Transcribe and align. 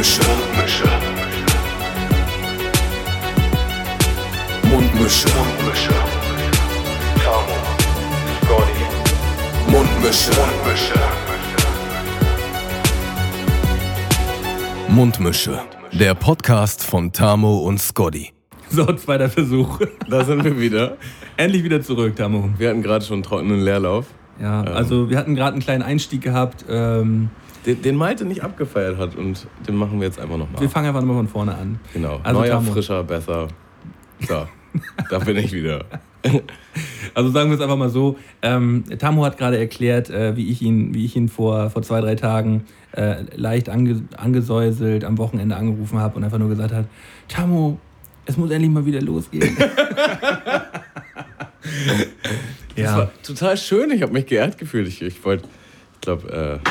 Mundmische. 0.00 0.24
Mundmische. 4.62 5.28
Mundmische. 5.28 5.94
Tamo. 7.22 7.56
Scotty. 8.40 8.84
Mundmische. 9.70 10.30
Mundmische. 10.40 10.94
Mundmische. 14.88 15.60
Der 15.92 16.14
Podcast 16.14 16.82
von 16.82 17.12
Tamo 17.12 17.58
und 17.58 17.78
Scotty. 17.78 18.32
So, 18.70 18.86
zweiter 18.94 19.28
Versuch. 19.28 19.80
Da 20.08 20.24
sind 20.24 20.44
wir 20.44 20.58
wieder. 20.58 20.96
Endlich 21.36 21.62
wieder 21.62 21.82
zurück, 21.82 22.16
Tamo. 22.16 22.48
Wir 22.56 22.70
hatten 22.70 22.82
gerade 22.82 23.04
schon 23.04 23.16
einen 23.16 23.22
trockenen 23.24 23.60
Leerlauf. 23.60 24.06
Ja, 24.40 24.62
also 24.62 25.10
wir 25.10 25.18
hatten 25.18 25.34
gerade 25.34 25.52
einen 25.52 25.62
kleinen 25.62 25.82
Einstieg 25.82 26.22
gehabt. 26.22 26.64
Ähm, 26.70 27.28
Den, 27.66 27.82
den 27.82 27.96
Malte 27.96 28.24
nicht 28.24 28.42
abgefeiert 28.42 28.96
hat 28.98 29.16
und 29.16 29.46
den 29.66 29.76
machen 29.76 30.00
wir 30.00 30.06
jetzt 30.06 30.18
einfach 30.18 30.36
nochmal. 30.36 30.60
wir 30.60 30.70
fangen 30.70 30.88
einfach 30.88 31.00
nochmal 31.00 31.16
von 31.16 31.28
vorne 31.28 31.54
an. 31.54 31.80
Genau. 31.92 32.20
Also, 32.22 32.40
Neuer, 32.40 32.50
Tamo. 32.50 32.72
frischer, 32.72 33.04
besser. 33.04 33.48
So, 34.20 34.46
da 35.10 35.18
bin 35.18 35.36
ich 35.36 35.52
wieder. 35.52 35.84
Also 37.14 37.30
sagen 37.30 37.50
wir 37.50 37.56
es 37.56 37.62
einfach 37.62 37.76
mal 37.76 37.88
so. 37.88 38.18
Ähm, 38.40 38.84
Tamo 38.98 39.24
hat 39.24 39.36
gerade 39.36 39.58
erklärt, 39.58 40.10
äh, 40.10 40.36
wie 40.36 40.48
ich 40.48 40.62
ihn, 40.62 40.94
wie 40.94 41.04
ich 41.04 41.16
ihn 41.16 41.28
vor, 41.28 41.70
vor 41.70 41.82
zwei, 41.82 42.00
drei 42.00 42.14
Tagen 42.14 42.66
äh, 42.92 43.24
leicht 43.34 43.68
ange, 43.68 44.04
angesäuselt 44.16 45.04
am 45.04 45.18
Wochenende 45.18 45.56
angerufen 45.56 45.98
habe 45.98 46.16
und 46.16 46.24
einfach 46.24 46.38
nur 46.38 46.48
gesagt 46.48 46.72
hat, 46.72 46.86
Tamo, 47.26 47.80
es 48.26 48.36
muss 48.36 48.50
endlich 48.50 48.70
mal 48.70 48.86
wieder 48.86 49.00
losgehen. 49.00 49.56
Das 52.76 52.84
ja. 52.84 52.96
war 52.96 53.10
total 53.22 53.56
schön. 53.56 53.90
Ich 53.90 54.02
habe 54.02 54.12
mich 54.12 54.26
geehrt 54.26 54.56
gefühlt. 54.56 54.88
Ich, 54.88 55.02
ich 55.02 55.22
wollte, 55.24 55.44
ich 55.94 56.00
glaube, 56.00 56.60
äh, 56.64 56.70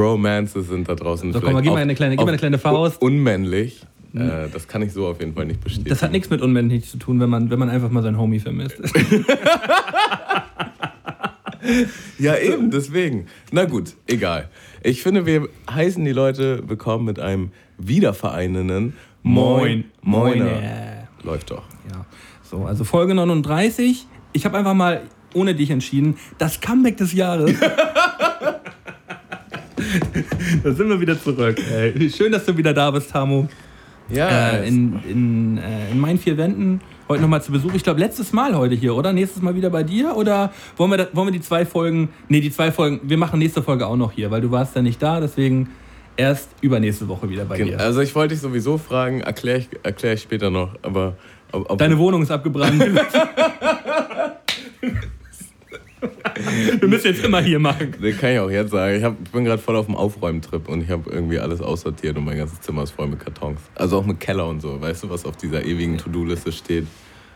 Bromances 0.00 0.68
sind 0.68 0.88
da 0.88 0.94
draußen. 0.94 1.32
So, 1.32 1.40
komm 1.40 1.52
mal, 1.52 1.62
gib 1.62 1.72
mal 1.72 1.78
eine 1.82 1.94
kleine- 1.94 2.16
gib 2.16 2.24
mal 2.24 2.30
eine 2.30 2.38
kleine 2.38 2.58
Faust. 2.58 3.02
un- 3.02 3.12
Unmännlich. 3.16 3.82
Äh, 4.14 4.48
das 4.52 4.66
kann 4.66 4.82
ich 4.82 4.92
so 4.92 5.06
auf 5.06 5.20
jeden 5.20 5.34
Fall 5.34 5.44
nicht 5.46 5.62
bestätigen. 5.62 5.88
Das 5.90 6.02
hat 6.02 6.10
nichts 6.10 6.30
mit 6.30 6.40
unmännlich 6.42 6.88
zu 6.88 6.96
tun, 6.96 7.20
wenn 7.20 7.30
man, 7.30 7.50
wenn 7.50 7.58
man 7.58 7.68
einfach 7.70 7.90
mal 7.90 8.02
seinen 8.02 8.18
Homie 8.18 8.40
vermisst. 8.40 8.76
Ja, 12.18 12.36
eben, 12.36 12.70
deswegen. 12.70 13.26
Na 13.52 13.64
gut, 13.66 13.94
egal. 14.06 14.48
Ich 14.82 15.02
finde, 15.02 15.26
wir 15.26 15.48
heißen 15.70 16.02
die 16.04 16.12
Leute 16.12 16.62
willkommen 16.66 17.04
mit 17.04 17.18
einem 17.20 17.50
wiedervereinenden 17.78 18.94
Moin. 19.22 19.84
Moiner. 20.00 20.44
Moine. 20.44 21.08
Läuft 21.22 21.50
doch. 21.50 21.62
Ja, 21.92 22.06
so, 22.42 22.64
also 22.64 22.84
Folge 22.84 23.14
39. 23.14 24.06
Ich 24.32 24.44
habe 24.46 24.56
einfach 24.56 24.72
mal 24.74 25.02
ohne 25.34 25.54
dich 25.54 25.70
entschieden, 25.70 26.16
das 26.38 26.60
Comeback 26.62 26.96
des 26.96 27.12
Jahres. 27.12 27.52
da 30.64 30.72
sind 30.72 30.88
wir 30.88 31.00
wieder 31.00 31.20
zurück. 31.20 31.58
Ey. 31.72 32.10
Schön, 32.10 32.32
dass 32.32 32.44
du 32.44 32.56
wieder 32.56 32.72
da 32.74 32.90
bist, 32.90 33.10
Tamo. 33.10 33.48
Ja, 34.08 34.50
Äh, 34.50 34.68
in, 34.68 34.98
in, 35.08 35.58
äh, 35.58 35.90
in 35.92 36.00
meinen 36.00 36.18
vier 36.18 36.36
Wänden. 36.36 36.80
Heute 37.08 37.22
nochmal 37.22 37.42
zu 37.42 37.50
Besuch. 37.52 37.72
Ich 37.74 37.82
glaube, 37.82 38.00
letztes 38.00 38.32
Mal 38.32 38.56
heute 38.56 38.74
hier, 38.74 38.94
oder? 38.94 39.12
Nächstes 39.12 39.42
Mal 39.42 39.54
wieder 39.54 39.70
bei 39.70 39.82
dir? 39.82 40.16
Oder 40.16 40.52
wollen 40.76 40.90
wir, 40.90 40.96
da, 40.98 41.06
wollen 41.12 41.28
wir 41.28 41.32
die 41.32 41.40
zwei 41.40 41.64
Folgen. 41.66 42.08
Nee, 42.28 42.40
die 42.40 42.50
zwei 42.52 42.70
Folgen. 42.72 43.00
Wir 43.04 43.16
machen 43.18 43.38
nächste 43.38 43.62
Folge 43.62 43.86
auch 43.86 43.96
noch 43.96 44.12
hier, 44.12 44.30
weil 44.30 44.40
du 44.40 44.50
warst 44.50 44.74
ja 44.76 44.82
nicht 44.82 45.02
da. 45.02 45.20
Deswegen 45.20 45.68
erst 46.16 46.50
übernächste 46.60 47.08
Woche 47.08 47.28
wieder 47.30 47.44
bei 47.44 47.56
Gen- 47.56 47.68
dir. 47.68 47.80
also 47.80 48.00
ich 48.00 48.14
wollte 48.14 48.34
dich 48.34 48.42
sowieso 48.42 48.78
fragen, 48.78 49.20
erkläre 49.22 49.58
ich, 49.58 49.68
erklär 49.82 50.14
ich 50.14 50.22
später 50.22 50.50
noch, 50.50 50.74
aber 50.82 51.16
ob, 51.52 51.70
ob 51.70 51.78
Deine 51.78 51.98
Wohnung 51.98 52.22
ist 52.22 52.30
abgebrannt. 52.30 52.80
Wir 56.80 56.88
müssen 56.88 57.08
jetzt 57.08 57.24
immer 57.24 57.40
hier 57.40 57.58
machen. 57.58 57.94
Den 58.02 58.16
kann 58.16 58.32
ich 58.32 58.38
auch 58.38 58.50
jetzt 58.50 58.70
sagen. 58.70 58.96
Ich, 58.96 59.04
hab, 59.04 59.16
ich 59.22 59.30
bin 59.30 59.44
gerade 59.44 59.60
voll 59.60 59.76
auf 59.76 59.86
dem 59.86 59.96
Aufräumtrip 59.96 60.68
und 60.68 60.82
ich 60.82 60.90
habe 60.90 61.10
irgendwie 61.10 61.38
alles 61.38 61.60
aussortiert 61.60 62.16
und 62.16 62.24
mein 62.24 62.38
ganzes 62.38 62.60
Zimmer 62.60 62.82
ist 62.82 62.92
voll 62.92 63.08
mit 63.08 63.20
Kartons. 63.20 63.60
Also 63.74 63.98
auch 63.98 64.06
mit 64.06 64.20
Keller 64.20 64.46
und 64.46 64.60
so. 64.60 64.80
Weißt 64.80 65.04
du, 65.04 65.10
was 65.10 65.24
auf 65.24 65.36
dieser 65.36 65.64
ewigen 65.64 65.98
To-Do-Liste 65.98 66.52
steht? 66.52 66.86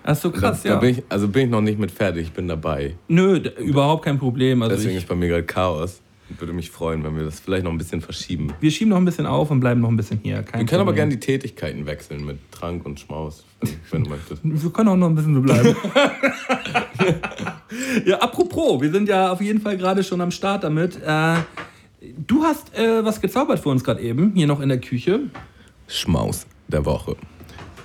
Ach 0.06 0.16
so, 0.16 0.30
krass, 0.30 0.62
da, 0.62 0.69
ja. 0.69 0.75
da 0.75 0.80
bin 0.80 0.91
ich, 0.91 1.02
also 1.08 1.28
bin 1.28 1.44
ich 1.44 1.50
noch 1.50 1.62
nicht 1.62 1.78
mit 1.78 1.91
fertig, 1.91 2.25
ich 2.25 2.32
bin 2.32 2.47
dabei. 2.47 2.97
Nö, 3.08 3.36
überhaupt 3.58 4.04
kein 4.04 4.19
Problem. 4.19 4.62
Also 4.62 4.76
Deswegen 4.76 4.92
ich, 4.92 5.02
ist 5.02 5.08
bei 5.08 5.14
mir 5.14 5.28
gerade 5.28 5.44
Chaos. 5.44 6.02
Ich 6.30 6.40
würde 6.40 6.52
mich 6.54 6.70
freuen, 6.70 7.04
wenn 7.04 7.16
wir 7.16 7.24
das 7.24 7.40
vielleicht 7.40 7.64
noch 7.64 7.70
ein 7.70 7.76
bisschen 7.78 8.00
verschieben. 8.00 8.52
wir 8.60 8.70
schieben 8.70 8.90
noch 8.90 8.96
ein 8.96 9.04
bisschen 9.04 9.26
auf 9.26 9.50
und 9.50 9.60
bleiben 9.60 9.80
noch 9.82 9.90
ein 9.90 9.96
bisschen 9.96 10.20
hier. 10.22 10.42
Kein 10.42 10.60
Wir 10.60 10.66
können 10.66 10.80
aber 10.80 10.92
Problem. 10.92 11.10
gerne 11.10 11.16
die 11.16 11.20
Tätigkeiten 11.20 11.84
wechseln 11.86 12.24
mit 12.24 12.38
Trank 12.50 12.86
und 12.86 12.98
Schmaus, 12.98 13.44
wenn, 13.60 13.70
wenn 13.90 14.04
du 14.04 14.10
möchtest. 14.10 14.40
Wir 14.44 14.70
können 14.70 14.88
auch 14.88 14.96
noch 14.96 15.08
ein 15.08 15.14
bisschen 15.14 15.34
so 15.34 15.40
bleiben. 15.42 15.76
ja, 18.06 18.18
apropos, 18.18 18.80
wir 18.80 18.90
sind 18.90 19.08
ja 19.08 19.32
auf 19.32 19.40
jeden 19.40 19.60
Fall 19.60 19.76
gerade 19.76 20.02
schon 20.02 20.20
am 20.20 20.30
Start 20.30 20.64
damit. 20.64 20.96
Äh, 21.02 21.36
du 22.26 22.42
hast 22.42 22.74
äh, 22.76 23.04
was 23.04 23.20
gezaubert 23.20 23.58
für 23.60 23.68
uns 23.68 23.84
gerade 23.84 24.00
eben, 24.00 24.32
hier 24.34 24.46
noch 24.46 24.60
in 24.60 24.68
der 24.68 24.80
Küche. 24.80 25.20
Schmaus 25.88 26.46
der 26.68 26.84
Woche. 26.84 27.16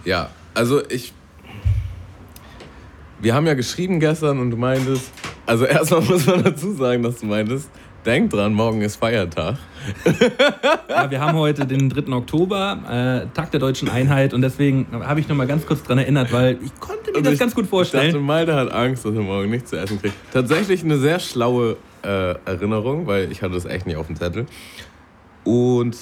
Ja, 0.05 0.29
also 0.53 0.81
ich. 0.89 1.13
Wir 3.21 3.33
haben 3.33 3.45
ja 3.47 3.53
geschrieben 3.53 3.99
gestern 3.99 4.39
und 4.39 4.51
du 4.51 4.57
meintest. 4.57 5.11
Also 5.45 5.65
erstmal 5.65 6.01
muss 6.01 6.25
man 6.25 6.43
dazu 6.43 6.73
sagen, 6.73 7.03
dass 7.03 7.19
du 7.19 7.25
meintest, 7.25 7.69
denk 8.05 8.29
dran, 8.31 8.53
morgen 8.53 8.81
ist 8.81 8.97
Feiertag. 8.97 9.57
Ja, 10.89 11.09
wir 11.09 11.21
haben 11.21 11.37
heute 11.37 11.65
den 11.65 11.89
3. 11.89 12.11
Oktober, 12.11 12.79
äh, 12.89 13.33
Tag 13.33 13.51
der 13.51 13.59
Deutschen 13.59 13.89
Einheit 13.89 14.33
und 14.33 14.41
deswegen 14.41 14.87
habe 14.91 15.19
ich 15.21 15.29
noch 15.29 15.35
mal 15.35 15.47
ganz 15.47 15.65
kurz 15.65 15.81
dran 15.83 15.97
erinnert, 15.97 16.33
weil 16.33 16.57
ich 16.61 16.77
konnte 16.79 17.11
mir 17.11 17.17
Und 17.17 17.25
das 17.25 17.33
ich 17.33 17.39
ganz 17.39 17.55
gut 17.55 17.63
dachte, 17.63 17.69
vorstellen. 17.69 18.21
Malte 18.21 18.55
hat 18.55 18.71
Angst, 18.71 19.05
dass 19.05 19.13
er 19.13 19.21
morgen 19.21 19.49
nichts 19.49 19.69
zu 19.69 19.77
essen 19.77 20.01
kriegt. 20.01 20.15
Tatsächlich 20.33 20.83
eine 20.83 20.97
sehr 20.97 21.19
schlaue 21.19 21.77
äh, 22.03 22.35
Erinnerung, 22.45 23.07
weil 23.07 23.31
ich 23.31 23.41
hatte 23.41 23.53
das 23.53 23.65
echt 23.65 23.85
nicht 23.85 23.95
auf 23.95 24.07
dem 24.07 24.17
Zettel. 24.17 24.47
Und 25.45 25.95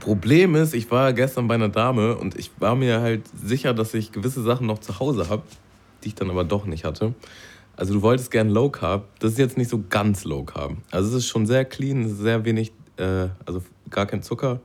Problem 0.00 0.54
ist, 0.54 0.74
ich 0.74 0.90
war 0.90 1.12
gestern 1.12 1.48
bei 1.48 1.54
einer 1.54 1.68
Dame 1.68 2.16
und 2.16 2.36
ich 2.36 2.50
war 2.58 2.74
mir 2.74 3.00
halt 3.00 3.22
sicher, 3.34 3.74
dass 3.74 3.92
ich 3.94 4.12
gewisse 4.12 4.42
Sachen 4.42 4.66
noch 4.66 4.78
zu 4.78 4.98
Hause 4.98 5.28
habe, 5.28 5.42
die 6.04 6.08
ich 6.08 6.14
dann 6.14 6.30
aber 6.30 6.44
doch 6.44 6.66
nicht 6.66 6.84
hatte. 6.84 7.14
Also 7.76 7.94
du 7.94 8.02
wolltest 8.02 8.30
gern 8.30 8.48
Low 8.48 8.70
Carb, 8.70 9.04
das 9.18 9.32
ist 9.32 9.38
jetzt 9.38 9.58
nicht 9.58 9.68
so 9.68 9.84
ganz 9.88 10.24
Low 10.24 10.44
Carb. 10.44 10.76
Also 10.90 11.10
es 11.10 11.24
ist 11.24 11.28
schon 11.28 11.46
sehr 11.46 11.64
clean, 11.64 12.08
sehr 12.08 12.44
wenig, 12.44 12.72
äh, 12.96 13.28
also 13.44 13.62
gar 13.90 14.06
kein 14.06 14.22
Zucker, 14.22 14.60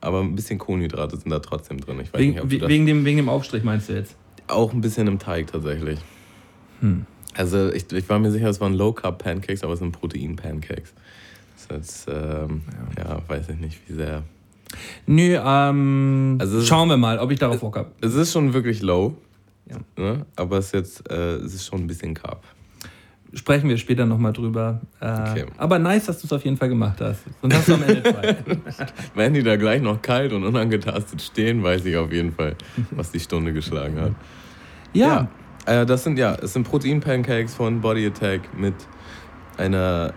aber 0.00 0.20
ein 0.20 0.34
bisschen 0.34 0.58
Kohlenhydrate 0.58 1.16
sind 1.16 1.30
da 1.30 1.38
trotzdem 1.38 1.80
drin. 1.80 2.00
Ich 2.00 2.12
weiß 2.12 2.20
nicht, 2.20 2.40
ob 2.40 2.50
Wegen, 2.50 2.68
wegen, 2.68 2.86
dem, 2.86 3.04
wegen 3.04 3.16
dem 3.18 3.28
Aufstrich 3.28 3.62
meinst 3.62 3.88
du 3.88 3.94
jetzt? 3.94 4.16
auch 4.48 4.72
ein 4.72 4.80
bisschen 4.80 5.06
im 5.06 5.18
Teig 5.18 5.48
tatsächlich. 5.48 5.98
Hm. 6.80 7.06
Also 7.34 7.70
ich, 7.72 7.90
ich 7.92 8.08
war 8.08 8.18
mir 8.18 8.30
sicher, 8.30 8.48
es 8.48 8.60
waren 8.60 8.74
Low 8.74 8.92
Carb 8.92 9.22
Pancakes, 9.22 9.62
aber 9.62 9.74
es 9.74 9.78
sind 9.80 9.92
Protein 9.92 10.36
Pancakes. 10.36 10.94
Das 11.68 11.78
ist 11.80 12.06
jetzt, 12.06 12.08
ähm, 12.08 12.62
ja. 12.98 13.18
weiß 13.26 13.48
ich 13.50 13.58
nicht, 13.58 13.78
wie 13.88 13.94
sehr. 13.94 14.22
Nö, 15.06 15.38
ähm, 15.42 16.36
Also 16.40 16.62
schauen 16.62 16.88
wir 16.88 16.96
mal, 16.96 17.18
ob 17.18 17.30
ich 17.30 17.38
darauf 17.38 17.60
Bock 17.60 17.76
habe. 17.76 17.90
Es 18.00 18.14
ist 18.14 18.32
schon 18.32 18.52
wirklich 18.52 18.82
low, 18.82 19.14
Ja. 19.68 19.78
ne? 19.96 20.26
aber 20.36 20.58
es 20.58 20.66
ist 20.66 20.74
jetzt, 20.74 21.10
äh, 21.10 21.36
es 21.36 21.54
ist 21.54 21.66
schon 21.66 21.80
ein 21.80 21.86
bisschen 21.86 22.14
Carb. 22.14 22.44
Sprechen 23.34 23.68
wir 23.68 23.76
später 23.76 24.06
nochmal 24.06 24.32
drüber. 24.32 24.80
Äh, 25.00 25.30
Okay. 25.30 25.46
Aber 25.58 25.78
nice, 25.80 26.06
dass 26.06 26.20
du 26.20 26.26
es 26.26 26.32
auf 26.32 26.44
jeden 26.44 26.56
Fall 26.56 26.68
gemacht 26.68 27.00
hast. 27.00 27.24
Sonst 27.42 27.54
hast 27.56 27.68
du 27.68 27.74
am 27.74 27.82
Ende 27.82 28.02
Zeit. 28.04 28.36
Wenn 29.14 29.34
die 29.34 29.42
da 29.42 29.56
gleich 29.56 29.82
noch 29.82 30.00
kalt 30.00 30.32
und 30.32 30.44
unangetastet 30.44 31.20
stehen, 31.20 31.62
weiß 31.62 31.84
ich 31.84 31.96
auf 31.96 32.12
jeden 32.12 32.32
Fall, 32.32 32.54
was 32.92 33.10
die 33.10 33.20
Stunde 33.20 33.52
geschlagen 33.52 34.00
hat. 34.00 34.12
Ja, 34.92 35.28
Ja, 35.66 35.80
äh, 35.82 35.84
das 35.86 36.04
sind 36.04 36.18
ja, 36.18 36.34
es 36.36 36.52
sind 36.52 36.62
Protein-Pancakes 36.62 37.54
von 37.54 37.80
Body 37.80 38.06
Attack 38.06 38.56
mit 38.56 38.74
einer 39.58 40.14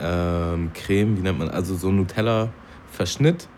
Nussmus-Creme, 0.00 1.16
wie 1.16 1.20
nennt 1.22 1.38
man, 1.38 1.48
also 1.48 1.74
so 1.76 1.90
Nutella-Verschnitt, 1.90 3.48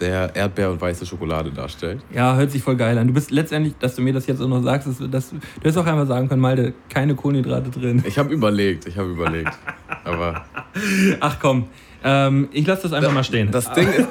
der 0.00 0.34
Erdbeer 0.34 0.70
und 0.70 0.80
weiße 0.80 1.06
Schokolade 1.06 1.50
darstellt. 1.50 2.02
ja, 2.12 2.34
hört 2.36 2.50
sich 2.50 2.62
voll 2.62 2.76
geil 2.76 2.98
an. 2.98 3.06
Du 3.06 3.12
bist 3.12 3.30
letztendlich, 3.30 3.74
dass 3.78 3.94
du 3.94 4.02
mir 4.02 4.12
das 4.12 4.26
jetzt 4.26 4.40
auch 4.40 4.48
noch 4.48 4.62
sagst, 4.62 4.88
dass, 4.88 4.98
dass, 5.10 5.30
du 5.30 5.36
hättest 5.60 5.78
auch 5.78 5.86
einmal 5.86 6.06
sagen 6.06 6.28
können, 6.28 6.40
Malte, 6.40 6.74
keine 6.88 7.14
Kohlenhydrate 7.14 7.70
drin. 7.70 8.02
Ich 8.06 8.18
habe 8.18 8.32
überlegt, 8.32 8.86
ich 8.86 8.96
habe 8.98 9.10
überlegt. 9.10 9.52
Aber 10.04 10.44
Ach 11.20 11.38
komm, 11.40 11.68
ähm, 12.02 12.48
ich 12.52 12.66
lasse 12.66 12.82
das 12.82 12.92
einfach 12.92 13.12
mal 13.12 13.24
stehen. 13.24 13.50
das 13.50 13.72
Ding 13.72 13.88
ist. 13.88 14.08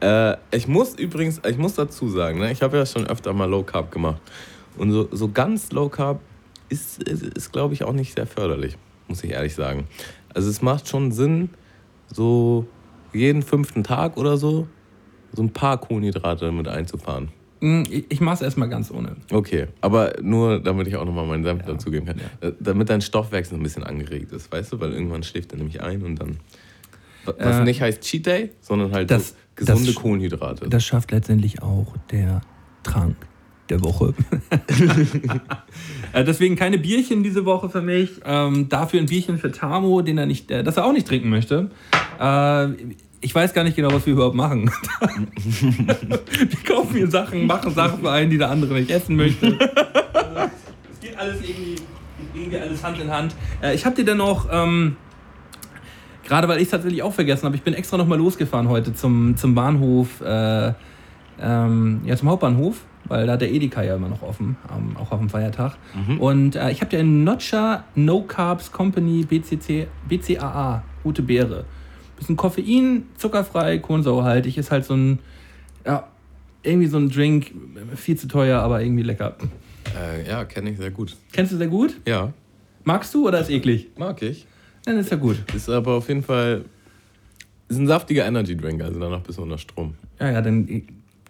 äh, 0.00 0.36
ich 0.50 0.68
muss 0.68 0.94
übrigens, 0.94 1.40
ich 1.48 1.56
muss 1.56 1.74
dazu 1.74 2.08
sagen, 2.08 2.40
ne, 2.40 2.52
ich 2.52 2.62
habe 2.62 2.76
ja 2.76 2.86
schon 2.86 3.06
öfter 3.06 3.32
mal 3.32 3.48
Low 3.48 3.62
Carb 3.62 3.90
gemacht. 3.90 4.20
Und 4.76 4.92
so, 4.92 5.08
so 5.10 5.28
ganz 5.30 5.72
Low 5.72 5.88
Carb 5.88 6.20
ist, 6.68 7.02
ist, 7.02 7.22
ist 7.22 7.52
glaube 7.52 7.74
ich, 7.74 7.84
auch 7.84 7.92
nicht 7.92 8.14
sehr 8.14 8.26
förderlich, 8.26 8.76
muss 9.08 9.22
ich 9.24 9.30
ehrlich 9.30 9.54
sagen. 9.54 9.86
Also 10.34 10.50
es 10.50 10.60
macht 10.60 10.88
schon 10.88 11.12
Sinn, 11.12 11.50
so 12.08 12.66
jeden 13.16 13.42
fünften 13.42 13.82
Tag 13.84 14.16
oder 14.16 14.36
so, 14.36 14.66
so 15.32 15.42
ein 15.42 15.50
paar 15.52 15.78
Kohlenhydrate 15.78 16.52
mit 16.52 16.68
einzufahren. 16.68 17.28
Mm, 17.60 17.82
ich, 17.90 18.04
ich 18.10 18.20
mach's 18.20 18.42
erstmal 18.42 18.68
ganz 18.68 18.90
ohne. 18.90 19.16
Okay, 19.32 19.66
aber 19.80 20.14
nur 20.22 20.60
damit 20.60 20.86
ich 20.88 20.96
auch 20.96 21.04
nochmal 21.06 21.26
meinen 21.26 21.42
Senf 21.44 21.62
dazugeben 21.64 22.06
kann. 22.06 22.20
Äh, 22.40 22.52
Damit 22.60 22.90
dein 22.90 23.00
Stoffwechsel 23.00 23.56
ein 23.58 23.62
bisschen 23.62 23.82
angeregt 23.82 24.30
ist, 24.32 24.52
weißt 24.52 24.72
du? 24.74 24.80
Weil 24.80 24.92
irgendwann 24.92 25.22
schläft 25.22 25.52
er 25.52 25.58
nämlich 25.58 25.80
ein 25.82 26.02
und 26.02 26.16
dann. 26.20 26.36
Was 27.24 27.56
Äh, 27.56 27.64
nicht 27.64 27.80
heißt 27.80 28.02
Cheat 28.02 28.26
Day, 28.26 28.50
sondern 28.60 28.92
halt 28.92 29.10
das- 29.10 29.30
so 29.30 29.34
gesunde 29.56 29.86
das- 29.86 29.94
Kohlenhydrate. 29.94 30.68
Das 30.68 30.84
schafft 30.84 31.10
letztendlich 31.12 31.62
auch 31.62 31.94
der 32.12 32.42
Trank. 32.82 33.16
der 33.70 33.82
Woche. 33.82 34.14
Äh, 36.12 36.24
Deswegen 36.24 36.56
keine 36.56 36.78
Bierchen 36.78 37.22
diese 37.22 37.44
Woche 37.44 37.68
für 37.68 37.82
mich. 37.82 38.20
Ähm, 38.24 38.68
dafür 38.68 39.00
ein 39.00 39.06
Bierchen 39.06 39.38
für 39.38 39.50
Tamo, 39.50 40.02
den 40.02 40.18
er 40.18 40.26
nicht, 40.26 40.50
äh, 40.50 40.62
das 40.62 40.76
er 40.76 40.84
auch 40.86 40.92
nicht 40.92 41.06
trinken 41.06 41.28
möchte. 41.30 41.70
Äh, 42.18 42.68
ich 43.26 43.34
weiß 43.34 43.52
gar 43.52 43.64
nicht 43.64 43.74
genau, 43.74 43.92
was 43.92 44.06
wir 44.06 44.12
überhaupt 44.12 44.36
machen. 44.36 44.70
wir 45.00 46.58
kaufen 46.64 46.94
hier 46.94 47.10
Sachen, 47.10 47.44
machen 47.44 47.74
Sachen 47.74 48.00
für 48.00 48.10
einen, 48.12 48.30
die 48.30 48.38
der 48.38 48.50
andere 48.50 48.74
nicht 48.74 48.90
essen 48.90 49.16
möchte. 49.16 49.58
Es 50.92 51.00
geht 51.00 51.18
alles 51.18 51.40
irgendwie, 51.42 51.76
irgendwie 52.34 52.58
alles 52.58 52.82
Hand 52.84 53.00
in 53.00 53.10
Hand. 53.10 53.34
Äh, 53.60 53.74
ich 53.74 53.84
habe 53.84 53.96
dir 53.96 54.04
dann 54.04 54.18
noch, 54.18 54.48
ähm, 54.50 54.96
gerade 56.24 56.46
weil 56.46 56.58
ich 56.58 56.64
es 56.64 56.70
tatsächlich 56.70 57.02
auch 57.02 57.12
vergessen 57.12 57.46
habe, 57.46 57.56
ich 57.56 57.62
bin 57.62 57.74
extra 57.74 57.96
noch 57.96 58.06
mal 58.06 58.16
losgefahren 58.16 58.68
heute 58.68 58.94
zum, 58.94 59.36
zum 59.36 59.54
Bahnhof, 59.54 60.20
äh, 60.20 60.72
ähm, 61.40 62.00
ja 62.04 62.16
zum 62.16 62.30
Hauptbahnhof, 62.30 62.76
weil 63.06 63.26
da 63.26 63.32
hat 63.32 63.40
der 63.40 63.52
Edeka 63.52 63.82
ja 63.82 63.96
immer 63.96 64.08
noch 64.08 64.22
offen, 64.22 64.56
ähm, 64.70 64.96
auch 64.96 65.10
auf 65.10 65.18
dem 65.18 65.28
Feiertag. 65.28 65.76
Und 66.18 66.54
äh, 66.54 66.70
ich 66.70 66.80
habe 66.80 66.90
dir 66.90 67.00
einen 67.00 67.24
Notcher 67.24 67.84
No 67.96 68.22
Carbs 68.22 68.70
Company 68.70 69.24
BCC, 69.24 69.88
BCAA, 70.08 70.82
gute 71.02 71.22
Beere. 71.22 71.64
Bisschen 72.16 72.36
Koffein, 72.36 73.04
zuckerfrei, 73.18 73.78
kohlensäurehaltig, 73.78 74.56
ist 74.58 74.70
halt 74.70 74.84
so 74.84 74.94
ein, 74.94 75.18
ja, 75.84 76.08
irgendwie 76.62 76.86
so 76.88 76.96
ein 76.98 77.10
Drink, 77.10 77.52
viel 77.94 78.16
zu 78.16 78.26
teuer, 78.28 78.60
aber 78.60 78.82
irgendwie 78.82 79.02
lecker. 79.02 79.36
Äh, 79.96 80.26
ja, 80.28 80.44
kenne 80.44 80.70
ich 80.70 80.78
sehr 80.78 80.90
gut. 80.90 81.16
Kennst 81.32 81.52
du 81.52 81.56
sehr 81.56 81.68
gut? 81.68 81.96
Ja, 82.06 82.32
Magst 82.84 83.12
du 83.14 83.26
oder 83.26 83.40
ist 83.40 83.50
eklig? 83.50 83.88
mag 83.98 84.22
ich. 84.22 84.46
Dann 84.84 84.96
ist 84.98 85.10
ja 85.10 85.16
gut. 85.16 85.36
Ist 85.54 85.68
aber 85.68 85.94
auf 85.94 86.08
jeden 86.08 86.22
Fall 86.22 86.64
ist 87.68 87.78
ein 87.78 87.88
saftiger 87.88 88.24
Energy 88.24 88.56
Drink, 88.56 88.80
also 88.82 89.00
danach 89.00 89.20
bist 89.22 89.38
du 89.38 89.42
unter 89.42 89.58
Strom. 89.58 89.94
Ja, 90.20 90.30
ja, 90.30 90.40
dann 90.40 90.82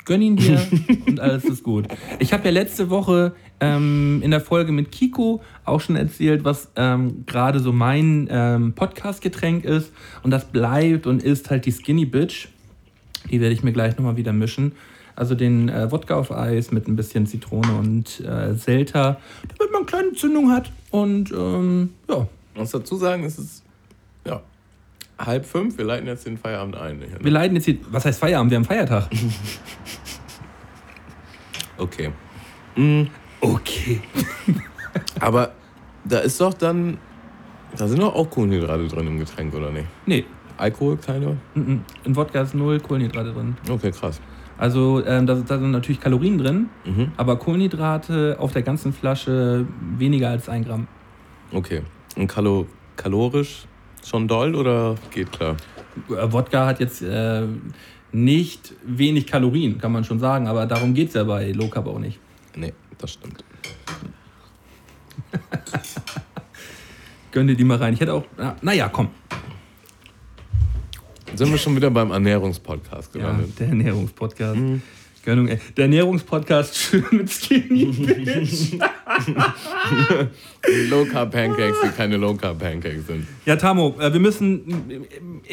gönn 0.07 0.23
ihn 0.23 0.37
dir 0.37 0.59
und 1.07 1.21
alles 1.21 1.45
ist 1.45 1.63
gut. 1.63 1.87
Ich 2.19 2.33
habe 2.33 2.45
ja 2.47 2.51
letzte 2.51 2.89
Woche 2.89 3.35
ähm, 3.61 4.21
in 4.23 4.31
der 4.31 4.41
Folge 4.41 4.73
mit 4.73 4.91
Kiko 4.91 5.43
auch 5.65 5.81
schon 5.81 5.97
erzählt, 5.97 6.45
was 6.45 6.71
ähm, 6.77 7.25
gerade 7.27 7.61
so 7.61 7.73
mein 7.73 8.29
ähm, 8.31 8.73
Podcast-Getränk 8.73 9.65
ist. 9.65 9.93
Und 10.23 10.31
das 10.31 10.47
bleibt 10.47 11.07
und 11.07 11.23
ist 11.23 11.51
halt 11.51 11.67
die 11.67 11.73
Skinny 11.73 12.07
Bitch. 12.07 12.49
Die 13.31 13.41
werde 13.41 13.55
ich 13.55 13.63
mir 13.63 13.73
gleich 13.73 13.97
nochmal 13.97 14.17
wieder 14.17 14.33
mischen. 14.33 14.73
Also 15.17 15.35
den 15.35 15.69
äh, 15.69 15.91
Wodka 15.91 16.15
auf 16.15 16.31
Eis 16.31 16.71
mit 16.71 16.87
ein 16.87 16.95
bisschen 16.95 17.27
Zitrone 17.27 17.75
und 17.79 18.21
äh, 18.21 18.55
Selta, 18.55 19.19
damit 19.49 19.73
man 19.73 19.81
eine 19.81 19.87
kleine 19.87 20.13
Zündung 20.13 20.53
hat. 20.53 20.71
Und 20.91 21.33
ähm, 21.33 21.91
ja, 22.09 22.29
muss 22.55 22.71
dazu 22.71 22.97
sagen, 22.97 23.25
es 23.25 23.39
ist 23.39 23.63
ja, 24.27 24.43
halb 25.19 25.47
fünf. 25.47 25.79
Wir 25.79 25.87
leiten 25.87 26.07
jetzt 26.07 26.27
den 26.27 26.37
Feierabend 26.37 26.77
ein. 26.77 27.01
wir 27.19 27.31
leiten 27.31 27.57
jetzt 27.57 27.65
hier. 27.65 27.79
Was 27.91 28.05
heißt 28.05 28.21
Feierabend? 28.21 28.51
Wir 28.51 28.59
haben 28.59 28.65
Feiertag. 28.65 29.09
Okay. 31.79 32.11
Mm, 32.77 33.03
Okay. 33.41 34.01
aber 35.21 35.53
da 36.05 36.19
ist 36.21 36.41
doch 36.41 36.55
dann. 36.55 36.99
Da 37.77 37.87
sind 37.87 38.01
doch 38.01 38.15
auch 38.15 38.31
Kohlenhydrate 38.31 38.87
drin 38.89 39.07
im 39.07 39.19
Getränk, 39.19 39.55
oder 39.55 39.71
nicht? 39.71 39.87
Nee, 40.07 40.25
Alkohol, 40.57 40.97
keine? 40.97 41.37
mhm. 41.55 41.83
in 42.05 42.17
Wodka 42.17 42.41
ist 42.41 42.55
null 42.55 42.81
Kohlenhydrate 42.81 43.33
drin. 43.33 43.57
Okay, 43.69 43.91
krass. 43.91 44.21
Also 44.57 45.05
ähm, 45.05 45.27
da, 45.27 45.35
da 45.35 45.59
sind 45.59 45.71
natürlich 45.71 46.01
Kalorien 46.01 46.39
drin, 46.39 46.71
Mhm. 46.87 47.13
aber 47.19 47.37
Kohlenhydrate 47.37 48.37
auf 48.41 48.53
der 48.53 48.63
ganzen 48.63 48.93
Flasche 48.95 49.67
weniger 49.99 50.31
als 50.31 50.49
ein 50.49 50.65
Gramm. 50.65 50.89
Okay. 51.53 51.83
Und 52.17 52.29
kalo 52.29 52.67
kalorisch 52.97 53.67
schon 54.03 54.27
doll 54.27 54.55
oder 54.55 54.95
geht 55.11 55.31
klar? 55.33 55.57
Äh, 56.09 56.33
Wodka 56.33 56.65
hat 56.67 56.81
jetzt 56.81 57.03
äh, 57.03 57.43
nicht 58.13 58.73
wenig 58.85 59.27
Kalorien, 59.27 59.79
kann 59.79 59.93
man 59.93 60.05
schon 60.05 60.19
sagen, 60.19 60.47
aber 60.49 60.67
darum 60.67 60.95
geht 60.95 61.09
es 61.09 61.15
ja 61.15 61.25
bei 61.25 61.53
Low 61.53 61.69
Carb 61.69 61.87
auch 61.87 61.99
nicht. 61.99 62.19
Nee, 62.55 62.73
das 62.99 63.13
stimmt. 63.13 63.45
Gönn 67.33 67.47
dir 67.47 67.55
die 67.57 67.65
mal 67.65 67.77
rein. 67.79 67.95
Ich 67.95 68.01
hätte 68.01 68.15
auch, 68.15 68.25
na, 68.39 68.57
naja, 68.63 68.89
komm. 68.89 69.09
Sind 71.35 71.51
wir 71.51 71.59
schon 71.59 71.77
wieder 71.77 71.91
beim 71.91 72.11
Ernährungspodcast 72.13 73.15
Ja, 73.15 73.21
gelandet? 73.21 73.59
der 73.61 73.69
Ernährungspodcast. 73.69 74.59
Gönnung, 75.27 75.49
ey. 75.49 75.59
Der 75.77 75.85
Ernährungspodcast 75.87 76.77
schön 76.79 77.05
mit 77.11 77.29
Skinny 77.31 77.85
Bitch. 77.87 78.79
Low 80.89 81.05
Carb 81.05 81.33
Pancakes, 81.33 81.77
die 81.85 81.89
keine 81.89 82.17
Low 82.17 82.35
Carb 82.35 82.59
Pancakes 82.61 83.07
sind. 83.09 83.27
Ja, 83.45 83.57
Tamo, 83.57 83.97
äh, 83.99 84.13
wir 84.13 84.21
müssen, 84.21 84.91
äh, 84.91 85.01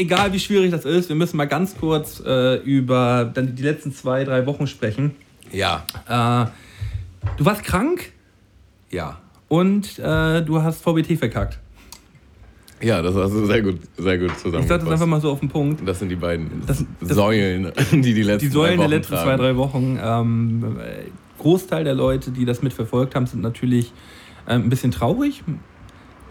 egal 0.01 0.31
wie 0.31 0.39
schwierig 0.39 0.71
das 0.71 0.85
ist, 0.85 1.09
wir 1.09 1.15
müssen 1.15 1.37
mal 1.37 1.45
ganz 1.47 1.75
kurz 1.77 2.21
äh, 2.25 2.55
über 2.61 3.29
dann 3.33 3.55
die 3.55 3.63
letzten 3.63 3.93
zwei, 3.93 4.23
drei 4.23 4.45
Wochen 4.45 4.67
sprechen. 4.67 5.11
Ja. 5.51 5.85
Äh, 6.07 6.47
du 7.37 7.45
warst 7.45 7.63
krank 7.63 8.11
Ja. 8.91 9.19
und 9.47 9.97
äh, 9.99 10.41
du 10.43 10.61
hast 10.61 10.81
VBT 10.83 11.17
verkackt. 11.17 11.59
Ja, 12.83 13.01
das 13.01 13.15
hast 13.15 13.31
du 13.33 13.45
sehr 13.45 13.61
gut, 13.61 13.79
sehr 13.97 14.17
gut 14.17 14.27
Ich 14.31 14.33
sag 14.33 14.43
das 14.43 14.43
zusammengefasst. 14.43 14.91
einfach 14.91 15.05
mal 15.07 15.21
so 15.21 15.31
auf 15.31 15.39
den 15.39 15.49
Punkt. 15.49 15.87
Das 15.87 15.99
sind 15.99 16.09
die 16.09 16.15
beiden 16.15 16.61
Das- 16.67 16.83
das- 16.99 17.15
Säulen, 17.15 17.71
die 17.91 18.13
die 18.13 18.23
letzten 18.23 18.47
Die 18.47 18.51
Säulen 18.53 18.77
der 18.79 18.87
letzten 18.89 19.13
tragen. 19.13 19.29
zwei, 19.29 19.37
drei 19.37 19.55
Wochen. 19.55 19.99
Ähm, 20.03 20.77
äh, 20.79 21.09
Großteil 21.41 21.83
der 21.83 21.93
Leute, 21.95 22.31
die 22.31 22.45
das 22.45 22.61
mitverfolgt 22.61 23.15
haben, 23.15 23.25
sind 23.25 23.41
natürlich 23.41 23.91
ähm, 24.47 24.63
ein 24.63 24.69
bisschen 24.69 24.91
traurig. 24.91 25.43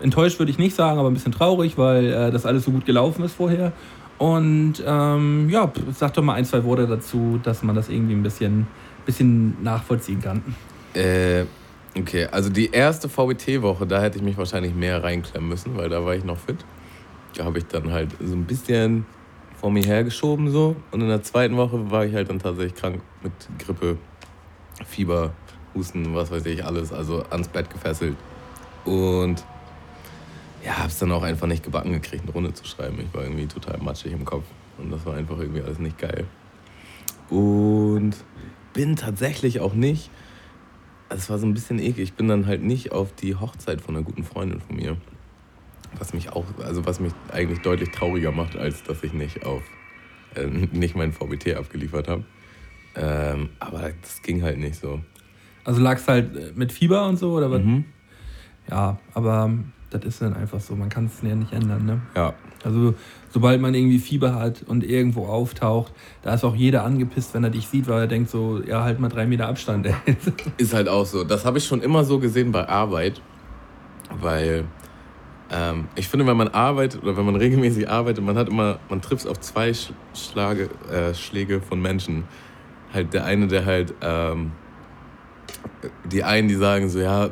Enttäuscht 0.00 0.38
würde 0.38 0.50
ich 0.50 0.58
nicht 0.58 0.74
sagen, 0.76 0.98
aber 0.98 1.08
ein 1.10 1.14
bisschen 1.14 1.32
traurig, 1.32 1.78
weil 1.78 2.06
äh, 2.12 2.30
das 2.30 2.44
alles 2.44 2.64
so 2.64 2.70
gut 2.70 2.84
gelaufen 2.84 3.24
ist 3.24 3.34
vorher. 3.34 3.72
Und 4.18 4.74
ähm, 4.86 5.48
ja, 5.48 5.72
sag 5.92 6.14
doch 6.14 6.22
mal 6.22 6.34
ein, 6.34 6.44
zwei 6.44 6.62
Worte 6.64 6.86
dazu, 6.86 7.40
dass 7.42 7.62
man 7.62 7.74
das 7.74 7.88
irgendwie 7.88 8.14
ein 8.14 8.22
bisschen, 8.22 8.66
bisschen 9.06 9.56
nachvollziehen 9.62 10.20
kann. 10.20 10.42
Äh, 10.94 11.44
okay, 11.96 12.26
also 12.26 12.50
die 12.50 12.70
erste 12.70 13.08
VBT-Woche, 13.08 13.86
da 13.86 14.00
hätte 14.00 14.18
ich 14.18 14.24
mich 14.24 14.36
wahrscheinlich 14.36 14.74
mehr 14.74 15.02
reinklemmen 15.02 15.48
müssen, 15.48 15.76
weil 15.76 15.88
da 15.88 16.04
war 16.04 16.14
ich 16.14 16.24
noch 16.24 16.38
fit. 16.38 16.64
Da 17.36 17.44
habe 17.44 17.58
ich 17.58 17.66
dann 17.66 17.92
halt 17.92 18.10
so 18.20 18.34
ein 18.34 18.44
bisschen 18.44 19.06
vor 19.60 19.70
mir 19.70 19.84
hergeschoben 19.84 20.50
so. 20.50 20.76
Und 20.90 21.00
in 21.00 21.08
der 21.08 21.22
zweiten 21.22 21.56
Woche 21.56 21.90
war 21.90 22.04
ich 22.04 22.14
halt 22.14 22.28
dann 22.28 22.38
tatsächlich 22.38 22.74
krank 22.74 23.00
mit 23.22 23.32
Grippe, 23.58 23.96
Fieber, 24.86 25.32
Husten, 25.74 26.14
was 26.14 26.30
weiß 26.30 26.44
ich, 26.46 26.64
alles. 26.64 26.92
Also 26.92 27.24
ans 27.30 27.48
Bett 27.48 27.70
gefesselt. 27.70 28.16
Und 28.84 29.44
ja, 30.64 30.78
hab's 30.78 30.98
dann 30.98 31.12
auch 31.12 31.22
einfach 31.22 31.46
nicht 31.46 31.62
gebacken 31.62 31.92
gekriegt, 31.92 32.24
eine 32.24 32.32
Runde 32.32 32.52
zu 32.52 32.64
schreiben. 32.64 32.98
Ich 33.00 33.14
war 33.14 33.22
irgendwie 33.22 33.46
total 33.46 33.78
matschig 33.78 34.12
im 34.12 34.24
Kopf. 34.24 34.44
Und 34.78 34.90
das 34.90 35.06
war 35.06 35.14
einfach 35.14 35.38
irgendwie 35.38 35.62
alles 35.62 35.78
nicht 35.78 35.98
geil. 35.98 36.26
Und 37.30 38.14
bin 38.72 38.96
tatsächlich 38.96 39.60
auch 39.60 39.74
nicht 39.74 40.10
es 41.14 41.30
war 41.30 41.38
so 41.38 41.46
ein 41.46 41.54
bisschen 41.54 41.78
eklig. 41.78 42.10
Ich 42.10 42.14
bin 42.14 42.28
dann 42.28 42.46
halt 42.46 42.62
nicht 42.62 42.92
auf 42.92 43.14
die 43.14 43.34
Hochzeit 43.34 43.80
von 43.80 43.96
einer 43.96 44.04
guten 44.04 44.24
Freundin 44.24 44.60
von 44.60 44.76
mir. 44.76 44.96
Was 45.98 46.14
mich 46.14 46.30
auch, 46.30 46.44
also 46.64 46.86
was 46.86 47.00
mich 47.00 47.12
eigentlich 47.30 47.60
deutlich 47.60 47.90
trauriger 47.90 48.32
macht, 48.32 48.56
als 48.56 48.82
dass 48.82 49.02
ich 49.02 49.12
nicht 49.12 49.44
auf, 49.44 49.62
äh, 50.34 50.46
nicht 50.46 50.96
mein 50.96 51.12
VBT 51.12 51.56
abgeliefert 51.56 52.08
habe. 52.08 52.24
Ähm, 52.94 53.50
aber 53.58 53.90
das 54.00 54.22
ging 54.22 54.42
halt 54.42 54.58
nicht 54.58 54.76
so. 54.76 55.00
Also 55.64 55.80
lagst 55.80 56.08
halt 56.08 56.56
mit 56.56 56.72
Fieber 56.72 57.06
und 57.06 57.18
so, 57.18 57.32
oder 57.32 57.50
was? 57.50 57.62
Mhm. 57.62 57.84
Ja, 58.70 58.98
aber 59.14 59.44
ähm, 59.46 59.72
das 59.90 60.04
ist 60.04 60.22
dann 60.22 60.34
einfach 60.34 60.60
so. 60.60 60.74
Man 60.74 60.88
kann 60.88 61.06
es 61.06 61.22
ja 61.22 61.34
nicht 61.34 61.52
ändern, 61.52 61.84
ne? 61.84 62.00
Ja, 62.16 62.34
Also 62.64 62.94
sobald 63.32 63.60
man 63.60 63.74
irgendwie 63.74 63.98
Fieber 63.98 64.34
hat 64.34 64.62
und 64.66 64.84
irgendwo 64.84 65.26
auftaucht, 65.26 65.92
da 66.22 66.34
ist 66.34 66.44
auch 66.44 66.54
jeder 66.54 66.84
angepisst, 66.84 67.34
wenn 67.34 67.44
er 67.44 67.50
dich 67.50 67.66
sieht, 67.66 67.88
weil 67.88 68.00
er 68.00 68.06
denkt 68.06 68.30
so, 68.30 68.62
ja, 68.62 68.82
halt 68.82 69.00
mal 69.00 69.08
drei 69.08 69.26
Meter 69.26 69.48
Abstand. 69.48 69.88
Ist 70.58 70.74
halt 70.74 70.88
auch 70.88 71.06
so. 71.06 71.24
Das 71.24 71.44
habe 71.44 71.58
ich 71.58 71.64
schon 71.64 71.80
immer 71.80 72.04
so 72.04 72.18
gesehen 72.18 72.52
bei 72.52 72.68
Arbeit, 72.68 73.22
weil 74.20 74.64
ähm, 75.50 75.88
ich 75.94 76.08
finde, 76.08 76.26
wenn 76.26 76.36
man 76.36 76.48
arbeitet 76.48 77.02
oder 77.02 77.16
wenn 77.16 77.24
man 77.24 77.36
regelmäßig 77.36 77.88
arbeitet, 77.88 78.24
man 78.24 78.36
hat 78.36 78.48
immer, 78.48 78.78
man 78.88 79.00
trifft 79.00 79.26
auf 79.26 79.40
zwei 79.40 79.72
Sch 79.72 79.92
Schlage, 80.14 80.68
äh, 80.90 81.14
Schläge 81.14 81.60
von 81.60 81.80
Menschen. 81.80 82.24
Halt 82.92 83.14
der 83.14 83.24
eine, 83.24 83.46
der 83.46 83.64
halt, 83.64 83.94
ähm, 84.02 84.52
die 86.04 86.22
einen, 86.22 86.48
die 86.48 86.54
sagen 86.54 86.90
so, 86.90 86.98
ja, 86.98 87.30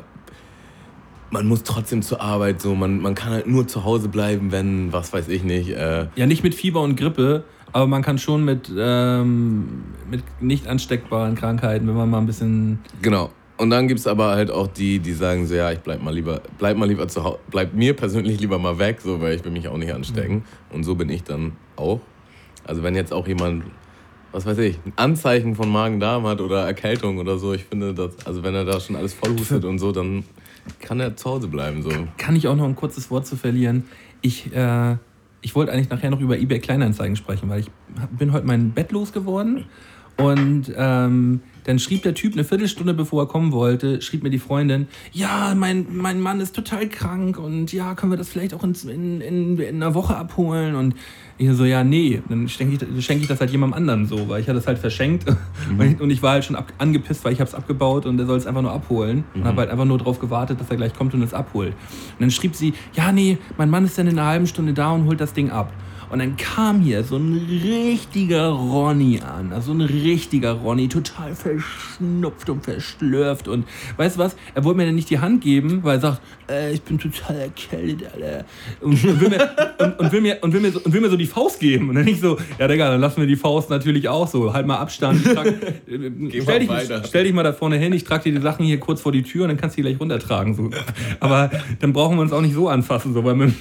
man 1.31 1.47
muss 1.47 1.63
trotzdem 1.63 2.01
zur 2.01 2.21
Arbeit, 2.21 2.61
so, 2.61 2.75
man, 2.75 2.99
man 2.99 3.15
kann 3.15 3.31
halt 3.31 3.47
nur 3.47 3.67
zu 3.67 3.83
Hause 3.83 4.09
bleiben, 4.09 4.51
wenn, 4.51 4.93
was 4.93 5.13
weiß 5.13 5.29
ich 5.29 5.43
nicht, 5.43 5.69
äh, 5.69 6.07
ja, 6.15 6.25
nicht 6.27 6.43
mit 6.43 6.53
Fieber 6.53 6.81
und 6.81 6.97
Grippe, 6.97 7.45
aber 7.71 7.87
man 7.87 8.01
kann 8.01 8.17
schon 8.17 8.43
mit, 8.43 8.69
ähm, 8.77 9.83
mit 10.09 10.23
nicht 10.41 10.67
ansteckbaren 10.67 11.35
Krankheiten, 11.35 11.87
wenn 11.87 11.95
man 11.95 12.09
mal 12.09 12.19
ein 12.19 12.25
bisschen... 12.25 12.79
Genau. 13.01 13.31
Und 13.57 13.69
dann 13.69 13.87
gibt 13.87 13.99
es 13.99 14.07
aber 14.07 14.31
halt 14.31 14.49
auch 14.49 14.67
die, 14.67 14.99
die 14.99 15.13
sagen 15.13 15.45
so, 15.45 15.55
ja, 15.55 15.71
ich 15.71 15.79
bleib 15.79 16.01
mal 16.01 16.13
lieber, 16.13 16.41
bleib 16.57 16.77
mal 16.77 16.87
lieber 16.87 17.07
zu 17.07 17.23
Hause, 17.23 17.39
bleib 17.49 17.73
mir 17.73 17.95
persönlich 17.95 18.39
lieber 18.39 18.57
mal 18.57 18.79
weg, 18.79 18.99
so, 19.01 19.21
weil 19.21 19.35
ich 19.35 19.45
will 19.45 19.51
mich 19.51 19.67
auch 19.67 19.77
nicht 19.77 19.93
anstecken. 19.93 20.43
Und 20.71 20.83
so 20.83 20.95
bin 20.95 21.09
ich 21.09 21.23
dann 21.23 21.53
auch. 21.75 22.01
Also 22.65 22.83
wenn 22.83 22.95
jetzt 22.95 23.13
auch 23.13 23.27
jemand, 23.27 23.63
was 24.31 24.45
weiß 24.45 24.57
ich, 24.57 24.79
ein 24.85 24.93
Anzeichen 24.95 25.55
von 25.55 25.69
Magen-Darm 25.71 26.25
hat 26.25 26.41
oder 26.41 26.65
Erkältung 26.65 27.19
oder 27.19 27.37
so, 27.37 27.53
ich 27.53 27.63
finde, 27.63 27.93
das, 27.93 28.25
also 28.25 28.43
wenn 28.43 28.55
er 28.55 28.65
da 28.65 28.79
schon 28.79 28.95
alles 28.95 29.13
vollhustet 29.13 29.63
und 29.63 29.77
so, 29.77 29.91
dann 29.91 30.23
kann 30.79 30.99
er 30.99 31.15
zu 31.15 31.29
Hause 31.29 31.47
bleiben, 31.47 31.81
so. 31.83 31.91
Kann 32.17 32.35
ich 32.35 32.47
auch 32.47 32.55
noch 32.55 32.65
ein 32.65 32.75
kurzes 32.75 33.09
Wort 33.11 33.27
zu 33.27 33.35
verlieren? 33.35 33.85
Ich, 34.21 34.53
äh, 34.53 34.97
ich 35.41 35.55
wollte 35.55 35.71
eigentlich 35.71 35.89
nachher 35.89 36.11
noch 36.11 36.19
über 36.19 36.37
eBay 36.37 36.59
Kleinanzeigen 36.59 37.15
sprechen, 37.15 37.49
weil 37.49 37.61
ich 37.61 37.71
bin 38.17 38.31
heute 38.33 38.45
mein 38.45 38.71
Bett 38.71 38.91
losgeworden 38.91 39.65
Und 40.23 40.71
ähm, 40.75 41.41
dann 41.63 41.79
schrieb 41.79 42.03
der 42.03 42.13
Typ 42.13 42.33
eine 42.33 42.43
Viertelstunde 42.43 42.93
bevor 42.93 43.23
er 43.23 43.27
kommen 43.27 43.51
wollte, 43.51 44.01
schrieb 44.01 44.23
mir 44.23 44.29
die 44.29 44.39
Freundin, 44.39 44.87
ja, 45.11 45.53
mein, 45.55 45.85
mein 45.91 46.19
Mann 46.19 46.39
ist 46.39 46.55
total 46.55 46.87
krank 46.89 47.37
und 47.37 47.71
ja, 47.71 47.93
können 47.95 48.11
wir 48.11 48.17
das 48.17 48.29
vielleicht 48.29 48.53
auch 48.53 48.63
in, 48.63 48.73
in, 48.89 49.21
in, 49.21 49.59
in 49.59 49.75
einer 49.75 49.93
Woche 49.93 50.15
abholen? 50.15 50.75
Und 50.75 50.95
ich 51.37 51.49
so, 51.53 51.65
ja, 51.65 51.83
nee, 51.83 52.21
dann 52.29 52.47
schenke 52.49 52.85
ich, 52.85 53.05
schenk 53.05 53.21
ich 53.21 53.27
das 53.27 53.39
halt 53.39 53.51
jemandem 53.51 53.77
anderen 53.77 54.05
so, 54.05 54.29
weil 54.29 54.41
ich 54.41 54.47
hatte 54.47 54.59
es 54.59 54.67
halt 54.67 54.79
verschenkt 54.79 55.25
mhm. 55.27 55.79
und, 55.79 55.85
ich, 55.85 56.01
und, 56.01 56.09
ich, 56.09 56.21
war 56.21 56.33
halt 56.33 56.45
schon 56.45 56.55
ab, 56.55 56.71
angepisst, 56.77 57.23
weil 57.25 57.33
ich 57.33 57.39
habe 57.39 57.47
es 57.47 57.55
abgebaut 57.55 58.05
und 58.05 58.19
er 58.19 58.25
soll 58.25 58.37
es 58.37 58.47
einfach 58.47 58.61
nur 58.61 58.71
abholen 58.71 59.23
mhm. 59.33 59.41
und 59.41 59.47
habe 59.47 59.61
halt 59.61 59.69
einfach 59.69 59.85
nur 59.85 59.97
darauf 59.97 60.19
gewartet, 60.19 60.59
dass 60.59 60.69
er 60.69 60.77
gleich 60.77 60.93
kommt 60.93 61.13
und 61.13 61.21
es 61.21 61.33
abholt. 61.33 61.73
Und 61.73 62.21
dann 62.21 62.31
schrieb 62.31 62.55
sie, 62.55 62.73
ja, 62.93 63.11
nee, 63.11 63.37
mein 63.57 63.69
Mann 63.69 63.85
ist 63.85 63.97
dann 63.97 64.07
in 64.07 64.17
einer 64.17 64.27
halben 64.27 64.47
Stunde 64.47 64.73
da 64.73 64.91
und 64.91 65.05
holt 65.05 65.21
das 65.21 65.33
Ding 65.33 65.49
ab. 65.49 65.71
Und 66.11 66.19
dann 66.19 66.35
kam 66.35 66.81
hier 66.81 67.05
so 67.05 67.15
ein 67.15 67.47
richtiger 67.63 68.49
Ronny 68.49 69.21
an. 69.21 69.53
Also 69.53 69.71
ein 69.71 69.79
richtiger 69.79 70.51
Ronny, 70.51 70.89
total 70.89 71.33
verschnupft 71.33 72.49
und 72.49 72.65
verschlürft. 72.65 73.47
Und 73.47 73.65
weißt 73.95 74.17
du 74.17 74.19
was? 74.19 74.35
Er 74.53 74.65
wollte 74.65 74.77
mir 74.77 74.85
dann 74.87 74.95
nicht 74.95 75.09
die 75.09 75.19
Hand 75.19 75.41
geben, 75.41 75.83
weil 75.83 75.97
er 75.97 76.01
sagt, 76.01 76.21
äh, 76.49 76.73
ich 76.73 76.81
bin 76.81 76.99
total 76.99 77.37
erkältet, 77.37 78.09
Alter. 78.13 78.45
Und, 78.81 79.21
will 79.21 79.29
mir, 79.29 79.49
und, 79.79 79.99
und, 79.99 80.11
will 80.11 80.21
mir, 80.21 80.37
und, 80.41 80.53
will 80.53 80.59
mir 80.59 80.71
so, 80.71 80.81
und 80.81 80.91
will 80.91 80.99
mir 80.99 81.09
so 81.09 81.15
die 81.15 81.27
Faust 81.27 81.61
geben. 81.61 81.87
Und 81.87 81.95
dann 81.95 82.07
ich 82.07 82.19
so, 82.19 82.37
ja, 82.59 82.67
Digga, 82.67 82.89
dann 82.89 82.99
lassen 82.99 83.21
wir 83.21 83.27
die 83.27 83.37
Faust 83.37 83.69
natürlich 83.69 84.09
auch 84.09 84.27
so. 84.27 84.51
Halt 84.51 84.67
mal 84.67 84.79
Abstand. 84.79 85.23
Trag, 85.23 85.53
stell, 85.87 86.59
dich, 86.59 86.69
stell 87.07 87.23
dich 87.23 87.33
mal 87.33 87.43
da 87.43 87.53
vorne 87.53 87.77
hin, 87.77 87.93
ich 87.93 88.03
trage 88.03 88.23
dir 88.23 88.37
die 88.37 88.41
Sachen 88.41 88.65
hier 88.65 88.81
kurz 88.81 88.99
vor 88.99 89.13
die 89.13 89.23
Tür 89.23 89.43
und 89.43 89.49
dann 89.49 89.57
kannst 89.57 89.77
du 89.77 89.81
die 89.81 89.87
gleich 89.87 89.99
runtertragen. 89.99 90.55
So. 90.55 90.69
Aber 91.21 91.49
dann 91.79 91.93
brauchen 91.93 92.17
wir 92.17 92.21
uns 92.21 92.33
auch 92.33 92.41
nicht 92.41 92.53
so 92.53 92.67
anfassen, 92.67 93.13
so, 93.13 93.23
weil 93.23 93.35
mit, 93.35 93.53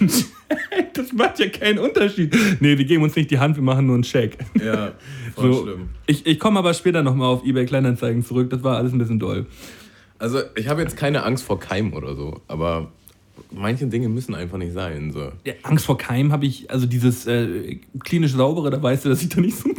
das 0.95 1.13
macht 1.13 1.39
ja 1.39 1.49
keinen 1.49 1.79
Unterschied. 1.79 2.35
Nee, 2.61 2.79
wir 2.79 2.85
geben 2.85 3.03
uns 3.03 3.17
nicht 3.17 3.31
die 3.31 3.39
Hand, 3.39 3.57
wir 3.57 3.63
machen 3.63 3.87
nur 3.87 3.95
einen 3.95 4.03
Check. 4.03 4.39
Ja, 4.63 4.93
voll 5.35 5.53
so, 5.53 5.63
schlimm. 5.63 5.89
Ich, 6.07 6.27
ich 6.27 6.39
komme 6.39 6.59
aber 6.59 6.75
später 6.75 7.03
nochmal 7.03 7.29
auf 7.29 7.45
eBay 7.45 7.67
Kleinanzeigen 7.67 8.25
zurück. 8.25 8.51
Das 8.51 8.63
war 8.63 8.77
alles 8.77 8.93
ein 8.93 8.99
bisschen 8.99 9.19
doll. 9.19 9.47
Also, 10.19 10.41
ich 10.55 10.69
habe 10.69 10.83
jetzt 10.83 10.97
keine 10.97 11.23
Angst 11.25 11.45
vor 11.45 11.59
Keim 11.59 11.95
oder 11.95 12.15
so, 12.15 12.41
aber 12.47 12.93
manche 13.51 13.87
Dinge 13.87 14.09
müssen 14.09 14.35
einfach 14.35 14.59
nicht 14.59 14.73
sein. 14.73 15.13
So. 15.13 15.33
Ja, 15.45 15.55
Angst 15.63 15.87
vor 15.87 15.97
Keim 15.97 16.33
habe 16.33 16.47
ich, 16.47 16.71
also 16.71 16.87
dieses 16.87 17.27
äh, 17.27 17.77
klinisch 18.05 18.33
saubere, 18.33 18.71
da 18.71 18.83
weißt 18.83 19.05
du, 19.05 19.09
dass 19.09 19.23
ich 19.23 19.29
da 19.29 19.41
nicht 19.41 19.57
so. 19.57 19.71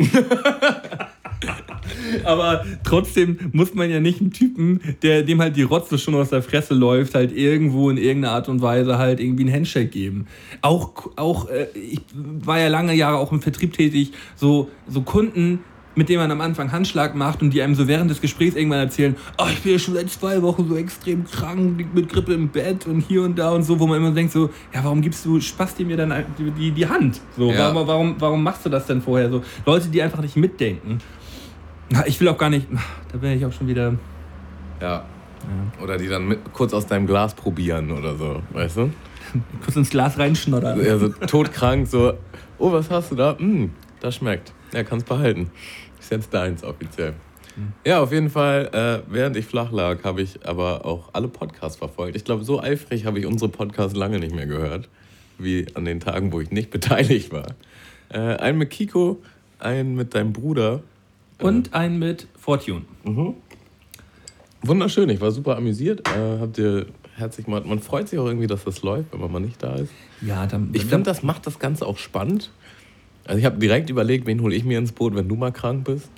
Aber 2.23 2.65
trotzdem 2.83 3.37
muss 3.51 3.73
man 3.73 3.89
ja 3.89 3.99
nicht 3.99 4.21
einen 4.21 4.31
Typen, 4.31 4.81
der 5.01 5.23
dem 5.23 5.41
halt 5.41 5.55
die 5.55 5.63
Rotze 5.63 5.97
schon 5.97 6.15
aus 6.15 6.29
der 6.29 6.43
Fresse 6.43 6.73
läuft, 6.73 7.15
halt 7.15 7.35
irgendwo 7.35 7.89
in 7.89 7.97
irgendeiner 7.97 8.35
Art 8.35 8.49
und 8.49 8.61
Weise 8.61 8.97
halt 8.97 9.19
irgendwie 9.19 9.43
einen 9.43 9.53
Handshake 9.53 9.87
geben. 9.87 10.27
Auch, 10.61 11.09
auch 11.15 11.49
äh, 11.49 11.67
ich 11.73 12.01
war 12.15 12.59
ja 12.59 12.67
lange 12.67 12.93
Jahre 12.93 13.17
auch 13.17 13.31
im 13.31 13.41
Vertrieb 13.41 13.73
tätig, 13.73 14.11
so, 14.35 14.69
so 14.87 15.01
Kunden, 15.01 15.59
mit 15.95 16.09
denen 16.09 16.19
man 16.19 16.31
am 16.31 16.41
Anfang 16.41 16.71
Handschlag 16.71 17.15
macht 17.15 17.41
und 17.41 17.51
die 17.51 17.61
einem 17.61 17.75
so 17.75 17.87
während 17.87 18.09
des 18.09 18.21
Gesprächs 18.21 18.55
irgendwann 18.55 18.79
erzählen, 18.79 19.15
oh, 19.37 19.47
ich 19.51 19.61
bin 19.61 19.73
ja 19.73 19.79
schon 19.79 19.95
seit 19.95 20.09
zwei 20.09 20.41
Wochen 20.41 20.67
so 20.67 20.75
extrem 20.75 21.25
krank, 21.25 21.85
mit 21.93 22.09
Grippe 22.09 22.33
im 22.33 22.49
Bett 22.49 22.87
und 22.87 23.01
hier 23.01 23.23
und 23.23 23.37
da 23.37 23.51
und 23.51 23.63
so, 23.63 23.79
wo 23.79 23.87
man 23.87 23.97
immer 23.97 24.11
denkt 24.11 24.31
so, 24.31 24.49
ja, 24.73 24.83
warum 24.83 25.01
gibst 25.01 25.25
du, 25.25 25.39
spast 25.41 25.79
dir 25.79 25.85
mir 25.85 25.97
dann 25.97 26.13
die, 26.37 26.51
die, 26.51 26.71
die 26.71 26.87
Hand? 26.87 27.19
So, 27.37 27.51
ja. 27.51 27.73
warum, 27.73 27.87
warum, 27.87 28.15
warum 28.19 28.43
machst 28.43 28.65
du 28.65 28.69
das 28.69 28.85
denn 28.85 29.01
vorher 29.01 29.29
so? 29.29 29.41
Leute, 29.65 29.89
die 29.89 30.01
einfach 30.01 30.21
nicht 30.21 30.37
mitdenken. 30.37 30.99
Ich 32.05 32.19
will 32.19 32.27
auch 32.29 32.37
gar 32.37 32.49
nicht, 32.49 32.67
da 33.11 33.21
wäre 33.21 33.35
ich 33.35 33.45
auch 33.45 33.51
schon 33.51 33.67
wieder. 33.67 33.93
Ja. 34.79 34.87
ja. 34.87 35.03
Oder 35.83 35.97
die 35.97 36.07
dann 36.07 36.27
mit, 36.27 36.53
kurz 36.53 36.73
aus 36.73 36.87
deinem 36.87 37.05
Glas 37.05 37.33
probieren 37.33 37.91
oder 37.91 38.15
so, 38.15 38.41
weißt 38.51 38.77
du? 38.77 38.93
kurz 39.63 39.75
ins 39.75 39.89
Glas 39.89 40.17
reinschnoddern. 40.17 40.83
Ja, 40.83 40.97
so 40.97 41.09
todkrank, 41.09 41.87
so, 41.87 42.13
oh, 42.57 42.71
was 42.71 42.89
hast 42.89 43.11
du 43.11 43.15
da? 43.15 43.37
Hm, 43.37 43.71
das 43.99 44.15
schmeckt. 44.15 44.53
Ja, 44.73 44.83
kannst 44.83 45.07
behalten. 45.07 45.51
Ist 45.99 46.11
jetzt 46.11 46.33
deins 46.33 46.63
offiziell. 46.63 47.13
Hm. 47.55 47.73
Ja, 47.85 48.01
auf 48.01 48.11
jeden 48.11 48.29
Fall, 48.29 48.69
äh, 48.73 49.11
während 49.11 49.35
ich 49.35 49.45
flach 49.45 49.71
lag, 49.71 50.03
habe 50.03 50.21
ich 50.21 50.45
aber 50.47 50.85
auch 50.85 51.09
alle 51.13 51.27
Podcasts 51.27 51.77
verfolgt. 51.77 52.15
Ich 52.15 52.23
glaube, 52.23 52.43
so 52.43 52.61
eifrig 52.61 53.05
habe 53.05 53.19
ich 53.19 53.25
unsere 53.25 53.51
Podcasts 53.51 53.95
lange 53.95 54.19
nicht 54.19 54.33
mehr 54.33 54.47
gehört, 54.47 54.87
wie 55.37 55.67
an 55.75 55.85
den 55.85 55.99
Tagen, 55.99 56.31
wo 56.31 56.39
ich 56.39 56.51
nicht 56.51 56.69
beteiligt 56.71 57.31
war. 57.31 57.47
Äh, 58.09 58.37
einen 58.37 58.57
mit 58.57 58.69
Kiko, 58.69 59.21
einen 59.59 59.95
mit 59.95 60.15
deinem 60.15 60.31
Bruder 60.31 60.81
und 61.41 61.73
einen 61.73 61.99
mit 61.99 62.27
Fortune. 62.37 62.83
Mhm. 63.03 63.35
Wunderschön, 64.63 65.09
ich 65.09 65.19
war 65.21 65.31
super 65.31 65.57
amüsiert. 65.57 66.07
Äh, 66.07 66.39
habt 66.39 66.57
ihr 66.57 66.85
herzlich 67.15 67.47
mal. 67.47 67.61
Man 67.61 67.79
freut 67.79 68.07
sich 68.07 68.19
auch 68.19 68.25
irgendwie, 68.25 68.47
dass 68.47 68.63
das 68.63 68.81
läuft, 68.83 69.11
wenn 69.13 69.19
man 69.19 69.31
mal 69.31 69.39
nicht 69.39 69.61
da 69.61 69.75
ist. 69.75 69.91
Ja, 70.21 70.45
dann. 70.45 70.69
Ich 70.73 70.85
finde, 70.85 71.03
das 71.03 71.23
macht 71.23 71.47
das 71.47 71.59
Ganze 71.59 71.85
auch 71.85 71.97
spannend. 71.97 72.51
Also 73.31 73.39
ich 73.39 73.45
habe 73.45 73.59
direkt 73.59 73.89
überlegt, 73.89 74.27
wen 74.27 74.41
hole 74.41 74.53
ich 74.53 74.65
mir 74.65 74.77
ins 74.77 74.91
Boot, 74.91 75.15
wenn 75.15 75.29
du 75.29 75.37
mal 75.37 75.53
krank 75.53 75.85
bist. 75.85 76.11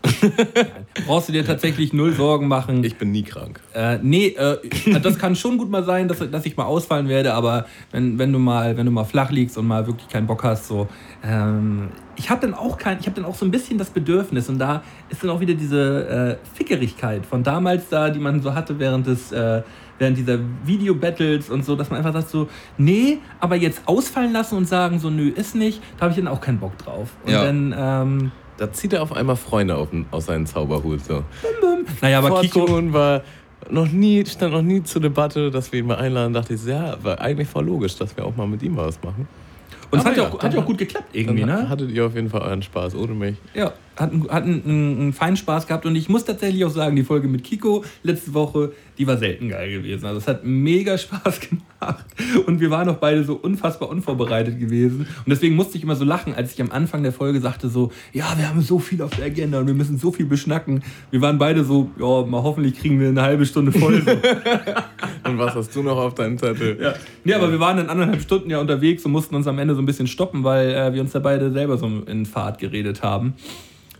Brauchst 1.05 1.29
du 1.29 1.33
dir 1.33 1.45
tatsächlich 1.45 1.93
null 1.93 2.11
Sorgen 2.13 2.47
machen. 2.47 2.83
Ich 2.83 2.95
bin 2.95 3.11
nie 3.11 3.21
krank. 3.21 3.59
Äh, 3.75 3.99
nee, 4.01 4.29
äh, 4.29 4.57
das 4.99 5.19
kann 5.19 5.35
schon 5.35 5.59
gut 5.59 5.69
mal 5.69 5.83
sein, 5.83 6.07
dass, 6.07 6.27
dass 6.31 6.43
ich 6.47 6.57
mal 6.57 6.63
ausfallen 6.63 7.07
werde, 7.09 7.35
aber 7.35 7.67
wenn, 7.91 8.17
wenn, 8.17 8.33
du 8.33 8.39
mal, 8.39 8.77
wenn 8.77 8.87
du 8.87 8.91
mal 8.91 9.03
flach 9.03 9.29
liegst 9.29 9.59
und 9.59 9.67
mal 9.67 9.85
wirklich 9.85 10.09
keinen 10.09 10.25
Bock 10.25 10.43
hast, 10.43 10.67
so. 10.67 10.87
Ähm, 11.23 11.89
ich 12.15 12.31
habe 12.31 12.41
dann 12.41 12.55
auch 12.55 12.79
kein, 12.79 12.97
ich 12.99 13.05
habe 13.05 13.15
dann 13.15 13.25
auch 13.25 13.35
so 13.35 13.45
ein 13.45 13.51
bisschen 13.51 13.77
das 13.77 13.91
Bedürfnis 13.91 14.49
und 14.49 14.57
da 14.57 14.81
ist 15.09 15.21
dann 15.21 15.29
auch 15.29 15.39
wieder 15.39 15.53
diese 15.53 16.39
äh, 16.41 16.55
Fickerigkeit 16.55 17.27
von 17.27 17.43
damals 17.43 17.89
da, 17.89 18.09
die 18.09 18.19
man 18.19 18.41
so 18.41 18.55
hatte 18.55 18.79
während 18.79 19.05
des 19.05 19.31
äh, 19.31 19.61
während 20.03 20.17
dieser 20.17 20.37
Video-Battles 20.65 21.49
und 21.49 21.63
so, 21.63 21.75
dass 21.77 21.89
man 21.89 21.97
einfach 21.97 22.13
sagt 22.13 22.29
so, 22.29 22.49
nee, 22.77 23.19
aber 23.39 23.55
jetzt 23.55 23.83
ausfallen 23.85 24.33
lassen 24.33 24.57
und 24.57 24.67
sagen 24.67 24.99
so, 24.99 25.09
nö, 25.09 25.29
ist 25.29 25.55
nicht, 25.55 25.81
da 25.97 26.03
habe 26.03 26.11
ich 26.11 26.17
dann 26.17 26.27
auch 26.27 26.41
keinen 26.41 26.59
Bock 26.59 26.77
drauf. 26.77 27.09
Und 27.25 27.31
ja. 27.31 27.45
dann, 27.45 27.73
ähm, 27.77 28.31
da 28.57 28.71
zieht 28.71 28.91
er 28.91 29.01
auf 29.01 29.13
einmal 29.13 29.37
Freunde 29.37 29.75
auf, 29.77 29.87
aus 30.11 30.25
seinem 30.25 30.45
Zauberhut. 30.45 31.05
So. 31.05 31.13
Bum, 31.13 31.51
bum. 31.61 31.85
Naja, 32.01 32.19
aber 32.19 32.41
Kiko 32.41 32.67
war 32.93 33.21
noch 33.69 33.87
nie, 33.87 34.25
stand 34.25 34.53
noch 34.53 34.61
nie 34.61 34.83
zur 34.83 35.01
Debatte, 35.01 35.49
dass 35.49 35.71
wir 35.71 35.79
ihn 35.79 35.87
mal 35.87 35.95
einladen. 35.95 36.33
Dachte 36.33 36.53
ich, 36.53 36.65
ja, 36.65 36.97
war 37.01 37.19
eigentlich 37.21 37.47
voll 37.47 37.65
logisch, 37.65 37.95
dass 37.95 38.15
wir 38.17 38.25
auch 38.25 38.35
mal 38.35 38.45
mit 38.45 38.61
ihm 38.61 38.75
was 38.75 39.01
machen. 39.01 39.25
Und 39.89 39.99
es 39.99 40.05
hat 40.05 40.17
ja, 40.17 40.27
auch, 40.27 40.41
hat 40.41 40.57
auch 40.57 40.65
gut 40.65 40.79
geklappt 40.79 41.09
irgendwie, 41.13 41.45
ne? 41.45 41.69
Hattet 41.69 41.91
ihr 41.91 42.05
auf 42.05 42.15
jeden 42.15 42.29
Fall 42.29 42.41
euren 42.41 42.63
Spaß, 42.63 42.95
ohne 42.95 43.13
mich. 43.13 43.37
Ja, 43.53 43.73
hatten, 43.97 44.29
einen, 44.29 44.63
einen 44.65 45.13
feinen 45.13 45.37
Spaß 45.37 45.67
gehabt 45.67 45.85
und 45.85 45.95
ich 45.95 46.09
muss 46.09 46.25
tatsächlich 46.25 46.65
auch 46.65 46.71
sagen, 46.71 46.95
die 46.95 47.03
Folge 47.03 47.27
mit 47.27 47.43
Kiko 47.43 47.83
letzte 48.03 48.33
Woche, 48.33 48.71
die 48.97 49.07
war 49.07 49.17
selten 49.17 49.49
geil 49.49 49.71
gewesen. 49.71 50.05
Also 50.05 50.19
es 50.19 50.27
hat 50.27 50.45
mega 50.45 50.97
Spaß 50.97 51.39
gemacht 51.41 52.05
und 52.45 52.59
wir 52.59 52.69
waren 52.69 52.89
auch 52.89 52.97
beide 52.97 53.23
so 53.23 53.35
unfassbar 53.35 53.89
unvorbereitet 53.89 54.59
gewesen 54.59 55.01
und 55.01 55.29
deswegen 55.29 55.55
musste 55.55 55.77
ich 55.77 55.83
immer 55.83 55.95
so 55.95 56.05
lachen, 56.05 56.33
als 56.33 56.53
ich 56.53 56.61
am 56.61 56.71
Anfang 56.71 57.03
der 57.03 57.13
Folge 57.13 57.39
sagte 57.41 57.69
so, 57.69 57.91
ja, 58.11 58.33
wir 58.37 58.49
haben 58.49 58.61
so 58.61 58.79
viel 58.79 59.01
auf 59.01 59.11
der 59.15 59.25
Agenda 59.25 59.59
und 59.59 59.67
wir 59.67 59.73
müssen 59.73 59.97
so 59.97 60.11
viel 60.11 60.25
beschnacken. 60.25 60.83
Wir 61.11 61.21
waren 61.21 61.37
beide 61.37 61.63
so, 61.63 61.91
ja, 61.99 62.25
mal 62.25 62.43
hoffentlich 62.43 62.77
kriegen 62.79 62.99
wir 62.99 63.09
eine 63.09 63.21
halbe 63.21 63.45
Stunde 63.45 63.71
voll. 63.71 63.95
und 65.23 65.37
was 65.37 65.55
hast 65.55 65.75
du 65.75 65.83
noch 65.83 65.97
auf 65.97 66.15
deinem 66.15 66.37
Zettel? 66.37 66.77
Ja, 66.81 66.93
nee, 67.23 67.33
aber 67.33 67.51
wir 67.51 67.59
waren 67.59 67.77
dann 67.77 67.89
anderthalb 67.89 68.21
Stunden 68.21 68.49
ja 68.49 68.59
unterwegs 68.59 69.05
und 69.05 69.11
mussten 69.11 69.35
uns 69.35 69.47
am 69.47 69.59
Ende 69.59 69.75
so 69.75 69.81
ein 69.81 69.85
bisschen 69.85 70.07
stoppen, 70.07 70.43
weil 70.43 70.71
äh, 70.71 70.93
wir 70.93 71.01
uns 71.01 71.11
da 71.11 71.19
beide 71.19 71.51
selber 71.51 71.77
so 71.77 71.87
in 72.05 72.25
Fahrt 72.25 72.59
geredet 72.59 73.03
haben. 73.03 73.35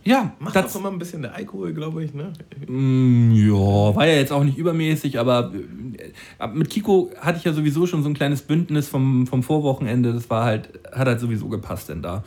Ja, 0.04 0.32
macht 0.38 0.54
das 0.54 0.76
auch 0.76 0.80
immer 0.80 0.90
ein 0.90 0.98
bisschen 0.98 1.22
der 1.22 1.34
Alkohol, 1.34 1.72
glaube 1.72 2.04
ich, 2.04 2.12
ne? 2.12 2.32
Mm, 2.66 3.32
ja, 3.34 3.96
war 3.96 4.06
ja 4.06 4.14
jetzt 4.14 4.32
auch 4.32 4.44
nicht 4.44 4.58
übermäßig, 4.58 5.18
aber 5.18 5.50
äh, 6.38 6.46
mit 6.48 6.68
Kiko 6.68 7.10
hatte 7.18 7.38
ich 7.38 7.44
ja 7.44 7.54
sowieso 7.54 7.86
schon 7.86 8.02
so 8.02 8.10
ein 8.10 8.14
kleines 8.14 8.42
Bündnis 8.42 8.88
vom, 8.88 9.26
vom 9.26 9.42
Vorwochenende. 9.42 10.12
Das 10.12 10.28
war 10.28 10.44
halt, 10.44 10.68
hat 10.92 11.08
halt 11.08 11.20
sowieso 11.20 11.48
gepasst 11.48 11.88
denn 11.88 12.02
da. 12.02 12.22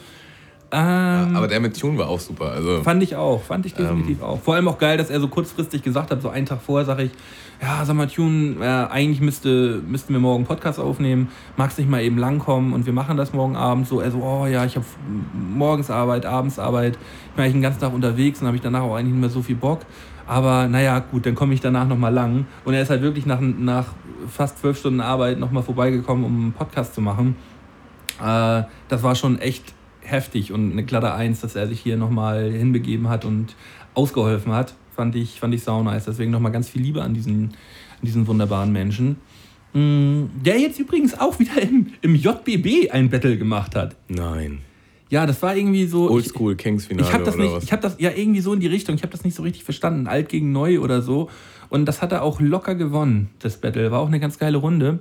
Ähm, 0.69 1.35
aber 1.35 1.47
der 1.47 1.61
mit 1.61 1.79
Tune 1.79 1.97
war 1.97 2.09
auch 2.09 2.19
super. 2.19 2.51
Also, 2.51 2.83
fand 2.83 3.01
ich 3.01 3.15
auch, 3.15 3.41
fand 3.41 3.65
ich 3.65 3.73
definitiv 3.73 4.19
ähm, 4.19 4.25
auch. 4.25 4.41
Vor 4.41 4.55
allem 4.55 4.67
auch 4.67 4.77
geil, 4.77 4.97
dass 4.97 5.09
er 5.09 5.19
so 5.19 5.29
kurzfristig 5.29 5.81
gesagt 5.81 6.11
hat, 6.11 6.21
so 6.21 6.29
einen 6.29 6.45
Tag 6.45 6.61
vorher 6.61 6.85
sage 6.85 7.03
ich, 7.03 7.11
ja, 7.61 7.83
sag 7.85 7.95
mal, 7.95 8.07
Tune, 8.07 8.57
äh, 8.59 8.91
eigentlich 8.91 9.21
müsste, 9.21 9.81
müssten 9.87 10.13
wir 10.13 10.19
morgen 10.19 10.45
Podcast 10.45 10.79
aufnehmen, 10.79 11.29
magst 11.55 11.77
nicht 11.77 11.89
mal 11.89 12.03
eben 12.03 12.17
langkommen 12.17 12.73
und 12.73 12.85
wir 12.85 12.93
machen 12.93 13.17
das 13.17 13.33
morgen 13.33 13.55
Abend 13.55 13.87
so. 13.87 14.01
Er 14.01 14.11
so, 14.11 14.19
oh 14.19 14.45
ja, 14.45 14.65
ich 14.65 14.75
habe 14.75 14.85
morgens 15.33 15.89
Arbeit, 15.89 16.25
abends 16.25 16.59
Arbeit, 16.59 16.97
ich 17.29 17.31
bin 17.31 17.43
eigentlich 17.43 17.53
den 17.53 17.61
ganzen 17.61 17.79
Tag 17.79 17.93
unterwegs 17.93 18.41
und 18.41 18.47
habe 18.47 18.57
ich 18.57 18.63
danach 18.63 18.81
auch 18.81 18.95
eigentlich 18.95 19.13
nicht 19.13 19.21
mehr 19.21 19.29
so 19.29 19.41
viel 19.41 19.55
Bock. 19.55 19.79
Aber 20.27 20.67
naja, 20.67 20.99
gut, 20.99 21.25
dann 21.25 21.35
komme 21.35 21.53
ich 21.53 21.61
danach 21.61 21.87
nochmal 21.87 22.13
lang. 22.13 22.45
Und 22.65 22.73
er 22.73 22.81
ist 22.81 22.89
halt 22.89 23.01
wirklich 23.01 23.25
nach, 23.25 23.39
nach 23.39 23.85
fast 24.27 24.59
zwölf 24.59 24.77
Stunden 24.77 24.99
Arbeit 24.99 25.39
nochmal 25.39 25.63
vorbeigekommen, 25.63 26.25
um 26.25 26.35
einen 26.35 26.51
Podcast 26.51 26.93
zu 26.93 27.01
machen. 27.01 27.37
Äh, 28.21 28.63
das 28.89 29.03
war 29.03 29.15
schon 29.15 29.39
echt 29.39 29.73
heftig 30.07 30.51
und 30.51 30.71
eine 30.71 30.83
glatte 30.83 31.13
Eins, 31.13 31.41
dass 31.41 31.55
er 31.55 31.67
sich 31.67 31.79
hier 31.79 31.97
nochmal 31.97 32.51
hinbegeben 32.51 33.09
hat 33.09 33.25
und 33.25 33.55
ausgeholfen 33.93 34.53
hat. 34.53 34.73
Fand 34.95 35.15
ich, 35.15 35.39
fand 35.39 35.53
ich 35.53 35.63
sau 35.63 35.83
nice. 35.83 36.05
Deswegen 36.05 36.31
nochmal 36.31 36.51
ganz 36.51 36.69
viel 36.69 36.81
Liebe 36.81 37.03
an 37.03 37.13
diesen, 37.13 37.43
an 37.43 38.03
diesen 38.03 38.27
wunderbaren 38.27 38.71
Menschen. 38.71 39.17
Mm, 39.73 40.25
der 40.43 40.59
jetzt 40.59 40.79
übrigens 40.79 41.19
auch 41.19 41.37
wieder 41.39 41.61
im, 41.61 41.87
im 42.01 42.15
JBB 42.15 42.91
ein 42.91 43.09
Battle 43.09 43.37
gemacht 43.37 43.75
hat. 43.75 43.95
Nein. 44.07 44.59
Ja, 45.09 45.25
das 45.25 45.41
war 45.41 45.55
irgendwie 45.55 45.85
so. 45.85 46.09
Oldschool 46.09 46.55
Kings 46.55 46.85
Finale. 46.85 47.07
Ich 47.07 47.13
habe 47.13 47.23
das 47.23 47.35
oder 47.35 47.43
nicht, 47.43 47.55
was? 47.55 47.63
ich 47.63 47.71
habe 47.71 47.81
das 47.81 47.95
ja 47.99 48.11
irgendwie 48.11 48.41
so 48.41 48.53
in 48.53 48.59
die 48.59 48.67
Richtung. 48.67 48.95
Ich 48.95 49.03
habe 49.03 49.11
das 49.11 49.23
nicht 49.23 49.35
so 49.35 49.43
richtig 49.43 49.63
verstanden. 49.63 50.07
Alt 50.07 50.29
gegen 50.29 50.51
neu 50.51 50.79
oder 50.79 51.01
so. 51.01 51.29
Und 51.69 51.85
das 51.85 52.01
hat 52.01 52.11
er 52.11 52.23
auch 52.23 52.39
locker 52.39 52.75
gewonnen, 52.75 53.29
das 53.39 53.57
Battle. 53.57 53.91
War 53.91 53.99
auch 53.99 54.07
eine 54.07 54.19
ganz 54.19 54.37
geile 54.39 54.57
Runde. 54.57 54.99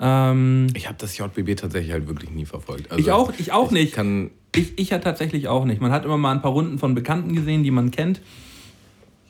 Ähm, 0.00 0.66
ich 0.74 0.86
habe 0.86 0.96
das 0.98 1.16
JBB 1.16 1.56
tatsächlich 1.56 1.92
halt 1.92 2.08
wirklich 2.08 2.30
nie 2.30 2.46
verfolgt. 2.46 2.90
Also 2.90 3.02
ich 3.02 3.10
auch, 3.10 3.32
ich 3.38 3.52
auch 3.52 3.66
ich 3.66 3.72
nicht. 3.72 3.94
kann 3.94 4.30
Ich, 4.54 4.78
ich 4.78 4.90
ja 4.90 4.98
tatsächlich 4.98 5.48
auch 5.48 5.64
nicht. 5.64 5.80
Man 5.80 5.92
hat 5.92 6.04
immer 6.04 6.18
mal 6.18 6.32
ein 6.32 6.42
paar 6.42 6.52
Runden 6.52 6.78
von 6.78 6.94
Bekannten 6.94 7.34
gesehen, 7.34 7.62
die 7.62 7.70
man 7.70 7.90
kennt. 7.90 8.20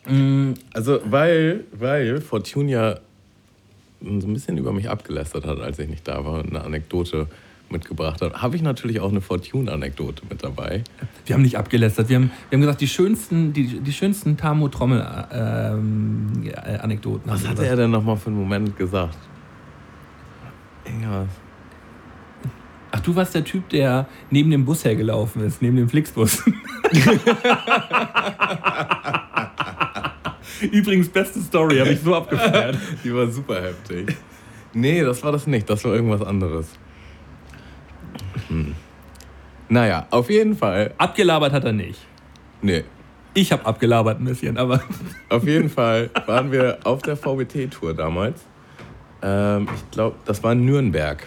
Mhm. 0.06 0.54
Also, 0.72 1.00
weil, 1.04 1.64
weil 1.72 2.20
Fortune 2.20 2.70
ja 2.70 2.98
so 4.00 4.26
ein 4.26 4.34
bisschen 4.34 4.58
über 4.58 4.72
mich 4.72 4.90
abgelästert 4.90 5.46
hat, 5.46 5.60
als 5.60 5.78
ich 5.78 5.88
nicht 5.88 6.06
da 6.06 6.24
war, 6.24 6.44
eine 6.44 6.62
Anekdote 6.62 7.28
mitgebracht 7.70 8.20
hat, 8.20 8.42
habe 8.42 8.56
ich 8.56 8.62
natürlich 8.62 9.00
auch 9.00 9.10
eine 9.10 9.20
Fortune-Anekdote 9.20 10.22
mit 10.28 10.44
dabei. 10.44 10.84
Wir 11.24 11.34
haben 11.34 11.42
nicht 11.42 11.56
abgelästert, 11.56 12.08
wir 12.10 12.16
haben, 12.16 12.30
wir 12.50 12.56
haben 12.56 12.60
gesagt, 12.60 12.82
die 12.82 12.88
schönsten, 12.88 13.52
die, 13.52 13.80
die 13.80 13.92
schönsten 13.92 14.36
Tamo-Trommel-Anekdoten. 14.36 17.30
Was 17.30 17.48
hatte 17.48 17.66
er 17.66 17.76
denn 17.76 17.90
nochmal 17.90 18.16
für 18.16 18.26
einen 18.26 18.36
Moment 18.36 18.76
gesagt? 18.76 19.16
Irgendwas. 20.84 21.28
Ach, 22.90 23.00
du 23.00 23.16
warst 23.16 23.34
der 23.34 23.42
Typ, 23.44 23.68
der 23.70 24.06
neben 24.30 24.50
dem 24.50 24.64
Bus 24.64 24.84
hergelaufen 24.84 25.42
ist, 25.44 25.60
neben 25.60 25.76
dem 25.76 25.88
Flixbus. 25.88 26.44
Übrigens, 30.70 31.08
beste 31.08 31.40
Story, 31.40 31.78
habe 31.78 31.90
ich 31.90 32.00
so 32.00 32.14
abgefeiert. 32.14 32.78
Die 33.02 33.12
war 33.12 33.26
super 33.26 33.60
heftig. 33.60 34.16
Nee, 34.72 35.02
das 35.02 35.22
war 35.24 35.32
das 35.32 35.46
nicht, 35.46 35.68
das 35.68 35.84
war 35.84 35.92
irgendwas 35.94 36.22
anderes. 36.22 36.68
Hm. 38.48 38.74
Naja, 39.68 40.06
auf 40.10 40.30
jeden 40.30 40.56
Fall. 40.56 40.94
Abgelabert 40.98 41.52
hat 41.52 41.64
er 41.64 41.72
nicht. 41.72 41.98
Nee. 42.62 42.84
Ich 43.34 43.50
habe 43.50 43.66
abgelabert 43.66 44.20
ein 44.20 44.24
bisschen, 44.24 44.56
aber. 44.56 44.80
Auf 45.28 45.44
jeden 45.44 45.68
Fall 45.68 46.10
waren 46.26 46.52
wir 46.52 46.78
auf 46.84 47.02
der 47.02 47.16
VBT-Tour 47.16 47.94
damals. 47.94 48.44
Ähm, 49.24 49.66
ich 49.74 49.90
glaube, 49.90 50.16
das 50.26 50.42
war 50.42 50.52
in 50.52 50.64
Nürnberg. 50.66 51.26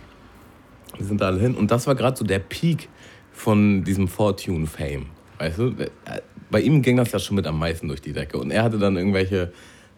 Wir 0.95 1.05
sind 1.05 1.19
da 1.19 1.27
alle 1.27 1.39
hin 1.39 1.55
und 1.55 1.71
das 1.71 1.87
war 1.87 1.95
gerade 1.95 2.15
so 2.15 2.23
der 2.23 2.39
Peak 2.39 2.87
von 3.33 3.83
diesem 3.83 4.07
Fortune-Fame. 4.07 5.07
Weißt 5.39 5.57
du, 5.57 5.75
bei 6.49 6.61
ihm 6.61 6.81
ging 6.81 6.97
das 6.97 7.11
ja 7.11 7.19
schon 7.19 7.35
mit 7.35 7.45
am 7.45 7.59
meisten 7.59 7.87
durch 7.87 8.01
die 8.01 8.13
Decke. 8.13 8.37
Und 8.37 8.51
er 8.51 8.63
hatte 8.63 8.79
dann 8.79 8.95
irgendwelche, 8.97 9.51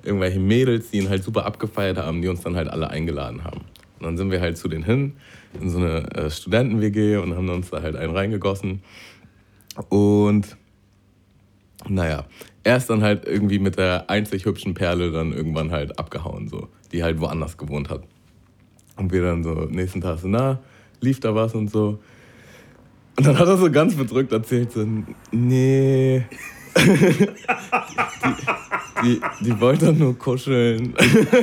irgendwelche 0.03 0.39
Mädels, 0.39 0.91
die 0.91 0.97
ihn 0.97 1.09
halt 1.09 1.23
super 1.23 1.45
abgefeiert 1.45 1.97
haben, 1.97 2.21
die 2.21 2.27
uns 2.27 2.41
dann 2.41 2.55
halt 2.55 2.69
alle 2.69 2.89
eingeladen 2.89 3.43
haben. 3.43 3.61
Und 3.99 4.05
dann 4.05 4.17
sind 4.17 4.31
wir 4.31 4.41
halt 4.41 4.57
zu 4.57 4.67
denen 4.67 4.83
hin, 4.83 5.13
in 5.59 5.69
so 5.69 5.77
eine 5.77 6.09
äh, 6.15 6.29
Studenten-WG 6.29 7.17
und 7.17 7.35
haben 7.35 7.49
uns 7.49 7.69
da 7.69 7.81
halt 7.81 7.95
einen 7.95 8.15
reingegossen. 8.15 8.81
Und 9.89 10.57
naja, 11.87 12.25
er 12.63 12.77
ist 12.77 12.89
dann 12.89 13.01
halt 13.01 13.25
irgendwie 13.25 13.59
mit 13.59 13.77
der 13.77 14.09
einzig 14.09 14.45
hübschen 14.45 14.73
Perle 14.73 15.11
dann 15.11 15.31
irgendwann 15.31 15.71
halt 15.71 15.97
abgehauen, 15.97 16.47
so, 16.47 16.67
die 16.91 17.03
halt 17.03 17.19
woanders 17.19 17.57
gewohnt 17.57 17.89
hat. 17.89 18.03
Und 18.97 19.11
wir 19.11 19.21
dann 19.21 19.43
so 19.43 19.51
nächsten 19.69 20.01
Tag 20.01 20.19
so, 20.19 20.27
na, 20.27 20.59
lief 20.99 21.19
da 21.19 21.33
was 21.33 21.55
und 21.55 21.71
so. 21.71 21.99
Und 23.17 23.27
dann 23.27 23.37
hat 23.37 23.47
er 23.47 23.57
so 23.57 23.71
ganz 23.71 23.95
bedrückt 23.95 24.31
erzählt, 24.31 24.71
so, 24.71 24.85
nee. 25.31 26.25
die, 26.75 27.19
die, 29.03 29.21
die 29.41 29.59
wollte 29.59 29.87
doch 29.87 29.95
nur 29.95 30.17
kuscheln. 30.17 30.93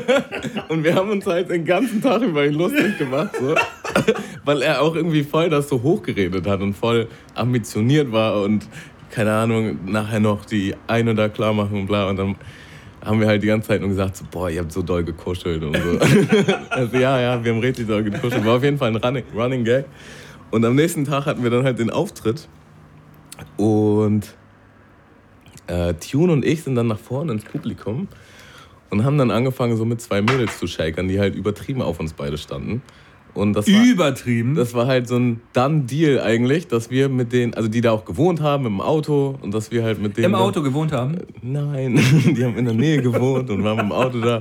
und 0.68 0.84
wir 0.84 0.94
haben 0.94 1.10
uns 1.10 1.26
halt 1.26 1.50
den 1.50 1.64
ganzen 1.64 2.00
Tag 2.00 2.22
über 2.22 2.46
ihn 2.46 2.54
lustig 2.54 2.98
gemacht, 2.98 3.30
so. 3.38 3.54
Weil 4.44 4.62
er 4.62 4.82
auch 4.82 4.94
irgendwie 4.94 5.24
voll 5.24 5.50
das 5.50 5.68
so 5.68 5.82
hochgeredet 5.82 6.46
hat 6.46 6.60
und 6.60 6.74
voll 6.74 7.08
ambitioniert 7.34 8.12
war 8.12 8.42
und 8.42 8.68
keine 9.10 9.32
Ahnung, 9.32 9.78
nachher 9.86 10.20
noch 10.20 10.44
die 10.44 10.74
eine 10.86 11.14
da 11.14 11.28
klar 11.28 11.52
machen 11.52 11.80
und 11.80 11.86
bla. 11.86 12.08
Und 12.08 12.16
dann 12.16 12.36
haben 13.04 13.20
wir 13.20 13.26
halt 13.26 13.42
die 13.42 13.46
ganze 13.46 13.68
Zeit 13.68 13.80
nur 13.80 13.90
gesagt, 13.90 14.16
so, 14.16 14.24
boah, 14.30 14.50
ihr 14.50 14.60
habt 14.60 14.72
so 14.72 14.82
doll 14.82 15.04
gekuschelt 15.04 15.62
und 15.62 15.76
so. 15.76 15.98
also 16.70 16.96
ja, 16.96 17.20
ja, 17.20 17.44
wir 17.44 17.52
haben 17.52 17.60
richtig 17.60 17.86
doll 17.86 18.02
gekuschelt. 18.02 18.44
War 18.44 18.56
auf 18.56 18.64
jeden 18.64 18.78
Fall 18.78 18.90
ein 18.90 18.96
Running, 18.96 19.24
Running 19.34 19.64
Gag. 19.64 19.84
Und 20.50 20.64
am 20.64 20.74
nächsten 20.74 21.04
Tag 21.04 21.26
hatten 21.26 21.42
wir 21.42 21.50
dann 21.50 21.64
halt 21.64 21.78
den 21.78 21.90
Auftritt. 21.90 22.48
Und 23.56 24.34
äh, 25.66 25.94
Tune 25.94 26.32
und 26.32 26.44
ich 26.44 26.62
sind 26.62 26.74
dann 26.74 26.86
nach 26.86 26.98
vorne 26.98 27.32
ins 27.32 27.44
Publikum 27.44 28.08
und 28.90 29.04
haben 29.04 29.18
dann 29.18 29.30
angefangen, 29.30 29.76
so 29.76 29.84
mit 29.84 30.00
zwei 30.00 30.22
Mädels 30.22 30.58
zu 30.58 30.66
shakern, 30.66 31.08
die 31.08 31.18
halt 31.18 31.34
übertrieben 31.34 31.82
auf 31.82 32.00
uns 32.00 32.12
beide 32.12 32.38
standen. 32.38 32.82
Und 33.36 33.52
das 33.52 33.70
war, 33.70 33.84
Übertrieben? 33.84 34.54
Das 34.54 34.72
war 34.72 34.86
halt 34.86 35.06
so 35.06 35.16
ein 35.16 35.40
Done-Deal 35.52 36.20
eigentlich, 36.20 36.68
dass 36.68 36.90
wir 36.90 37.10
mit 37.10 37.32
denen, 37.32 37.52
also 37.52 37.68
die 37.68 37.82
da 37.82 37.92
auch 37.92 38.06
gewohnt 38.06 38.40
haben 38.40 38.64
im 38.64 38.80
Auto 38.80 39.38
und 39.42 39.52
dass 39.52 39.70
wir 39.70 39.84
halt 39.84 40.00
mit 40.00 40.16
denen. 40.16 40.26
Im 40.26 40.34
Auto 40.34 40.62
gewohnt 40.62 40.92
haben? 40.92 41.18
Nein, 41.42 41.96
die 42.36 42.44
haben 42.44 42.56
in 42.56 42.64
der 42.64 42.74
Nähe 42.74 43.02
gewohnt 43.02 43.50
und 43.50 43.62
waren 43.62 43.78
im 43.78 43.92
Auto 43.92 44.20
da. 44.20 44.40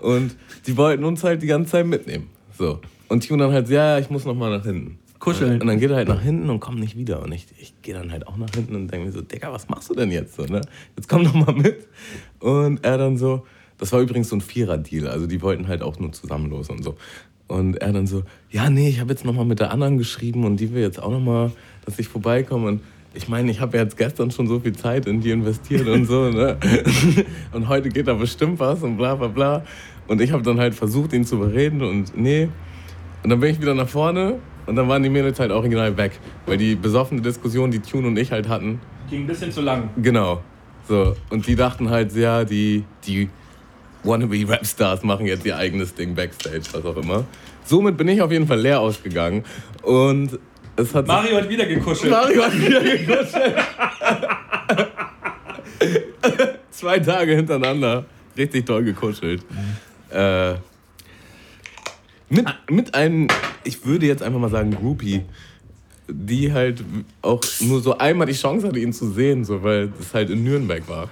Und 0.00 0.36
die 0.66 0.76
wollten 0.76 1.04
uns 1.04 1.24
halt 1.24 1.42
die 1.42 1.46
ganze 1.46 1.72
Zeit 1.72 1.86
mitnehmen. 1.86 2.28
So. 2.58 2.80
Und 3.08 3.26
Tune 3.26 3.42
dann 3.42 3.52
halt, 3.52 3.70
ja, 3.70 3.96
ja, 3.96 3.98
ich 3.98 4.10
muss 4.10 4.26
noch 4.26 4.34
mal 4.34 4.50
nach 4.50 4.64
hinten. 4.64 4.98
Kuscheln. 5.18 5.60
Und 5.60 5.66
dann 5.66 5.80
geht 5.80 5.90
er 5.90 5.96
halt 5.96 6.08
nach 6.08 6.20
hinten 6.20 6.50
und 6.50 6.60
kommt 6.60 6.78
nicht 6.78 6.96
wieder. 6.96 7.22
Und 7.22 7.32
ich, 7.32 7.46
ich 7.58 7.72
gehe 7.80 7.94
dann 7.94 8.12
halt 8.12 8.26
auch 8.26 8.36
nach 8.36 8.50
hinten 8.54 8.76
und 8.76 8.92
denke 8.92 9.06
mir 9.06 9.12
so, 9.12 9.22
Digga, 9.22 9.50
was 9.50 9.68
machst 9.70 9.88
du 9.88 9.94
denn 9.94 10.10
jetzt? 10.10 10.36
So, 10.36 10.44
ne? 10.44 10.60
Jetzt 10.94 11.08
komm 11.08 11.24
doch 11.24 11.32
mal 11.32 11.54
mit. 11.54 11.86
Und 12.40 12.84
er 12.84 12.98
dann 12.98 13.16
so, 13.16 13.46
das 13.78 13.92
war 13.92 14.00
übrigens 14.00 14.28
so 14.28 14.36
ein 14.36 14.42
Vierer-Deal. 14.42 15.06
Also 15.08 15.26
die 15.26 15.40
wollten 15.40 15.68
halt 15.68 15.82
auch 15.82 15.98
nur 15.98 16.12
zusammen 16.12 16.50
los 16.50 16.68
und 16.68 16.84
so. 16.84 16.96
Und 17.48 17.76
er 17.76 17.92
dann 17.92 18.06
so, 18.06 18.24
ja, 18.50 18.70
nee, 18.70 18.88
ich 18.88 19.00
habe 19.00 19.10
jetzt 19.10 19.24
nochmal 19.24 19.44
mit 19.44 19.60
der 19.60 19.70
anderen 19.70 19.98
geschrieben 19.98 20.44
und 20.44 20.58
die 20.58 20.72
will 20.72 20.82
jetzt 20.82 21.00
auch 21.00 21.10
nochmal, 21.10 21.52
dass 21.84 21.98
ich 21.98 22.08
vorbeikomme. 22.08 22.66
Und 22.66 22.80
ich 23.14 23.28
meine, 23.28 23.50
ich 23.50 23.60
habe 23.60 23.76
ja 23.76 23.84
jetzt 23.84 23.96
gestern 23.96 24.30
schon 24.30 24.48
so 24.48 24.60
viel 24.60 24.74
Zeit 24.74 25.06
in 25.06 25.20
die 25.20 25.30
investiert 25.30 25.86
und 25.88 26.06
so, 26.06 26.28
ne? 26.28 26.58
Und 27.52 27.68
heute 27.68 27.88
geht 27.88 28.08
da 28.08 28.14
bestimmt 28.14 28.60
was 28.60 28.82
und 28.82 28.96
bla 28.98 29.14
bla 29.14 29.28
bla. 29.28 29.64
Und 30.06 30.20
ich 30.20 30.32
habe 30.32 30.42
dann 30.42 30.58
halt 30.58 30.74
versucht, 30.74 31.12
ihn 31.12 31.24
zu 31.24 31.36
überreden 31.36 31.82
und 31.82 32.16
nee. 32.16 32.48
Und 33.22 33.30
dann 33.30 33.40
bin 33.40 33.50
ich 33.50 33.60
wieder 33.60 33.74
nach 33.74 33.88
vorne 33.88 34.38
und 34.66 34.76
dann 34.76 34.88
waren 34.88 35.02
die 35.02 35.08
Mädels 35.08 35.40
halt 35.40 35.50
original 35.50 35.96
weg. 35.96 36.18
Weil 36.44 36.58
die 36.58 36.74
besoffene 36.74 37.22
Diskussion, 37.22 37.70
die 37.70 37.80
Tune 37.80 38.06
und 38.06 38.18
ich 38.18 38.32
halt 38.32 38.48
hatten. 38.48 38.80
Ging 39.08 39.22
ein 39.22 39.26
bisschen 39.26 39.50
zu 39.50 39.62
lang. 39.62 39.88
Genau. 39.96 40.42
So. 40.86 41.14
Und 41.30 41.46
die 41.46 41.56
dachten 41.56 41.90
halt, 41.90 42.14
ja, 42.14 42.44
die, 42.44 42.84
die 43.06 43.28
wannabe 44.02 44.48
Rapstars 44.48 45.02
machen 45.02 45.26
jetzt 45.26 45.44
ihr 45.44 45.56
eigenes 45.56 45.94
Ding 45.94 46.14
backstage, 46.14 46.62
was 46.72 46.84
auch 46.84 46.96
immer. 46.96 47.24
Somit 47.64 47.96
bin 47.96 48.08
ich 48.08 48.22
auf 48.22 48.30
jeden 48.30 48.46
Fall 48.46 48.60
leer 48.60 48.80
ausgegangen. 48.80 49.44
Und 49.82 50.38
es 50.76 50.94
hat. 50.94 51.06
Mario 51.06 51.38
hat 51.38 51.48
wieder 51.48 51.66
gekuschelt. 51.66 52.10
Mario 52.10 52.44
hat 52.44 52.58
wieder 52.58 52.80
gekuschelt. 52.80 53.56
Zwei 56.70 56.98
Tage 57.00 57.34
hintereinander. 57.34 58.04
Richtig 58.36 58.66
toll 58.66 58.84
gekuschelt. 58.84 59.42
Äh, 60.10 60.54
mit, 62.28 62.46
mit 62.70 62.94
einem, 62.94 63.28
ich 63.64 63.84
würde 63.86 64.06
jetzt 64.06 64.22
einfach 64.22 64.38
mal 64.38 64.50
sagen, 64.50 64.72
Groupie, 64.72 65.22
die 66.08 66.52
halt 66.52 66.84
auch 67.22 67.42
nur 67.60 67.80
so 67.80 67.98
einmal 67.98 68.26
die 68.26 68.34
Chance 68.34 68.66
hatte, 68.66 68.78
ihn 68.78 68.92
zu 68.92 69.10
sehen, 69.10 69.44
so, 69.44 69.62
weil 69.62 69.88
das 69.88 70.14
halt 70.14 70.30
in 70.30 70.44
Nürnberg 70.44 70.88
war. 70.88 71.08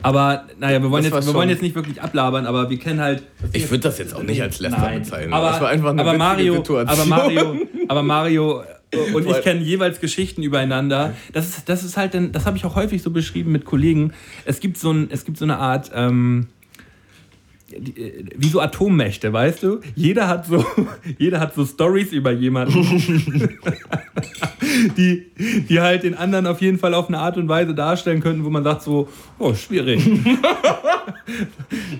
Aber 0.00 0.44
naja, 0.58 0.82
wir 0.82 0.90
wollen, 0.90 1.04
jetzt, 1.04 1.26
wir 1.26 1.34
wollen 1.34 1.48
jetzt 1.48 1.62
nicht 1.62 1.74
wirklich 1.74 2.00
ablabern, 2.00 2.46
aber 2.46 2.70
wir 2.70 2.78
kennen 2.78 3.00
halt. 3.00 3.22
Ich 3.52 3.70
würde 3.70 3.84
das 3.84 3.98
jetzt 3.98 4.14
auch 4.14 4.22
nicht 4.22 4.40
als 4.40 4.60
Läster 4.60 4.90
bezeichnen. 4.90 5.32
Aber, 5.32 5.50
das 5.50 5.60
war 5.60 5.68
einfach 5.68 5.90
eine 5.90 6.00
aber 6.00 6.14
Mario, 6.14 6.56
Situation. 6.56 6.88
Aber 6.88 7.04
Mario, 7.04 7.56
aber 7.88 8.02
Mario 8.02 8.62
und 9.14 9.26
ich 9.26 9.40
kenne 9.42 9.60
jeweils 9.60 10.00
Geschichten 10.00 10.42
übereinander. 10.42 11.14
Das 11.32 11.48
ist, 11.48 11.68
das 11.68 11.82
ist 11.82 11.96
halt, 11.96 12.12
das 12.32 12.46
habe 12.46 12.56
ich 12.56 12.64
auch 12.64 12.74
häufig 12.74 13.02
so 13.02 13.10
beschrieben 13.10 13.52
mit 13.52 13.64
Kollegen. 13.64 14.12
Es 14.44 14.60
gibt 14.60 14.76
so, 14.76 14.92
ein, 14.92 15.08
es 15.10 15.24
gibt 15.24 15.38
so 15.38 15.44
eine 15.44 15.58
Art. 15.58 15.90
Ähm, 15.94 16.48
äh, 17.72 18.24
wie 18.36 18.48
so 18.48 18.60
Atommächte, 18.60 19.32
weißt 19.32 19.62
du? 19.62 19.80
Jeder 19.94 20.28
hat 20.28 20.46
so, 20.46 20.64
jeder 21.18 21.40
hat 21.40 21.54
so 21.54 21.64
Stories 21.64 22.12
über 22.12 22.32
jemanden, 22.32 22.82
die, 24.96 25.26
die 25.68 25.80
halt 25.80 26.02
den 26.02 26.14
anderen 26.14 26.46
auf 26.46 26.60
jeden 26.60 26.78
Fall 26.78 26.94
auf 26.94 27.08
eine 27.08 27.18
Art 27.18 27.36
und 27.36 27.48
Weise 27.48 27.74
darstellen 27.74 28.20
könnten, 28.20 28.44
wo 28.44 28.50
man 28.50 28.64
sagt 28.64 28.82
so, 28.82 29.08
oh, 29.38 29.54
schwierig. 29.54 30.02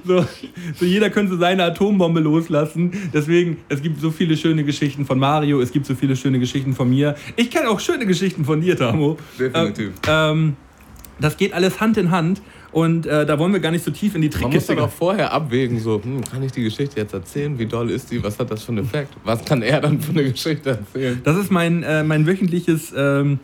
so, 0.05 0.25
so 0.79 0.85
jeder 0.85 1.11
könnte 1.11 1.37
seine 1.37 1.65
Atombombe 1.65 2.21
loslassen. 2.21 2.93
Deswegen, 3.13 3.59
es 3.69 3.83
gibt 3.83 4.01
so 4.01 4.11
viele 4.11 4.37
schöne 4.37 4.65
Geschichten 4.65 5.07
von 5.07 5.19
Mario, 5.19 5.61
es 5.61 5.73
gibt 5.73 5.87
so 5.87 5.95
viele 5.95 6.17
schöne 6.17 6.39
Geschichten 6.39 6.75
von 6.75 6.91
mir. 6.91 7.15
Ich 7.37 7.51
kenne 7.51 7.69
auch 7.71 7.81
schöne 7.81 8.07
Geschichten 8.07 8.45
von 8.45 8.61
dir, 8.61 8.77
Tamo. 8.77 9.17
Definitiv. 9.39 9.93
Ähm, 10.07 10.57
das 11.21 11.37
geht 11.37 11.53
alles 11.53 11.81
Hand 11.81 11.97
in 11.97 12.11
Hand. 12.11 12.43
Und 12.73 13.05
äh, 13.05 13.27
da 13.27 13.39
wollen 13.39 13.53
wir 13.53 13.61
gar 13.61 13.71
nicht 13.71 13.85
so 13.85 13.91
tief 13.91 14.15
in 14.15 14.23
die 14.23 14.31
Trickkiste. 14.31 14.75
Man 14.75 14.83
muss 14.83 14.91
doch 14.91 14.97
vorher 14.97 15.33
abwägen, 15.33 15.79
so, 15.79 16.03
hm, 16.03 16.25
kann 16.25 16.43
ich 16.43 16.53
die 16.53 16.63
Geschichte 16.63 16.99
jetzt 16.99 17.13
erzählen? 17.13 17.59
Wie 17.59 17.67
doll 17.67 17.91
ist 17.91 18.11
die? 18.11 18.23
Was 18.25 18.39
hat 18.39 18.51
das 18.51 18.63
für 18.65 18.73
einen 18.73 18.85
Effekt? 18.85 19.13
Was 19.25 19.45
kann 19.45 19.61
er 19.61 19.81
dann 19.81 20.01
für 20.01 20.13
eine 20.13 20.25
Geschichte 20.31 20.71
erzählen? 20.71 21.21
Das 21.23 21.37
ist 21.37 21.51
mein, 21.51 21.83
äh, 21.83 22.03
mein 22.03 22.27
wöchentliches, 22.27 22.95
ähm, 22.97 23.41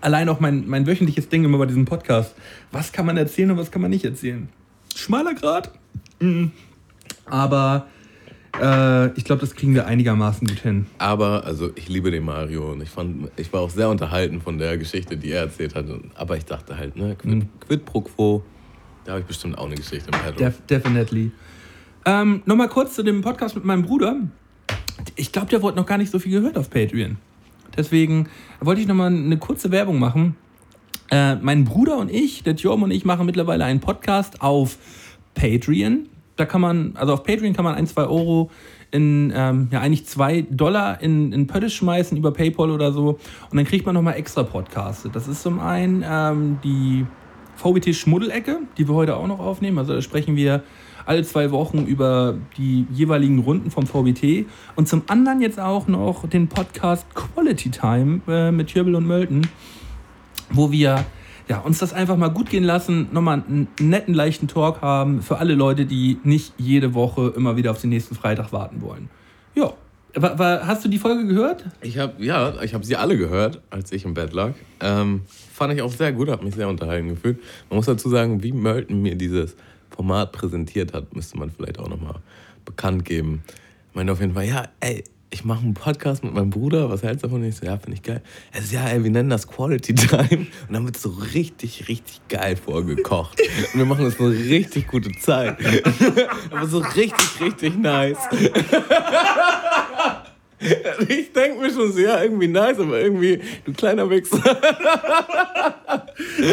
allein 0.00 0.28
auch 0.28 0.40
mein, 0.40 0.66
mein 0.66 0.86
wöchentliches 0.88 1.28
Ding 1.28 1.44
immer 1.44 1.58
bei 1.58 1.66
diesem 1.66 1.84
Podcast. 1.84 2.34
Was 2.72 2.90
kann 2.90 3.06
man 3.06 3.16
erzählen 3.16 3.52
und 3.52 3.58
was 3.58 3.70
kann 3.70 3.80
man 3.80 3.90
nicht 3.90 4.04
erzählen? 4.04 4.48
Schmaler 4.96 5.34
Grad. 5.34 5.70
Mhm. 6.18 6.50
Aber 7.26 7.86
äh, 8.60 9.12
ich 9.16 9.24
glaube, 9.24 9.40
das 9.40 9.54
kriegen 9.54 9.74
wir 9.74 9.86
einigermaßen 9.86 10.46
gut 10.46 10.58
hin. 10.60 10.86
Aber, 10.98 11.44
also 11.44 11.70
ich 11.74 11.88
liebe 11.88 12.10
den 12.10 12.24
Mario 12.24 12.72
und 12.72 12.82
ich 12.82 12.90
fand, 12.90 13.30
ich 13.36 13.52
war 13.52 13.60
auch 13.60 13.70
sehr 13.70 13.88
unterhalten 13.88 14.40
von 14.40 14.58
der 14.58 14.78
Geschichte, 14.78 15.16
die 15.16 15.30
er 15.30 15.42
erzählt 15.42 15.74
hat. 15.74 15.86
Aber 16.14 16.36
ich 16.36 16.44
dachte 16.44 16.76
halt, 16.76 16.96
ne, 16.96 17.16
quid, 17.16 17.34
mhm. 17.34 17.48
quid 17.60 17.84
pro 17.84 18.00
quo, 18.00 18.42
da 19.04 19.12
habe 19.12 19.20
ich 19.20 19.26
bestimmt 19.26 19.56
auch 19.58 19.66
eine 19.66 19.76
Geschichte 19.76 20.10
im 20.10 20.18
Petto. 20.18 20.38
Def 20.38 20.60
definitely. 20.68 21.30
Ähm, 22.04 22.42
Nochmal 22.46 22.68
kurz 22.68 22.94
zu 22.94 23.02
dem 23.02 23.20
Podcast 23.20 23.54
mit 23.54 23.64
meinem 23.64 23.82
Bruder. 23.82 24.16
Ich 25.16 25.32
glaube, 25.32 25.48
der 25.48 25.62
wurde 25.62 25.76
noch 25.76 25.86
gar 25.86 25.98
nicht 25.98 26.10
so 26.10 26.18
viel 26.18 26.32
gehört 26.32 26.56
auf 26.56 26.70
Patreon. 26.70 27.18
Deswegen 27.76 28.28
wollte 28.60 28.80
ich 28.80 28.86
nochmal 28.86 29.08
eine 29.08 29.36
kurze 29.38 29.70
Werbung 29.70 29.98
machen. 29.98 30.36
Äh, 31.10 31.36
mein 31.36 31.64
Bruder 31.64 31.98
und 31.98 32.10
ich, 32.10 32.42
der 32.42 32.56
Tjom 32.56 32.82
und 32.82 32.90
ich, 32.90 33.04
machen 33.04 33.26
mittlerweile 33.26 33.64
einen 33.64 33.80
Podcast 33.80 34.40
auf 34.40 34.78
Patreon. 35.34 36.08
Da 36.36 36.44
kann 36.44 36.60
man, 36.60 36.92
also 36.96 37.14
auf 37.14 37.22
Patreon 37.24 37.54
kann 37.54 37.64
man 37.64 37.74
ein, 37.74 37.86
zwei 37.86 38.04
Euro 38.04 38.50
in, 38.90 39.32
ähm, 39.34 39.68
ja, 39.70 39.80
eigentlich 39.80 40.06
zwei 40.06 40.42
Dollar 40.50 41.02
in, 41.02 41.32
in 41.32 41.46
Pötte 41.46 41.70
schmeißen 41.70 42.16
über 42.16 42.32
PayPal 42.32 42.70
oder 42.70 42.92
so. 42.92 43.18
Und 43.50 43.56
dann 43.56 43.64
kriegt 43.64 43.86
man 43.86 43.94
nochmal 43.94 44.14
extra 44.14 44.42
Podcasts. 44.42 45.08
Das 45.12 45.28
ist 45.28 45.42
zum 45.42 45.60
einen 45.60 46.04
ähm, 46.08 46.58
die 46.62 47.06
VBT 47.56 47.94
Schmuddelecke, 47.94 48.60
die 48.76 48.88
wir 48.88 48.94
heute 48.94 49.16
auch 49.16 49.26
noch 49.26 49.40
aufnehmen. 49.40 49.78
Also 49.78 49.94
da 49.94 50.02
sprechen 50.02 50.36
wir 50.36 50.62
alle 51.06 51.22
zwei 51.22 51.50
Wochen 51.52 51.86
über 51.86 52.36
die 52.58 52.86
jeweiligen 52.90 53.38
Runden 53.38 53.70
vom 53.70 53.86
VBT. 53.86 54.46
Und 54.74 54.88
zum 54.88 55.02
anderen 55.06 55.40
jetzt 55.40 55.58
auch 55.58 55.86
noch 55.86 56.28
den 56.28 56.48
Podcast 56.48 57.06
Quality 57.14 57.70
Time 57.70 58.20
äh, 58.28 58.50
mit 58.50 58.70
Hirbel 58.70 58.94
und 58.94 59.06
Mölten, 59.06 59.48
wo 60.50 60.70
wir 60.70 61.04
ja, 61.48 61.60
uns 61.60 61.78
das 61.78 61.92
einfach 61.92 62.16
mal 62.16 62.28
gut 62.28 62.50
gehen 62.50 62.64
lassen, 62.64 63.08
nochmal 63.12 63.42
einen 63.48 63.68
netten, 63.80 64.14
leichten 64.14 64.48
Talk 64.48 64.82
haben 64.82 65.22
für 65.22 65.38
alle 65.38 65.54
Leute, 65.54 65.86
die 65.86 66.18
nicht 66.24 66.54
jede 66.58 66.94
Woche 66.94 67.32
immer 67.36 67.56
wieder 67.56 67.70
auf 67.70 67.80
den 67.80 67.90
nächsten 67.90 68.14
Freitag 68.14 68.52
warten 68.52 68.82
wollen. 68.82 69.08
Ja. 69.54 69.72
Hast 70.18 70.82
du 70.82 70.88
die 70.88 70.96
Folge 70.96 71.26
gehört? 71.26 71.66
Ich 71.82 71.98
habe 71.98 72.24
ja, 72.24 72.62
ich 72.62 72.72
habe 72.72 72.86
sie 72.86 72.96
alle 72.96 73.18
gehört, 73.18 73.60
als 73.68 73.92
ich 73.92 74.06
im 74.06 74.14
Bett 74.14 74.32
lag. 74.32 74.54
Ähm, 74.80 75.20
fand 75.52 75.74
ich 75.74 75.82
auch 75.82 75.92
sehr 75.92 76.10
gut, 76.12 76.30
habe 76.30 76.42
mich 76.42 76.54
sehr 76.54 76.70
unterhalten 76.70 77.10
gefühlt. 77.10 77.38
Man 77.68 77.76
muss 77.76 77.84
dazu 77.84 78.08
sagen, 78.08 78.42
wie 78.42 78.52
Mölten 78.52 79.02
mir 79.02 79.14
dieses 79.14 79.56
Format 79.90 80.32
präsentiert 80.32 80.94
hat, 80.94 81.14
müsste 81.14 81.36
man 81.36 81.50
vielleicht 81.50 81.78
auch 81.78 81.88
nochmal 81.88 82.14
bekannt 82.64 83.04
geben. 83.04 83.42
Ich 83.90 83.94
meine 83.94 84.10
auf 84.10 84.20
jeden 84.20 84.32
Fall, 84.32 84.46
ja, 84.46 84.64
ey, 84.80 85.04
ich 85.30 85.44
mache 85.44 85.64
einen 85.64 85.74
Podcast 85.74 86.22
mit 86.24 86.34
meinem 86.34 86.50
Bruder, 86.50 86.88
was 86.88 87.02
hältst 87.02 87.24
du 87.24 87.28
davon? 87.28 87.44
Ich 87.44 87.56
so, 87.56 87.66
ja, 87.66 87.76
finde 87.78 87.94
ich 87.94 88.02
geil. 88.02 88.22
Er 88.52 88.62
so, 88.62 88.74
ja, 88.74 88.86
ey, 88.88 89.02
wir 89.02 89.10
nennen 89.10 89.30
das 89.30 89.46
Quality 89.48 89.94
Time. 89.94 90.46
Und 90.68 90.72
dann 90.72 90.84
wird 90.84 90.96
es 90.96 91.02
so 91.02 91.10
richtig, 91.34 91.88
richtig 91.88 92.20
geil 92.28 92.56
vorgekocht. 92.56 93.40
Und 93.72 93.78
wir 93.78 93.86
machen 93.86 94.04
uns 94.04 94.20
eine 94.20 94.30
richtig 94.30 94.86
gute 94.86 95.10
Zeit. 95.20 95.58
Aber 96.50 96.66
so 96.66 96.78
richtig, 96.78 97.40
richtig 97.40 97.76
nice. 97.76 98.18
Ich 101.08 101.32
denke 101.34 101.60
mir 101.60 101.70
schon 101.70 101.92
so, 101.92 102.00
ja, 102.00 102.22
irgendwie 102.22 102.48
nice, 102.48 102.78
aber 102.78 102.98
irgendwie, 102.98 103.40
du 103.66 103.72
kleiner 103.74 104.08
Wichser. 104.08 104.42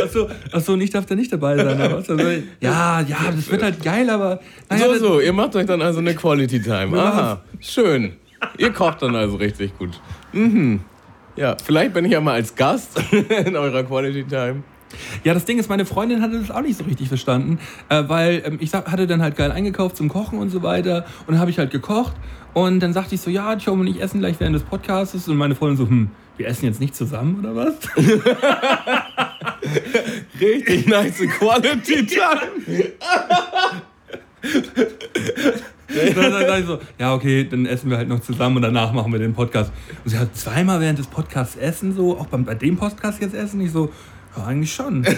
Achso, 0.04 0.28
achso, 0.52 0.76
ich 0.76 0.90
darf 0.90 1.06
da 1.06 1.16
nicht 1.16 1.32
dabei 1.32 1.56
sein. 1.56 1.80
Aber 1.80 1.96
also, 1.96 2.18
ja, 2.60 3.00
ja, 3.00 3.32
das 3.34 3.50
wird 3.50 3.64
halt 3.64 3.82
geil, 3.82 4.10
aber. 4.10 4.42
Naja, 4.70 4.88
so, 4.88 4.98
so, 4.98 5.20
ihr 5.22 5.32
macht 5.32 5.56
euch 5.56 5.68
dann 5.68 5.82
also 5.82 6.00
eine 6.00 6.16
Quality 6.16 6.62
Time. 6.62 7.00
Aha, 7.00 7.42
schön. 7.62 8.18
Ihr 8.58 8.72
kocht 8.72 9.02
dann 9.02 9.16
also 9.16 9.38
richtig 9.38 9.78
gut. 9.78 10.00
Mhm. 10.32 10.82
Ja, 11.36 11.58
vielleicht 11.64 11.94
bin 11.94 12.06
ich 12.06 12.12
ja 12.12 12.22
mal 12.22 12.34
als 12.34 12.56
Gast 12.56 13.02
in 13.46 13.56
eurer 13.56 13.84
Quality 13.84 14.24
Time. 14.26 14.64
Ja, 15.24 15.34
das 15.34 15.46
Ding 15.46 15.58
ist, 15.58 15.70
meine 15.70 15.86
Freundin 15.86 16.22
hatte 16.22 16.40
das 16.40 16.52
auch 16.52 16.62
nicht 16.62 16.78
so 16.78 16.84
richtig 16.84 17.08
verstanden, 17.08 17.58
äh, 17.90 18.04
weil 18.08 18.44
ähm, 18.46 18.58
ich 18.60 18.74
hatte 18.74 19.08
dann 19.08 19.24
halt 19.24 19.36
geil 19.36 19.52
eingekauft 19.52 19.98
zum 19.98 20.08
Kochen 20.08 20.38
und 20.38 20.50
so 20.50 20.62
weiter 20.62 21.06
und 21.26 21.32
dann 21.34 21.40
habe 21.40 21.50
ich 21.50 21.58
halt 21.58 21.72
gekocht 21.72 22.14
und 22.54 22.80
dann 22.80 22.94
sagte 22.94 23.16
ich 23.16 23.22
so, 23.22 23.32
ja, 23.32 23.56
Tjom 23.56 23.80
und 23.80 23.88
ich 23.88 24.00
essen 24.02 24.20
gleich 24.20 24.40
während 24.40 24.56
des 24.56 24.64
Podcasts 24.64 25.28
und 25.28 25.38
meine 25.38 25.56
Freundin 25.56 25.78
so, 25.78 25.90
hm, 25.90 26.12
wir 26.38 26.48
essen 26.48 26.66
jetzt 26.66 26.80
nicht 26.80 26.96
zusammen 26.96 27.40
oder 27.40 27.56
was? 27.56 27.74
richtig 30.40 30.88
nice 30.88 31.24
Quality 31.40 32.06
Time. 32.06 32.92
dann, 36.16 36.32
dann, 36.32 36.48
dann 36.48 36.66
so, 36.66 36.80
ja, 37.00 37.14
okay, 37.14 37.48
dann 37.50 37.66
essen 37.66 37.90
wir 37.90 37.98
halt 37.98 38.08
noch 38.08 38.22
zusammen 38.22 38.58
und 38.58 38.62
danach 38.64 38.94
machen 38.94 39.12
wir 39.12 39.20
den 39.20 39.34
Podcast. 39.34 39.72
Und 40.04 40.12
sie 40.12 40.18
hat 40.18 40.36
zweimal 40.36 40.80
während 40.80 41.00
des 41.00 41.08
Podcasts 41.08 41.56
essen, 41.56 41.94
so, 41.96 42.18
auch 42.18 42.28
beim, 42.28 42.46
bei 42.46 42.56
dem 42.56 42.78
Podcast 42.78 43.22
jetzt 43.22 43.36
essen. 43.36 43.62
Ich 43.62 43.72
so, 43.72 43.92
ja, 44.36 44.46
eigentlich 44.46 44.74
schon. 44.74 45.06
war, 45.06 45.14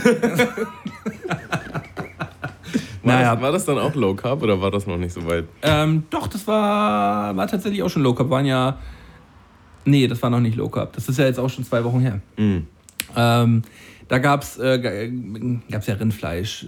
naja. 3.04 3.34
das, 3.34 3.42
war 3.42 3.52
das 3.52 3.66
dann 3.66 3.78
auch 3.80 3.96
Low 3.96 4.16
Carb 4.16 4.42
oder 4.42 4.62
war 4.62 4.72
das 4.72 4.88
noch 4.88 4.98
nicht 4.98 5.14
so 5.14 5.26
weit? 5.28 5.46
Ähm, 5.62 6.04
doch, 6.10 6.28
das 6.28 6.48
war, 6.48 7.36
war 7.36 7.48
tatsächlich 7.48 7.84
auch 7.84 7.90
schon 7.90 8.04
Low 8.04 8.14
Carb. 8.14 8.30
Waren 8.30 8.46
ja. 8.46 8.78
Nee, 9.86 10.08
das 10.08 10.22
war 10.22 10.30
noch 10.30 10.40
nicht 10.40 10.58
Low 10.58 10.70
Carb. 10.70 10.94
Das 10.94 11.08
ist 11.08 11.20
ja 11.20 11.26
jetzt 11.26 11.40
auch 11.40 11.50
schon 11.50 11.64
zwei 11.64 11.84
Wochen 11.84 12.00
her. 12.00 12.20
Mhm. 12.38 12.68
Ähm, 13.16 13.62
da 14.08 14.18
gab 14.18 14.42
es 14.42 14.58
äh, 14.58 15.12
gab's 15.70 15.88
ja 15.88 15.96
Rindfleisch. 15.96 16.68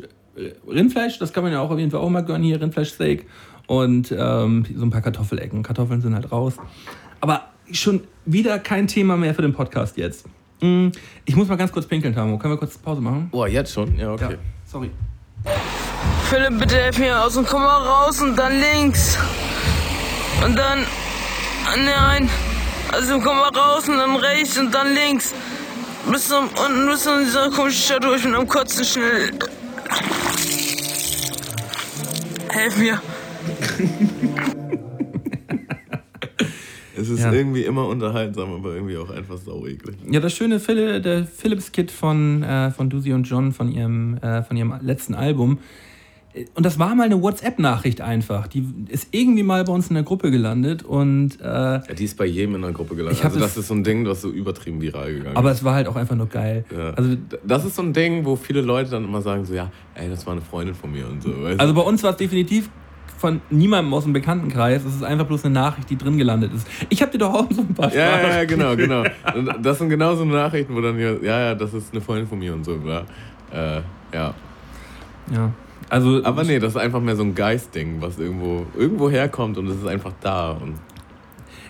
Rindfleisch, 0.68 1.18
das 1.18 1.34
kann 1.34 1.44
man 1.44 1.52
ja 1.52 1.62
auch 1.62 1.72
auf 1.72 1.80
jeden 1.80 1.90
Fall 1.90 2.00
auch 2.00 2.10
mal 2.10 2.22
gönnen 2.22 2.44
hier, 2.44 2.62
Rindfleischsteak 2.62 3.26
und 3.68 4.12
ähm, 4.18 4.66
so 4.76 4.86
ein 4.86 4.90
paar 4.90 5.02
Kartoffelecken. 5.02 5.62
Kartoffeln 5.62 6.02
sind 6.02 6.16
halt 6.16 6.32
raus. 6.32 6.54
Aber 7.20 7.50
schon 7.72 8.02
wieder 8.26 8.60
kein 8.60 8.88
Thema 8.88 9.18
mehr 9.18 9.36
für 9.36 9.42
den 9.42 9.54
Podcast 9.54 9.98
jetzt. 9.98 10.26
Mm, 10.62 10.88
ich 11.26 11.36
muss 11.36 11.48
mal 11.48 11.58
ganz 11.58 11.72
kurz 11.72 11.86
pinkeln, 11.86 12.16
Tamo. 12.16 12.38
Können 12.38 12.54
wir 12.54 12.58
kurz 12.58 12.78
Pause 12.78 13.02
machen? 13.02 13.30
Boah, 13.30 13.48
jetzt 13.48 13.74
schon? 13.74 13.98
Ja, 13.98 14.14
okay. 14.14 14.32
Ja, 14.32 14.38
sorry. 14.66 14.92
Philipp, 16.30 16.60
bitte 16.60 16.76
helf 16.76 16.98
mir 16.98 17.24
aus 17.24 17.38
und 17.38 17.48
komm 17.48 17.62
mal 17.62 17.86
raus 17.86 18.22
und 18.22 18.36
dann 18.36 18.54
links. 18.60 19.18
Und 20.44 20.58
dann. 20.58 20.80
Nein. 21.86 22.30
Also 22.92 23.20
komm 23.20 23.38
mal 23.38 23.50
raus 23.50 23.88
und 23.90 23.98
dann 23.98 24.16
rechts 24.16 24.58
und 24.58 24.74
dann 24.74 24.94
links. 24.94 25.34
Bis 26.10 26.30
zum, 26.30 26.46
unten 26.48 26.88
bis 26.88 27.04
zu 27.04 27.20
dieser 27.20 27.50
komischen 27.52 27.82
Stadt 27.82 28.04
durch 28.04 28.24
mit 28.24 28.34
einem 28.34 28.48
Kotzen 28.48 28.86
schnell. 28.86 29.32
Helf 32.50 32.78
mir. 32.78 33.02
es 36.96 37.10
ist 37.10 37.22
ja. 37.22 37.32
irgendwie 37.32 37.64
immer 37.64 37.88
unterhaltsam, 37.88 38.54
aber 38.54 38.74
irgendwie 38.74 38.98
auch 38.98 39.10
einfach 39.10 39.38
saueklig. 39.38 39.98
Ja, 40.10 40.20
das 40.20 40.34
schöne 40.34 40.60
Phil 40.60 41.02
der 41.02 41.26
Philips-Kit 41.26 41.92
von, 41.92 42.44
äh, 42.44 42.72
von 42.72 42.90
Dusi 42.90 43.14
und 43.14 43.24
John 43.24 43.52
von 43.52 43.72
ihrem, 43.72 44.18
äh, 44.18 44.44
von 44.44 44.58
ihrem 44.58 44.74
letzten 44.82 45.16
Album. 45.16 45.60
Und 46.54 46.66
das 46.66 46.78
war 46.78 46.94
mal 46.94 47.06
eine 47.06 47.22
WhatsApp-Nachricht 47.22 48.02
einfach. 48.02 48.48
Die 48.48 48.66
ist 48.90 49.08
irgendwie 49.12 49.44
mal 49.44 49.64
bei 49.64 49.74
uns 49.74 49.88
in 49.88 49.96
der 49.96 50.04
Gruppe 50.04 50.30
gelandet 50.30 50.84
und. 50.84 51.40
Äh, 51.42 51.46
ja, 51.46 51.80
die 51.80 52.04
ist 52.04 52.18
bei 52.18 52.26
jedem 52.26 52.56
in 52.56 52.62
der 52.62 52.72
Gruppe 52.72 52.96
gelandet. 52.96 53.24
Also, 53.24 53.40
das 53.40 53.58
ist 53.58 53.68
so 53.68 53.74
ein 53.74 53.84
Ding, 53.84 54.06
was 54.06 54.22
so 54.22 54.30
übertrieben 54.30 54.82
viral 54.82 55.12
gegangen 55.12 55.32
ist. 55.32 55.38
Aber 55.38 55.52
es 55.52 55.64
war 55.64 55.74
halt 55.74 55.88
auch 55.88 55.96
einfach 55.96 56.16
nur 56.16 56.28
geil. 56.28 56.66
Ja. 56.76 56.92
Also, 56.92 57.16
das 57.44 57.66
ist 57.66 57.76
so 57.76 57.82
ein 57.82 57.94
Ding, 57.94 58.26
wo 58.26 58.36
viele 58.36 58.62
Leute 58.62 58.92
dann 58.92 59.06
immer 59.06 59.22
sagen: 59.22 59.46
so, 59.46 59.54
ja, 59.54 59.72
ey, 59.96 60.10
das 60.10 60.26
war 60.26 60.34
eine 60.34 60.42
Freundin 60.42 60.76
von 60.76 60.92
mir 60.92 61.08
und 61.08 61.24
so. 61.24 61.34
Also, 61.58 61.74
bei 61.74 61.82
uns 61.82 62.04
war 62.04 62.12
es 62.12 62.18
definitiv 62.18 62.70
von 63.18 63.42
niemandem 63.50 63.94
aus 63.94 64.04
dem 64.04 64.14
Bekanntenkreis. 64.14 64.86
Es 64.86 64.96
ist 64.96 65.04
einfach 65.04 65.26
bloß 65.26 65.46
eine 65.46 65.54
Nachricht, 65.54 65.90
die 65.90 65.98
drin 65.98 66.18
gelandet 66.18 66.54
ist. 66.54 66.68
Ich 66.90 67.02
habe 67.02 67.12
dir 67.12 67.18
doch 67.18 67.34
auch 67.34 67.52
so 67.52 67.62
ein 67.62 67.74
paar 67.74 67.94
Ja, 67.94 68.22
ja, 68.22 68.30
ja, 68.38 68.46
genau, 68.46 68.76
genau. 68.76 69.04
Das 69.62 69.80
sind 69.80 69.90
genau 69.90 70.16
so 70.16 70.24
Nachrichten, 70.26 70.76
wo 70.76 70.82
dann 70.82 71.00
ja, 71.00 71.16
ja, 71.22 71.56
das 71.56 71.74
ist 71.74 71.92
eine 71.92 72.02
Freundin 72.02 72.28
von 72.28 72.40
mir 72.40 72.54
und 72.54 72.64
so. 72.64 72.74
Äh, 72.74 73.82
ja. 74.14 74.34
Ja. 75.34 75.52
Also, 75.90 76.24
Aber 76.24 76.44
nee, 76.44 76.60
das 76.60 76.72
ist 76.74 76.78
einfach 76.78 77.02
mehr 77.02 77.16
so 77.16 77.24
ein 77.24 77.34
Geistding, 77.34 78.02
was 78.02 78.20
irgendwo, 78.20 78.66
irgendwo 78.78 79.10
herkommt 79.10 79.58
und 79.58 79.68
es 79.68 79.78
ist 79.78 79.88
einfach 79.88 80.14
da. 80.22 80.52
Und 80.52 80.76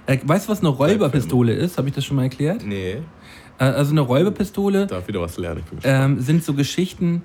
äh, 0.08 0.18
weißt 0.24 0.48
du, 0.48 0.52
was 0.52 0.60
eine 0.60 0.70
Räuberpistole 0.70 1.54
ist? 1.54 1.78
Habe 1.78 1.90
ich 1.90 1.96
das 1.96 2.04
schon 2.04 2.18
mal 2.18 2.24
erklärt? 2.24 2.64
Nee. 2.66 2.98
Äh, 3.60 3.64
also 3.64 3.92
eine 3.92 4.02
Räuberpistole 4.02 4.88
Darf 4.88 5.08
wieder 5.08 5.22
was 5.22 5.38
lernen. 5.38 5.64
Ähm, 5.84 6.20
sind 6.20 6.44
so 6.44 6.54
Geschichten, 6.54 7.24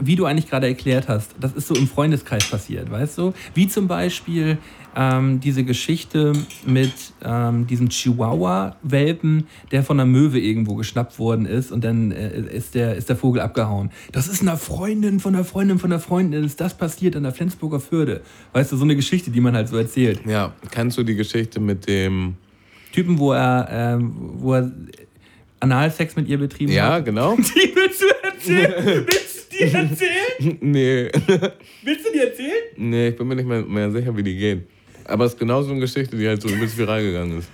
wie 0.00 0.16
du 0.16 0.26
eigentlich 0.26 0.48
gerade 0.48 0.66
erklärt 0.66 1.08
hast, 1.08 1.34
das 1.40 1.52
ist 1.52 1.68
so 1.68 1.74
im 1.74 1.88
Freundeskreis 1.88 2.48
passiert, 2.48 2.90
weißt 2.90 3.18
du? 3.18 3.32
Wie 3.54 3.68
zum 3.68 3.88
Beispiel 3.88 4.58
ähm, 4.96 5.40
diese 5.40 5.62
Geschichte 5.62 6.32
mit 6.64 6.92
ähm, 7.22 7.66
diesem 7.66 7.90
Chihuahua-Welpen, 7.90 9.46
der 9.70 9.82
von 9.82 10.00
einer 10.00 10.06
Möwe 10.06 10.40
irgendwo 10.40 10.74
geschnappt 10.74 11.18
worden 11.18 11.44
ist 11.44 11.70
und 11.70 11.84
dann 11.84 12.12
äh, 12.12 12.40
ist, 12.40 12.74
der, 12.74 12.94
ist 12.96 13.08
der 13.08 13.16
Vogel 13.16 13.42
abgehauen. 13.42 13.90
Das 14.12 14.26
ist 14.26 14.40
einer 14.40 14.56
Freundin 14.56 15.20
von 15.20 15.34
einer 15.34 15.44
Freundin 15.44 15.78
von 15.78 15.92
einer 15.92 16.00
Freundin, 16.00 16.44
ist 16.44 16.60
das 16.60 16.76
passiert 16.76 17.14
an 17.14 17.24
der 17.24 17.32
Flensburger 17.32 17.78
Fürde. 17.78 18.22
Weißt 18.54 18.72
du, 18.72 18.76
so 18.76 18.84
eine 18.84 18.96
Geschichte, 18.96 19.30
die 19.30 19.40
man 19.40 19.54
halt 19.54 19.68
so 19.68 19.76
erzählt. 19.76 20.20
Ja, 20.26 20.54
kennst 20.70 20.96
du 20.96 21.02
die 21.02 21.14
Geschichte 21.14 21.60
mit 21.60 21.86
dem 21.86 22.36
Typen, 22.92 23.18
wo 23.18 23.32
er, 23.32 23.98
äh, 23.98 23.98
wo 24.00 24.54
er 24.54 24.72
Analsex 25.60 26.16
mit 26.16 26.28
ihr 26.28 26.38
betrieben 26.38 26.72
ja, 26.72 26.84
hat? 26.84 26.92
Ja, 26.92 26.98
genau. 27.00 27.36
Die 27.36 27.74
willst 27.74 28.00
du 28.00 28.06
erzählen? 28.22 29.06
die 29.58 29.64
erzählen? 29.64 30.58
Nee. 30.60 31.10
Willst 31.82 32.06
du 32.06 32.12
die 32.12 32.18
erzählen? 32.18 32.62
Nee, 32.76 33.08
ich 33.08 33.16
bin 33.16 33.26
mir 33.26 33.36
nicht 33.36 33.48
mehr, 33.48 33.62
mehr 33.62 33.90
sicher, 33.90 34.16
wie 34.16 34.22
die 34.22 34.36
gehen. 34.36 34.66
Aber 35.04 35.24
es 35.24 35.32
ist 35.32 35.38
genau 35.38 35.62
so 35.62 35.70
eine 35.70 35.80
Geschichte, 35.80 36.16
die 36.16 36.26
halt 36.26 36.42
so 36.42 36.48
übelst 36.48 36.76
viral 36.76 37.02
gegangen 37.02 37.38
ist. 37.38 37.48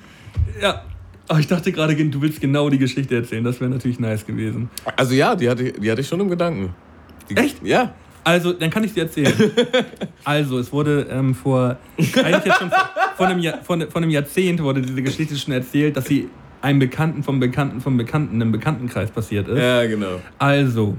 Ja. 0.60 0.84
Aber 1.28 1.38
ich 1.38 1.46
dachte 1.46 1.72
gerade, 1.72 1.94
du 1.94 2.20
willst 2.20 2.40
genau 2.40 2.68
die 2.68 2.78
Geschichte 2.78 3.14
erzählen. 3.14 3.44
Das 3.44 3.60
wäre 3.60 3.70
natürlich 3.70 4.00
nice 4.00 4.26
gewesen. 4.26 4.68
Also 4.96 5.14
ja, 5.14 5.34
die 5.34 5.48
hatte, 5.48 5.72
die 5.72 5.90
hatte 5.90 6.00
ich 6.00 6.08
schon 6.08 6.20
im 6.20 6.28
Gedanken. 6.28 6.74
Die, 7.30 7.36
Echt? 7.36 7.64
Ja. 7.64 7.94
Also, 8.24 8.52
dann 8.52 8.70
kann 8.70 8.84
ich 8.84 8.92
dir 8.94 9.04
erzählen. 9.04 9.32
also, 10.24 10.58
es 10.58 10.72
wurde 10.72 11.06
ähm, 11.10 11.34
vor, 11.34 11.76
eigentlich 11.96 12.44
jetzt 12.44 12.58
schon 12.58 12.70
vor 13.16 13.26
einem, 13.26 13.40
Jahr, 13.40 13.62
vor, 13.62 13.78
vor 13.88 14.00
einem 14.00 14.10
Jahrzehnt 14.10 14.62
wurde 14.62 14.82
diese 14.82 15.02
Geschichte 15.02 15.36
schon 15.36 15.54
erzählt, 15.54 15.96
dass 15.96 16.06
sie 16.06 16.28
einem 16.60 16.78
Bekannten 16.78 17.22
vom 17.24 17.40
Bekannten 17.40 17.80
vom 17.80 17.96
Bekannten 17.96 18.40
im 18.40 18.52
Bekanntenkreis 18.52 19.10
passiert 19.10 19.48
ist. 19.48 19.58
Ja, 19.58 19.84
genau. 19.86 20.20
Also, 20.38 20.96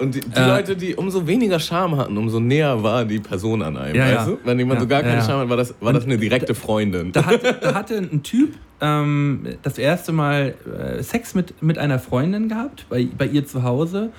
Und 0.00 0.14
die, 0.14 0.20
die 0.20 0.36
Äh. 0.38 0.46
Leute, 0.48 0.76
die 0.76 0.94
umso 0.94 1.26
weniger 1.26 1.60
Charme 1.60 1.96
hatten, 1.98 2.16
umso 2.16 2.40
näher 2.40 2.82
war 2.82 3.04
die 3.04 3.18
Person 3.20 3.62
an 3.62 3.76
einem. 3.76 3.94
Ja, 3.96 4.16
weißt 4.16 4.28
du? 4.28 4.38
Wenn 4.44 4.58
jemand 4.58 4.78
Ja, 4.78 4.80
so 4.82 4.88
gar 4.88 5.02
keine 5.02 5.16
ja. 5.16 5.24
Charme 5.24 5.40
hat, 5.42 5.48
war 5.50 5.56
das, 5.56 5.74
war 5.80 5.92
das 5.92 6.04
eine 6.04 6.18
direkte 6.18 6.54
Freundin. 6.54 7.12
Da, 7.12 7.26
hat, 7.26 7.40
da 7.62 7.74
hatte 7.74 7.96
ein 7.98 8.22
Typ 8.22 8.54
ähm, 8.80 9.46
das 9.62 9.78
erste 9.78 10.12
Mal 10.12 10.54
äh, 10.98 11.02
Sex 11.02 11.34
mit, 11.34 11.62
mit 11.62 11.78
einer 11.78 11.98
Freundin 11.98 12.48
gehabt, 12.48 12.86
bei, 12.88 13.06
bei 13.16 13.26
ihr 13.26 13.46
zu 13.46 13.62
Hause. 13.62 14.10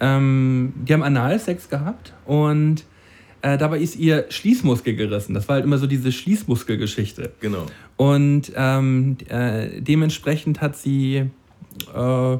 Ähm, 0.00 0.72
die 0.76 0.92
haben 0.92 1.02
Analsex 1.02 1.68
gehabt 1.68 2.12
und 2.26 2.84
äh, 3.42 3.58
dabei 3.58 3.78
ist 3.78 3.96
ihr 3.96 4.26
Schließmuskel 4.28 4.94
gerissen. 4.96 5.34
Das 5.34 5.48
war 5.48 5.56
halt 5.56 5.64
immer 5.64 5.78
so 5.78 5.86
diese 5.86 6.12
Schließmuskelgeschichte. 6.12 7.32
genau. 7.40 7.66
Und 7.96 8.52
ähm, 8.56 9.16
äh, 9.28 9.80
dementsprechend 9.80 10.60
hat 10.60 10.76
sie 10.76 11.30
äh, 11.94 12.36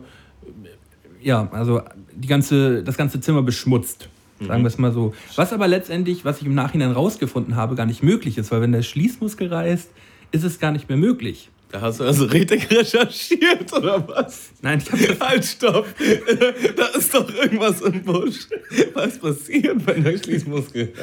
ja, 1.22 1.48
also 1.52 1.80
die 2.14 2.28
ganze, 2.28 2.82
das 2.82 2.96
ganze 2.96 3.20
Zimmer 3.20 3.42
beschmutzt. 3.42 4.08
Sagen 4.40 4.62
wir 4.62 4.68
es 4.68 4.78
mal 4.78 4.92
so. 4.92 5.14
Was 5.36 5.52
aber 5.52 5.68
letztendlich, 5.68 6.24
was 6.24 6.40
ich 6.40 6.46
im 6.46 6.54
Nachhinein 6.54 6.90
rausgefunden 6.90 7.56
habe, 7.56 7.76
gar 7.76 7.86
nicht 7.86 8.02
möglich 8.02 8.36
ist, 8.36 8.50
weil 8.50 8.60
wenn 8.60 8.72
der 8.72 8.82
Schließmuskel 8.82 9.48
reißt, 9.48 9.90
ist 10.32 10.44
es 10.44 10.58
gar 10.58 10.72
nicht 10.72 10.88
mehr 10.88 10.98
möglich. 10.98 11.50
Da 11.74 11.80
hast 11.80 11.98
du 11.98 12.04
also 12.04 12.26
richtig 12.26 12.70
recherchiert, 12.78 13.72
oder 13.72 14.06
was? 14.06 14.52
Nein, 14.62 14.80
ich 14.80 14.92
habe 14.92 15.26
Halt, 15.26 15.44
stopp! 15.44 15.86
Da 16.76 16.84
ist 16.96 17.12
doch 17.12 17.28
irgendwas 17.34 17.80
im 17.80 18.00
Busch. 18.00 18.46
Was 18.94 19.18
passiert, 19.18 19.84
wenn 19.84 20.04
der 20.04 20.16
Schließmuskel? 20.16 20.92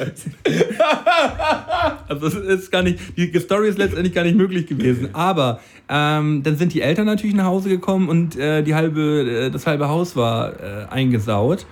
Also 2.08 2.26
es 2.26 2.60
ist 2.60 2.72
gar 2.72 2.82
nicht, 2.82 2.98
die 3.18 3.38
Story 3.38 3.68
ist 3.68 3.76
letztendlich 3.76 4.14
gar 4.14 4.24
nicht 4.24 4.36
möglich 4.36 4.66
gewesen. 4.66 5.10
Aber 5.12 5.60
ähm, 5.90 6.42
dann 6.42 6.56
sind 6.56 6.72
die 6.72 6.80
Eltern 6.80 7.04
natürlich 7.04 7.36
nach 7.36 7.44
Hause 7.44 7.68
gekommen 7.68 8.08
und 8.08 8.36
äh, 8.36 8.62
die 8.62 8.74
halbe, 8.74 9.48
äh, 9.48 9.50
das 9.50 9.66
halbe 9.66 9.88
Haus 9.88 10.16
war 10.16 10.54
äh, 10.54 10.86
eingesaut. 10.88 11.66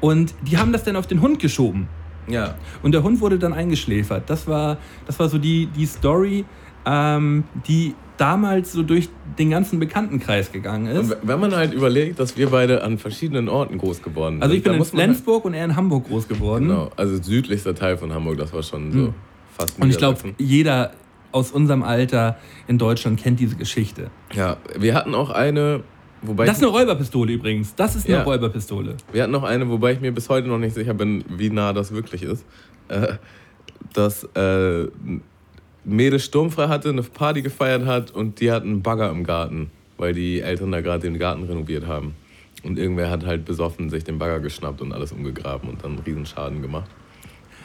Und 0.00 0.32
die 0.42 0.58
haben 0.58 0.72
das 0.72 0.84
dann 0.84 0.94
auf 0.94 1.08
den 1.08 1.20
Hund 1.20 1.40
geschoben. 1.40 1.88
Ja. 2.28 2.54
Und 2.82 2.92
der 2.92 3.02
Hund 3.02 3.20
wurde 3.20 3.38
dann 3.38 3.52
eingeschläfert. 3.52 4.30
Das 4.30 4.46
war, 4.46 4.78
das 5.06 5.18
war 5.18 5.28
so 5.28 5.38
die, 5.38 5.66
die 5.66 5.86
Story, 5.86 6.44
ähm, 6.86 7.44
die 7.66 7.94
damals 8.16 8.72
so 8.72 8.82
durch 8.82 9.08
den 9.38 9.50
ganzen 9.50 9.80
Bekanntenkreis 9.80 10.52
gegangen 10.52 10.86
ist. 10.86 11.10
Und 11.12 11.16
wenn 11.28 11.40
man 11.40 11.54
halt 11.54 11.74
überlegt, 11.74 12.20
dass 12.20 12.36
wir 12.36 12.48
beide 12.50 12.82
an 12.84 12.98
verschiedenen 12.98 13.48
Orten 13.48 13.78
groß 13.78 14.02
geworden 14.02 14.36
sind. 14.36 14.42
Also 14.44 14.54
ich 14.54 14.62
bin 14.62 14.74
in 14.74 14.78
halt- 14.78 14.88
Flensburg 14.88 15.44
und 15.44 15.54
er 15.54 15.64
in 15.64 15.74
Hamburg 15.74 16.06
groß 16.08 16.28
geworden. 16.28 16.68
Genau, 16.68 16.90
also 16.96 17.20
südlichster 17.20 17.74
Teil 17.74 17.96
von 17.96 18.12
Hamburg, 18.14 18.38
das 18.38 18.52
war 18.52 18.62
schon 18.62 18.92
so 18.92 19.14
fast 19.56 19.80
Und 19.80 19.90
ich 19.90 19.98
glaube, 19.98 20.18
jeder 20.38 20.92
aus 21.32 21.50
unserem 21.50 21.82
Alter 21.82 22.36
in 22.68 22.78
Deutschland 22.78 23.20
kennt 23.20 23.40
diese 23.40 23.56
Geschichte. 23.56 24.10
Ja, 24.32 24.58
wir 24.78 24.94
hatten 24.94 25.16
auch 25.16 25.30
eine, 25.30 25.82
wobei 26.22 26.44
Das 26.46 26.58
ist 26.58 26.62
eine 26.62 26.70
Räuberpistole 26.70 27.32
übrigens. 27.32 27.74
Das 27.74 27.96
ist 27.96 28.06
eine 28.06 28.18
Ja. 28.18 28.22
Räuberpistole. 28.22 28.96
wir 29.10 29.22
hatten 29.24 29.32
noch 29.32 29.42
eine, 29.42 29.68
wobei 29.68 29.92
ich 29.94 30.00
mir 30.00 30.12
bis 30.12 30.28
heute 30.28 30.46
noch 30.46 30.58
nicht 30.58 30.74
sicher 30.74 30.94
bin, 30.94 31.24
wie 31.28 31.50
nah 31.50 31.72
das 31.72 31.92
wirklich 31.92 32.22
ist. 32.22 32.44
Äh, 32.86 33.14
dass 33.92 34.22
äh, 34.36 34.86
ein 35.86 35.96
Mädel 35.96 36.18
sturmfrei 36.18 36.68
hatte, 36.68 36.88
eine 36.88 37.02
Party 37.02 37.42
gefeiert 37.42 37.86
hat 37.86 38.10
und 38.10 38.40
die 38.40 38.50
hatten 38.50 38.68
einen 38.68 38.82
Bagger 38.82 39.10
im 39.10 39.24
Garten, 39.24 39.70
weil 39.98 40.12
die 40.14 40.40
Eltern 40.40 40.72
da 40.72 40.80
gerade 40.80 41.02
den 41.02 41.18
Garten 41.18 41.44
renoviert 41.44 41.86
haben. 41.86 42.14
Und 42.62 42.78
irgendwer 42.78 43.10
hat 43.10 43.26
halt 43.26 43.44
besoffen 43.44 43.90
sich 43.90 44.04
den 44.04 44.18
Bagger 44.18 44.40
geschnappt 44.40 44.80
und 44.80 44.92
alles 44.92 45.12
umgegraben 45.12 45.68
und 45.68 45.84
dann 45.84 45.92
einen 45.92 46.00
Riesenschaden 46.00 46.62
gemacht. 46.62 46.90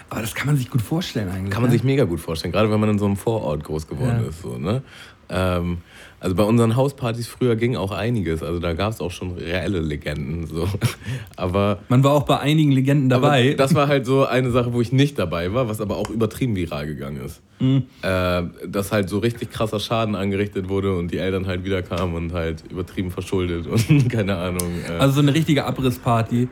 Aber 0.10 0.22
das 0.22 0.34
kann 0.36 0.48
man 0.48 0.58
sich 0.58 0.70
gut 0.70 0.82
vorstellen 0.82 1.30
eigentlich. 1.30 1.52
Kann 1.52 1.62
man 1.62 1.70
ne? 1.70 1.78
sich 1.78 1.84
mega 1.84 2.04
gut 2.04 2.20
vorstellen, 2.20 2.52
gerade 2.52 2.70
wenn 2.72 2.80
man 2.80 2.90
in 2.90 3.00
so 3.00 3.06
einem 3.06 3.16
Vorort 3.16 3.64
groß 3.64 3.88
geworden 3.88 4.22
Ja. 4.24 4.30
ist. 4.30 4.42
So, 4.42 4.58
ne? 4.58 4.82
ähm, 5.30 5.78
also 6.20 6.36
bei 6.36 6.44
unseren 6.44 6.76
Hauspartys 6.76 7.28
früher 7.28 7.56
ging 7.56 7.76
auch 7.76 7.92
einiges. 7.92 8.44
Also 8.44 8.60
da 8.60 8.74
gab 8.74 8.92
es 8.92 9.00
auch 9.00 9.12
schon 9.12 9.32
reelle 9.38 9.80
Legenden. 9.80 10.48
So. 10.48 10.68
Aber, 11.38 11.80
Man 11.88 12.04
war 12.04 12.12
auch 12.12 12.24
bei 12.24 12.40
einigen 12.40 12.72
Legenden 12.72 13.10
dabei. 13.10 13.54
das 13.54 13.74
war 13.74 13.88
halt 13.88 14.06
so 14.06 14.26
eine 14.26 14.52
Sache, 14.52 14.74
wo 14.74 14.82
ich 14.82 14.92
nicht 14.92 15.18
dabei 15.18 15.54
war, 15.54 15.70
was 15.70 15.80
aber 15.82 15.98
auch 15.98 16.10
übertrieben 16.10 16.56
viral 16.56 16.88
gegangen 16.88 17.22
ist. 17.24 17.42
Mhm. 17.60 17.84
Äh, 18.02 18.44
dass 18.68 18.92
halt 18.92 19.10
so 19.10 19.20
richtig 19.20 19.52
krasser 19.52 19.80
Schaden 19.80 20.16
angerichtet 20.16 20.70
wurde 20.70 20.96
und 20.96 21.12
die 21.12 21.18
Eltern 21.18 21.48
halt 21.48 21.64
wieder 21.64 21.82
kamen 21.82 22.16
und 22.16 22.34
halt 22.34 22.64
übertrieben 22.70 23.12
verschuldet 23.12 23.68
und 23.68 24.10
keine 24.10 24.36
Ahnung. 24.38 24.70
Äh, 24.88 24.94
also 24.94 25.16
so 25.16 25.22
eine 25.22 25.34
richtige 25.34 25.66
Abrissparty. 25.66 26.48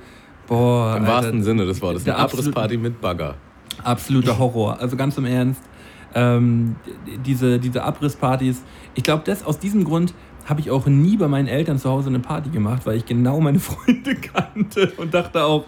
Boah. 0.48 0.96
Im 0.96 1.04
Alter, 1.04 1.14
wahrsten 1.14 1.44
Sinne 1.44 1.66
des 1.66 1.82
Wortes. 1.82 2.06
Eine 2.06 2.16
Abrissparty 2.16 2.78
mit 2.78 3.02
Bagger. 3.02 3.36
absoluter 3.84 4.38
Horror. 4.40 4.80
Also 4.80 4.96
ganz 4.96 5.18
im 5.18 5.26
Ernst, 5.26 5.62
ähm, 6.16 6.78
diese, 7.26 7.60
diese 7.60 7.84
Abrisspartys, 7.84 8.64
ich 8.98 9.04
glaube, 9.04 9.24
das 9.26 9.44
aus 9.46 9.60
diesem 9.60 9.84
Grund 9.86 10.14
habe 10.46 10.60
ich 10.60 10.72
auch 10.72 10.86
nie 10.88 11.18
bei 11.18 11.28
meinen 11.28 11.48
Eltern 11.48 11.78
zu 11.78 11.90
Hause 11.90 12.10
eine 12.10 12.20
Party 12.20 12.50
gemacht, 12.50 12.86
weil 12.86 12.98
ich 12.98 13.06
genau 13.06 13.40
meine 13.40 13.60
Freunde 13.70 14.16
kannte 14.16 14.92
und 14.98 15.14
dachte 15.14 15.44
auch, 15.44 15.66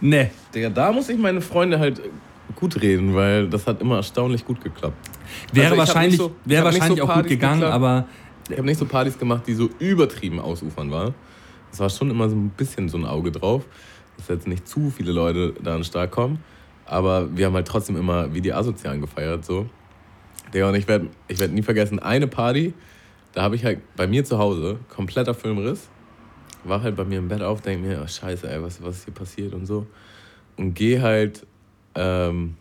ne, 0.00 0.30
Digga, 0.54 0.68
da 0.70 0.92
muss 0.92 1.08
ich 1.08 1.18
meine 1.18 1.40
Freunde 1.40 1.78
halt 1.78 2.00
gut 2.56 2.80
reden, 2.82 3.14
weil 3.14 3.48
das 3.48 3.66
hat 3.66 3.80
immer 3.80 3.96
erstaunlich 3.96 4.44
gut 4.44 4.62
geklappt. 4.62 4.96
wäre 5.52 5.66
Also 5.68 5.78
wahrscheinlich, 5.78 6.16
so- 6.18 6.34
nicht 6.44 6.62
wahrscheinlich 6.62 6.98
so 7.00 7.08
auch 7.08 7.14
gut 7.14 7.26
gegangen, 7.28 7.60
geklappt. 7.60 7.74
aber 7.74 8.06
Ich 8.50 8.56
habe 8.58 8.66
nicht 8.66 8.78
so 8.78 8.84
Partys 8.84 9.18
gemacht, 9.18 9.44
die 9.46 9.54
so 9.54 9.70
übertrieben 9.78 10.40
ausufern 10.40 10.90
waren. 10.90 11.14
Es 11.72 11.78
war 11.80 11.88
schon 11.88 12.10
immer 12.10 12.28
so 12.28 12.36
ein 12.36 12.50
bisschen 12.50 12.88
so 12.88 12.98
ein 12.98 13.06
Auge 13.06 13.30
drauf, 13.32 13.64
dass 14.16 14.28
jetzt 14.28 14.46
nicht 14.46 14.66
zu 14.68 14.90
viele 14.90 15.12
Leute 15.12 15.54
da 15.62 15.72
an 15.72 15.78
den 15.78 15.84
Start 15.84 16.10
kommen. 16.10 16.40
Aber 16.84 17.34
wir 17.34 17.46
haben 17.46 17.54
halt 17.54 17.66
trotzdem 17.66 17.96
immer 17.96 18.34
wie 18.34 18.40
die 18.42 18.52
Asozialen 18.52 19.00
gefeiert. 19.00 19.44
So. 19.44 19.66
Digga, 20.52 20.68
und 20.68 20.74
ich 20.74 20.88
werde 20.88 21.08
ich 21.28 21.38
werd 21.38 21.52
nie 21.52 21.62
vergessen, 21.62 21.98
eine 21.98 22.26
Party, 22.26 22.74
da 23.32 23.42
habe 23.42 23.56
ich 23.56 23.64
halt 23.64 23.80
bei 23.96 24.06
mir 24.06 24.24
zu 24.24 24.38
Hause, 24.38 24.78
kompletter 24.88 25.34
Filmriss, 25.34 25.88
war 26.64 26.82
halt 26.82 26.96
bei 26.96 27.04
mir 27.04 27.18
im 27.18 27.28
Bett 27.28 27.42
auf, 27.42 27.60
denke 27.60 27.86
mir, 27.86 28.00
oh, 28.02 28.06
scheiße, 28.06 28.50
ey, 28.50 28.62
was, 28.62 28.82
was 28.82 28.98
ist 28.98 29.04
hier 29.04 29.14
passiert 29.14 29.54
und 29.54 29.66
so. 29.66 29.86
Und 30.56 30.74
gehe 30.74 31.00
halt, 31.00 31.46
ähm, 31.94 32.56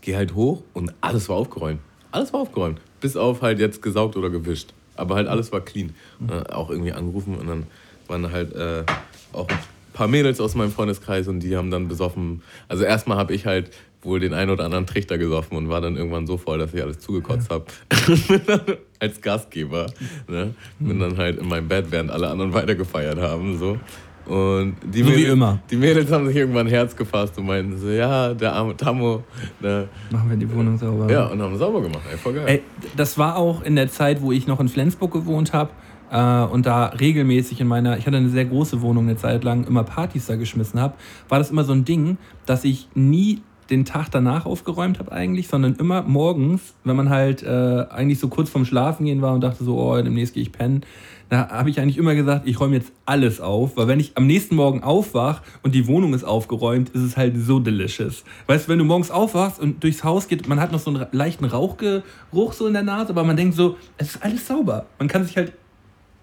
geh 0.00 0.16
halt 0.16 0.34
hoch 0.34 0.62
und 0.72 0.94
alles 1.00 1.28
war 1.28 1.36
aufgeräumt. 1.36 1.80
Alles 2.12 2.32
war 2.32 2.40
aufgeräumt. 2.40 2.80
Bis 3.00 3.16
auf 3.16 3.42
halt 3.42 3.58
jetzt 3.58 3.82
gesaugt 3.82 4.16
oder 4.16 4.30
gewischt. 4.30 4.72
Aber 4.96 5.16
halt 5.16 5.26
alles 5.26 5.50
war 5.50 5.60
clean. 5.60 5.94
Äh, 6.28 6.52
auch 6.52 6.70
irgendwie 6.70 6.92
angerufen 6.92 7.36
und 7.36 7.48
dann 7.48 7.66
waren 8.06 8.30
halt 8.30 8.54
äh, 8.54 8.84
auch 9.32 9.48
ein 9.48 9.58
paar 9.92 10.08
Mädels 10.08 10.40
aus 10.40 10.54
meinem 10.54 10.70
Freundeskreis 10.70 11.26
und 11.26 11.40
die 11.40 11.56
haben 11.56 11.70
dann 11.70 11.88
besoffen. 11.88 12.42
Also 12.68 12.84
erstmal 12.84 13.18
habe 13.18 13.34
ich 13.34 13.46
halt 13.46 13.70
wohl 14.04 14.20
den 14.20 14.34
einen 14.34 14.50
oder 14.50 14.64
anderen 14.64 14.86
Trichter 14.86 15.18
gesoffen 15.18 15.56
und 15.56 15.68
war 15.68 15.80
dann 15.80 15.96
irgendwann 15.96 16.26
so 16.26 16.36
voll, 16.36 16.58
dass 16.58 16.74
ich 16.74 16.82
alles 16.82 16.98
zugekotzt 16.98 17.50
habe. 17.50 17.64
Als 19.00 19.20
Gastgeber. 19.20 19.86
Ne? 20.28 20.54
Bin 20.78 21.00
dann 21.00 21.16
halt 21.16 21.38
in 21.38 21.48
meinem 21.48 21.68
Bett, 21.68 21.86
während 21.90 22.10
alle 22.10 22.28
anderen 22.28 22.52
weitergefeiert 22.52 23.18
haben. 23.18 23.58
So. 23.58 23.78
Und 24.26 24.76
die 24.82 25.02
So 25.02 25.08
wie 25.08 25.10
Mädels, 25.10 25.32
immer. 25.32 25.58
Die 25.70 25.76
Mädels 25.76 26.10
haben 26.10 26.26
sich 26.26 26.36
irgendwann 26.36 26.66
ein 26.66 26.70
Herz 26.70 26.96
gefasst 26.96 27.36
und 27.38 27.46
meinten 27.46 27.76
so, 27.76 27.88
ja, 27.88 28.32
der 28.32 28.54
arme 28.54 28.76
Tammo. 28.76 29.22
Ne? 29.60 29.88
machen 30.10 30.30
wir 30.30 30.36
die 30.36 30.50
Wohnung 30.50 30.78
sauber. 30.78 31.10
Ja, 31.10 31.26
und 31.26 31.42
haben 31.42 31.56
sauber 31.58 31.82
gemacht. 31.82 32.02
Ey, 32.10 32.16
voll 32.16 32.34
geil. 32.34 32.44
Ey, 32.46 32.62
das 32.96 33.18
war 33.18 33.36
auch 33.36 33.62
in 33.62 33.76
der 33.76 33.88
Zeit, 33.88 34.22
wo 34.22 34.32
ich 34.32 34.46
noch 34.46 34.60
in 34.60 34.68
Flensburg 34.68 35.12
gewohnt 35.12 35.52
habe 35.52 35.70
äh, 36.10 36.44
und 36.44 36.64
da 36.64 36.86
regelmäßig 36.86 37.60
in 37.60 37.66
meiner, 37.66 37.98
ich 37.98 38.06
hatte 38.06 38.16
eine 38.16 38.30
sehr 38.30 38.46
große 38.46 38.80
Wohnung 38.80 39.04
eine 39.04 39.16
Zeit 39.16 39.44
lang, 39.44 39.66
immer 39.66 39.84
Partys 39.84 40.26
da 40.26 40.36
geschmissen 40.36 40.80
habe, 40.80 40.94
war 41.28 41.38
das 41.38 41.50
immer 41.50 41.64
so 41.64 41.72
ein 41.72 41.84
Ding, 41.84 42.16
dass 42.46 42.64
ich 42.64 42.88
nie 42.94 43.42
den 43.70 43.84
Tag 43.84 44.10
danach 44.10 44.46
aufgeräumt 44.46 44.98
habe 44.98 45.12
eigentlich, 45.12 45.48
sondern 45.48 45.74
immer 45.76 46.02
morgens, 46.02 46.74
wenn 46.84 46.96
man 46.96 47.08
halt 47.08 47.42
äh, 47.42 47.86
eigentlich 47.90 48.18
so 48.18 48.28
kurz 48.28 48.50
vorm 48.50 48.64
Schlafen 48.64 49.06
gehen 49.06 49.22
war 49.22 49.34
und 49.34 49.40
dachte 49.40 49.64
so, 49.64 49.78
oh, 49.78 50.00
demnächst 50.00 50.34
gehe 50.34 50.42
ich 50.42 50.52
pennen, 50.52 50.84
da 51.30 51.48
habe 51.48 51.70
ich 51.70 51.80
eigentlich 51.80 51.96
immer 51.96 52.14
gesagt, 52.14 52.46
ich 52.46 52.60
räume 52.60 52.76
jetzt 52.76 52.92
alles 53.06 53.40
auf, 53.40 53.76
weil 53.76 53.88
wenn 53.88 53.98
ich 53.98 54.12
am 54.16 54.26
nächsten 54.26 54.54
Morgen 54.56 54.82
aufwach 54.82 55.42
und 55.62 55.74
die 55.74 55.86
Wohnung 55.86 56.14
ist 56.14 56.24
aufgeräumt, 56.24 56.90
ist 56.90 57.02
es 57.02 57.16
halt 57.16 57.36
so 57.36 57.58
delicious. 57.60 58.24
Weißt 58.46 58.66
du, 58.66 58.72
wenn 58.72 58.78
du 58.78 58.84
morgens 58.84 59.10
aufwachst 59.10 59.58
und 59.58 59.82
durchs 59.82 60.04
Haus 60.04 60.28
geht, 60.28 60.46
man 60.46 60.60
hat 60.60 60.70
noch 60.70 60.80
so 60.80 60.90
einen 60.90 61.06
leichten 61.12 61.46
Rauchgeruch 61.46 62.52
so 62.52 62.66
in 62.66 62.74
der 62.74 62.82
Nase, 62.82 63.10
aber 63.10 63.24
man 63.24 63.36
denkt 63.36 63.54
so, 63.54 63.76
es 63.96 64.14
ist 64.14 64.22
alles 64.22 64.46
sauber. 64.46 64.86
Man 64.98 65.08
kann 65.08 65.24
sich 65.24 65.36
halt 65.36 65.52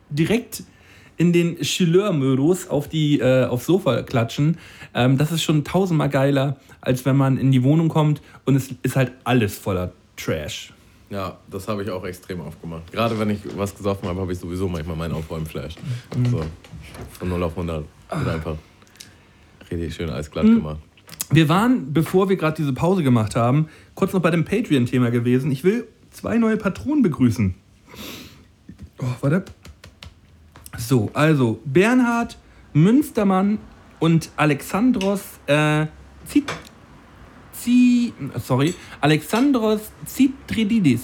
direkt 0.09 0.63
in 1.21 1.33
den 1.33 1.57
Chilleur-Modus 1.57 2.67
auf 2.67 2.89
die 2.89 3.19
äh, 3.19 3.45
aufs 3.45 3.67
Sofa 3.67 4.01
klatschen. 4.01 4.57
Ähm, 4.95 5.19
das 5.19 5.31
ist 5.31 5.43
schon 5.43 5.63
tausendmal 5.63 6.09
geiler, 6.09 6.57
als 6.81 7.05
wenn 7.05 7.15
man 7.15 7.37
in 7.37 7.51
die 7.51 7.61
Wohnung 7.61 7.89
kommt 7.89 8.23
und 8.45 8.55
es 8.55 8.69
ist 8.81 8.95
halt 8.95 9.11
alles 9.23 9.55
voller 9.55 9.91
Trash. 10.17 10.73
Ja, 11.11 11.37
das 11.51 11.67
habe 11.67 11.83
ich 11.83 11.91
auch 11.91 12.03
extrem 12.05 12.41
aufgemacht. 12.41 12.91
Gerade 12.91 13.19
wenn 13.19 13.29
ich 13.29 13.41
was 13.55 13.77
gesoffen 13.77 14.09
habe, 14.09 14.19
habe 14.19 14.33
ich 14.33 14.39
sowieso 14.39 14.67
manchmal 14.67 14.95
meinen 14.95 15.13
Aufräumen-Flash. 15.13 15.75
So, 16.31 16.41
von 17.19 17.29
0 17.29 17.43
auf 17.43 17.51
100. 17.51 17.85
Und 18.09 18.27
einfach 18.27 18.55
richtig 19.69 19.93
schön 19.93 20.09
alles 20.09 20.31
glatt 20.31 20.45
gemacht. 20.45 20.79
Wir 21.29 21.47
waren, 21.49 21.93
bevor 21.93 22.29
wir 22.29 22.35
gerade 22.35 22.57
diese 22.57 22.73
Pause 22.73 23.03
gemacht 23.03 23.35
haben, 23.35 23.67
kurz 23.93 24.11
noch 24.11 24.23
bei 24.23 24.31
dem 24.31 24.43
Patreon-Thema 24.43 25.11
gewesen. 25.11 25.51
Ich 25.51 25.63
will 25.63 25.87
zwei 26.09 26.39
neue 26.39 26.57
Patronen 26.57 27.03
begrüßen. 27.03 27.53
Oh, 28.97 29.05
warte. 29.21 29.45
So, 30.87 31.09
also 31.13 31.59
Bernhard 31.65 32.37
Münstermann 32.73 33.59
und 33.99 34.29
Alexandros 34.35 35.21
äh, 35.45 35.85
Zit 36.25 36.51
Zi 37.53 38.13
sorry, 38.43 38.73
Alexandros 38.99 39.91
Zitrididis 40.05 41.03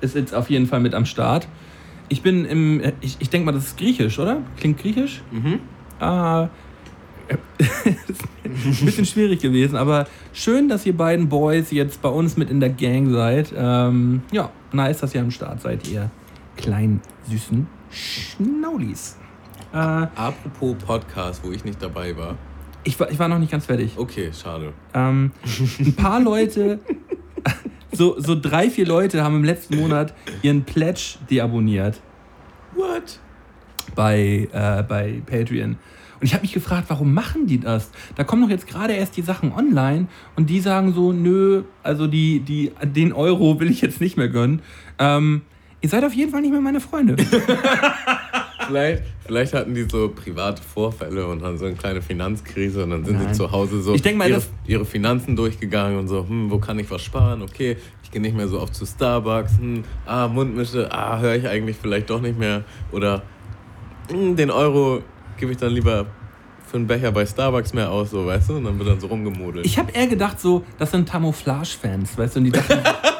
ist 0.00 0.16
jetzt 0.16 0.34
auf 0.34 0.50
jeden 0.50 0.66
Fall 0.66 0.80
mit 0.80 0.94
am 0.94 1.06
Start. 1.06 1.46
Ich 2.08 2.22
bin 2.22 2.44
im, 2.44 2.82
ich, 3.00 3.16
ich 3.20 3.30
denke 3.30 3.46
mal, 3.46 3.52
das 3.52 3.68
ist 3.68 3.78
griechisch, 3.78 4.18
oder? 4.18 4.42
Klingt 4.56 4.78
griechisch? 4.78 5.22
Mhm. 5.30 5.60
Ah, 6.00 6.48
ein 7.28 7.38
bisschen 8.84 9.06
schwierig 9.06 9.40
gewesen, 9.40 9.76
aber 9.76 10.06
schön, 10.32 10.68
dass 10.68 10.84
ihr 10.84 10.96
beiden 10.96 11.28
Boys 11.28 11.70
jetzt 11.70 12.02
bei 12.02 12.08
uns 12.08 12.36
mit 12.36 12.50
in 12.50 12.60
der 12.60 12.70
Gang 12.70 13.10
seid. 13.10 13.54
Ähm, 13.56 14.22
ja, 14.32 14.50
nice, 14.72 14.98
dass 14.98 15.14
ihr 15.14 15.20
am 15.20 15.30
Start 15.30 15.62
seid, 15.62 15.88
ihr 15.88 16.10
kleinen, 16.56 17.00
süßen 17.30 17.66
Schnaulis. 17.94 19.16
Äh, 19.72 19.76
Apropos 19.76 20.76
Podcast, 20.84 21.42
wo 21.44 21.52
ich 21.52 21.64
nicht 21.64 21.82
dabei 21.82 22.16
war. 22.16 22.36
ich, 22.84 22.98
war, 22.98 23.10
ich 23.10 23.18
war 23.18 23.28
noch 23.28 23.38
nicht 23.38 23.52
ganz 23.52 23.66
fertig. 23.66 23.94
Okay, 23.96 24.30
schade. 24.32 24.72
Ähm, 24.92 25.32
ein 25.78 25.94
paar 25.94 26.20
Leute, 26.30 26.80
so, 27.92 28.20
so 28.20 28.38
drei, 28.40 28.70
vier 28.70 28.86
Leute 28.86 29.22
haben 29.22 29.36
im 29.36 29.44
letzten 29.44 29.76
Monat 29.76 30.14
ihren 30.42 30.64
Pledge 30.64 31.16
deabonniert 31.30 32.00
What? 32.74 33.20
bei, 33.94 34.48
äh, 34.52 34.82
bei 34.82 35.22
Patreon. 35.26 35.76
Und 36.20 36.26
ich 36.26 36.32
habe 36.34 36.42
mich 36.42 36.52
gefragt, 36.52 36.86
warum 36.88 37.12
machen 37.12 37.46
die 37.46 37.58
das? 37.58 37.90
Da 38.16 38.24
kommen 38.24 38.42
doch 38.42 38.48
jetzt 38.50 38.66
gerade 38.66 38.94
erst 38.94 39.16
die 39.16 39.22
Sachen 39.22 39.52
online 39.52 40.06
und 40.36 40.48
die 40.50 40.60
sagen 40.60 40.94
so, 40.94 41.12
nö, 41.12 41.64
also 41.82 42.06
die, 42.06 42.40
die, 42.40 42.72
den 42.82 43.12
Euro 43.12 43.60
will 43.60 43.70
ich 43.70 43.80
jetzt 43.80 44.00
nicht 44.00 44.16
mehr 44.16 44.28
gönnen. 44.28 44.62
Ähm, 44.98 45.42
ihr 45.84 45.90
seid 45.90 46.02
auf 46.02 46.14
jeden 46.14 46.32
Fall 46.32 46.40
nicht 46.40 46.50
mehr 46.50 46.62
meine 46.62 46.80
Freunde. 46.80 47.14
Vielleicht, 48.66 49.02
vielleicht 49.26 49.52
hatten 49.52 49.74
die 49.74 49.82
so 49.82 50.08
private 50.08 50.62
Vorfälle 50.62 51.26
und 51.26 51.42
haben 51.42 51.58
so 51.58 51.66
eine 51.66 51.74
kleine 51.74 52.00
Finanzkrise 52.00 52.84
und 52.84 52.90
dann 52.90 53.04
sind 53.04 53.18
Nein. 53.18 53.34
sie 53.34 53.34
zu 53.34 53.52
Hause 53.52 53.82
so 53.82 53.92
Ich 53.92 54.00
denk 54.00 54.16
mal, 54.16 54.30
ihre, 54.30 54.40
ihre 54.66 54.86
Finanzen 54.86 55.36
durchgegangen 55.36 55.98
und 55.98 56.08
so, 56.08 56.26
hm, 56.26 56.50
wo 56.50 56.56
kann 56.56 56.78
ich 56.78 56.90
was 56.90 57.02
sparen? 57.02 57.42
Okay, 57.42 57.76
ich 58.02 58.10
gehe 58.10 58.22
nicht 58.22 58.34
mehr 58.34 58.48
so 58.48 58.58
oft 58.58 58.74
zu 58.74 58.86
Starbucks, 58.86 59.58
hm, 59.58 59.84
ah, 60.06 60.28
Mundmische, 60.28 60.90
ah, 60.90 61.18
höre 61.18 61.34
ich 61.34 61.46
eigentlich 61.46 61.76
vielleicht 61.76 62.08
doch 62.08 62.22
nicht 62.22 62.38
mehr. 62.38 62.64
Oder 62.90 63.20
hm, 64.08 64.34
den 64.34 64.50
Euro 64.50 65.02
gebe 65.36 65.52
ich 65.52 65.58
dann 65.58 65.72
lieber 65.72 66.06
für 66.66 66.78
einen 66.78 66.86
Becher 66.86 67.12
bei 67.12 67.26
Starbucks 67.26 67.74
mehr 67.74 67.90
aus, 67.90 68.12
so, 68.12 68.24
weißt 68.24 68.48
du? 68.48 68.56
Und 68.56 68.64
dann 68.64 68.78
wird 68.78 68.88
dann 68.88 69.00
so 69.00 69.08
rumgemodelt. 69.08 69.66
Ich 69.66 69.78
habe 69.78 69.92
eher 69.92 70.06
gedacht, 70.06 70.40
so, 70.40 70.64
das 70.78 70.90
sind 70.90 71.06
Camouflage-Fans, 71.06 72.16
weißt 72.16 72.36
du, 72.36 72.38
und 72.38 72.44
die 72.44 72.52
dachten, 72.52 72.78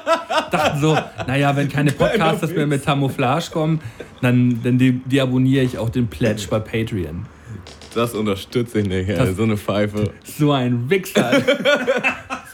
dachten 0.51 0.81
so, 0.81 0.97
naja, 1.27 1.55
wenn 1.57 1.69
keine 1.69 1.93
Podcasts 1.93 2.51
mehr 2.53 2.67
mit 2.67 2.85
Camouflage 2.85 3.51
kommen, 3.53 3.81
dann, 4.23 4.61
dann 4.63 4.79
de 4.79 4.95
deabonniere 5.05 5.65
ich 5.65 5.79
auch 5.79 5.91
den 5.91 6.07
Pledge 6.09 6.47
bei 6.51 6.59
Patreon. 6.59 7.27
das 7.95 8.15
unterstütze 8.15 8.81
ich 8.81 8.89
nicht, 8.89 9.09
ey, 9.09 9.17
Das- 9.17 9.37
so 9.37 9.43
eine 9.45 9.57
Pfeife. 9.57 10.11
So 10.25 10.53
ein 10.53 10.89
Wichser. 10.91 11.31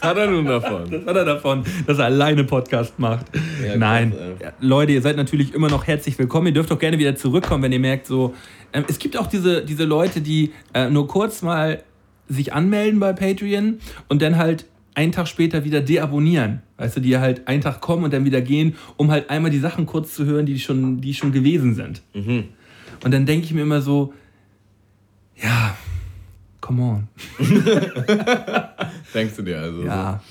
Was 0.01 0.09
hat 0.09 0.17
er 0.17 0.27
nun 0.31 0.45
davon? 0.45 0.91
Was 0.91 1.05
hat 1.05 1.15
er 1.15 1.25
davon, 1.25 1.63
dass 1.85 1.99
er 1.99 2.05
alleine 2.05 2.43
Podcast 2.43 2.97
macht? 2.97 3.27
Ja, 3.63 3.77
Nein. 3.77 4.11
krass, 4.39 4.53
Leute, 4.59 4.93
ihr 4.93 5.01
seid 5.01 5.15
natürlich 5.15 5.53
immer 5.53 5.69
noch 5.69 5.85
herzlich 5.85 6.17
willkommen. 6.17 6.47
Ihr 6.47 6.53
dürft 6.53 6.71
auch 6.71 6.79
gerne 6.79 6.97
wieder 6.97 7.15
zurückkommen, 7.15 7.63
wenn 7.63 7.71
ihr 7.71 7.79
merkt, 7.79 8.07
so. 8.07 8.33
Ähm, 8.73 8.83
es 8.87 8.97
gibt 8.97 9.15
auch 9.15 9.27
diese, 9.27 9.63
diese 9.63 9.83
Leute, 9.83 10.21
die 10.21 10.53
äh, 10.73 10.89
nur 10.89 11.07
kurz 11.07 11.43
mal 11.43 11.83
sich 12.27 12.51
anmelden 12.53 12.99
bei 12.99 13.13
Patreon 13.13 13.79
und 14.07 14.21
dann 14.23 14.37
halt 14.37 14.65
einen 14.93 15.11
Tag 15.11 15.27
später 15.27 15.63
wieder 15.63 15.81
deabonnieren. 15.81 16.61
Weißt 16.77 16.97
du, 16.97 17.01
die 17.01 17.17
halt 17.17 17.47
einen 17.47 17.61
Tag 17.61 17.81
kommen 17.81 18.03
und 18.03 18.13
dann 18.13 18.25
wieder 18.25 18.41
gehen, 18.41 18.75
um 18.97 19.11
halt 19.11 19.29
einmal 19.29 19.51
die 19.51 19.59
Sachen 19.59 19.85
kurz 19.85 20.13
zu 20.13 20.25
hören, 20.25 20.45
die 20.45 20.59
schon, 20.59 21.01
die 21.01 21.13
schon 21.13 21.31
gewesen 21.31 21.75
sind. 21.75 22.01
Mhm. 22.13 22.45
Und 23.03 23.11
dann 23.11 23.25
denke 23.25 23.45
ich 23.45 23.53
mir 23.53 23.61
immer 23.61 23.81
so, 23.81 24.13
ja, 25.41 25.75
come 26.59 26.83
on. 26.83 27.07
Denkst 29.13 29.35
du 29.37 29.41
dir 29.41 29.59
also? 29.59 29.83
Ja. 29.83 30.21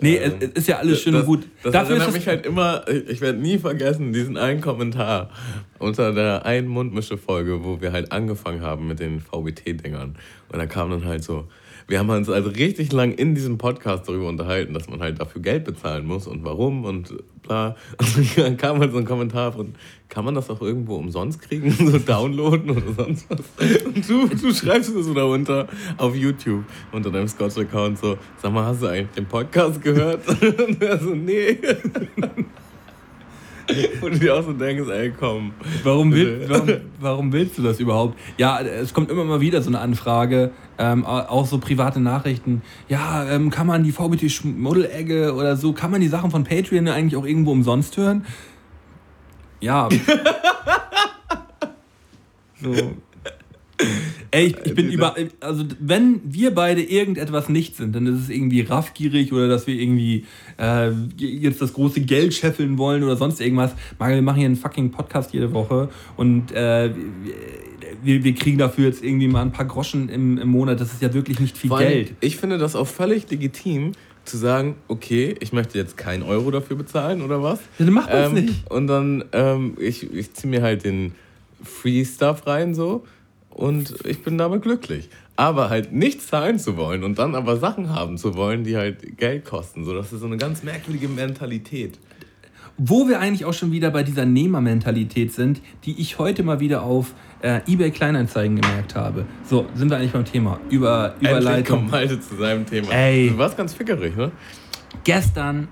Nee, 0.00 0.16
es, 0.16 0.34
es 0.40 0.48
ist 0.50 0.68
ja 0.68 0.78
alles 0.78 1.00
schön 1.00 1.12
das, 1.12 1.22
und 1.22 1.26
gut. 1.26 1.48
Das 1.62 1.72
Dafür 1.72 1.96
erinnert 1.96 2.14
mich 2.14 2.26
halt 2.26 2.46
immer, 2.46 2.84
ich 2.88 3.20
werde 3.20 3.38
nie 3.38 3.58
vergessen, 3.58 4.12
diesen 4.12 4.36
einen 4.36 4.60
Kommentar 4.60 5.30
unter 5.78 6.12
der 6.12 6.46
einen 6.46 6.68
Mundmische-Folge, 6.68 7.64
wo 7.64 7.80
wir 7.80 7.92
halt 7.92 8.12
angefangen 8.12 8.60
haben 8.60 8.86
mit 8.86 9.00
den 9.00 9.20
VBT-Dingern. 9.20 10.16
Und 10.50 10.58
da 10.58 10.66
kam 10.66 10.90
dann 10.90 11.04
halt 11.04 11.24
so, 11.24 11.48
wir 11.92 11.98
haben 11.98 12.08
uns 12.08 12.30
also 12.30 12.48
richtig 12.48 12.90
lang 12.90 13.12
in 13.12 13.34
diesem 13.34 13.58
Podcast 13.58 14.08
darüber 14.08 14.26
unterhalten, 14.26 14.72
dass 14.72 14.88
man 14.88 15.00
halt 15.00 15.20
dafür 15.20 15.42
Geld 15.42 15.64
bezahlen 15.64 16.06
muss 16.06 16.26
und 16.26 16.42
warum 16.42 16.86
und 16.86 17.14
bla. 17.42 17.76
Und 17.98 18.38
dann 18.38 18.56
kam 18.56 18.78
halt 18.78 18.92
so 18.92 18.98
ein 18.98 19.04
Kommentar 19.04 19.52
von, 19.52 19.74
kann 20.08 20.24
man 20.24 20.34
das 20.34 20.48
auch 20.48 20.62
irgendwo 20.62 20.96
umsonst 20.96 21.42
kriegen, 21.42 21.70
so 21.90 21.98
downloaden 21.98 22.70
oder 22.70 22.94
sonst 22.94 23.28
was? 23.28 23.40
Und 23.84 24.08
du, 24.08 24.26
du 24.26 24.54
schreibst 24.54 24.96
das 24.96 25.04
so 25.04 25.12
darunter 25.12 25.68
auf 25.98 26.16
YouTube 26.16 26.64
unter 26.92 27.10
deinem 27.10 27.28
Scotch-Account 27.28 27.98
so, 27.98 28.16
sag 28.40 28.54
mal, 28.54 28.64
hast 28.64 28.80
du 28.80 28.86
eigentlich 28.86 29.10
den 29.10 29.26
Podcast 29.26 29.82
gehört? 29.82 30.26
Und 30.42 30.82
er 30.82 30.98
so, 30.98 31.10
nee. 31.10 31.58
Und 34.00 34.14
du 34.14 34.18
dir 34.18 34.34
auch 34.34 34.44
so 34.44 34.52
denkst, 34.52 34.88
ey, 34.90 35.12
komm. 35.18 35.52
Warum, 35.82 36.12
will, 36.12 36.44
warum, 36.48 36.68
warum 37.00 37.32
willst 37.32 37.58
du 37.58 37.62
das 37.62 37.80
überhaupt? 37.80 38.16
Ja, 38.38 38.60
es 38.60 38.94
kommt 38.94 39.10
immer 39.10 39.24
mal 39.24 39.40
wieder 39.40 39.62
so 39.62 39.70
eine 39.70 39.80
Anfrage, 39.80 40.52
ähm, 40.78 41.04
auch 41.04 41.46
so 41.46 41.58
private 41.58 42.00
Nachrichten. 42.00 42.62
Ja, 42.88 43.28
ähm, 43.28 43.50
kann 43.50 43.66
man 43.66 43.84
die 43.84 43.92
VBT 43.92 44.30
Schmuddelegge 44.30 45.34
oder 45.34 45.56
so, 45.56 45.72
kann 45.72 45.90
man 45.90 46.00
die 46.00 46.08
Sachen 46.08 46.30
von 46.30 46.44
Patreon 46.44 46.88
eigentlich 46.88 47.16
auch 47.16 47.26
irgendwo 47.26 47.52
umsonst 47.52 47.96
hören? 47.96 48.24
Ja. 49.60 49.88
so. 52.60 52.74
Ey, 54.32 54.46
ich, 54.46 54.56
ich 54.64 54.74
bin 54.74 54.90
über. 54.90 55.14
Also, 55.40 55.64
wenn 55.78 56.20
wir 56.24 56.54
beide 56.54 56.82
irgendetwas 56.82 57.50
nicht 57.50 57.76
sind, 57.76 57.94
dann 57.94 58.06
ist 58.06 58.18
es 58.18 58.28
irgendwie 58.30 58.62
raffgierig 58.62 59.32
oder 59.32 59.46
dass 59.46 59.66
wir 59.66 59.74
irgendwie 59.74 60.24
äh, 60.58 60.90
jetzt 61.18 61.60
das 61.60 61.74
große 61.74 62.00
Geld 62.00 62.32
scheffeln 62.32 62.78
wollen 62.78 63.04
oder 63.04 63.16
sonst 63.16 63.42
irgendwas. 63.42 63.72
Mario, 63.98 64.16
wir 64.16 64.22
machen 64.22 64.38
hier 64.38 64.46
einen 64.46 64.56
fucking 64.56 64.90
Podcast 64.90 65.34
jede 65.34 65.52
Woche 65.52 65.90
und 66.16 66.50
äh, 66.52 66.90
wir, 68.02 68.24
wir 68.24 68.34
kriegen 68.34 68.56
dafür 68.56 68.86
jetzt 68.86 69.04
irgendwie 69.04 69.28
mal 69.28 69.42
ein 69.42 69.52
paar 69.52 69.66
Groschen 69.66 70.08
im, 70.08 70.38
im 70.38 70.48
Monat. 70.48 70.80
Das 70.80 70.94
ist 70.94 71.02
ja 71.02 71.12
wirklich 71.12 71.38
nicht 71.38 71.58
viel 71.58 71.70
allem, 71.70 71.88
Geld. 71.88 72.14
Ich 72.20 72.38
finde 72.38 72.56
das 72.56 72.74
auch 72.74 72.88
völlig 72.88 73.30
legitim, 73.30 73.92
zu 74.24 74.38
sagen, 74.38 74.76
okay, 74.88 75.34
ich 75.40 75.52
möchte 75.52 75.76
jetzt 75.76 75.96
keinen 75.96 76.22
Euro 76.22 76.50
dafür 76.50 76.76
bezahlen 76.76 77.22
oder 77.22 77.42
was. 77.42 77.58
Ja, 77.78 77.84
dann 77.84 77.94
macht 77.94 78.10
man's 78.10 78.28
ähm, 78.28 78.44
nicht. 78.46 78.70
Und 78.70 78.86
dann, 78.86 79.24
ähm, 79.32 79.76
ich, 79.78 80.10
ich 80.14 80.32
ziehe 80.32 80.48
mir 80.48 80.62
halt 80.62 80.84
den 80.84 81.12
Free 81.62 82.04
Stuff 82.04 82.46
rein 82.46 82.74
so 82.74 83.04
und 83.54 83.94
ich 84.04 84.22
bin 84.22 84.38
damit 84.38 84.62
glücklich. 84.62 85.08
Aber 85.36 85.70
halt 85.70 85.92
nicht 85.92 86.22
zahlen 86.22 86.58
zu 86.58 86.76
wollen 86.76 87.04
und 87.04 87.18
dann 87.18 87.34
aber 87.34 87.56
Sachen 87.56 87.90
haben 87.90 88.18
zu 88.18 88.34
wollen, 88.34 88.64
die 88.64 88.76
halt 88.76 89.16
Geld 89.16 89.44
kosten. 89.44 89.84
So, 89.84 89.94
das 89.94 90.12
ist 90.12 90.20
so 90.20 90.26
eine 90.26 90.36
ganz 90.36 90.62
merkwürdige 90.62 91.08
Mentalität. 91.08 91.98
Wo 92.78 93.08
wir 93.08 93.20
eigentlich 93.20 93.44
auch 93.44 93.52
schon 93.52 93.70
wieder 93.72 93.90
bei 93.90 94.02
dieser 94.02 94.24
Nehmermentalität 94.24 95.32
sind, 95.32 95.60
die 95.84 96.00
ich 96.00 96.18
heute 96.18 96.42
mal 96.42 96.60
wieder 96.60 96.82
auf 96.82 97.14
äh, 97.42 97.60
eBay 97.66 97.90
Kleinanzeigen 97.90 98.60
gemerkt 98.60 98.94
habe. 98.94 99.26
So, 99.48 99.66
sind 99.74 99.90
wir 99.90 99.98
eigentlich 99.98 100.12
beim 100.12 100.24
Thema. 100.24 100.58
Über, 100.70 101.14
Endlich 101.14 101.30
Überleitung. 101.30 101.78
kommt 101.78 101.90
Malte 101.90 102.20
zu 102.20 102.36
seinem 102.36 102.64
Thema. 102.66 102.90
Ey. 102.90 103.30
Du 103.30 103.38
warst 103.38 103.56
ganz 103.56 103.74
fickerig, 103.74 104.16
ne? 104.16 104.30
Gestern 105.04 105.68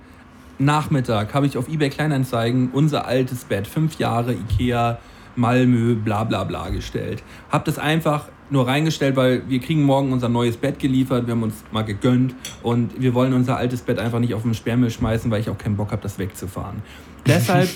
Nachmittag 0.58 1.32
habe 1.32 1.46
ich 1.46 1.56
auf 1.56 1.68
eBay 1.68 1.88
Kleinanzeigen 1.88 2.70
unser 2.72 3.06
altes 3.06 3.44
Bett, 3.44 3.66
fünf 3.66 3.98
Jahre 3.98 4.34
Ikea, 4.34 4.98
Malmö, 5.40 5.94
bla 5.94 6.24
bla 6.24 6.44
bla 6.44 6.68
gestellt. 6.68 7.22
Hab 7.50 7.64
das 7.64 7.78
einfach 7.78 8.28
nur 8.50 8.66
reingestellt, 8.66 9.16
weil 9.16 9.48
wir 9.48 9.60
kriegen 9.60 9.82
morgen 9.82 10.12
unser 10.12 10.28
neues 10.28 10.56
Bett 10.56 10.78
geliefert, 10.78 11.26
wir 11.26 11.32
haben 11.32 11.42
uns 11.42 11.64
mal 11.70 11.82
gegönnt 11.82 12.34
und 12.62 13.00
wir 13.00 13.14
wollen 13.14 13.32
unser 13.32 13.56
altes 13.56 13.82
Bett 13.82 13.98
einfach 13.98 14.18
nicht 14.18 14.34
auf 14.34 14.42
den 14.42 14.54
Sperrmüll 14.54 14.90
schmeißen, 14.90 15.30
weil 15.30 15.40
ich 15.40 15.48
auch 15.48 15.58
keinen 15.58 15.76
Bock 15.76 15.92
habe, 15.92 16.02
das 16.02 16.18
wegzufahren. 16.18 16.82
Deshalb, 17.26 17.68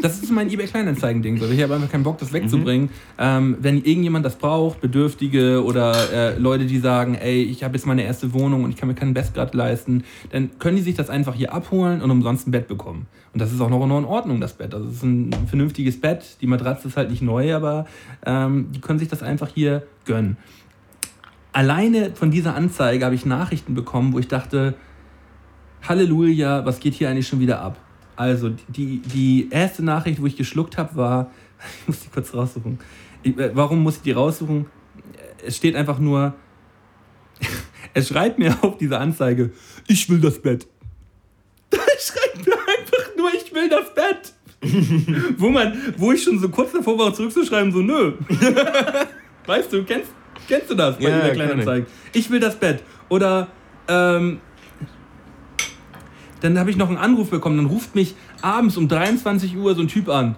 das 0.00 0.22
ist 0.22 0.30
mein 0.30 0.50
eBay 0.50 0.66
Kleinanzeigen-Ding. 0.66 1.38
So. 1.38 1.48
Ich 1.48 1.62
habe 1.62 1.74
einfach 1.74 1.90
keinen 1.90 2.02
Bock, 2.02 2.18
das 2.18 2.32
wegzubringen. 2.32 2.90
Ähm, 3.18 3.56
wenn 3.60 3.82
irgendjemand 3.84 4.24
das 4.24 4.36
braucht, 4.36 4.80
Bedürftige 4.80 5.62
oder 5.64 5.94
äh, 6.12 6.38
Leute, 6.38 6.66
die 6.66 6.78
sagen, 6.78 7.14
ey, 7.14 7.42
ich 7.42 7.62
habe 7.62 7.76
jetzt 7.76 7.86
meine 7.86 8.02
erste 8.02 8.32
Wohnung 8.32 8.64
und 8.64 8.70
ich 8.70 8.76
kann 8.76 8.88
mir 8.88 8.94
keinen 8.94 9.14
Bestgrad 9.14 9.54
leisten, 9.54 10.04
dann 10.30 10.50
können 10.58 10.76
die 10.76 10.82
sich 10.82 10.94
das 10.94 11.10
einfach 11.10 11.34
hier 11.34 11.52
abholen 11.52 12.02
und 12.02 12.10
umsonst 12.10 12.48
ein 12.48 12.50
Bett 12.50 12.68
bekommen. 12.68 13.06
Und 13.32 13.40
das 13.40 13.52
ist 13.52 13.60
auch 13.60 13.70
noch 13.70 13.84
in 13.84 14.04
Ordnung, 14.04 14.40
das 14.40 14.54
Bett. 14.54 14.74
Also 14.74 14.88
es 14.88 14.96
ist 14.96 15.02
ein 15.04 15.30
vernünftiges 15.46 16.00
Bett. 16.00 16.36
Die 16.40 16.46
Matratze 16.46 16.88
ist 16.88 16.96
halt 16.96 17.10
nicht 17.10 17.22
neu, 17.22 17.54
aber 17.54 17.86
ähm, 18.26 18.68
die 18.74 18.80
können 18.80 18.98
sich 18.98 19.08
das 19.08 19.22
einfach 19.22 19.50
hier 19.54 19.84
gönnen. 20.04 20.36
Alleine 21.52 22.12
von 22.14 22.30
dieser 22.30 22.54
Anzeige 22.54 23.04
habe 23.04 23.14
ich 23.14 23.26
Nachrichten 23.26 23.74
bekommen, 23.74 24.12
wo 24.12 24.18
ich 24.18 24.28
dachte, 24.28 24.74
Halleluja, 25.88 26.64
was 26.64 26.80
geht 26.80 26.94
hier 26.94 27.10
eigentlich 27.10 27.26
schon 27.26 27.40
wieder 27.40 27.60
ab? 27.60 27.78
Also 28.20 28.50
die, 28.68 28.98
die 28.98 29.48
erste 29.50 29.82
Nachricht, 29.82 30.20
wo 30.20 30.26
ich 30.26 30.36
geschluckt 30.36 30.76
habe, 30.76 30.94
war, 30.94 31.30
ich 31.80 31.88
muss 31.88 32.00
die 32.00 32.10
kurz 32.10 32.34
raussuchen. 32.34 32.78
Ich, 33.22 33.38
äh, 33.38 33.56
warum 33.56 33.82
muss 33.82 33.96
ich 33.96 34.02
die 34.02 34.12
raussuchen? 34.12 34.66
Es 35.42 35.56
steht 35.56 35.74
einfach 35.74 35.98
nur, 35.98 36.34
es 37.94 38.08
schreibt 38.08 38.38
mir 38.38 38.54
auf 38.60 38.76
dieser 38.76 39.00
Anzeige, 39.00 39.52
ich 39.88 40.06
will 40.10 40.20
das 40.20 40.38
Bett. 40.42 40.66
Es 41.96 42.08
schreibt 42.08 42.46
mir 42.46 42.52
einfach 42.52 43.16
nur, 43.16 43.30
ich 43.32 43.54
will 43.54 43.70
das 43.70 43.94
Bett. 43.94 44.34
wo, 45.38 45.48
man, 45.48 45.78
wo 45.96 46.12
ich 46.12 46.22
schon 46.22 46.38
so 46.38 46.50
kurz 46.50 46.72
davor 46.72 46.98
war, 46.98 47.14
zurückzuschreiben, 47.14 47.72
so 47.72 47.80
nö. 47.80 48.12
weißt 49.46 49.72
du, 49.72 49.82
kennst, 49.84 50.12
kennst 50.46 50.68
du 50.70 50.74
das 50.74 50.98
bei 50.98 51.08
Ja, 51.08 51.26
eBay 51.26 51.64
kenn 51.64 51.86
ich. 52.12 52.20
Ich 52.24 52.30
will 52.30 52.40
das 52.40 52.56
Bett. 52.56 52.82
Oder 53.08 53.48
ähm, 53.88 54.40
dann 56.40 56.58
habe 56.58 56.70
ich 56.70 56.76
noch 56.76 56.88
einen 56.88 56.98
Anruf 56.98 57.30
bekommen. 57.30 57.56
Dann 57.56 57.66
ruft 57.66 57.94
mich 57.94 58.14
abends 58.42 58.76
um 58.76 58.88
23 58.88 59.56
Uhr 59.56 59.74
so 59.74 59.82
ein 59.82 59.88
Typ 59.88 60.08
an. 60.08 60.36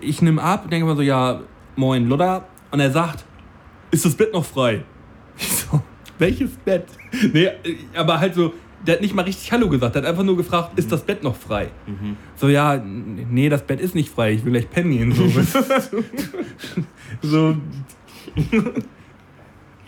Ich 0.00 0.22
nehme 0.22 0.42
ab, 0.42 0.68
denke 0.70 0.86
mal 0.86 0.96
so, 0.96 1.02
ja, 1.02 1.40
moin, 1.76 2.08
Lodder. 2.08 2.46
Und 2.70 2.80
er 2.80 2.90
sagt, 2.90 3.24
ist 3.90 4.04
das 4.04 4.14
Bett 4.14 4.32
noch 4.32 4.44
frei? 4.44 4.84
Ich 5.42 5.48
so, 5.48 5.80
welches 6.18 6.50
Bett? 6.50 6.84
Nee, 7.32 7.48
aber 7.94 8.20
halt 8.20 8.34
so, 8.34 8.52
der 8.86 8.96
hat 8.96 9.00
nicht 9.00 9.14
mal 9.14 9.22
richtig 9.22 9.50
Hallo 9.52 9.70
gesagt, 9.70 9.94
der 9.94 10.02
hat 10.02 10.08
einfach 10.08 10.22
nur 10.22 10.36
gefragt, 10.36 10.78
ist 10.78 10.92
das 10.92 11.02
Bett 11.02 11.22
noch 11.22 11.34
frei? 11.34 11.70
So, 12.36 12.48
ja, 12.48 12.76
nee, 12.76 13.48
das 13.48 13.62
Bett 13.62 13.80
ist 13.80 13.94
nicht 13.94 14.10
frei, 14.10 14.34
ich 14.34 14.44
will 14.44 14.52
gleich 14.52 14.68
pennen 14.68 14.90
gehen. 14.90 15.12
So, 15.12 15.26
so. 17.22 17.56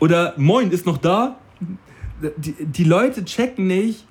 Oder 0.00 0.34
Moin, 0.36 0.70
ist 0.70 0.86
noch 0.86 0.98
da? 0.98 1.38
Die, 2.36 2.54
die 2.64 2.84
Leute 2.84 3.24
checken 3.24 3.66
nicht. 3.66 4.06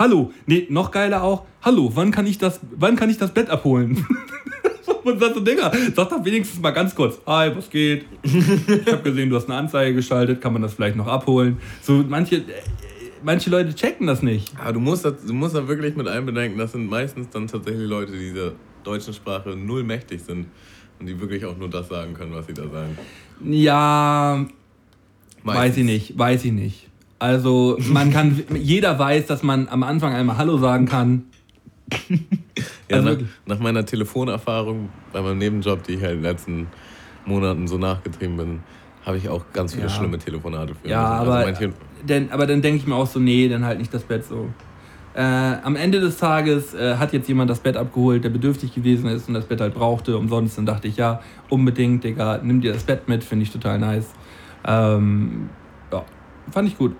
Hallo, 0.00 0.32
nee, 0.46 0.66
noch 0.70 0.90
geiler 0.92 1.22
auch. 1.22 1.44
Hallo, 1.60 1.90
wann 1.92 2.10
kann 2.10 2.26
ich 2.26 2.38
das, 2.38 2.58
wann 2.74 2.96
kann 2.96 3.10
ich 3.10 3.18
das 3.18 3.34
Bett 3.34 3.50
abholen? 3.50 4.06
Und 5.04 5.20
sagt 5.20 5.34
so, 5.34 5.40
Digga, 5.40 5.70
sag 5.94 6.08
doch 6.08 6.24
wenigstens 6.24 6.58
mal 6.58 6.70
ganz 6.70 6.94
kurz, 6.94 7.20
hi, 7.26 7.54
was 7.54 7.68
geht? 7.68 8.06
Ich 8.22 8.90
habe 8.90 9.02
gesehen, 9.02 9.28
du 9.28 9.36
hast 9.36 9.50
eine 9.50 9.58
Anzeige 9.58 9.94
geschaltet, 9.94 10.40
kann 10.40 10.54
man 10.54 10.62
das 10.62 10.72
vielleicht 10.72 10.96
noch 10.96 11.06
abholen? 11.06 11.58
So, 11.82 12.02
manche, 12.08 12.36
äh, 12.36 12.44
manche 13.22 13.50
Leute 13.50 13.74
checken 13.74 14.06
das 14.06 14.22
nicht. 14.22 14.58
Aber 14.58 14.72
du 14.72 14.80
musst, 14.80 15.04
das, 15.04 15.22
du 15.26 15.34
musst 15.34 15.54
da 15.54 15.68
wirklich 15.68 15.94
mit 15.94 16.08
einbedenken, 16.08 16.58
das 16.58 16.72
sind 16.72 16.88
meistens 16.88 17.28
dann 17.28 17.46
tatsächlich 17.46 17.86
Leute, 17.86 18.12
die 18.12 18.30
dieser 18.30 18.52
deutschen 18.82 19.12
Sprache 19.12 19.50
null 19.50 19.84
mächtig 19.84 20.22
sind 20.22 20.46
und 20.98 21.08
die 21.08 21.20
wirklich 21.20 21.44
auch 21.44 21.58
nur 21.58 21.68
das 21.68 21.90
sagen 21.90 22.14
können, 22.14 22.32
was 22.32 22.46
sie 22.46 22.54
da 22.54 22.66
sagen. 22.66 22.96
Ja, 23.44 24.46
weiß 25.44 25.54
Meistens. 25.54 25.76
ich 25.76 25.84
nicht, 25.84 26.18
weiß 26.18 26.44
ich 26.46 26.52
nicht. 26.52 26.89
Also, 27.20 27.76
man 27.78 28.10
kann, 28.10 28.42
jeder 28.54 28.98
weiß, 28.98 29.26
dass 29.26 29.42
man 29.42 29.68
am 29.68 29.82
Anfang 29.82 30.14
einmal 30.14 30.38
Hallo 30.38 30.56
sagen 30.58 30.86
kann. 30.86 31.24
Ja, 32.88 32.96
Also 32.96 33.10
nach, 33.10 33.18
nach 33.46 33.58
meiner 33.58 33.84
Telefonerfahrung 33.84 34.88
bei 35.12 35.20
meinem 35.20 35.38
Nebenjob, 35.38 35.82
die 35.84 35.92
ich 35.92 36.02
halt 36.02 36.12
in 36.14 36.22
den 36.22 36.30
letzten 36.30 36.66
Monaten 37.26 37.68
so 37.68 37.76
nachgetrieben 37.78 38.36
bin, 38.36 38.60
habe 39.04 39.18
ich 39.18 39.28
auch 39.28 39.44
ganz 39.52 39.74
viele 39.74 39.86
Ja. 39.86 39.90
schlimme 39.90 40.18
Telefonate 40.18 40.74
führen 40.74 40.90
Ja, 40.90 41.06
aber, 41.06 41.34
Also 41.34 41.46
manche, 41.46 41.72
denn, 42.08 42.32
aber 42.32 42.46
dann 42.46 42.62
denke 42.62 42.78
ich 42.78 42.86
mir 42.86 42.94
auch 42.94 43.06
so, 43.06 43.20
nee, 43.20 43.48
dann 43.48 43.64
halt 43.66 43.78
nicht 43.78 43.92
das 43.92 44.02
Bett 44.02 44.24
so. 44.24 44.48
Äh, 45.14 45.20
am 45.22 45.76
Ende 45.76 46.00
des 46.00 46.16
Tages 46.16 46.72
äh, 46.72 46.96
hat 46.96 47.12
jetzt 47.12 47.28
jemand 47.28 47.50
das 47.50 47.58
Bett 47.58 47.76
abgeholt, 47.76 48.24
der 48.24 48.30
bedürftig 48.30 48.74
gewesen 48.74 49.10
ist 49.10 49.28
und 49.28 49.34
das 49.34 49.44
Bett 49.44 49.60
halt 49.60 49.74
brauchte 49.74 50.16
umsonst. 50.16 50.56
Dann 50.56 50.66
dachte 50.66 50.88
ich, 50.88 50.96
ja, 50.96 51.20
unbedingt, 51.50 52.02
Digga, 52.04 52.40
nimm 52.42 52.60
dir 52.62 52.72
das 52.72 52.84
Bett 52.84 53.08
mit, 53.08 53.24
finde 53.24 53.42
ich 53.42 53.50
total 53.50 53.78
nice. 53.78 54.06
Ähm, 54.66 55.50
fand 56.50 56.68
ich 56.68 56.76
gut. 56.78 56.96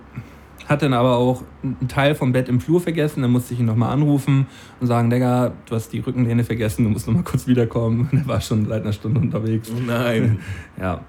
Hat 0.66 0.82
dann 0.82 0.92
aber 0.92 1.16
auch 1.16 1.42
einen 1.64 1.88
Teil 1.88 2.14
vom 2.14 2.32
Bett 2.32 2.48
im 2.48 2.60
Flur 2.60 2.80
vergessen, 2.80 3.22
dann 3.22 3.32
musste 3.32 3.54
ich 3.54 3.60
ihn 3.60 3.66
nochmal 3.66 3.92
anrufen 3.92 4.46
und 4.80 4.86
sagen, 4.86 5.10
Digga, 5.10 5.52
du 5.66 5.74
hast 5.74 5.92
die 5.92 5.98
Rückenlehne 5.98 6.44
vergessen, 6.44 6.84
du 6.84 6.90
musst 6.90 7.06
nochmal 7.08 7.24
kurz 7.24 7.46
wiederkommen. 7.48 8.08
Und 8.12 8.18
er 8.20 8.26
war 8.28 8.40
schon 8.40 8.66
seit 8.66 8.82
einer 8.82 8.92
Stunde 8.92 9.20
unterwegs. 9.20 9.70
oh 9.74 9.80
nein. 9.80 10.38
Ja, 10.80 11.00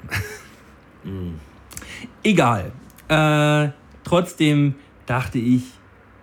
Mm. 1.04 1.34
Egal. 2.24 2.72
Äh, 3.08 3.70
trotzdem 4.04 4.76
dachte 5.08 5.40
ich, 5.40 5.64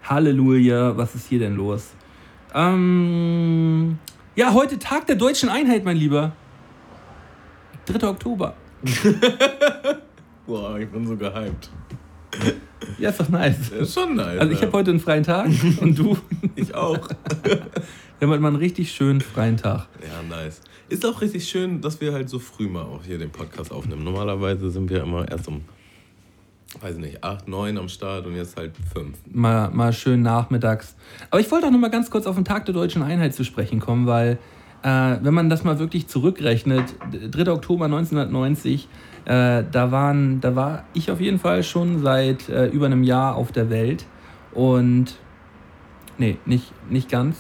Halleluja, 0.05 0.97
was 0.97 1.15
ist 1.17 1.27
hier 1.29 1.41
denn 1.41 1.57
los? 1.57 1.91
Ähm, 2.55 3.99
ja, 4.37 4.53
heute 4.55 4.79
Tag 4.79 5.07
der 5.09 5.17
deutschen 5.17 5.49
Einheit, 5.49 5.85
mein 5.85 5.97
Lieber. 5.97 6.33
3. 7.87 8.07
Oktober. 8.09 8.55
Boah, 10.47 10.79
ich 10.79 10.89
bin 10.89 11.07
so 11.07 11.17
gehypt. 11.17 11.71
Ja, 12.99 13.11
ist 13.11 13.21
doch 13.21 13.29
nice. 13.29 13.71
Ist 13.71 13.95
schon 13.95 14.17
nice. 14.17 14.41
Also 14.41 14.53
ich 14.53 14.63
habe 14.63 14.73
heute 14.73 14.91
einen 14.91 15.01
freien 15.01 15.23
Tag 15.23 15.49
und 15.81 15.99
du, 15.99 16.17
Ich 16.57 16.75
auch. 16.75 17.09
wir 17.43 17.61
haben 18.21 18.31
heute 18.31 18.41
mal 18.41 18.49
einen 18.49 18.57
richtig 18.57 18.91
schönen 18.93 19.21
freien 19.21 19.57
Tag. 19.57 19.87
Ja, 20.03 20.23
nice. 20.37 20.61
Ist 20.89 21.05
auch 21.05 21.21
richtig 21.21 21.49
schön, 21.49 21.81
dass 21.81 22.01
wir 22.01 22.13
halt 22.13 22.29
so 22.29 22.39
früh 22.39 22.69
mal 22.69 22.83
auch 22.83 23.03
hier 23.05 23.19
den 23.19 23.31
Podcast 23.31 23.73
aufnehmen. 23.73 24.05
Normalerweise 24.05 24.71
sind 24.71 24.89
wir 24.91 25.03
immer 25.03 25.29
erst 25.29 25.49
um, 25.49 25.63
weiß 26.81 26.95
ich 26.95 27.01
nicht, 27.01 27.25
8, 27.25 27.47
9 27.47 27.77
am 27.79 27.89
Start 27.89 28.27
und 28.27 28.37
jetzt 28.37 28.57
halt 28.57 28.73
5. 28.95 29.17
Mal, 29.33 29.71
mal 29.71 29.93
schön 29.93 30.23
nachmittags. 30.23 30.95
Aber 31.31 31.41
ich 31.41 31.51
wollte 31.51 31.67
auch 31.67 31.71
noch 31.73 31.81
mal 31.81 31.91
ganz 31.91 32.11
kurz 32.11 32.27
auf 32.27 32.37
den 32.37 32.45
Tag 32.45 32.65
der 32.65 32.75
deutschen 32.75 33.03
Einheit 33.03 33.35
zu 33.35 33.45
sprechen 33.45 33.81
kommen, 33.81 34.07
weil 34.07 34.39
äh, 34.83 35.17
wenn 35.21 35.35
man 35.35 35.51
das 35.51 35.63
mal 35.65 35.79
wirklich 35.79 36.07
zurückrechnet, 36.07 36.85
3. 37.33 37.53
Oktober 37.53 37.85
1990, 37.87 38.89
äh, 39.29 39.63
da, 39.71 39.93
waren, 39.93 40.41
da 40.41 40.57
war 40.57 40.85
ich 40.95 41.11
auf 41.11 41.21
jeden 41.21 41.39
Fall 41.39 41.63
schon 41.63 42.01
seit 42.03 42.49
äh, 42.49 42.67
über 42.69 42.87
einem 42.87 43.03
Jahr 43.03 43.37
auf 43.37 43.53
der 43.53 43.69
Welt. 43.69 44.07
Und 44.53 45.19
nee, 46.17 46.39
nicht, 46.47 46.73
nicht 46.91 47.11
ganz. 47.11 47.37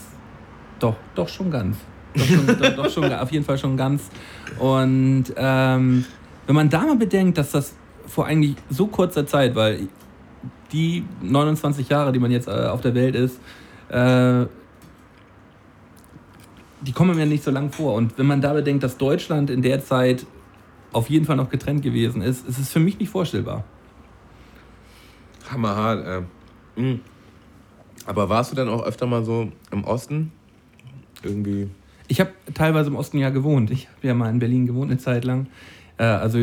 Doch, 0.80 0.96
doch 1.14 1.28
schon 1.28 1.50
ganz. 1.50 1.78
Doch, 2.14 2.24
schon, 2.24 2.76
doch, 2.76 2.90
schon, 2.90 3.12
auf 3.12 3.32
jeden 3.32 3.44
Fall 3.44 3.56
schon 3.56 3.76
ganz. 3.78 4.10
Und 4.58 5.24
ähm, 5.36 6.04
wenn 6.46 6.54
man 6.54 6.68
da 6.68 6.82
mal 6.82 6.96
bedenkt, 6.96 7.38
dass 7.38 7.52
das 7.52 7.74
vor 8.06 8.26
eigentlich 8.26 8.56
so 8.68 8.86
kurzer 8.88 9.26
Zeit, 9.26 9.54
weil 9.54 9.88
die 10.72 11.04
29 11.22 11.88
Jahre, 11.88 12.12
die 12.12 12.18
man 12.18 12.30
jetzt 12.30 12.48
äh, 12.48 12.66
auf 12.66 12.82
der 12.82 12.94
Welt 12.94 13.14
ist, 13.14 13.40
äh, 13.88 14.44
die 16.82 16.92
kommen 16.92 17.16
mir 17.16 17.24
nicht 17.24 17.42
so 17.42 17.50
lang 17.50 17.72
vor. 17.72 17.94
Und 17.94 18.18
wenn 18.18 18.26
man 18.26 18.42
da 18.42 18.52
bedenkt, 18.52 18.82
dass 18.82 18.98
Deutschland 18.98 19.48
in 19.48 19.62
der 19.62 19.82
Zeit 19.82 20.26
auf 20.92 21.10
jeden 21.10 21.24
Fall 21.24 21.36
noch 21.36 21.50
getrennt 21.50 21.82
gewesen 21.82 22.22
ist, 22.22 22.46
ist 22.46 22.58
es 22.58 22.70
für 22.70 22.80
mich 22.80 22.98
nicht 22.98 23.10
vorstellbar. 23.10 23.64
Hammerhart, 25.50 26.26
äh. 26.76 26.80
Mm. 26.80 27.00
Aber 28.06 28.28
warst 28.28 28.52
du 28.52 28.56
dann 28.56 28.68
auch 28.68 28.82
öfter 28.84 29.06
mal 29.06 29.24
so 29.24 29.50
im 29.70 29.84
Osten? 29.84 30.32
Irgendwie. 31.22 31.68
Ich 32.06 32.20
habe 32.20 32.30
teilweise 32.54 32.88
im 32.88 32.96
Osten 32.96 33.18
ja 33.18 33.30
gewohnt. 33.30 33.70
Ich 33.70 33.88
habe 33.88 34.06
ja 34.06 34.14
mal 34.14 34.30
in 34.30 34.38
Berlin 34.38 34.66
gewohnt 34.66 34.90
eine 34.90 34.98
Zeit 34.98 35.24
lang. 35.24 35.46
Äh, 35.98 36.04
also, 36.04 36.38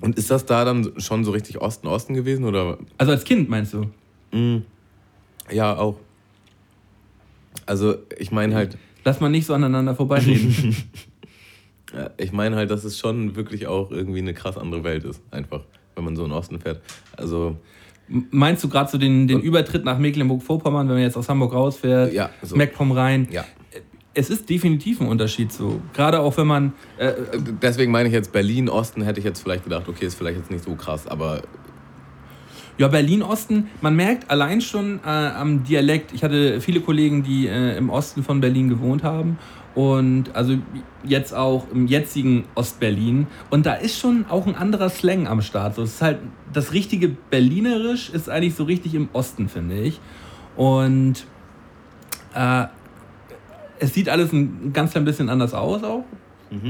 Und 0.00 0.16
ist 0.16 0.30
das 0.30 0.46
da 0.46 0.64
dann 0.64 0.92
schon 0.98 1.24
so 1.24 1.32
richtig 1.32 1.60
Osten-Osten 1.60 2.14
gewesen? 2.14 2.44
Oder? 2.44 2.78
also 2.96 3.12
als 3.12 3.24
Kind 3.24 3.48
meinst 3.48 3.74
du? 3.74 3.90
Mm. 4.36 4.62
Ja, 5.50 5.76
auch. 5.76 5.98
Also, 7.66 7.96
ich 8.18 8.30
meine 8.30 8.54
halt, 8.54 8.78
Lass 9.04 9.20
mal 9.20 9.28
nicht 9.28 9.46
so 9.46 9.54
aneinander 9.54 9.94
vorbeireden. 9.94 10.74
Ja, 11.94 12.10
Ich 12.16 12.32
meine 12.32 12.56
halt, 12.56 12.70
dass 12.70 12.84
es 12.84 12.98
schon 12.98 13.36
wirklich 13.36 13.66
auch 13.66 13.90
irgendwie 13.90 14.18
eine 14.18 14.34
krass 14.34 14.58
andere 14.58 14.84
Welt 14.84 15.04
ist, 15.04 15.22
einfach, 15.30 15.62
wenn 15.94 16.04
man 16.04 16.16
so 16.16 16.24
in 16.24 16.30
den 16.30 16.36
Osten 16.36 16.60
fährt. 16.60 16.80
Also, 17.16 17.56
Meinst 18.06 18.62
du 18.62 18.68
gerade 18.68 18.90
so 18.90 18.98
den, 18.98 19.26
den 19.26 19.40
Übertritt 19.40 19.84
nach 19.86 19.98
Mecklenburg-Vorpommern, 19.98 20.86
wenn 20.88 20.96
man 20.96 21.02
jetzt 21.02 21.16
aus 21.16 21.28
Hamburg 21.30 21.54
rausfährt, 21.54 22.12
ja, 22.12 22.28
so. 22.42 22.54
Meckpomm 22.54 22.92
rein? 22.92 23.28
ja. 23.30 23.44
Es 24.16 24.30
ist 24.30 24.48
definitiv 24.48 25.00
ein 25.00 25.08
Unterschied 25.08 25.52
so. 25.52 25.80
Gerade 25.92 26.20
auch 26.20 26.36
wenn 26.36 26.46
man. 26.46 26.72
Äh, 26.98 27.14
Deswegen 27.60 27.90
meine 27.90 28.08
ich 28.08 28.14
jetzt 28.14 28.30
Berlin, 28.30 28.68
Osten, 28.68 29.02
hätte 29.02 29.18
ich 29.18 29.24
jetzt 29.24 29.40
vielleicht 29.40 29.64
gedacht, 29.64 29.88
okay, 29.88 30.06
ist 30.06 30.14
vielleicht 30.14 30.38
jetzt 30.38 30.52
nicht 30.52 30.62
so 30.62 30.76
krass, 30.76 31.08
aber 31.08 31.42
ja, 32.76 32.88
Berlin-Osten, 32.88 33.68
man 33.80 33.94
merkt 33.94 34.30
allein 34.30 34.60
schon 34.60 35.00
äh, 35.04 35.08
am 35.08 35.62
Dialekt. 35.62 36.12
Ich 36.12 36.24
hatte 36.24 36.60
viele 36.60 36.80
Kollegen, 36.80 37.22
die 37.22 37.46
äh, 37.46 37.76
im 37.76 37.88
Osten 37.88 38.22
von 38.24 38.40
Berlin 38.40 38.68
gewohnt 38.68 39.04
haben. 39.04 39.38
Und 39.74 40.34
also 40.34 40.56
jetzt 41.02 41.34
auch 41.34 41.66
im 41.72 41.86
jetzigen 41.86 42.44
Ostberlin. 42.54 43.26
Und 43.50 43.66
da 43.66 43.74
ist 43.74 43.98
schon 43.98 44.26
auch 44.28 44.46
ein 44.46 44.54
anderer 44.54 44.88
Slang 44.88 45.26
am 45.26 45.42
Start. 45.42 45.74
So, 45.74 45.82
es 45.82 45.94
ist 45.94 46.02
halt 46.02 46.18
das 46.52 46.72
richtige 46.72 47.08
Berlinerisch 47.08 48.10
ist 48.10 48.28
eigentlich 48.28 48.54
so 48.54 48.64
richtig 48.64 48.94
im 48.94 49.08
Osten, 49.12 49.48
finde 49.48 49.80
ich. 49.80 50.00
Und 50.56 51.26
äh, 52.34 52.66
es 53.80 53.92
sieht 53.94 54.08
alles 54.08 54.32
ein 54.32 54.72
ganz 54.72 54.92
klein 54.92 55.04
bisschen 55.04 55.28
anders 55.28 55.54
aus 55.54 55.82
auch. 55.82 56.04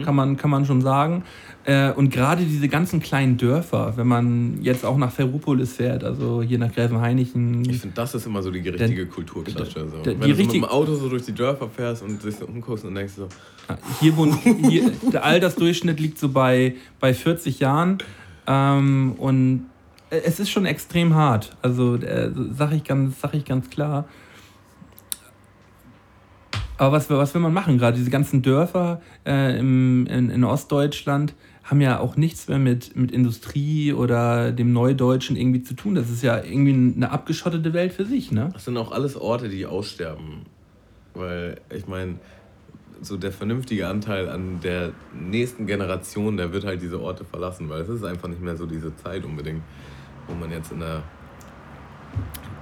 Kann, 0.05 0.15
man, 0.15 0.37
kann 0.37 0.51
man 0.51 0.65
schon 0.65 0.83
sagen. 0.83 1.25
Äh, 1.65 1.93
und 1.93 2.11
gerade 2.11 2.45
diese 2.45 2.69
ganzen 2.69 3.01
kleinen 3.01 3.39
Dörfer, 3.39 3.95
wenn 3.97 4.07
man 4.07 4.63
jetzt 4.63 4.85
auch 4.85 4.99
nach 4.99 5.11
Ferropolis 5.11 5.75
fährt, 5.75 6.05
also 6.05 6.43
hier 6.43 6.59
nach 6.59 6.73
Gräfenhainichen. 6.73 7.65
ich 7.69 7.81
finde, 7.81 7.95
das 7.95 8.15
ist 8.15 8.27
immer 8.27 8.43
so 8.43 8.51
die 8.51 8.69
richtige 8.69 9.07
Kulturklatsche. 9.07 9.89
So. 9.89 10.05
Wenn 10.05 10.21
du 10.21 10.35
so 10.35 10.43
mit 10.43 10.53
dem 10.53 10.65
Auto 10.65 10.95
so 10.95 11.09
durch 11.09 11.25
die 11.25 11.33
Dörfer 11.33 11.69
fährst 11.69 12.03
und 12.03 12.23
dich 12.23 12.37
so 12.37 12.47
umguckst 12.47 12.85
und 12.85 12.95
denkst 12.95 13.15
so, 13.17 13.29
Hier 14.01 14.17
wohnt, 14.17 14.35
hier, 14.69 14.93
der 15.11 15.25
Altersdurchschnitt 15.25 15.99
liegt 16.01 16.19
so 16.19 16.29
bei, 16.29 16.77
bei 17.01 17.15
40 17.15 17.61
Jahren. 17.61 17.99
Ähm, 18.47 19.15
und 19.17 19.67
es 20.11 20.41
ist 20.41 20.51
schon 20.51 20.67
extrem 20.67 21.15
hart. 21.15 21.57
Also 21.63 21.97
äh, 21.97 22.31
sag 22.57 22.73
ich 22.73 22.85
ganz, 22.85 23.21
sag 23.21 23.35
ich 23.35 23.45
ganz 23.45 23.71
klar. 23.71 24.07
Aber 26.77 26.97
was, 26.97 27.09
was 27.09 27.35
will 27.35 27.41
man 27.41 27.53
machen? 27.53 27.79
Gerade 27.79 27.97
diese 27.97 28.11
ganzen 28.11 28.43
Dörfer 28.43 29.01
äh, 29.25 29.59
im, 29.59 30.07
in, 30.07 30.31
in 30.31 30.45
Ostdeutschland 30.45 31.35
haben 31.63 31.81
ja 31.81 31.99
auch 31.99 32.17
nichts 32.17 32.49
mehr 32.49 32.59
mit, 32.59 32.95
mit 32.95 33.11
Industrie 33.11 33.93
oder 33.93 34.53
dem 34.53 34.73
Neudeutschen 34.73 35.37
irgendwie 35.37 35.63
zu 35.63 35.75
tun. 35.75 35.95
Das 35.95 36.11
ist 36.11 36.23
ja 36.23 36.43
irgendwie 36.43 36.95
eine 36.97 37.11
abgeschottete 37.11 37.73
Welt 37.73 37.93
für 37.93 38.05
sich, 38.05 38.33
ne? 38.33 38.51
das 38.53 38.67
sind 38.67 38.77
auch 38.77 38.93
alles 38.93 39.17
Orte, 39.17 39.49
die 39.49 39.65
aussterben. 39.65 40.43
Weil, 41.15 41.61
ich 41.75 41.87
meine, 41.87 42.17
so 43.01 43.17
der 43.17 43.33
vernünftige 43.33 43.89
Anteil 43.89 44.29
an 44.29 44.61
der 44.63 44.93
nächsten 45.13 45.67
Generation, 45.67 46.37
der 46.37 46.53
wird 46.53 46.65
halt 46.65 46.83
diese 46.83 47.01
Orte 47.01 47.25
verlassen, 47.25 47.69
weil 47.69 47.81
es 47.83 47.89
ist 47.89 48.05
einfach 48.05 48.29
nicht 48.29 48.43
mehr 48.43 48.57
so 48.57 48.67
diese 48.67 48.95
Zeit 48.97 49.25
unbedingt, 49.25 49.63
wo 50.27 50.35
man 50.35 50.51
jetzt 50.51 50.73
in 50.73 50.81
der 50.81 51.03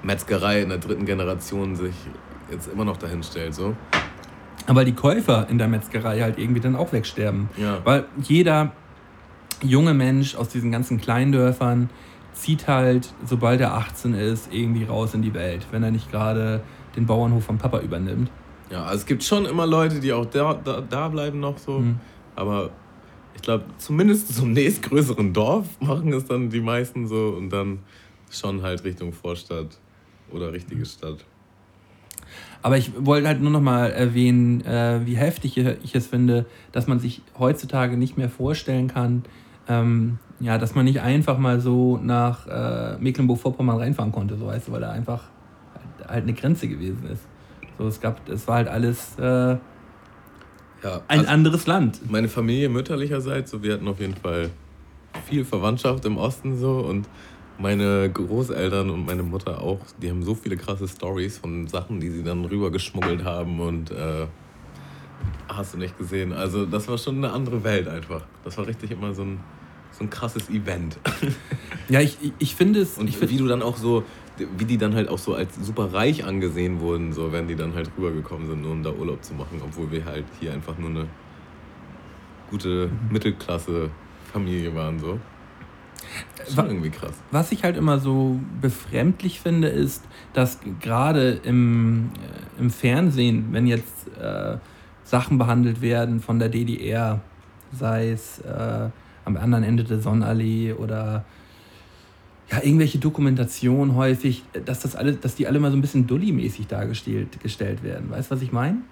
Metzgerei 0.03 0.63
in 0.63 0.69
der 0.69 0.79
dritten 0.79 1.07
Generation 1.07 1.77
sich 1.77 1.95
jetzt 2.51 2.69
immer 2.69 2.85
noch 2.85 2.97
dahin 2.97 3.23
stellt. 3.23 3.55
So. 3.55 3.75
Aber 4.67 4.85
die 4.85 4.93
Käufer 4.93 5.49
in 5.49 5.59
der 5.59 5.69
Metzgerei 5.69 6.21
halt 6.21 6.39
irgendwie 6.39 6.61
dann 6.61 6.77
auch 6.77 6.93
wegsterben. 6.93 7.49
Ja. 7.57 7.81
Weil 7.85 8.05
jeder, 8.23 8.73
junge 9.63 9.95
Mensch 9.95 10.35
aus 10.35 10.49
diesen 10.49 10.71
ganzen 10.71 11.01
Kleindörfern 11.01 11.91
zieht 12.33 12.69
halt, 12.69 13.13
sobald 13.25 13.61
er 13.61 13.75
18 13.75 14.15
ist, 14.15 14.53
irgendwie 14.53 14.85
raus 14.85 15.15
in 15.15 15.23
die 15.23 15.35
Welt, 15.35 15.67
wenn 15.71 15.83
er 15.83 15.91
nicht 15.91 16.11
gerade 16.11 16.63
den 16.97 17.07
Bauernhof 17.07 17.45
vom 17.45 17.59
Papa 17.59 17.81
übernimmt. 17.81 18.31
Ja, 18.71 18.85
also 18.85 19.01
es 19.01 19.07
gibt 19.07 19.23
schon 19.23 19.45
immer 19.45 19.67
Leute, 19.67 20.01
die 20.01 20.13
auch 20.13 20.27
da, 20.27 20.55
da, 20.55 20.81
da 20.81 21.09
bleiben 21.09 21.41
noch 21.41 21.59
so. 21.59 21.81
Mhm. 21.81 22.01
Aber 22.35 22.71
ich 23.35 23.43
glaube, 23.43 23.65
zumindest 23.79 24.35
zum 24.35 24.53
nächstgrößeren 24.53 25.33
Dorf 25.33 25.67
machen 25.81 26.13
es 26.13 26.25
dann 26.25 26.51
die 26.51 26.61
meisten 26.61 27.07
so 27.07 27.35
und 27.37 27.51
dann 27.51 27.81
schon 28.31 28.63
halt 28.63 28.85
Richtung 28.85 29.13
Vorstadt 29.13 29.79
oder 30.31 30.53
richtige 30.53 30.87
Stadt. 30.87 31.25
Aber 32.63 32.79
ich 32.79 32.93
wollte 33.05 33.27
halt 33.27 33.41
nur 33.41 33.51
noch 33.51 33.61
mal 33.61 33.91
erwähnen, 33.91 34.65
äh, 34.65 35.01
wie 35.05 35.17
heftig 35.17 35.57
ich 35.59 35.95
es 35.95 36.07
finde, 36.07 36.47
dass 36.71 36.87
man 36.87 37.01
sich 37.01 37.23
heutzutage 37.39 37.97
nicht 37.97 38.17
mehr 38.17 38.29
vorstellen 38.29 38.87
kann, 38.89 39.25
ähm, 39.69 40.19
ja, 40.39 40.59
dass 40.59 40.75
man 40.75 40.85
nicht 40.85 41.01
einfach 41.01 41.39
mal 41.39 41.61
so 41.61 41.99
nach 42.03 42.47
äh, 42.47 42.97
Mecklenburg-Vorpommern 42.99 43.79
reinfahren 43.79 44.13
konnte, 44.13 44.37
so 44.37 44.47
weißt 44.47 44.69
du, 44.69 44.73
weil 44.73 44.81
da 44.81 44.91
einfach 44.91 45.25
halt, 45.75 46.09
halt 46.09 46.23
eine 46.25 46.33
Grenze 46.35 46.69
gewesen 46.69 47.05
ist. 47.13 47.23
So, 47.79 47.87
es 47.87 48.01
gab, 48.01 48.29
es 48.29 48.47
war 48.47 48.57
halt 48.57 48.69
alles 48.69 49.19
äh, 49.19 49.23
Ja, 49.23 49.59
ein 51.09 51.21
also 51.21 51.27
anderes 51.31 51.67
Land. 51.67 52.01
meine 52.11 52.29
Familie 52.29 52.69
mütterlicherseits, 52.69 53.51
so 53.51 53.63
wir 53.63 53.75
hatten 53.75 53.89
auf 53.89 54.01
jeden 54.01 54.15
Fall 54.17 54.51
viel 55.29 55.45
Verwandtschaft 55.45 56.05
im 56.05 56.17
Osten 56.17 56.57
so 56.57 56.79
und 56.79 57.09
meine 57.63 58.11
Großeltern 58.11 58.91
und 58.91 59.07
meine 59.07 59.23
Mutter 59.23 59.63
auch, 59.63 59.79
die 60.03 60.11
haben 60.11 60.23
so 60.23 60.35
viele 60.35 60.57
krasse 60.57 60.89
Stories 60.89 61.39
von 61.39 61.69
Sachen, 61.69 62.01
die 62.01 62.11
sie 62.11 62.25
dann 62.25 62.45
rübergeschmuggelt 62.45 63.25
haben 63.25 63.61
und 63.61 63.93
äh, 63.93 64.27
hast 65.49 65.75
du 65.75 65.79
nicht 65.79 65.97
gesehen. 65.97 66.33
Also 66.33 66.67
das 66.67 66.89
war 66.89 66.99
schon 66.99 67.19
eine 67.19 67.33
andere 67.33 67.63
Welt 67.63 67.89
einfach. 67.89 68.23
Das 68.45 68.59
war 68.59 68.67
richtig 68.67 68.91
immer 68.91 69.15
so 69.15 69.23
ein, 69.23 69.41
so 69.93 70.05
ein 70.05 70.11
krasses 70.11 70.51
Event. 70.51 70.99
Ja, 71.89 72.01
ich, 72.01 72.17
ich, 72.39 72.55
finde 72.55 72.81
es. 72.81 72.97
Und 72.97 73.09
ich 73.09 73.19
find, 73.19 73.31
wie 73.33 73.37
du 73.37 73.47
dann 73.47 73.61
auch 73.61 73.77
so, 73.77 74.05
wie 74.57 74.65
die 74.65 74.79
dann 74.79 74.95
halt 74.95 75.09
auch 75.09 75.19
so 75.19 75.35
als 75.35 75.57
super 75.57 75.93
reich 75.93 76.25
angesehen 76.25 76.81
wurden, 76.81 77.13
so 77.13 77.33
wenn 77.33 77.49
die 77.49 77.57
dann 77.57 77.75
halt 77.75 77.91
rübergekommen 77.99 78.47
sind, 78.47 78.63
nur 78.63 78.71
um 78.71 78.83
da 78.83 78.91
Urlaub 78.93 79.23
zu 79.23 79.35
machen, 79.35 79.61
obwohl 79.63 79.91
wir 79.91 80.05
halt 80.05 80.25
hier 80.41 80.55
einfach 80.55 80.79
nur 80.79 80.89
eine 80.89 81.07
gute 82.49 82.89
Mittelklasse-Familie 83.11 84.75
waren, 84.75 85.01
so. 85.01 85.19
Schon 86.55 86.67
irgendwie 86.67 86.91
krass. 86.91 87.13
Was 87.31 87.53
ich 87.53 87.65
halt 87.65 87.77
immer 87.77 87.99
so 87.99 88.39
befremdlich 88.61 89.41
finde, 89.41 89.69
ist, 89.69 90.05
dass 90.33 90.59
gerade 90.81 91.41
im, 91.45 92.11
äh, 92.57 92.61
im 92.61 92.71
Fernsehen, 92.71 93.49
wenn 93.53 93.67
jetzt 93.67 94.09
äh, 94.21 94.57
Sachen 95.05 95.39
behandelt 95.39 95.81
werden 95.81 96.21
von 96.21 96.39
der 96.39 96.49
DDR, 96.49 97.21
sei 97.73 98.11
es 98.11 98.39
äh, 98.41 98.89
am 99.25 99.37
anderen 99.37 99.65
Ende 99.65 99.85
der 99.85 100.01
Sonnenallee 100.01 100.73
oder 100.73 101.25
ja, 102.51 102.63
irgendwelche 102.63 102.99
Dokumentationen 102.99 103.95
häufig, 103.95 104.45
dass 104.67 104.81
das 104.81 104.95
alles, 104.95 105.21
dass 105.21 105.35
die 105.35 105.47
alle 105.47 105.59
mal 105.59 105.71
so 105.71 105.77
ein 105.77 105.81
bisschen 105.81 106.07
dulli-mäßig 106.07 106.67
dargestellt 106.67 107.41
gestellt 107.41 107.83
werden. 107.83 108.11
Weißt 108.11 108.31
du, 108.31 108.35
was 108.35 108.43
ich 108.43 108.53
meine? 108.53 108.83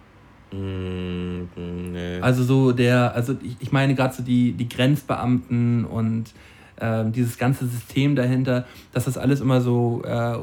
Mm, 0.52 1.48
nee. 1.92 2.20
Also 2.20 2.42
so 2.42 2.72
der, 2.72 3.14
also 3.14 3.36
ich, 3.42 3.56
ich 3.60 3.72
meine 3.72 3.94
gerade 3.94 4.14
so 4.14 4.22
die, 4.22 4.52
die 4.52 4.68
Grenzbeamten 4.68 5.84
und 5.84 6.32
ähm, 6.81 7.12
dieses 7.12 7.39
ganze 7.39 7.66
System 7.66 8.16
dahinter, 8.16 8.66
dass 8.93 9.05
das 9.05 9.16
alles 9.18 9.41
immer 9.41 9.61
so 9.61 10.03
äh, 10.05 10.39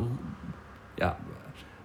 ja, 0.99 1.17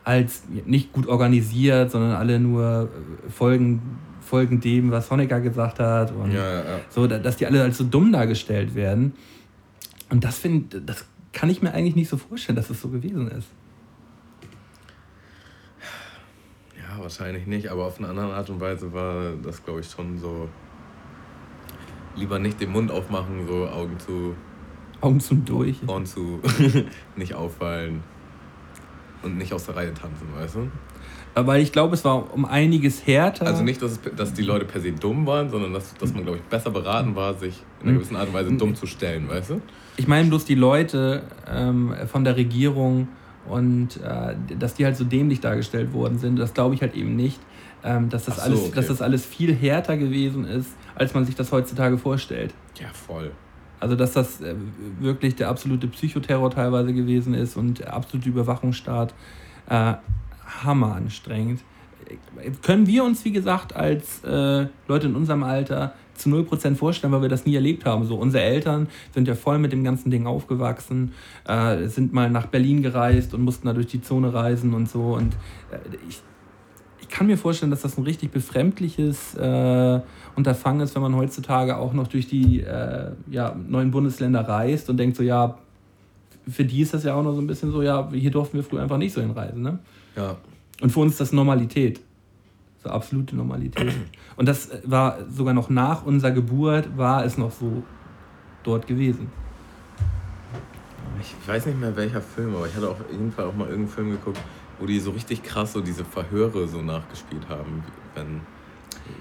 als 0.05 0.43
nicht 0.67 0.93
gut 0.93 1.07
organisiert, 1.07 1.91
sondern 1.91 2.13
alle 2.13 2.39
nur 2.41 2.89
äh, 3.27 3.31
folgen, 3.31 3.99
folgen 4.21 4.61
dem, 4.61 4.91
was 4.91 5.11
Honecker 5.11 5.41
gesagt 5.41 5.79
hat 5.79 6.13
und 6.13 6.33
ja, 6.33 6.39
ja, 6.53 6.59
ja. 6.65 6.81
so, 6.91 7.07
da- 7.07 7.19
dass 7.19 7.37
die 7.37 7.47
alle 7.47 7.63
als 7.63 7.79
so 7.79 7.85
dumm 7.85 8.13
dargestellt 8.13 8.75
werden. 8.75 9.15
Und 10.11 10.25
das 10.25 10.39
finde 10.39 10.81
das 10.81 11.07
kann 11.33 11.49
ich 11.49 11.63
mir 11.63 11.73
eigentlich 11.73 11.97
nicht 11.97 12.09
so 12.11 12.19
vorstellen, 12.19 12.57
dass 12.57 12.69
es 12.69 12.81
so 12.81 12.89
gewesen 12.89 13.29
ist. 13.31 13.49
ja, 16.77 17.03
wahrscheinlich 17.03 17.47
nicht, 17.47 17.69
aber 17.71 17.87
auf 17.87 17.99
eine 17.99 18.09
andere 18.09 18.35
Art 18.35 18.51
und 18.51 18.61
Weise 18.61 18.93
war 18.93 19.33
das, 19.43 19.65
glaube 19.65 19.81
ich, 19.81 19.91
schon 19.91 20.19
so. 20.19 20.49
Lieber 22.17 22.39
nicht 22.39 22.61
den 22.61 22.71
Mund 22.73 22.91
aufmachen, 22.91 23.47
so 23.49 23.67
Augen 23.69 23.99
zu, 23.99 24.35
Augen 25.01 25.21
zum 25.21 25.45
Durch. 25.45 25.77
Ohren 25.87 26.07
zu, 26.07 26.41
nicht 27.17 27.35
auffallen 27.35 28.03
und 29.23 29.39
nicht 29.39 29.53
aus 29.53 29.65
der 29.67 29.77
Reihe 29.77 29.95
tanzen, 29.95 30.27
weißt 30.39 30.57
du? 30.57 30.69
Weil 31.35 31.63
ich 31.63 31.73
glaube, 31.73 31.95
es 31.95 32.05
war 32.05 32.33
um 32.35 32.45
einiges 32.45 33.07
härter. 33.07 33.47
Also 33.47 33.63
nicht, 33.65 33.81
dass, 33.81 33.93
es, 33.93 34.01
dass 34.17 34.35
die 34.35 34.43
Leute 34.43 34.67
per 34.67 34.83
se 34.83 34.93
dumm 34.93 35.27
waren, 35.27 35.49
sondern 35.49 35.73
dass, 35.73 35.95
dass 35.95 36.13
man, 36.13 36.25
glaube 36.25 36.39
ich, 36.39 36.45
besser 36.45 36.71
beraten 36.71 37.17
war, 37.17 37.33
sich 37.35 37.63
in 37.81 37.85
einer 37.89 37.93
Mhm. 37.93 37.97
gewissen 38.01 38.17
Art 38.17 38.29
und 38.29 38.35
Weise 38.35 38.53
dumm 38.53 38.75
zu 38.75 38.87
stellen, 38.87 39.29
weißt 39.31 39.51
du? 39.51 39.63
Ich 39.97 40.07
meine 40.07 40.29
bloß 40.29 40.45
die 40.45 40.55
Leute 40.55 41.23
ähm, 41.51 41.95
von 42.07 42.25
der 42.25 42.37
Regierung 42.37 43.09
und 43.49 43.97
äh, 44.03 44.35
dass 44.59 44.75
die 44.75 44.85
halt 44.85 44.97
so 44.97 45.05
dämlich 45.05 45.41
dargestellt 45.41 45.93
worden 45.93 46.19
sind, 46.19 46.39
das 46.39 46.55
glaube 46.55 46.75
ich 46.75 46.83
halt 46.83 46.95
eben 46.95 47.17
nicht. 47.17 47.41
Ähm, 47.85 48.09
dass, 48.09 48.27
das 48.27 48.37
so, 48.37 48.43
alles, 48.43 48.61
okay. 48.61 48.73
dass 48.77 48.87
das 48.87 49.03
alles 49.03 49.27
viel 49.27 49.53
härter 49.53 49.97
gewesen 49.97 50.45
ist, 50.45 50.71
als 50.95 51.15
man 51.15 51.25
sich 51.25 51.35
das 51.35 51.51
heutzutage 51.51 51.99
vorstellt. 51.99 52.55
Ja, 52.79 52.87
voll. 52.93 53.33
Also 53.81 53.97
dass 53.97 54.13
das 54.13 54.41
äh, 54.41 54.55
wirklich 55.01 55.35
der 55.35 55.49
absolute 55.49 55.89
Psychoterror 55.89 56.51
teilweise 56.51 56.93
gewesen 56.93 57.35
ist 57.35 57.57
und 57.57 57.81
der 57.81 57.93
absolute 57.95 58.29
Überwachungsstaat. 58.29 59.15
Äh, 59.69 59.95
hammer 60.65 60.95
anstrengend. 60.95 61.63
Äh, 62.07 62.51
Können 62.63 62.87
wir 62.87 63.05
uns, 63.05 63.25
wie 63.25 63.33
gesagt, 63.33 63.75
als 63.75 64.23
äh, 64.25 64.67
Leute 64.89 65.07
in 65.07 65.17
unserem 65.17 65.43
Alter 65.43 65.95
zu 66.23 66.29
0% 66.29 66.77
vorstellen, 66.77 67.13
weil 67.13 67.23
wir 67.23 67.29
das 67.29 67.45
nie 67.45 67.55
erlebt 67.55 67.85
haben. 67.85 68.05
So, 68.05 68.17
unsere 68.17 68.45
Eltern 68.45 68.89
sind 69.13 69.29
ja 69.29 69.35
voll 69.35 69.59
mit 69.59 69.73
dem 69.73 69.85
ganzen 69.85 70.11
Ding 70.11 70.27
aufgewachsen, 70.27 71.13
äh, 71.47 71.87
sind 71.89 72.13
mal 72.13 72.31
nach 72.31 72.47
Berlin 72.47 72.83
gereist 72.83 73.35
und 73.35 73.43
mussten 73.43 73.67
da 73.67 73.73
durch 73.73 73.89
die 73.89 74.01
Zone 74.01 74.33
reisen 74.33 74.75
und 74.75 74.89
so. 74.89 75.15
Und 75.15 75.35
äh, 75.71 75.79
ich, 76.09 76.21
ich 77.01 77.09
kann 77.09 77.27
mir 77.27 77.37
vorstellen, 77.37 77.71
dass 77.71 77.83
das 77.83 77.99
ein 77.99 78.05
richtig 78.05 78.31
befremdliches 78.31 79.35
äh, 79.35 80.01
Unterfangen 80.35 80.81
ist, 80.81 80.95
wenn 80.95 81.03
man 81.03 81.15
heutzutage 81.17 81.77
auch 81.77 81.93
noch 81.93 82.09
durch 82.09 82.27
die 82.27 82.61
äh, 82.61 83.11
ja, 83.31 83.55
neuen 83.69 83.91
Bundesländer 83.91 84.41
reist 84.41 84.89
und 84.89 84.97
denkt 84.97 85.17
so, 85.17 85.23
ja, 85.23 85.59
für 86.49 86.65
die 86.65 86.81
ist 86.81 86.95
das 86.95 87.05
ja 87.05 87.15
auch 87.15 87.23
noch 87.23 87.35
so 87.35 87.41
ein 87.41 87.47
bisschen 87.47 87.71
so, 87.71 87.83
ja, 87.83 88.09
hier 88.13 88.31
durften 88.31 88.57
wir 88.57 88.65
früher 88.65 88.83
einfach 88.83 88.99
nicht 88.99 89.13
so 89.13 89.21
hinreisen. 89.21 89.63
Ne? 89.63 89.79
Ja. 90.17 90.37
Und 90.81 90.91
für 90.91 91.01
uns 91.01 91.13
ist 91.13 91.21
das 91.21 91.33
Normalität. 91.33 92.01
So 92.83 92.91
absolute 92.91 93.37
Normalität. 93.37 93.93
Und 94.37 94.49
das 94.49 94.71
war 94.85 95.19
sogar 95.31 95.55
noch 95.55 95.71
nach 95.71 96.05
unserer 96.05 96.33
Geburt, 96.33 96.97
war 96.97 97.25
es 97.25 97.39
noch 97.39 97.53
so 97.53 97.85
dort 98.65 98.87
gewesen. 98.87 99.31
Ich 101.21 101.49
weiß 101.49 101.67
nicht 101.67 101.79
mehr 101.79 101.95
welcher 101.95 102.21
Film, 102.21 102.57
aber 102.57 102.67
ich 102.67 102.75
hatte 102.75 102.89
auf 102.89 102.99
jeden 103.11 103.31
Fall 103.31 103.45
auch 103.45 103.55
mal 103.55 103.69
irgendeinen 103.69 103.95
Film 103.95 104.11
geguckt, 104.11 104.41
wo 104.81 104.87
die 104.87 104.99
so 104.99 105.13
richtig 105.13 105.45
krass 105.45 105.73
so 105.73 105.81
diese 105.81 106.05
Verhöre 106.05 106.67
so 106.67 106.83
nachgespielt 106.83 107.49
haben, 107.49 107.85
wenn, 108.17 108.41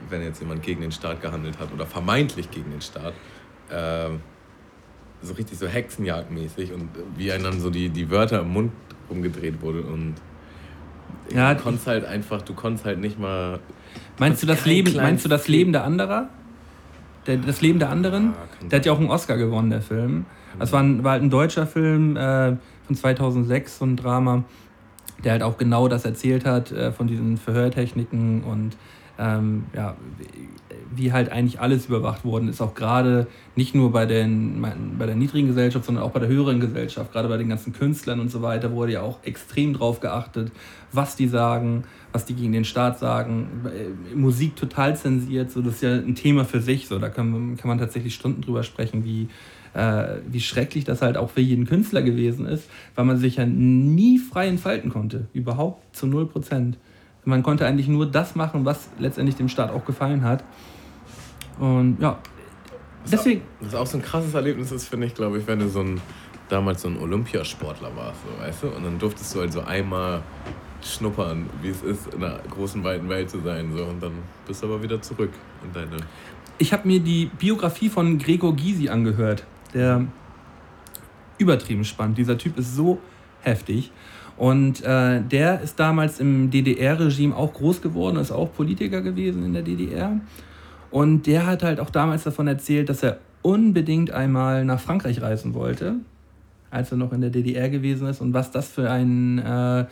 wenn 0.09 0.23
jetzt 0.23 0.39
jemand 0.39 0.63
gegen 0.63 0.81
den 0.81 0.91
Staat 0.91 1.21
gehandelt 1.21 1.59
hat 1.59 1.71
oder 1.71 1.85
vermeintlich 1.85 2.49
gegen 2.49 2.71
den 2.71 2.81
Staat. 2.81 3.13
Ähm, 3.69 4.21
so 5.21 5.33
richtig 5.33 5.59
so 5.59 5.67
Hexenjagdmäßig 5.67 6.73
und 6.73 6.89
wie 7.15 7.31
einem 7.31 7.43
dann 7.43 7.59
so 7.59 7.69
die, 7.69 7.89
die 7.89 8.09
Wörter 8.09 8.41
im 8.41 8.53
Mund 8.53 8.71
umgedreht 9.09 9.61
wurde 9.61 9.83
und 9.83 10.15
Ja, 11.33 11.53
du 11.53 11.61
konntest 11.61 11.87
halt 11.87 12.05
einfach, 12.05 12.41
du 12.41 12.53
konntest 12.53 12.85
halt 12.85 12.99
nicht 12.99 13.19
mal. 13.19 13.59
Meinst 14.17 14.41
du 14.43 14.47
das 14.47 14.65
Leben, 14.65 14.95
meinst 14.95 15.25
du 15.25 15.29
das. 15.29 15.47
Leben 15.47 15.71
der 15.71 15.83
anderer? 15.83 16.29
Der, 17.27 17.37
das 17.37 17.61
Leben 17.61 17.79
der 17.79 17.89
anderen? 17.89 18.33
Ja, 18.61 18.67
Der 18.67 18.79
hat 18.79 18.85
ja 18.85 18.91
auch 18.91 18.99
einen 18.99 19.09
Oscar 19.09 19.37
gewonnen, 19.37 19.69
der 19.69 19.81
Film. 19.81 20.25
Das 20.59 20.71
war, 20.71 20.81
ein, 20.81 21.03
war 21.03 21.13
halt 21.13 21.23
ein 21.23 21.29
deutscher 21.29 21.65
Film 21.65 22.17
äh, 22.17 22.55
von 22.85 22.95
2006, 22.95 23.79
so 23.79 23.85
ein 23.85 23.95
Drama, 23.95 24.43
der 25.23 25.33
halt 25.33 25.43
auch 25.43 25.57
genau 25.57 25.87
das 25.87 26.03
erzählt 26.03 26.45
hat, 26.45 26.71
äh, 26.71 26.91
von 26.91 27.07
diesen 27.07 27.37
Verhörtechniken 27.37 28.43
und 28.43 28.75
ähm, 29.17 29.65
ja, 29.73 29.95
wie 30.95 31.11
halt 31.11 31.31
eigentlich 31.31 31.59
alles 31.59 31.85
überwacht 31.87 32.25
worden 32.25 32.49
ist, 32.49 32.61
auch 32.61 32.73
gerade 32.73 33.27
nicht 33.55 33.73
nur 33.75 33.91
bei, 33.91 34.05
den, 34.05 34.65
bei 34.97 35.05
der 35.05 35.15
niedrigen 35.15 35.47
Gesellschaft, 35.47 35.85
sondern 35.85 36.03
auch 36.03 36.11
bei 36.11 36.19
der 36.19 36.29
höheren 36.29 36.59
Gesellschaft, 36.59 37.11
gerade 37.11 37.27
bei 37.27 37.37
den 37.37 37.49
ganzen 37.49 37.73
Künstlern 37.73 38.19
und 38.19 38.29
so 38.29 38.41
weiter, 38.41 38.71
wurde 38.71 38.93
ja 38.93 39.01
auch 39.01 39.19
extrem 39.23 39.73
drauf 39.73 39.99
geachtet, 39.99 40.51
was 40.91 41.15
die 41.15 41.27
sagen, 41.27 41.85
was 42.11 42.25
die 42.25 42.33
gegen 42.33 42.51
den 42.51 42.65
Staat 42.65 42.99
sagen. 42.99 43.47
Musik 44.15 44.55
total 44.55 44.95
zensiert, 44.97 45.51
so 45.51 45.61
das 45.61 45.75
ist 45.75 45.81
ja 45.83 45.93
ein 45.93 46.15
Thema 46.15 46.45
für 46.45 46.59
sich, 46.59 46.87
so 46.87 46.99
da 46.99 47.09
kann, 47.09 47.55
kann 47.57 47.67
man 47.67 47.77
tatsächlich 47.77 48.13
Stunden 48.13 48.41
drüber 48.41 48.63
sprechen, 48.63 49.05
wie, 49.05 49.29
äh, 49.73 50.17
wie 50.27 50.41
schrecklich 50.41 50.83
das 50.83 51.01
halt 51.01 51.17
auch 51.17 51.29
für 51.29 51.41
jeden 51.41 51.65
Künstler 51.65 52.01
gewesen 52.01 52.45
ist, 52.45 52.69
weil 52.95 53.05
man 53.05 53.17
sich 53.17 53.37
ja 53.37 53.45
nie 53.45 54.19
frei 54.19 54.47
entfalten 54.47 54.89
konnte, 54.89 55.27
überhaupt 55.33 55.95
zu 55.95 56.07
0 56.07 56.27
Prozent. 56.27 56.77
Man 57.23 57.43
konnte 57.43 57.67
eigentlich 57.67 57.87
nur 57.87 58.07
das 58.07 58.35
machen, 58.35 58.65
was 58.65 58.89
letztendlich 58.99 59.35
dem 59.35 59.47
Staat 59.47 59.71
auch 59.71 59.85
gefallen 59.85 60.23
hat. 60.23 60.43
Und 61.61 61.97
ja, 62.01 62.19
deswegen, 63.09 63.43
Was 63.61 63.75
auch 63.75 63.87
so 63.87 63.97
ein 63.97 64.03
krasses 64.03 64.33
Erlebnis 64.33 64.71
ist, 64.71 64.87
finde 64.87 65.07
ich, 65.07 65.15
glaube 65.15 65.37
ich, 65.37 65.47
wenn 65.47 65.59
du 65.59 65.69
so 65.69 65.79
ein, 65.79 66.01
damals 66.49 66.81
so 66.81 66.89
ein 66.89 66.97
Olympiasportler 66.97 67.95
warst, 67.95 68.19
so, 68.23 68.43
weißt 68.43 68.63
du? 68.63 68.67
Und 68.67 68.83
dann 68.83 68.99
durftest 68.99 69.33
du 69.33 69.39
halt 69.39 69.53
so 69.53 69.61
einmal 69.61 70.21
schnuppern, 70.83 71.49
wie 71.61 71.69
es 71.69 71.81
ist, 71.83 72.13
in 72.13 72.23
einer 72.23 72.39
großen, 72.49 72.83
weiten 72.83 73.07
Welt 73.07 73.29
zu 73.29 73.39
sein, 73.39 73.71
so. 73.75 73.85
Und 73.85 74.01
dann 74.01 74.13
bist 74.45 74.61
du 74.61 74.67
aber 74.67 74.83
wieder 74.83 75.01
zurück 75.01 75.31
in 75.63 75.71
deine 75.71 75.97
ich 76.61 76.71
habe 76.71 76.87
mir 76.87 76.99
die 76.99 77.25
Biografie 77.25 77.89
von 77.89 78.19
Gregor 78.19 78.55
Gysi 78.55 78.87
angehört. 78.87 79.43
Der 79.73 80.05
übertrieben 81.39 81.83
spannend. 81.83 82.19
Dieser 82.19 82.37
Typ 82.37 82.59
ist 82.59 82.75
so 82.75 82.99
heftig. 83.41 83.91
Und 84.37 84.83
äh, 84.83 85.21
der 85.21 85.61
ist 85.61 85.79
damals 85.79 86.19
im 86.19 86.51
DDR-Regime 86.51 87.35
auch 87.35 87.53
groß 87.53 87.81
geworden, 87.81 88.17
ist 88.17 88.31
auch 88.31 88.53
Politiker 88.53 89.01
gewesen 89.01 89.43
in 89.43 89.53
der 89.53 89.63
DDR. 89.63 90.19
Und 90.91 91.25
der 91.25 91.45
hat 91.45 91.63
halt 91.63 91.79
auch 91.79 91.89
damals 91.89 92.23
davon 92.23 92.47
erzählt, 92.47 92.89
dass 92.89 93.01
er 93.01 93.19
unbedingt 93.41 94.11
einmal 94.11 94.65
nach 94.65 94.79
Frankreich 94.79 95.21
reisen 95.21 95.53
wollte, 95.53 95.95
als 96.69 96.91
er 96.91 96.97
noch 96.97 97.13
in 97.13 97.21
der 97.21 97.29
DDR 97.29 97.69
gewesen 97.69 98.07
ist 98.07 98.21
und 98.21 98.33
was 98.33 98.51
das 98.51 98.67
für 98.67 98.89
ein, 98.89 99.39
äh, 99.39 99.85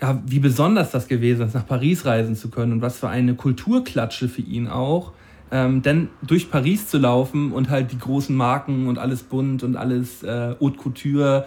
ja, 0.00 0.22
wie 0.26 0.40
besonders 0.40 0.90
das 0.90 1.06
gewesen 1.06 1.46
ist, 1.46 1.54
nach 1.54 1.66
Paris 1.66 2.04
reisen 2.04 2.34
zu 2.34 2.50
können 2.50 2.72
und 2.72 2.82
was 2.82 2.98
für 2.98 3.08
eine 3.08 3.34
Kulturklatsche 3.34 4.28
für 4.28 4.42
ihn 4.42 4.68
auch. 4.68 5.12
Ähm, 5.50 5.82
denn 5.82 6.08
durch 6.22 6.50
Paris 6.50 6.88
zu 6.88 6.98
laufen 6.98 7.52
und 7.52 7.70
halt 7.70 7.92
die 7.92 7.98
großen 7.98 8.34
Marken 8.34 8.88
und 8.88 8.98
alles 8.98 9.22
bunt 9.22 9.62
und 9.62 9.76
alles 9.76 10.22
äh, 10.22 10.56
Haute 10.60 10.78
Couture, 10.78 11.46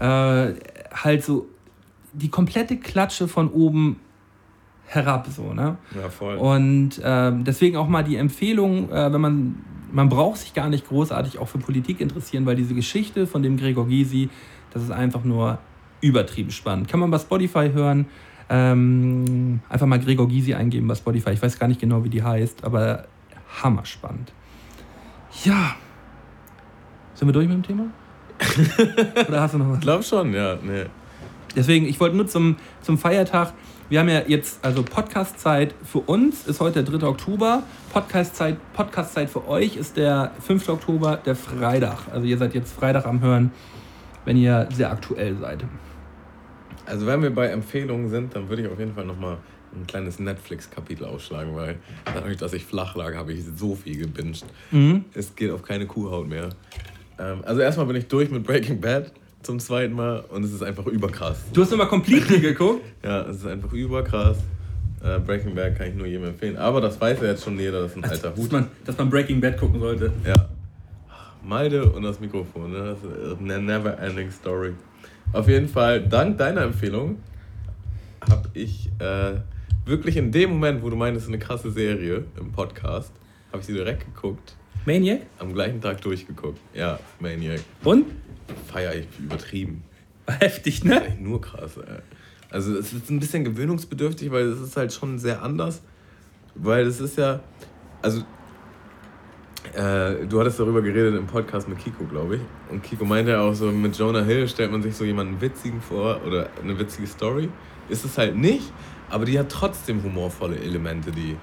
äh, 0.00 0.54
halt 0.94 1.24
so 1.24 1.48
die 2.14 2.28
komplette 2.28 2.76
Klatsche 2.76 3.28
von 3.28 3.48
oben 3.48 3.96
herab, 4.86 5.26
so, 5.28 5.52
ne? 5.52 5.76
Ja, 5.94 6.08
voll. 6.08 6.36
Und 6.36 7.00
ähm, 7.02 7.44
deswegen 7.44 7.76
auch 7.76 7.88
mal 7.88 8.02
die 8.02 8.16
Empfehlung, 8.16 8.90
äh, 8.90 9.12
wenn 9.12 9.20
man, 9.20 9.64
man 9.90 10.08
braucht 10.08 10.38
sich 10.38 10.54
gar 10.54 10.68
nicht 10.68 10.88
großartig 10.88 11.38
auch 11.38 11.48
für 11.48 11.58
Politik 11.58 12.00
interessieren, 12.00 12.46
weil 12.46 12.56
diese 12.56 12.74
Geschichte 12.74 13.26
von 13.26 13.42
dem 13.42 13.56
Gregor 13.56 13.86
Gysi, 13.86 14.28
das 14.72 14.82
ist 14.82 14.90
einfach 14.90 15.24
nur 15.24 15.58
übertrieben 16.00 16.50
spannend. 16.50 16.88
Kann 16.88 17.00
man 17.00 17.10
bei 17.10 17.18
Spotify 17.18 17.70
hören. 17.72 18.06
Ähm, 18.48 19.60
einfach 19.68 19.86
mal 19.86 19.98
Gregor 19.98 20.28
Gysi 20.28 20.54
eingeben 20.54 20.86
bei 20.86 20.94
Spotify. 20.94 21.30
Ich 21.30 21.42
weiß 21.42 21.58
gar 21.58 21.68
nicht 21.68 21.80
genau, 21.80 22.04
wie 22.04 22.10
die 22.10 22.22
heißt, 22.22 22.64
aber 22.64 23.06
hammerspannend. 23.62 24.32
Ja. 25.44 25.76
Sind 27.14 27.28
wir 27.28 27.32
durch 27.32 27.48
mit 27.48 27.56
dem 27.56 27.62
Thema? 27.62 27.84
Oder 29.28 29.40
hast 29.40 29.54
du 29.54 29.58
noch 29.58 29.70
was? 29.70 29.76
Ich 29.76 29.82
glaube 29.82 30.02
schon, 30.02 30.34
ja. 30.34 30.56
Nee. 30.62 30.84
Deswegen, 31.54 31.86
ich 31.86 32.00
wollte 32.00 32.16
nur 32.16 32.26
zum, 32.26 32.56
zum 32.80 32.98
Feiertag, 32.98 33.52
wir 33.92 34.00
haben 34.00 34.08
ja 34.08 34.22
jetzt, 34.26 34.64
also 34.64 34.82
Podcast-Zeit 34.82 35.74
für 35.84 35.98
uns 35.98 36.46
ist 36.46 36.60
heute 36.60 36.82
der 36.82 36.98
3. 36.98 37.06
Oktober, 37.06 37.62
Podcast-Zeit 37.92 38.56
Podcast 38.72 39.14
-Zeit 39.14 39.26
für 39.26 39.46
euch 39.46 39.76
ist 39.76 39.98
der 39.98 40.32
5. 40.40 40.66
Oktober, 40.70 41.18
der 41.18 41.36
Freitag. 41.36 42.08
Also 42.10 42.26
ihr 42.26 42.38
seid 42.38 42.54
jetzt 42.54 42.72
Freitag 42.72 43.04
am 43.04 43.20
Hören, 43.20 43.50
wenn 44.24 44.38
ihr 44.38 44.66
sehr 44.72 44.90
aktuell 44.90 45.36
seid. 45.36 45.64
Also 46.86 47.06
wenn 47.06 47.20
wir 47.20 47.34
bei 47.34 47.48
Empfehlungen 47.48 48.08
sind, 48.08 48.34
dann 48.34 48.48
würde 48.48 48.62
ich 48.62 48.68
auf 48.68 48.78
jeden 48.78 48.94
Fall 48.94 49.04
nochmal 49.04 49.36
ein 49.74 49.86
kleines 49.86 50.18
Netflix-Kapitel 50.18 51.04
ausschlagen, 51.04 51.54
weil 51.54 51.78
dadurch, 52.14 52.38
dass 52.38 52.54
ich 52.54 52.64
flach 52.64 52.96
lag, 52.96 53.14
habe 53.14 53.34
ich 53.34 53.44
so 53.44 53.74
viel 53.74 53.98
gebinged. 53.98 54.46
Mhm. 54.70 55.04
Es 55.12 55.36
geht 55.36 55.50
auf 55.50 55.60
keine 55.60 55.84
Kuhhaut 55.84 56.26
mehr. 56.26 56.48
Ähm, 57.18 57.42
also 57.44 57.60
erstmal 57.60 57.84
bin 57.84 57.96
ich 57.96 58.08
durch 58.08 58.30
mit 58.30 58.44
Breaking 58.44 58.80
Bad 58.80 59.12
zum 59.42 59.58
zweiten 59.58 59.94
Mal 59.94 60.20
und 60.28 60.44
es 60.44 60.52
ist 60.52 60.62
einfach 60.62 60.86
überkrass. 60.86 61.38
Du 61.52 61.62
hast 61.62 61.70
nochmal 61.70 61.88
Completely 61.88 62.40
geguckt? 62.40 62.84
Ja, 63.04 63.22
es 63.22 63.38
ist 63.38 63.46
einfach 63.46 63.72
überkrass. 63.72 64.38
Äh, 65.02 65.18
Breaking 65.18 65.54
Bad 65.54 65.76
kann 65.76 65.88
ich 65.88 65.94
nur 65.94 66.06
jedem 66.06 66.26
empfehlen. 66.26 66.56
Aber 66.56 66.80
das 66.80 67.00
weiß 67.00 67.20
ja 67.20 67.28
jetzt 67.28 67.42
schon 67.42 67.58
jeder, 67.58 67.82
das 67.82 67.92
ist 67.92 67.96
ein 67.96 68.04
alter 68.04 68.30
dass 68.30 68.38
Hut. 68.38 68.52
man, 68.52 68.68
dass 68.84 68.96
man 68.96 69.10
Breaking 69.10 69.40
Bad 69.40 69.58
gucken 69.58 69.80
sollte. 69.80 70.12
Ja. 70.24 70.48
Malde 71.44 71.90
und 71.90 72.04
das 72.04 72.20
Mikrofon, 72.20 72.70
ne? 72.70 72.96
Das 72.96 73.32
ist 73.32 73.40
eine 73.40 73.60
never 73.60 73.98
ending 73.98 74.30
story. 74.30 74.74
Auf 75.32 75.48
jeden 75.48 75.68
Fall, 75.68 76.00
dank 76.06 76.38
deiner 76.38 76.62
Empfehlung 76.62 77.18
habe 78.28 78.48
ich 78.54 78.90
äh, 79.00 79.32
wirklich 79.84 80.16
in 80.16 80.30
dem 80.30 80.50
Moment, 80.50 80.82
wo 80.82 80.90
du 80.90 80.96
meintest, 80.96 81.26
eine 81.26 81.38
krasse 81.40 81.72
Serie 81.72 82.24
im 82.38 82.52
Podcast, 82.52 83.12
habe 83.50 83.60
ich 83.60 83.66
sie 83.66 83.72
direkt 83.72 84.04
geguckt. 84.14 84.54
Maniac? 84.86 85.22
Am 85.38 85.52
gleichen 85.52 85.80
Tag 85.80 86.00
durchgeguckt. 86.00 86.58
Ja, 86.74 86.98
Maniac. 87.20 87.60
Und? 87.84 88.06
Feier 88.66 88.94
ich 88.94 89.06
übertrieben. 89.18 89.82
Heftig, 90.26 90.84
ne? 90.84 91.04
Echt 91.04 91.20
nur 91.20 91.40
krass, 91.40 91.76
ey. 91.76 92.00
Also 92.50 92.76
es 92.76 92.92
ist 92.92 93.10
ein 93.10 93.18
bisschen 93.18 93.44
gewöhnungsbedürftig, 93.44 94.30
weil 94.30 94.44
es 94.44 94.60
ist 94.60 94.76
halt 94.76 94.92
schon 94.92 95.18
sehr 95.18 95.42
anders. 95.42 95.82
Weil 96.54 96.86
es 96.86 97.00
ist 97.00 97.16
ja, 97.16 97.40
also 98.02 98.22
äh, 99.74 100.26
du 100.26 100.38
hattest 100.38 100.60
darüber 100.60 100.82
geredet 100.82 101.14
im 101.16 101.26
Podcast 101.26 101.66
mit 101.68 101.78
Kiko, 101.78 102.04
glaube 102.04 102.36
ich. 102.36 102.42
Und 102.70 102.82
Kiko 102.82 103.06
meinte 103.06 103.30
ja 103.32 103.40
auch 103.40 103.54
so, 103.54 103.72
mit 103.72 103.96
Jonah 103.96 104.22
Hill 104.22 104.46
stellt 104.48 104.70
man 104.70 104.82
sich 104.82 104.94
so 104.94 105.04
jemanden 105.04 105.40
witzigen 105.40 105.80
vor 105.80 106.20
oder 106.26 106.50
eine 106.62 106.78
witzige 106.78 107.06
Story. 107.06 107.48
Ist 107.88 108.04
es 108.04 108.18
halt 108.18 108.36
nicht, 108.36 108.70
aber 109.08 109.24
die 109.24 109.38
hat 109.38 109.48
trotzdem 109.48 110.02
humorvolle 110.02 110.56
Elemente, 110.56 111.10
die, 111.10 111.36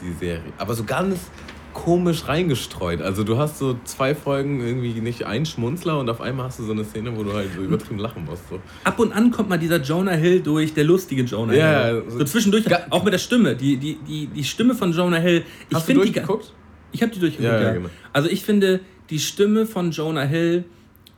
die 0.00 0.12
Serie. 0.12 0.52
Aber 0.58 0.74
so 0.74 0.84
ganz 0.84 1.30
komisch 1.76 2.26
reingestreut. 2.26 3.02
Also 3.02 3.22
du 3.22 3.36
hast 3.36 3.58
so 3.58 3.76
zwei 3.84 4.14
Folgen 4.14 4.60
irgendwie 4.60 4.98
nicht 5.00 5.24
einen 5.24 5.44
Schmunzler 5.44 6.00
und 6.00 6.08
auf 6.08 6.20
einmal 6.22 6.46
hast 6.46 6.58
du 6.58 6.64
so 6.64 6.72
eine 6.72 6.84
Szene, 6.84 7.14
wo 7.16 7.22
du 7.22 7.34
halt 7.34 7.48
so 7.54 7.60
übertrieben 7.62 7.98
lachen 7.98 8.24
musst. 8.24 8.48
So. 8.48 8.58
Ab 8.82 8.98
und 8.98 9.12
an 9.12 9.30
kommt 9.30 9.50
mal 9.50 9.58
dieser 9.58 9.80
Jonah 9.82 10.12
Hill 10.14 10.40
durch, 10.40 10.72
der 10.72 10.84
lustige 10.84 11.22
Jonah 11.22 11.52
Ja, 11.54 11.84
Hill. 11.86 12.02
ja, 12.06 12.10
So 12.10 12.24
zwischendurch, 12.24 12.64
auch 12.90 13.04
mit 13.04 13.12
der 13.12 13.18
Stimme. 13.18 13.54
Die, 13.54 13.76
die, 13.76 13.98
die, 14.08 14.26
die 14.28 14.44
Stimme 14.44 14.74
von 14.74 14.92
Jonah 14.92 15.18
Hill. 15.18 15.44
Ich 15.68 15.76
Hast 15.76 15.82
du 15.88 15.92
find 15.92 16.04
die, 16.04 16.12
durchgeguckt? 16.12 16.52
Ich 16.92 17.02
habe 17.02 17.12
die 17.12 17.20
durchgeguckt, 17.20 17.52
Ja, 17.52 17.60
ja, 17.62 17.72
genau. 17.74 17.90
Also 18.14 18.30
ich 18.30 18.42
finde 18.42 18.80
die 19.10 19.18
Stimme 19.18 19.66
von 19.66 19.90
Jonah 19.90 20.24
Hill 20.24 20.64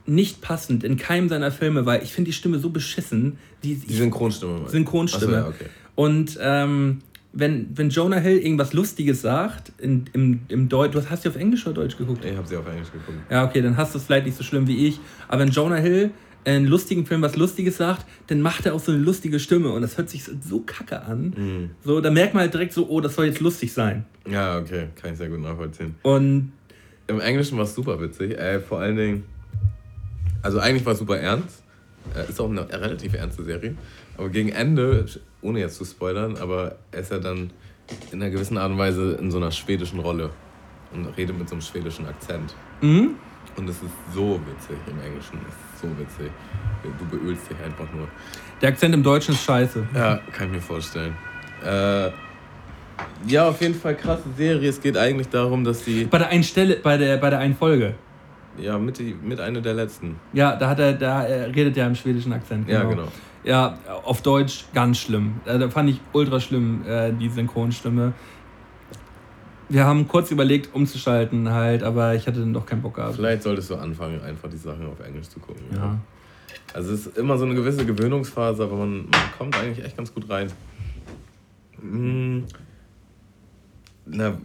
nicht 0.07 0.41
passend 0.41 0.83
in 0.83 0.97
keinem 0.97 1.29
seiner 1.29 1.53
Filme, 1.53 1.87
weil 1.87 2.03
ich 2.03 2.13
finde 2.13 2.31
die 2.31 2.35
Stimme 2.35 2.59
so 2.59 2.71
beschissen. 2.71 3.39
Die, 3.63 3.77
Die 3.77 3.95
Synchronstimme. 3.95 4.69
Synchronstimme. 4.69 5.25
So, 5.33 5.39
ja, 5.39 5.47
okay. 5.49 5.67
Und 5.95 6.37
ähm, 6.41 6.99
wenn, 7.39 7.69
wenn 7.77 7.91
Jonah 7.91 8.19
Hill 8.19 8.39
irgendwas 8.39 8.73
Lustiges 8.73 9.23
sagt, 9.23 9.73
in, 9.79 10.07
im, 10.13 10.41
im 10.49 10.69
Deutsch, 10.69 10.93
du 10.93 11.09
hast, 11.09 11.25
du 11.25 11.29
auf 11.29 11.37
Englisch 11.37 11.67
oder 11.67 11.83
Deutsch 11.83 11.97
geguckt? 11.97 12.25
Ich 12.25 12.37
habe 12.37 12.47
sie 12.47 12.57
auf 12.57 12.67
Englisch 12.67 12.91
geguckt. 12.91 13.19
Ja, 13.31 13.45
okay, 13.45 13.63
dann 13.63 13.77
hast 13.77 13.95
du 13.95 13.99
es 13.99 14.05
vielleicht 14.05 14.27
nicht 14.27 14.37
so 14.37 14.43
schlimm 14.43 14.67
wie 14.67 14.89
ich. 14.89 14.99
Aber 15.29 15.43
wenn 15.43 15.51
Jonah 15.51 15.77
Hill 15.77 16.11
in 16.45 16.53
einem 16.53 16.67
lustigen 16.67 17.07
Film 17.07 17.23
was 17.23 17.37
Lustiges 17.37 17.77
sagt, 17.77 18.07
dann 18.27 18.41
macht 18.41 18.67
er 18.67 18.75
auch 18.75 18.81
so 18.81 18.91
eine 18.91 19.01
lustige 19.01 19.39
Stimme 19.39 19.71
und 19.71 19.83
das 19.83 19.99
hört 19.99 20.11
sich 20.11 20.25
so, 20.25 20.33
so 20.41 20.61
kacke 20.61 21.03
an. 21.03 21.35
Mhm. 21.37 21.71
So, 21.85 22.01
da 22.01 22.11
merkt 22.11 22.35
man 22.35 22.43
halt 22.43 22.55
direkt 22.55 22.73
so, 22.73 22.89
oh, 22.89 23.01
das 23.01 23.15
soll 23.15 23.27
jetzt 23.27 23.41
lustig 23.41 23.73
sein. 23.73 24.05
Ja, 24.29 24.59
okay, 24.59 24.89
kann 25.01 25.13
ich 25.13 25.19
sehr 25.19 25.29
gut 25.29 25.41
nachvollziehen. 25.41 25.95
Und 26.03 26.53
Im 27.07 27.21
Englischen 27.21 27.57
war 27.57 27.65
es 27.65 27.75
super 27.75 28.01
witzig. 28.01 28.37
Äh, 28.37 28.61
vor 28.61 28.81
allen 28.81 28.97
Dingen, 28.97 29.25
also 30.43 30.59
eigentlich 30.59 30.85
war 30.85 30.95
es 30.95 30.99
super 30.99 31.19
ernst. 31.19 31.63
Äh, 32.17 32.29
ist 32.29 32.41
auch 32.41 32.51
eine 32.51 32.69
relativ 32.69 33.15
ernste 33.15 33.45
Serie. 33.45 33.77
Aber 34.17 34.29
gegen 34.29 34.49
Ende, 34.49 35.07
ohne 35.43 35.61
jetzt 35.61 35.77
zu 35.77 35.85
spoilern, 35.85 36.37
aber 36.37 36.77
er 36.93 37.01
ist 37.01 37.11
ja 37.11 37.19
dann 37.19 37.51
in 38.11 38.23
einer 38.23 38.31
gewissen 38.31 38.59
Art 38.59 38.71
und 38.71 38.79
Weise 38.79 39.13
in 39.21 39.31
so 39.31 39.39
einer 39.39 39.51
schwedischen 39.51 40.01
Rolle 40.01 40.31
und 40.93 41.07
redet 41.17 41.39
mit 41.39 41.49
so 41.49 41.55
einem 41.55 41.63
schwedischen 41.63 42.07
Akzent. 42.07 42.55
mhm. 42.81 43.15
Und 43.57 43.69
es 43.69 43.83
ist 43.83 43.91
so 44.15 44.39
witzig 44.47 44.77
im 44.87 45.01
Englischen. 45.05 45.37
Es 45.49 45.55
ist 45.55 45.83
so 45.83 45.89
witzig. 45.99 46.31
Du 46.85 47.17
beölst 47.17 47.51
dich 47.51 47.57
einfach 47.59 47.93
nur. 47.93 48.07
der 48.63 48.69
Akzent 48.69 48.95
im 48.95 49.03
Deutschen 49.03 49.35
ist 49.35 49.43
scheiße. 49.43 49.85
Ja, 49.97 50.21
kann 50.31 50.47
ich 50.47 50.53
mir 50.55 50.61
vorstellen. 50.61 51.17
Äh, 51.65 52.11
ja, 53.27 53.49
auf 53.49 53.61
jeden 53.61 53.75
Fall 53.75 53.97
krasse 53.97 54.29
Serie. 54.37 54.69
Es 54.69 54.81
geht 54.81 54.97
eigentlich 54.97 55.29
darum, 55.29 55.65
dass 55.65 55.83
die. 55.85 56.05
Bei 56.05 56.19
der 56.19 56.29
einen 56.29 56.45
Stelle, 56.45 56.77
bei 56.77 56.97
der, 56.97 57.17
bei 57.17 57.31
der 57.31 57.41
einen 57.41 57.57
Folge. 57.57 57.95
Ja, 58.59 58.79
mit, 58.79 58.99
die, 58.99 59.17
mit 59.21 59.41
einer 59.41 59.61
der 59.61 59.75
letzten. 59.75 60.17
Ja, 60.33 60.55
da 60.55 60.69
hat 60.69 60.79
er, 60.79 60.93
da 60.93 61.25
er 61.25 61.49
redet 61.55 61.77
er 61.77 61.89
im 61.89 61.97
schwedischen 61.97 62.33
Akzent. 62.33 62.69
Ja, 62.69 62.85
genau. 62.85 63.09
Ja, 63.49 63.79
auf 64.05 64.21
Deutsch 64.21 64.67
ganz 64.75 64.99
schlimm. 64.99 65.41
Äh, 65.47 65.59
Da 65.59 65.71
fand 65.71 65.89
ich 65.89 66.03
ultra 66.13 66.39
schlimm, 66.39 66.87
äh, 66.87 67.15
die 67.15 67.31
Synchronstimme. 67.31 68.13
Wir 69.71 69.87
haben 69.87 70.07
kurz 70.07 70.31
überlegt, 70.31 70.75
umzuschalten 70.75 71.49
halt, 71.49 71.83
aber 71.83 72.15
ich 72.15 72.27
hatte 72.27 72.41
dann 72.41 72.53
doch 72.53 72.67
keinen 72.67 72.83
Bock 72.83 72.97
gehabt. 72.97 73.17
Vielleicht 73.17 73.43
solltest 73.43 73.71
du 73.71 73.77
anfangen, 73.77 74.21
einfach 74.21 74.51
die 74.51 74.59
Sachen 74.59 74.87
auf 74.87 75.01
Englisch 75.01 75.31
zu 75.31 75.41
gucken. 75.41 75.63
Ja. 75.75 75.99
Also 76.75 76.93
es 76.93 77.07
ist 77.07 77.17
immer 77.17 77.39
so 77.39 77.47
eine 77.47 77.55
gewisse 77.55 77.87
Gewöhnungsphase, 77.87 78.65
aber 78.65 78.77
man, 78.77 79.09
man 79.09 79.33
kommt 79.39 79.57
eigentlich 79.57 79.83
echt 79.83 79.97
ganz 79.97 80.13
gut 80.13 80.29
rein. 80.29 80.53
Hm. 81.81 82.45
Na, 84.05 84.37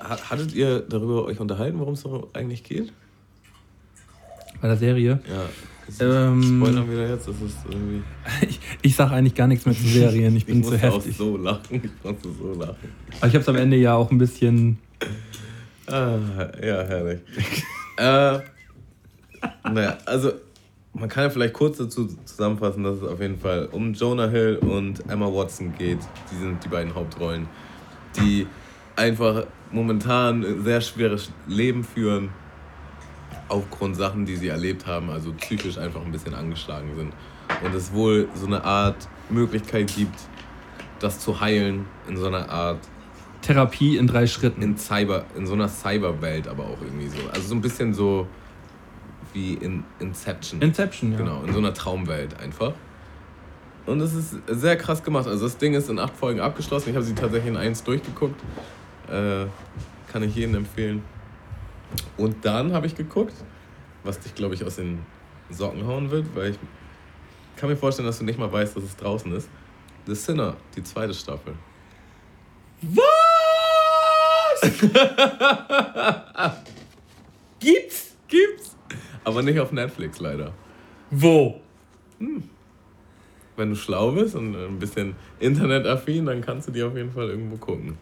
hattet 0.00 0.52
ihr 0.52 0.80
darüber 0.80 1.26
euch 1.26 1.38
unterhalten, 1.38 1.78
worum 1.78 1.94
es 1.94 2.04
eigentlich 2.32 2.64
geht? 2.64 2.92
Bei 4.60 4.66
der 4.66 4.76
Serie. 4.76 5.20
Ja. 5.28 5.44
Ähm. 6.00 6.42
Spoilern 6.42 6.90
wir 6.90 6.96
da 6.98 7.12
jetzt? 7.14 7.28
Das 7.28 7.36
ist 7.36 7.58
irgendwie. 7.68 8.02
Ich, 8.48 8.60
ich 8.82 8.96
sage 8.96 9.14
eigentlich 9.14 9.34
gar 9.34 9.46
nichts 9.46 9.66
mehr 9.66 9.74
zu 9.74 9.82
Serien, 9.82 10.36
ich 10.36 10.46
bin 10.46 10.60
ich 10.60 10.64
zu 10.66 10.72
musste 10.72 10.88
auch 10.90 10.96
heftig. 10.96 11.16
so 11.16 11.36
lachen. 11.36 11.82
Ich 11.82 12.04
musste 12.04 12.28
so 12.32 12.52
lachen. 12.54 12.76
Aber 13.18 13.26
ich 13.26 13.34
habe 13.34 13.38
es 13.38 13.48
am 13.48 13.56
Ende 13.56 13.76
ja 13.76 13.94
auch 13.94 14.10
ein 14.10 14.18
bisschen. 14.18 14.78
Ah, 15.86 16.18
ja, 16.62 16.82
herrlich. 16.84 17.20
äh, 17.96 18.38
naja, 19.72 19.98
also 20.04 20.32
man 20.92 21.08
kann 21.08 21.24
ja 21.24 21.30
vielleicht 21.30 21.54
kurz 21.54 21.78
dazu 21.78 22.08
zusammenfassen, 22.24 22.82
dass 22.82 22.98
es 22.98 23.02
auf 23.04 23.20
jeden 23.20 23.38
Fall 23.38 23.68
um 23.72 23.94
Jonah 23.94 24.28
Hill 24.28 24.56
und 24.56 25.08
Emma 25.08 25.26
Watson 25.32 25.72
geht. 25.76 25.98
Die 26.30 26.36
sind 26.36 26.62
die 26.64 26.68
beiden 26.68 26.94
Hauptrollen, 26.94 27.46
die 28.16 28.46
einfach 28.96 29.46
momentan 29.70 30.44
ein 30.44 30.64
sehr 30.64 30.80
schweres 30.80 31.30
Leben 31.46 31.84
führen, 31.84 32.30
aufgrund 33.48 33.96
Sachen, 33.96 34.26
die 34.26 34.36
sie 34.36 34.48
erlebt 34.48 34.86
haben, 34.86 35.10
also 35.10 35.32
psychisch 35.32 35.78
einfach 35.78 36.04
ein 36.04 36.12
bisschen 36.12 36.34
angeschlagen 36.34 36.94
sind. 36.96 37.12
Und 37.64 37.74
es 37.74 37.92
wohl 37.92 38.28
so 38.34 38.46
eine 38.46 38.62
Art 38.64 39.08
Möglichkeit 39.30 39.92
gibt, 39.94 40.18
das 41.00 41.20
zu 41.20 41.40
heilen 41.40 41.86
in 42.08 42.16
so 42.16 42.26
einer 42.26 42.48
Art 42.48 42.80
Therapie 43.42 43.96
in 43.96 44.06
drei 44.06 44.26
Schritten. 44.26 44.62
in 44.62 44.76
Cyber, 44.76 45.24
in 45.36 45.46
so 45.46 45.54
einer 45.54 45.68
Cyberwelt 45.68 46.48
aber 46.48 46.64
auch 46.64 46.80
irgendwie 46.82 47.08
so. 47.08 47.18
Also 47.32 47.48
so 47.48 47.54
ein 47.54 47.60
bisschen 47.60 47.94
so 47.94 48.26
wie 49.32 49.54
in 49.54 49.84
Inception. 50.00 50.60
Inception, 50.60 51.12
ja. 51.12 51.18
Genau, 51.18 51.42
in 51.44 51.52
so 51.52 51.58
einer 51.58 51.72
Traumwelt 51.72 52.38
einfach. 52.40 52.72
Und 53.86 54.00
es 54.00 54.12
ist 54.12 54.36
sehr 54.48 54.76
krass 54.76 55.02
gemacht. 55.02 55.26
Also 55.26 55.44
das 55.44 55.56
Ding 55.56 55.72
ist 55.74 55.88
in 55.88 55.98
acht 55.98 56.14
Folgen 56.14 56.40
abgeschlossen. 56.40 56.90
Ich 56.90 56.94
habe 56.94 57.04
sie 57.04 57.14
tatsächlich 57.14 57.50
in 57.50 57.56
eins 57.56 57.82
durchgeguckt. 57.82 58.38
Äh, 59.10 59.46
kann 60.12 60.22
ich 60.22 60.34
jedem 60.34 60.56
empfehlen. 60.56 61.02
Und 62.16 62.44
dann 62.44 62.72
habe 62.72 62.86
ich 62.86 62.94
geguckt, 62.94 63.34
was 64.04 64.18
dich, 64.20 64.34
glaube 64.34 64.54
ich, 64.54 64.64
aus 64.64 64.76
den 64.76 65.00
Socken 65.50 65.86
hauen 65.86 66.10
wird, 66.10 66.26
weil 66.34 66.50
ich 66.50 66.58
kann 67.56 67.68
mir 67.68 67.76
vorstellen, 67.76 68.06
dass 68.06 68.18
du 68.18 68.24
nicht 68.24 68.38
mal 68.38 68.52
weißt, 68.52 68.76
dass 68.76 68.84
es 68.84 68.96
draußen 68.96 69.32
ist. 69.32 69.48
The 70.06 70.14
Sinner, 70.14 70.56
die 70.76 70.82
zweite 70.82 71.12
Staffel. 71.14 71.54
Gibt's? 77.60 78.16
Gibt's. 78.28 78.76
Aber 79.24 79.42
nicht 79.42 79.58
auf 79.58 79.72
Netflix 79.72 80.20
leider. 80.20 80.52
Wo? 81.10 81.60
Wenn 83.56 83.70
du 83.70 83.76
schlau 83.76 84.12
bist 84.12 84.36
und 84.36 84.54
ein 84.54 84.78
bisschen 84.78 85.16
internetaffin, 85.40 86.26
dann 86.26 86.40
kannst 86.40 86.68
du 86.68 86.72
die 86.72 86.82
auf 86.82 86.96
jeden 86.96 87.10
Fall 87.10 87.28
irgendwo 87.30 87.56
gucken. 87.56 87.98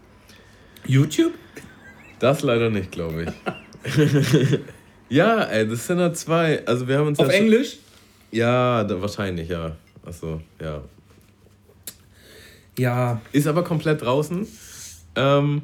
YouTube? 0.87 1.33
Das 2.19 2.43
leider 2.43 2.71
nicht, 2.71 2.93
glaube 2.93 3.25
ich. 3.25 3.31
ja, 5.09 5.43
ey, 5.43 5.69
The 5.69 5.77
Sinner 5.77 6.13
2. 6.13 6.67
Also 6.67 6.89
wir 6.89 6.99
haben 6.99 7.09
uns 7.09 7.19
Auf 7.19 7.27
ja 7.27 7.33
schon- 7.33 7.43
Englisch? 7.43 7.79
Ja, 8.31 8.85
da, 8.85 9.01
wahrscheinlich, 9.01 9.49
ja. 9.49 9.77
Achso, 10.05 10.41
ja. 10.61 10.83
Ja. 12.79 13.21
Ist 13.33 13.47
aber 13.47 13.65
komplett 13.65 14.03
draußen. 14.03 14.47
Ähm, 15.15 15.63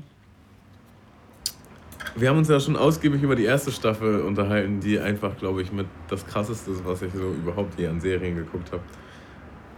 wir 2.16 2.28
haben 2.28 2.38
uns 2.38 2.48
ja 2.48 2.60
schon 2.60 2.76
ausgiebig 2.76 3.22
über 3.22 3.36
die 3.36 3.44
erste 3.44 3.72
Staffel 3.72 4.20
unterhalten, 4.20 4.80
die 4.80 4.98
einfach, 4.98 5.36
glaube 5.36 5.62
ich, 5.62 5.72
mit 5.72 5.86
das 6.08 6.26
krasseste 6.26 6.70
ist, 6.72 6.84
was 6.84 7.02
ich 7.02 7.12
so 7.12 7.30
überhaupt 7.32 7.78
je 7.78 7.86
an 7.88 8.00
Serien 8.00 8.36
geguckt 8.36 8.70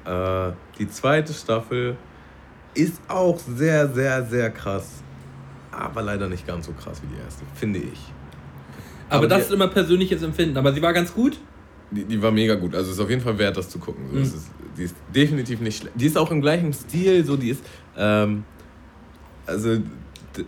habe. 0.05 0.53
Äh, 0.53 0.78
die 0.78 0.88
zweite 0.88 1.32
Staffel 1.32 1.97
ist 2.74 3.01
auch 3.09 3.38
sehr, 3.38 3.88
sehr, 3.88 4.24
sehr 4.24 4.51
krass. 4.51 5.03
Aber 5.70 6.03
leider 6.03 6.28
nicht 6.28 6.47
ganz 6.47 6.66
so 6.66 6.72
krass 6.72 7.01
wie 7.03 7.14
die 7.14 7.20
erste, 7.20 7.45
finde 7.55 7.80
ich. 7.80 8.01
Aber, 9.15 9.25
Aber 9.25 9.29
das 9.29 9.39
die- 9.39 9.45
ist 9.47 9.53
immer 9.53 9.69
persönliches 9.69 10.23
Empfinden. 10.23 10.57
Aber 10.57 10.73
sie 10.73 10.83
war 10.83 10.93
ganz 10.93 11.12
gut. 11.15 11.39
Die, 11.91 12.05
die 12.05 12.21
war 12.21 12.31
mega 12.31 12.55
gut. 12.55 12.75
Also 12.75 12.91
ist 12.93 13.01
auf 13.01 13.11
jeden 13.11 13.23
Fall 13.23 13.39
wert, 13.39 13.57
das 13.57 13.69
zu 13.69 13.79
gucken. 13.79 14.05
So, 14.11 14.17
Mhm. 14.17 14.23
es 14.23 14.35
ist, 14.35 14.51
die 14.77 14.83
ist 14.85 14.97
definitiv 15.15 15.61
nicht 15.61 15.79
schlecht. 15.79 15.95
Die 15.97 16.07
ist 16.07 16.17
auch 16.19 16.31
im 16.31 16.41
gleichen 16.41 16.73
Stil. 16.73 17.25
So, 17.25 17.37
die 17.37 17.51
ist. 17.51 17.65
Ähm, 17.97 18.45
also 19.47 19.77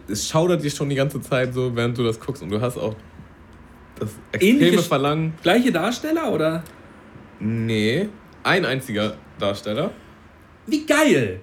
es 0.08 0.28
schaudert 0.28 0.64
dir 0.64 0.70
schon 0.70 0.88
die 0.88 0.96
ganze 0.96 1.20
Zeit 1.20 1.54
so, 1.54 1.74
während 1.76 1.96
du 1.96 2.02
das 2.04 2.18
guckst. 2.18 2.42
Und 2.42 2.50
du 2.50 2.60
hast 2.60 2.76
auch 2.76 2.94
das 3.98 4.10
extreme 4.32 4.58
Ähnliches- 4.60 4.86
Verlangen. 4.88 5.34
Gleiche 5.42 5.70
Darsteller 5.72 6.32
oder? 6.32 6.64
Nee, 7.38 8.08
ein 8.42 8.64
einziger 8.64 9.16
Darsteller. 9.38 9.90
Wie 10.66 10.84
geil! 10.86 11.40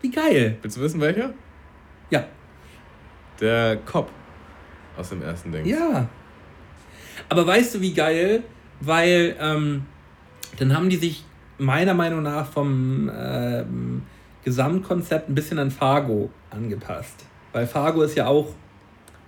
Wie 0.00 0.10
geil! 0.10 0.58
Willst 0.62 0.76
du 0.76 0.80
wissen, 0.82 1.00
welcher? 1.00 1.34
Ja. 2.10 2.24
Der 3.40 3.76
Cop 3.78 4.10
aus 4.96 5.08
dem 5.08 5.22
ersten 5.22 5.50
Ding. 5.50 5.64
Ja. 5.66 6.08
Aber 7.28 7.46
weißt 7.46 7.74
du, 7.76 7.80
wie 7.80 7.92
geil? 7.94 8.42
Weil 8.80 9.36
ähm, 9.40 9.82
dann 10.58 10.76
haben 10.76 10.88
die 10.88 10.96
sich 10.96 11.24
meiner 11.58 11.94
Meinung 11.94 12.22
nach 12.22 12.46
vom 12.46 13.10
ähm, 13.14 14.02
Gesamtkonzept 14.44 15.28
ein 15.28 15.34
bisschen 15.34 15.58
an 15.58 15.70
Fargo 15.70 16.30
angepasst. 16.50 17.24
Weil 17.52 17.66
Fargo 17.66 18.02
ist 18.02 18.16
ja 18.16 18.26
auch, 18.26 18.54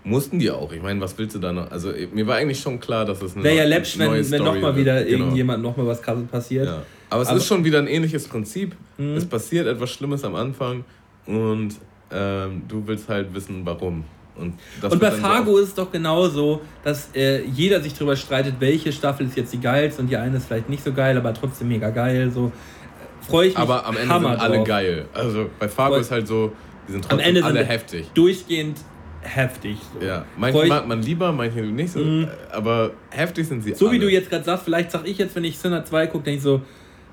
Mussten 0.02 0.38
die 0.38 0.50
auch. 0.50 0.72
Ich 0.72 0.80
meine, 0.82 0.98
was 1.02 1.18
willst 1.18 1.34
du 1.36 1.38
da 1.40 1.52
noch? 1.52 1.70
Also 1.70 1.92
mir 2.14 2.26
war 2.26 2.36
eigentlich 2.36 2.58
schon 2.58 2.80
klar, 2.80 3.04
dass 3.04 3.20
es 3.20 3.34
eine 3.34 3.44
wäre 3.44 3.56
ja 3.56 3.64
läppsch, 3.64 3.98
wenn, 3.98 4.10
wenn 4.12 4.24
Story 4.24 4.42
nochmal 4.42 4.74
wieder 4.74 5.04
Genau. 5.04 5.24
irgendjemand 5.24 5.62
nochmal 5.62 5.86
was 5.88 6.00
krasses 6.00 6.26
passiert. 6.26 6.66
Ja. 6.66 6.82
Aber 7.10 7.20
es 7.20 7.28
Aber- 7.28 7.36
ist 7.36 7.46
schon 7.46 7.64
wieder 7.64 7.78
ein 7.80 7.86
ähnliches 7.86 8.26
Prinzip. 8.26 8.74
Mhm. 8.96 9.16
Es 9.16 9.26
passiert 9.26 9.66
etwas 9.66 9.90
Schlimmes 9.90 10.24
am 10.24 10.36
Anfang 10.36 10.84
und 11.26 11.74
ähm, 12.10 12.62
du 12.66 12.82
willst 12.86 13.10
halt 13.10 13.34
wissen, 13.34 13.60
warum. 13.66 14.04
Und, 14.36 14.54
Und 14.82 15.00
bei 15.00 15.10
so 15.10 15.16
Fargo 15.18 15.58
ist 15.58 15.68
es 15.68 15.74
doch 15.74 15.90
genauso, 15.92 16.62
dass 16.82 17.10
äh, 17.14 17.42
jeder 17.44 17.80
sich 17.82 17.92
darüber 17.94 18.16
streitet, 18.16 18.54
welche 18.58 18.92
Staffel 18.92 19.26
ist 19.26 19.36
jetzt 19.36 19.52
die 19.52 19.60
geilste 19.60 20.00
und 20.02 20.08
die 20.08 20.16
eine 20.16 20.36
ist 20.38 20.46
vielleicht 20.46 20.68
nicht 20.68 20.82
so 20.82 20.92
geil, 20.92 21.16
aber 21.18 21.34
trotzdem 21.34 21.68
mega 21.68 21.90
geil. 21.90 22.30
So 22.30 22.50
freue 23.28 23.48
ich 23.48 23.54
mich. 23.54 23.58
aber 23.58 23.84
am 23.86 23.96
Ende 23.96 24.08
Hammer 24.08 24.30
sind 24.32 24.40
alle 24.40 24.56
drauf. 24.58 24.66
geil. 24.66 25.04
Also 25.12 25.50
bei 25.58 25.68
Fargo 25.68 25.94
Voll. 25.94 26.00
ist 26.00 26.10
halt 26.10 26.26
so, 26.26 26.52
die 26.88 26.92
sind 26.92 27.04
Am 27.04 27.10
trotzdem 27.10 27.28
Ende 27.28 27.44
alle 27.44 27.58
sind 27.60 27.66
heftig. 27.68 28.10
durchgehend 28.14 28.78
heftig. 29.22 29.76
So. 30.00 30.06
Ja, 30.06 30.24
manche 30.38 30.64
mag 30.66 30.88
man 30.88 31.02
lieber, 31.02 31.30
manche 31.32 31.60
nicht 31.60 31.92
so, 31.92 31.98
Mhm. 32.00 32.28
aber 32.50 32.92
heftig 33.10 33.46
sind 33.46 33.62
sie 33.62 33.74
So 33.74 33.88
alle. 33.88 33.96
wie 33.96 33.98
du 34.00 34.08
jetzt 34.10 34.30
gerade 34.30 34.44
sagst, 34.44 34.64
vielleicht 34.64 34.90
sag 34.90 35.06
ich 35.06 35.18
jetzt, 35.18 35.36
wenn 35.36 35.44
ich 35.44 35.58
Sinner 35.58 35.84
2 35.84 36.06
gucke, 36.06 36.24
denke 36.24 36.38
ich 36.38 36.42
so, 36.42 36.62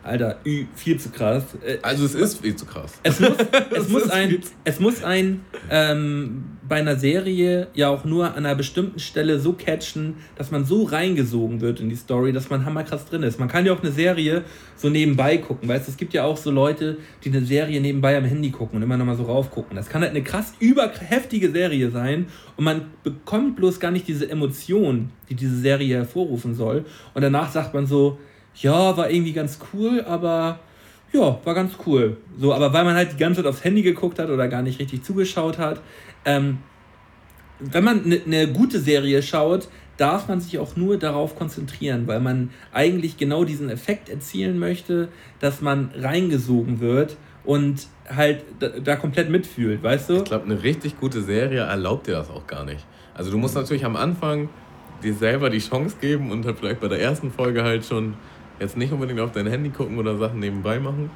Alter, 0.08 0.39
ü, 0.45 0.66
viel 0.76 0.99
zu 0.99 1.10
krass. 1.10 1.43
Äh, 1.66 1.78
Also 1.82 2.05
es 2.05 2.16
ist 2.16 2.41
viel 2.41 2.55
zu 2.55 2.66
krass. 2.66 2.93
es 3.03 3.20
muss, 3.20 3.38
es 3.76 3.89
muss 3.89 4.10
ein, 4.10 4.39
es 4.64 4.80
muss 4.80 5.03
ein 5.03 5.41
ähm, 5.70 6.43
bei 6.68 6.78
einer 6.78 6.95
Serie 6.97 7.68
ja 7.74 7.89
auch 7.89 8.03
nur 8.03 8.28
an 8.36 8.45
einer 8.45 8.55
bestimmten 8.55 8.99
Stelle 8.99 9.39
so 9.39 9.53
catchen, 9.53 10.16
dass 10.36 10.51
man 10.51 10.66
so 10.66 10.84
reingesogen 10.84 11.62
wird 11.62 11.80
in 11.80 11.89
die 11.89 11.95
Story, 11.95 12.34
dass 12.34 12.49
man 12.49 12.66
hammerkrass 12.66 13.05
drin 13.05 13.24
ist. 13.24 13.39
Man 13.39 13.47
kann 13.47 13.66
ja 13.66 13.74
auch 13.74 13.82
eine 13.82 13.91
Serie 13.91 14.43
so 14.76 14.89
nebenbei 14.89 15.38
gucken, 15.38 15.70
weißt 15.70 15.88
du, 15.88 15.91
es 15.91 15.97
gibt 15.97 16.14
ja 16.14 16.24
auch 16.24 16.38
so 16.38 16.51
Leute, 16.51 16.97
die 17.24 17.30
eine 17.30 17.45
Serie 17.45 17.80
nebenbei 17.80 18.18
am 18.18 18.26
Handy 18.26 18.51
gucken 18.51 18.78
und 18.78 18.84
immer 18.84 18.97
nochmal 18.97 19.16
so 19.16 19.24
raufgucken. 19.24 19.76
Das 19.76 19.89
kann 19.89 20.01
halt 20.01 20.12
eine 20.12 20.24
krass 20.24 20.53
überheftige 20.60 21.51
Serie 21.51 21.89
sein 21.89 22.28
und 22.58 22.64
man 22.66 22.88
bekommt 23.03 23.55
bloß 23.55 23.80
gar 23.80 23.91
nicht 23.91 24.08
diese 24.08 24.30
Emotion, 24.30 25.12
die 25.30 25.36
diese 25.36 25.58
Serie 25.58 25.95
hervorrufen 25.97 26.53
soll. 26.53 26.86
Und 27.14 27.22
danach 27.22 27.51
sagt 27.51 27.74
man 27.74 27.86
so, 27.86 28.20
ja, 28.62 28.97
war 28.97 29.10
irgendwie 29.10 29.34
ganz 29.34 29.60
cool, 29.74 30.01
aber 30.01 30.60
ja, 31.14 31.39
war 31.43 31.53
ganz 31.53 31.74
cool. 31.86 32.18
So, 32.38 32.53
aber 32.53 32.74
weil 32.74 32.84
man 32.84 32.95
halt 32.95 33.14
die 33.14 33.18
ganze 33.18 33.41
Zeit 33.41 33.49
aufs 33.49 33.64
Handy 33.64 33.82
geguckt 33.82 34.20
hat 34.20 34.30
oder 34.30 34.47
gar 34.47 34.62
nicht 34.62 34.80
richtig 34.80 35.03
zugeschaut 35.03 35.58
hat, 35.58 35.82
ähm, 36.26 36.60
wenn 37.60 37.84
man 37.84 38.03
eine 38.03 38.22
ne 38.26 38.47
gute 38.47 38.80
Serie 38.80 39.24
schaut, 39.24 39.68
darf 39.97 40.28
man 40.28 40.39
sich 40.39 40.60
auch 40.60 40.76
nur 40.76 40.97
darauf 40.97 41.36
konzentrieren, 41.36 42.08
weil 42.08 42.20
man 42.20 42.51
eigentlich 42.72 43.18
genau 43.18 43.45
diesen 43.45 43.70
Effekt 43.70 44.10
erzielen 44.10 44.60
möchte, 44.60 45.10
dass 45.39 45.62
man 45.62 45.89
reingesogen 45.95 46.80
wird 46.80 47.18
und 47.43 47.88
halt 48.08 48.43
da, 48.60 48.68
da 48.68 48.95
komplett 48.95 49.30
mitfühlt, 49.30 49.82
weißt 49.82 50.10
du? 50.10 50.16
Ich 50.18 50.26
glaube, 50.26 50.45
eine 50.45 50.62
richtig 50.62 50.99
gute 50.99 51.22
Serie 51.22 51.62
erlaubt 51.62 52.08
dir 52.08 52.14
das 52.14 52.30
auch 52.30 52.45
gar 52.45 52.64
nicht. 52.64 52.86
Also 53.16 53.32
du 53.32 53.38
musst 53.38 53.55
natürlich 53.55 53.86
am 53.86 53.95
Anfang 53.95 54.49
dir 55.03 55.14
selber 55.14 55.49
die 55.49 55.60
Chance 55.60 55.97
geben 55.99 56.32
und 56.32 56.45
halt 56.45 56.60
vielleicht 56.60 56.80
bei 56.80 56.88
der 56.88 57.01
ersten 57.01 57.32
Folge 57.32 57.64
halt 57.64 57.86
schon 57.86 58.14
jetzt 58.60 58.78
nicht 58.78 58.91
unbedingt 58.91 59.20
auf 59.20 59.32
dein 59.32 59.47
Handy 59.47 59.70
gucken 59.70 59.97
oder 59.97 60.18
Sachen 60.18 60.39
nebenbei 60.39 60.80
machen. 60.80 61.10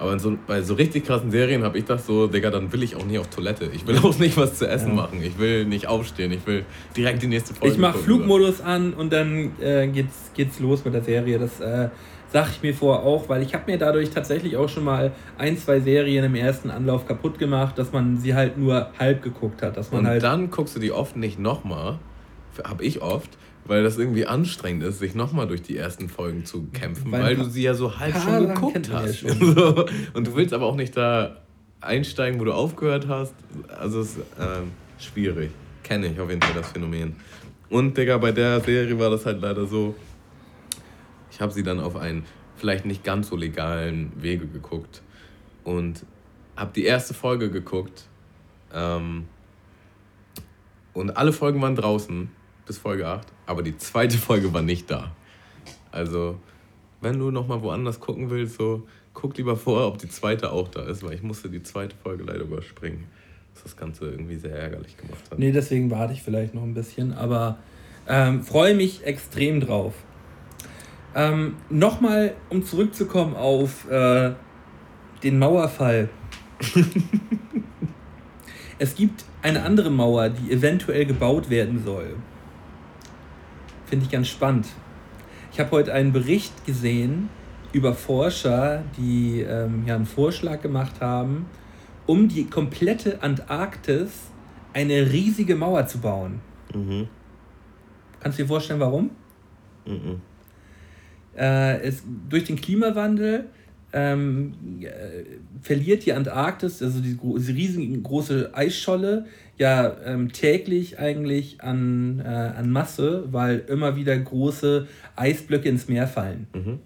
Aber 0.00 0.16
so, 0.20 0.38
bei 0.46 0.62
so 0.62 0.74
richtig 0.74 1.06
krassen 1.06 1.32
Serien 1.32 1.64
habe 1.64 1.76
ich 1.76 1.84
das 1.84 2.06
so, 2.06 2.28
Digga, 2.28 2.50
dann 2.50 2.72
will 2.72 2.84
ich 2.84 2.94
auch 2.94 3.04
nicht 3.04 3.18
auf 3.18 3.26
Toilette. 3.30 3.68
Ich 3.74 3.84
will 3.86 3.98
auch 4.02 4.16
nicht 4.18 4.36
was 4.36 4.54
zu 4.54 4.68
essen 4.68 4.90
Ja. 4.90 4.94
machen. 4.94 5.20
Ich 5.22 5.38
will 5.38 5.64
nicht 5.64 5.88
aufstehen. 5.88 6.30
Ich 6.30 6.46
will 6.46 6.64
direkt 6.96 7.20
die 7.22 7.26
nächste 7.26 7.52
Folge 7.54 7.74
Ich 7.74 7.80
mache. 7.80 7.98
Flugmodus 7.98 8.60
an 8.60 8.92
und 8.94 9.12
dann 9.12 9.52
äh, 9.60 9.88
geht's, 9.88 10.30
geht's 10.34 10.60
los 10.60 10.84
mit 10.84 10.94
der 10.94 11.02
Serie. 11.02 11.40
Das 11.40 11.58
äh, 11.58 11.88
sage 12.32 12.48
ich 12.52 12.62
mir 12.62 12.74
vorher 12.74 13.04
auch, 13.04 13.28
weil 13.28 13.42
ich 13.42 13.54
habe 13.54 13.68
mir 13.68 13.76
dadurch 13.76 14.10
tatsächlich 14.10 14.56
auch 14.56 14.68
schon 14.68 14.84
mal 14.84 15.10
ein, 15.36 15.56
zwei 15.58 15.80
Serien 15.80 16.24
im 16.24 16.36
ersten 16.36 16.70
Anlauf 16.70 17.04
kaputt 17.08 17.40
gemacht, 17.40 17.76
dass 17.76 17.90
man 17.90 18.18
sie 18.18 18.34
halt 18.34 18.56
nur 18.56 18.90
halb 19.00 19.22
geguckt 19.22 19.62
hat. 19.62 19.76
Dass 19.76 19.90
man 19.90 20.02
Und 20.02 20.06
halt 20.06 20.22
dann 20.22 20.48
guckst 20.52 20.76
du 20.76 20.80
die 20.80 20.92
oft 20.92 21.16
nicht 21.16 21.40
nochmal, 21.40 21.98
habe 22.62 22.84
ich 22.84 23.02
oft, 23.02 23.30
weil 23.68 23.82
das 23.82 23.98
irgendwie 23.98 24.26
anstrengend 24.26 24.82
ist, 24.82 24.98
sich 24.98 25.14
nochmal 25.14 25.46
durch 25.46 25.62
die 25.62 25.76
ersten 25.76 26.08
Folgen 26.08 26.44
zu 26.44 26.66
kämpfen, 26.72 27.12
Weil 27.12 27.22
weil, 27.22 27.36
du 27.36 27.44
sie 27.44 27.62
ja 27.62 27.74
so 27.74 27.98
halb 27.98 28.16
schon 28.16 28.48
geguckt 28.48 28.88
ja 28.88 28.94
hast. 28.94 29.18
schon. 29.18 29.28
So. 29.54 29.86
Und 30.14 30.26
du 30.26 30.34
willst 30.34 30.54
aber 30.54 30.66
auch 30.66 30.74
nicht 30.74 30.96
da 30.96 31.36
einsteigen, 31.80 32.40
wo 32.40 32.44
du 32.44 32.52
aufgehört 32.52 33.06
hast. 33.08 33.34
Also 33.78 34.00
es 34.00 34.16
ist 34.16 34.24
ähm, 34.40 34.72
schwierig. 34.98 35.50
Kenne 35.82 36.08
ich 36.08 36.18
auf 36.18 36.28
jeden 36.28 36.42
Fall 36.42 36.54
das 36.54 36.72
Phänomen. 36.72 37.16
Und 37.68 37.96
Digga, 37.96 38.16
bei 38.18 38.32
der 38.32 38.60
Serie 38.60 38.98
war 38.98 39.10
das 39.10 39.26
halt 39.26 39.40
leider 39.42 39.66
so, 39.66 39.94
ich 41.30 41.40
habe 41.40 41.52
sie 41.52 41.62
dann 41.62 41.78
auf 41.78 41.94
einen 41.96 42.24
vielleicht 42.56 42.86
nicht 42.86 43.04
ganz 43.04 43.28
so 43.28 43.36
legalen 43.36 44.12
Wege 44.16 44.46
geguckt 44.46 45.02
und 45.64 46.04
habe 46.56 46.72
die 46.74 46.84
erste 46.84 47.12
Folge 47.14 47.50
geguckt 47.50 48.08
ähm, 48.72 49.26
und 50.94 51.16
alle 51.16 51.32
Folgen 51.32 51.60
waren 51.62 51.76
draußen 51.76 52.30
bis 52.66 52.78
Folge 52.78 53.06
8, 53.06 53.26
aber 53.48 53.62
die 53.62 53.76
zweite 53.76 54.18
Folge 54.18 54.52
war 54.52 54.62
nicht 54.62 54.90
da. 54.90 55.10
Also, 55.90 56.38
wenn 57.00 57.18
du 57.18 57.30
nochmal 57.30 57.62
woanders 57.62 57.98
gucken 57.98 58.30
willst, 58.30 58.56
so 58.58 58.86
guck 59.14 59.36
lieber 59.36 59.56
vor, 59.56 59.86
ob 59.86 59.98
die 59.98 60.08
zweite 60.08 60.52
auch 60.52 60.68
da 60.68 60.82
ist, 60.82 61.02
weil 61.02 61.14
ich 61.14 61.22
musste 61.22 61.48
die 61.48 61.62
zweite 61.62 61.96
Folge 61.96 62.24
leider 62.24 62.42
überspringen. 62.42 63.06
Was 63.54 63.64
das 63.64 63.76
Ganze 63.76 64.10
irgendwie 64.10 64.36
sehr 64.36 64.54
ärgerlich 64.54 64.96
gemacht 64.96 65.22
hat. 65.30 65.38
Nee, 65.38 65.50
deswegen 65.50 65.90
warte 65.90 66.12
ich 66.12 66.22
vielleicht 66.22 66.54
noch 66.54 66.62
ein 66.62 66.74
bisschen, 66.74 67.12
aber 67.12 67.58
ähm, 68.06 68.42
freue 68.44 68.74
mich 68.74 69.04
extrem 69.04 69.60
drauf. 69.60 69.94
Ähm, 71.14 71.56
Nochmal, 71.68 72.34
um 72.50 72.64
zurückzukommen 72.64 73.34
auf 73.34 73.90
äh, 73.90 74.34
den 75.22 75.38
Mauerfall. 75.38 76.08
Es 78.80 78.94
gibt 78.94 79.24
eine 79.42 79.64
andere 79.64 79.90
Mauer, 79.90 80.28
die 80.28 80.52
eventuell 80.52 81.04
gebaut 81.04 81.50
werden 81.50 81.82
soll. 81.84 82.14
Finde 83.88 84.04
ich 84.04 84.10
ganz 84.10 84.28
spannend. 84.28 84.66
Ich 85.52 85.60
habe 85.60 85.70
heute 85.70 85.94
einen 85.94 86.12
Bericht 86.12 86.66
gesehen 86.66 87.30
über 87.72 87.94
Forscher, 87.94 88.82
die 88.96 89.40
ähm, 89.40 89.84
ja 89.86 89.94
einen 89.94 90.06
Vorschlag 90.06 90.60
gemacht 90.60 91.00
haben, 91.00 91.46
um 92.06 92.28
die 92.28 92.46
komplette 92.46 93.22
Antarktis 93.22 94.10
eine 94.74 95.10
riesige 95.10 95.56
Mauer 95.56 95.86
zu 95.86 95.98
bauen. 95.98 96.40
Mhm. 96.74 97.08
Kannst 98.20 98.38
du 98.38 98.42
dir 98.42 98.48
vorstellen, 98.48 98.80
warum? 98.80 99.10
Mhm. 99.86 100.20
Äh, 101.36 101.80
es, 101.80 102.02
durch 102.28 102.44
den 102.44 102.56
Klimawandel 102.56 103.48
ähm, 103.92 104.52
äh, 104.82 105.24
verliert 105.62 106.04
die 106.04 106.12
Antarktis, 106.12 106.82
also 106.82 107.00
die, 107.00 107.16
gro- 107.16 107.38
diese 107.38 107.54
riesengroße 107.54 108.50
Eisscholle, 108.52 109.26
ja 109.56 109.96
ähm, 110.04 110.32
täglich 110.32 110.98
eigentlich 110.98 111.62
an, 111.62 112.20
äh, 112.20 112.28
an 112.28 112.70
Masse, 112.70 113.24
weil 113.32 113.60
immer 113.68 113.96
wieder 113.96 114.16
große 114.16 114.86
Eisblöcke 115.16 115.68
ins 115.68 115.88
Meer 115.88 116.06
fallen. 116.06 116.46
Mhm. 116.54 116.78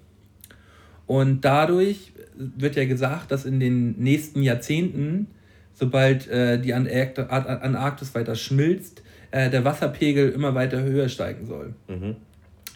Und 1.06 1.44
dadurch 1.44 2.12
wird 2.36 2.76
ja 2.76 2.86
gesagt, 2.86 3.30
dass 3.30 3.44
in 3.44 3.60
den 3.60 3.98
nächsten 3.98 4.42
Jahrzehnten, 4.42 5.26
sobald 5.74 6.28
äh, 6.28 6.58
die 6.60 6.72
Antarkt 6.72 7.18
An- 7.18 7.46
Antarktis 7.46 8.14
weiter 8.14 8.34
schmilzt, 8.36 9.02
äh, 9.32 9.50
der 9.50 9.64
Wasserpegel 9.64 10.30
immer 10.30 10.54
weiter 10.54 10.82
höher 10.82 11.08
steigen 11.08 11.46
soll. 11.46 11.74
Mhm. 11.88 12.16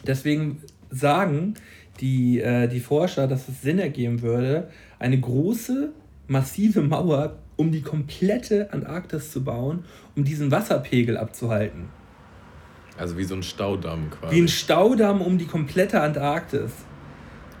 Deswegen 0.05 0.61
sagen 0.91 1.55
die, 1.99 2.41
äh, 2.41 2.67
die 2.67 2.79
Forscher, 2.79 3.27
dass 3.27 3.47
es 3.47 3.61
Sinn 3.61 3.79
ergeben 3.79 4.21
würde, 4.21 4.69
eine 4.99 5.19
große, 5.19 5.91
massive 6.27 6.81
Mauer 6.81 7.37
um 7.57 7.71
die 7.71 7.81
komplette 7.81 8.71
Antarktis 8.71 9.31
zu 9.31 9.43
bauen, 9.43 9.83
um 10.15 10.23
diesen 10.23 10.51
Wasserpegel 10.51 11.17
abzuhalten. 11.17 11.89
Also 12.97 13.17
wie 13.17 13.23
so 13.23 13.35
ein 13.35 13.43
Staudamm 13.43 14.09
quasi. 14.09 14.35
Wie 14.35 14.41
ein 14.41 14.47
Staudamm 14.47 15.21
um 15.21 15.37
die 15.37 15.45
komplette 15.45 15.99
Antarktis. 16.01 16.71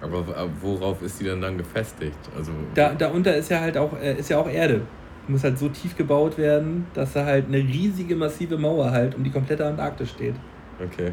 aber, 0.01 0.19
aber 0.19 0.49
worauf 0.61 1.01
ist 1.01 1.19
die 1.19 1.25
denn 1.25 1.41
dann 1.41 1.57
gefestigt? 1.57 2.17
Also 2.35 2.51
Da, 2.73 2.93
darunter 2.93 3.35
ist 3.35 3.49
ja 3.49 3.59
halt 3.59 3.77
auch, 3.77 3.99
äh, 3.99 4.15
ist 4.15 4.29
ja 4.29 4.37
auch 4.39 4.49
Erde. 4.49 4.81
Muss 5.27 5.43
halt 5.43 5.59
so 5.59 5.67
tief 5.67 5.97
gebaut 5.97 6.37
werden, 6.37 6.87
dass 6.93 7.13
da 7.13 7.25
halt 7.25 7.47
eine 7.47 7.57
riesige, 7.57 8.15
massive 8.15 8.57
Mauer 8.57 8.91
halt 8.91 9.13
um 9.13 9.23
die 9.23 9.31
komplette 9.31 9.65
Antarktis 9.65 10.09
steht. 10.11 10.35
okay. 10.83 11.11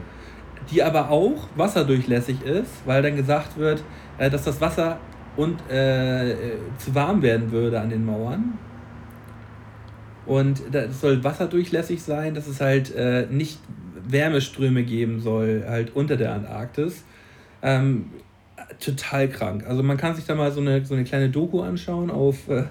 Die 0.71 0.83
aber 0.83 1.11
auch 1.11 1.49
wasserdurchlässig 1.57 2.43
ist, 2.43 2.87
weil 2.87 3.03
dann 3.03 3.17
gesagt 3.17 3.57
wird, 3.59 3.83
äh, 4.19 4.31
dass 4.31 4.45
das 4.45 4.61
Wasser 4.61 4.99
und 5.37 5.59
äh, 5.71 6.31
äh, 6.31 6.35
zu 6.79 6.95
warm 6.95 7.23
werden 7.23 7.51
würde 7.51 7.81
an 7.81 7.91
den 7.91 8.05
Mauern. 8.05 8.59
Und 10.27 10.63
das 10.73 11.01
soll 11.01 11.23
wasserdurchlässig 11.23 12.03
sein, 12.03 12.35
dass 12.35 12.47
es 12.47 12.61
halt 12.61 12.95
äh, 12.95 13.27
nicht 13.31 13.59
Wärmeströme 14.07 14.83
geben 14.85 15.21
soll, 15.21 15.65
halt 15.67 15.95
unter 15.95 16.17
der 16.17 16.33
Antarktis. 16.33 17.05
Ähm, 17.63 18.07
total 18.81 19.29
krank. 19.29 19.65
Also 19.67 19.83
man 19.83 19.97
kann 19.97 20.15
sich 20.15 20.25
da 20.25 20.35
mal 20.35 20.53
so 20.53 20.61
eine, 20.61 20.85
so 20.85 20.95
eine 20.95 21.05
kleine 21.05 21.31
Doku 21.31 21.61
anschauen 21.61 22.11
auf 22.11 22.49
äh, 22.49 22.65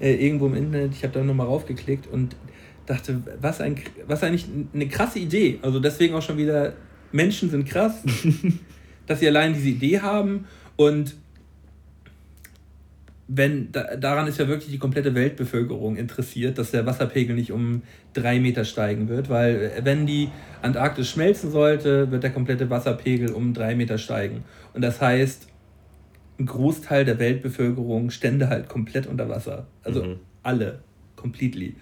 äh, 0.00 0.14
irgendwo 0.14 0.46
im 0.46 0.54
Internet. 0.54 0.92
Ich 0.92 1.02
habe 1.02 1.12
da 1.12 1.22
nochmal 1.22 1.46
raufgeklickt 1.46 2.06
und 2.06 2.36
dachte, 2.86 3.22
was, 3.40 3.60
ein, 3.60 3.76
was 4.06 4.22
eigentlich 4.22 4.46
eine 4.72 4.88
krasse 4.88 5.18
Idee. 5.18 5.58
Also 5.62 5.80
deswegen 5.80 6.14
auch 6.14 6.22
schon 6.22 6.38
wieder, 6.38 6.72
Menschen 7.12 7.50
sind 7.50 7.68
krass, 7.68 8.02
dass 9.06 9.20
sie 9.20 9.28
allein 9.28 9.54
diese 9.54 9.68
Idee 9.68 10.00
haben 10.00 10.46
und 10.76 11.14
wenn 13.30 13.70
da, 13.72 13.94
daran 13.96 14.26
ist 14.26 14.38
ja 14.38 14.48
wirklich 14.48 14.70
die 14.70 14.78
komplette 14.78 15.14
Weltbevölkerung 15.14 15.96
interessiert, 15.96 16.56
dass 16.56 16.70
der 16.70 16.86
Wasserpegel 16.86 17.36
nicht 17.36 17.52
um 17.52 17.82
drei 18.14 18.40
Meter 18.40 18.64
steigen 18.64 19.08
wird, 19.08 19.28
weil 19.28 19.72
äh, 19.76 19.84
wenn 19.84 20.06
die 20.06 20.30
Antarktis 20.62 21.10
schmelzen 21.10 21.50
sollte, 21.50 22.10
wird 22.10 22.22
der 22.22 22.30
komplette 22.30 22.70
Wasserpegel 22.70 23.30
um 23.32 23.52
drei 23.52 23.74
Meter 23.74 23.98
steigen. 23.98 24.44
Und 24.72 24.80
das 24.80 25.02
heißt, 25.02 25.46
ein 26.38 26.46
Großteil 26.46 27.04
der 27.04 27.18
Weltbevölkerung 27.18 28.10
stände 28.10 28.48
halt 28.48 28.68
komplett 28.68 29.06
unter 29.06 29.28
Wasser. 29.28 29.66
Also 29.82 30.04
Mhm. 30.04 30.16
alle, 30.42 30.78
completely. 31.14 31.76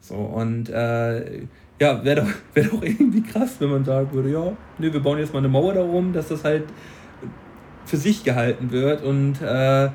So, 0.00 0.14
und 0.14 0.70
äh, 0.70 1.42
ja, 1.80 2.04
wäre 2.04 2.22
doch, 2.22 2.28
wär 2.54 2.64
doch 2.64 2.82
irgendwie 2.82 3.22
krass, 3.22 3.56
wenn 3.58 3.70
man 3.70 3.84
sagen 3.84 4.08
würde, 4.12 4.30
ja, 4.30 4.52
nee, 4.78 4.92
wir 4.92 5.00
bauen 5.00 5.18
jetzt 5.18 5.32
mal 5.32 5.40
eine 5.40 5.48
Mauer 5.48 5.74
darum, 5.74 6.12
dass 6.12 6.28
das 6.28 6.44
halt 6.44 6.64
für 7.84 7.96
sich 7.96 8.24
gehalten 8.24 8.70
wird 8.72 9.02
und 9.04 9.40
äh, 9.42 9.90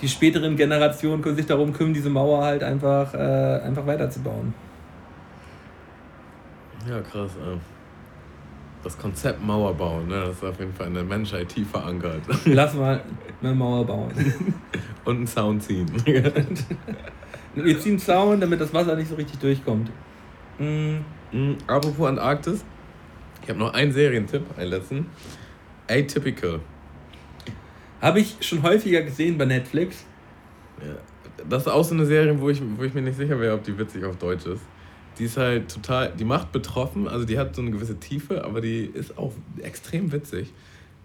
die 0.00 0.08
späteren 0.08 0.56
Generationen 0.56 1.22
können 1.22 1.36
sich 1.36 1.46
darum 1.46 1.72
kümmern, 1.72 1.94
diese 1.94 2.10
Mauer 2.10 2.44
halt 2.44 2.62
einfach, 2.62 3.14
äh, 3.14 3.60
einfach 3.64 3.86
weiterzubauen. 3.86 4.54
Ja, 6.88 7.00
krass. 7.00 7.30
äh. 7.36 7.56
Das 8.82 8.98
Konzept 8.98 9.42
Mauerbau, 9.42 10.02
ne, 10.02 10.24
das 10.26 10.36
ist 10.36 10.44
auf 10.44 10.58
jeden 10.58 10.74
Fall 10.74 10.88
in 10.88 10.94
der 10.94 11.04
Menschheit 11.04 11.48
tief 11.48 11.70
verankert. 11.70 12.20
Lass 12.44 12.74
mal 12.74 13.00
eine 13.42 13.54
Mauer 13.54 13.86
bauen. 13.86 14.10
Und 15.06 15.16
einen 15.16 15.26
Sound 15.26 15.62
ziehen. 15.62 15.90
Wir 17.54 17.80
ziehen 17.80 17.98
Zaun, 17.98 18.40
damit 18.40 18.60
das 18.60 18.74
Wasser 18.74 18.94
nicht 18.94 19.08
so 19.08 19.14
richtig 19.14 19.38
durchkommt. 19.38 19.90
Mm, 20.58 21.04
Mhm, 21.34 21.56
Apropos 21.66 22.06
Antarktis, 22.06 22.64
ich 23.42 23.48
habe 23.48 23.58
noch 23.58 23.74
einen 23.74 23.90
Serientipp, 23.90 24.42
einen 24.56 24.70
letzten. 24.70 25.06
Atypical. 25.88 26.60
Habe 28.00 28.20
ich 28.20 28.36
schon 28.40 28.62
häufiger 28.62 29.02
gesehen 29.02 29.36
bei 29.36 29.44
Netflix. 29.46 30.04
Ja, 30.80 30.94
das 31.48 31.62
ist 31.62 31.68
auch 31.68 31.82
so 31.82 31.94
eine 31.94 32.06
Serie, 32.06 32.40
wo 32.40 32.50
ich, 32.50 32.62
wo 32.76 32.84
ich 32.84 32.94
mir 32.94 33.02
nicht 33.02 33.16
sicher 33.16 33.38
wäre, 33.40 33.54
ob 33.54 33.64
die 33.64 33.76
witzig 33.76 34.04
auf 34.04 34.16
Deutsch 34.16 34.46
ist. 34.46 34.62
Die 35.18 35.24
ist 35.24 35.36
halt 35.36 35.72
total, 35.72 36.12
die 36.12 36.24
macht 36.24 36.52
betroffen, 36.52 37.08
also 37.08 37.24
die 37.24 37.38
hat 37.38 37.56
so 37.56 37.62
eine 37.62 37.70
gewisse 37.72 37.98
Tiefe, 37.98 38.44
aber 38.44 38.60
die 38.60 38.84
ist 38.84 39.18
auch 39.18 39.32
extrem 39.60 40.12
witzig. 40.12 40.52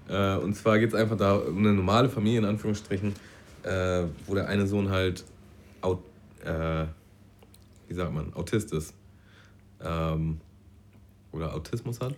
Äh, 0.08 0.36
und 0.38 0.56
zwar 0.56 0.78
geht 0.80 0.89
es 0.89 0.95
einfach 0.95 1.18
da 1.18 1.36
um 1.36 1.58
eine 1.58 1.74
normale 1.74 2.10
Familie, 2.10 2.39
in 2.39 2.45
Anführungsstrichen, 2.45 3.14
äh, 3.64 4.04
wo 4.28 4.36
der 4.36 4.47
eine 4.47 4.68
Sohn 4.68 4.89
halt, 4.89 5.26
äh, 5.84 6.86
wie 7.88 7.93
sagt 7.93 8.14
man, 8.14 8.32
Autist 8.36 8.74
ist. 8.74 8.93
Ähm, 9.84 10.39
oder 11.32 11.53
Autismus 11.53 11.99
hat. 12.01 12.15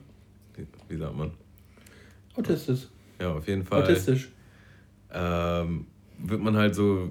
Wie, 0.56 0.66
wie 0.90 0.98
sagt 0.98 1.16
man? 1.16 1.32
Autistisch. 2.36 2.88
Ja, 3.20 3.34
auf 3.34 3.48
jeden 3.48 3.64
Fall 3.66 3.84
Autistisch. 3.84 4.30
ähm, 5.14 5.86
wird 6.18 6.42
man 6.42 6.56
halt 6.56 6.76
so, 6.76 7.10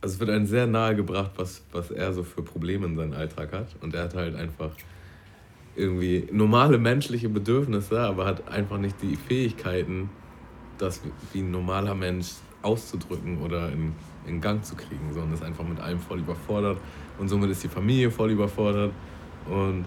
also 0.00 0.14
es 0.14 0.20
wird 0.20 0.30
einem 0.30 0.46
sehr 0.46 0.66
nahe 0.66 0.96
gebracht, 0.96 1.32
was, 1.36 1.62
was 1.72 1.90
er 1.90 2.12
so 2.12 2.22
für 2.22 2.42
Probleme 2.42 2.86
in 2.86 2.96
seinem 2.96 3.12
Alltag 3.12 3.52
hat. 3.52 3.68
Und 3.80 3.94
er 3.94 4.04
hat 4.04 4.14
halt 4.14 4.34
einfach 4.36 4.70
irgendwie 5.76 6.28
normale 6.32 6.78
menschliche 6.78 7.28
Bedürfnisse, 7.28 8.00
aber 8.00 8.26
hat 8.26 8.48
einfach 8.48 8.78
nicht 8.78 9.00
die 9.00 9.16
Fähigkeiten, 9.16 10.10
das 10.76 11.00
wie 11.32 11.40
ein 11.40 11.50
normaler 11.50 11.94
Mensch 11.94 12.32
auszudrücken 12.62 13.38
oder 13.38 13.70
in, 13.70 13.94
in 14.26 14.40
Gang 14.40 14.64
zu 14.64 14.74
kriegen, 14.74 15.12
sondern 15.12 15.34
ist 15.34 15.42
einfach 15.42 15.66
mit 15.66 15.78
allem 15.78 16.00
voll 16.00 16.18
überfordert. 16.18 16.78
Und 17.18 17.28
somit 17.28 17.50
ist 17.50 17.62
die 17.62 17.68
Familie 17.68 18.10
voll 18.10 18.30
überfordert. 18.32 18.92
Und 19.50 19.84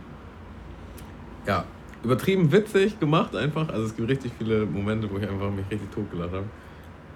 ja, 1.45 1.65
übertrieben 2.03 2.51
witzig 2.51 2.99
gemacht 2.99 3.35
einfach. 3.35 3.69
Also 3.69 3.85
es 3.85 3.95
gibt 3.95 4.09
richtig 4.09 4.31
viele 4.37 4.65
Momente, 4.65 5.09
wo 5.09 5.17
ich 5.17 5.27
einfach 5.27 5.51
mich 5.51 5.65
richtig 5.69 5.91
totgelacht 5.91 6.33
habe. 6.33 6.45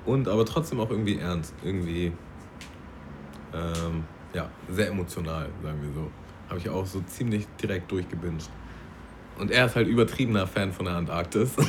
Und 0.05 0.27
aber 0.27 0.45
trotzdem 0.45 0.79
auch 0.79 0.89
irgendwie 0.89 1.17
ernst. 1.17 1.53
Irgendwie, 1.63 2.11
ähm, 3.53 4.03
ja, 4.33 4.49
sehr 4.69 4.89
emotional, 4.89 5.49
sagen 5.63 5.81
wir 5.81 5.93
so. 5.93 6.11
Habe 6.49 6.59
ich 6.59 6.69
auch 6.69 6.85
so 6.85 7.01
ziemlich 7.07 7.47
direkt 7.61 7.91
durchgebinged. 7.91 8.49
Und 9.37 9.51
er 9.51 9.65
ist 9.65 9.75
halt 9.75 9.87
übertriebener 9.87 10.47
Fan 10.47 10.71
von 10.71 10.85
der 10.85 10.95
Antarktis. 10.95 11.51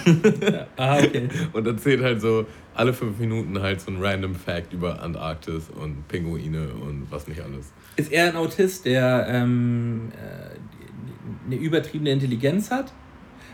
Ah, 0.76 0.98
okay. 0.98 1.28
und 1.52 1.66
erzählt 1.66 2.02
halt 2.02 2.20
so 2.20 2.46
alle 2.74 2.92
fünf 2.92 3.18
Minuten 3.18 3.60
halt 3.60 3.80
so 3.80 3.90
ein 3.90 3.98
random 4.00 4.34
Fact 4.34 4.72
über 4.72 5.02
Antarktis 5.02 5.70
und 5.70 6.06
Pinguine 6.08 6.68
und 6.74 7.06
was 7.10 7.26
nicht 7.28 7.40
alles. 7.40 7.72
Ist 7.96 8.12
er 8.12 8.28
ein 8.28 8.36
Autist, 8.36 8.84
der 8.84 9.26
ähm, 9.28 10.12
äh, 10.12 11.46
eine 11.46 11.56
übertriebene 11.56 12.10
Intelligenz 12.10 12.70
hat? 12.70 12.92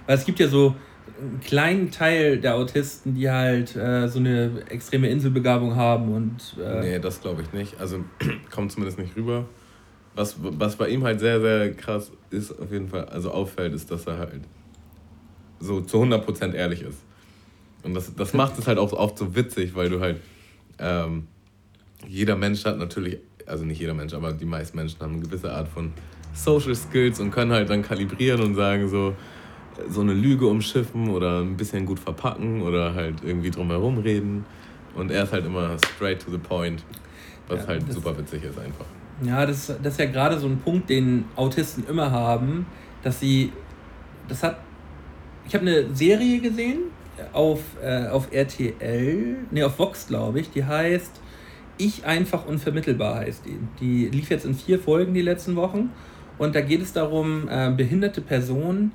Weil 0.07 0.17
es 0.17 0.25
gibt 0.25 0.41
ja 0.41 0.49
so 0.49 0.75
einen 1.21 1.41
kleinen 1.41 1.91
Teil 1.91 2.39
der 2.39 2.57
Autisten, 2.57 3.15
die 3.15 3.31
halt 3.31 3.77
äh, 3.77 4.09
so 4.09 4.19
eine 4.19 4.63
extreme 4.69 5.09
Inselbegabung 5.09 5.77
haben 5.77 6.13
und 6.13 6.57
äh, 6.61 6.81
Nee, 6.81 6.99
das 6.99 7.21
glaube 7.21 7.43
ich 7.43 7.53
nicht. 7.53 7.81
Also 7.81 8.05
kommt 8.51 8.73
zumindest 8.73 8.99
nicht 8.99 9.17
rüber. 9.17 9.47
Was, 10.15 10.37
was 10.39 10.77
bei 10.77 10.89
ihm 10.89 11.05
halt 11.05 11.21
sehr, 11.21 11.41
sehr 11.41 11.73
krass 11.73 12.13
ist, 12.31 12.59
auf 12.59 12.71
jeden 12.71 12.89
Fall, 12.89 13.07
also 13.07 13.31
auffällt, 13.31 13.73
ist, 13.73 13.91
dass 13.91 14.07
er 14.07 14.19
halt 14.19 14.43
so 15.59 15.81
zu 15.81 16.03
100% 16.03 16.53
ehrlich 16.53 16.83
ist. 16.83 16.99
Und 17.83 17.95
das, 17.95 18.15
das 18.15 18.35
macht 18.35 18.59
es 18.59 18.67
halt 18.67 18.79
auch 18.79 18.93
oft 18.93 19.19
so 19.19 19.35
witzig, 19.35 19.75
weil 19.75 19.89
du 19.89 20.01
halt, 20.01 20.21
ähm, 20.79 21.27
jeder 22.07 22.37
Mensch 22.37 22.65
hat 22.65 22.79
natürlich, 22.79 23.19
also 23.47 23.65
nicht 23.65 23.81
jeder 23.81 23.95
Mensch, 23.95 24.13
aber 24.13 24.33
die 24.33 24.45
meisten 24.45 24.77
Menschen 24.77 25.01
haben 25.01 25.15
eine 25.15 25.23
gewisse 25.23 25.53
Art 25.53 25.69
von 25.69 25.93
Social 26.35 26.75
Skills 26.75 27.21
und 27.21 27.31
können 27.31 27.53
halt 27.53 27.71
dann 27.71 27.83
kalibrieren 27.83 28.43
und 28.43 28.55
sagen 28.55 28.89
so, 28.89 29.15
so 29.89 30.01
eine 30.01 30.13
Lüge 30.13 30.47
umschiffen 30.47 31.09
oder 31.09 31.41
ein 31.41 31.57
bisschen 31.57 31.87
gut 31.87 31.99
verpacken 31.99 32.63
oder 32.63 32.95
halt 32.95 33.17
irgendwie 33.25 33.51
drumherum 33.51 33.99
reden. 33.99 34.45
Und 34.95 35.11
er 35.11 35.25
ist 35.25 35.33
halt 35.33 35.47
immer 35.47 35.77
straight 35.95 36.21
to 36.23 36.31
the 36.31 36.39
point, 36.39 36.85
was 37.49 37.63
Ja, 37.63 37.69
halt 37.69 37.93
super 37.93 38.17
witzig 38.19 38.45
ist 38.45 38.59
einfach. 38.59 38.87
Ja, 39.25 39.47
das, 39.47 39.73
das 39.83 39.95
ist 39.95 40.01
ja 40.01 40.07
gerade 40.07 40.39
so 40.39 40.47
ein 40.47 40.59
Punkt, 40.59 40.91
den 40.91 41.25
Autisten 41.37 41.85
immer 41.89 42.11
haben, 42.11 42.67
dass 43.03 43.21
sie, 43.21 43.53
das 44.29 44.43
hat, 44.43 44.59
ich 45.47 45.55
habe 45.55 45.67
eine 45.67 45.95
Serie 45.95 46.41
gesehen 46.41 46.81
auf, 47.33 47.61
äh, 47.83 48.09
auf 48.09 48.33
RTL, 48.33 49.37
nee, 49.51 49.63
auf 49.63 49.79
Vox, 49.79 50.07
glaube 50.07 50.41
ich, 50.41 50.51
die 50.51 50.65
heißt 50.65 51.21
Ich 51.79 52.05
einfach 52.05 52.47
unvermittelbar 52.47 53.17
heißt 53.17 53.45
die. 53.47 53.59
Die 53.81 54.09
lief 54.09 54.31
jetzt 54.31 54.45
in 54.45 54.55
vier 54.55 54.79
Folgen 54.79 55.15
die 55.15 55.23
letzten 55.23 55.57
Wochen 55.57 55.91
und 56.39 56.55
da 56.55 56.61
geht 56.61 56.83
es 56.83 56.93
darum, 56.93 57.49
äh, 57.49 57.71
behinderte 57.71 58.21
Personen 58.21 58.93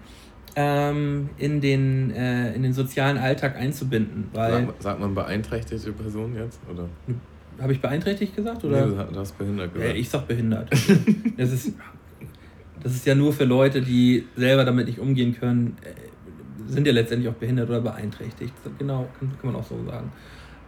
ähm, 0.55 1.29
in, 1.37 1.61
den, 1.61 2.11
äh, 2.11 2.53
in 2.53 2.63
den 2.63 2.73
sozialen 2.73 3.17
Alltag 3.17 3.55
einzubinden. 3.55 4.29
Weil, 4.33 4.65
sagt, 4.65 4.83
sagt 4.83 4.99
man 4.99 5.13
beeinträchtigte 5.13 5.93
Person 5.93 6.35
jetzt? 6.35 6.59
Oder? 6.69 6.89
Habe 7.59 7.73
ich 7.73 7.81
beeinträchtigt 7.81 8.35
gesagt? 8.35 8.63
Oder? 8.63 8.85
Nee, 8.85 9.03
du 9.11 9.19
hast 9.19 9.37
behindert 9.37 9.73
gesagt. 9.73 9.89
Ja, 9.89 9.95
ich 9.95 10.09
sag 10.09 10.27
behindert. 10.27 10.69
das, 11.37 11.51
ist, 11.51 11.73
das 12.83 12.93
ist 12.93 13.05
ja 13.05 13.15
nur 13.15 13.33
für 13.33 13.45
Leute, 13.45 13.81
die 13.81 14.25
selber 14.35 14.63
damit 14.63 14.87
nicht 14.87 14.99
umgehen 14.99 15.35
können, 15.37 15.77
äh, 15.81 16.71
sind 16.71 16.85
ja 16.85 16.93
letztendlich 16.93 17.29
auch 17.31 17.37
behindert 17.37 17.69
oder 17.69 17.81
beeinträchtigt. 17.81 18.53
Genau, 18.77 19.07
kann, 19.17 19.31
kann 19.41 19.51
man 19.51 19.55
auch 19.55 19.65
so 19.65 19.75
sagen. 19.85 20.11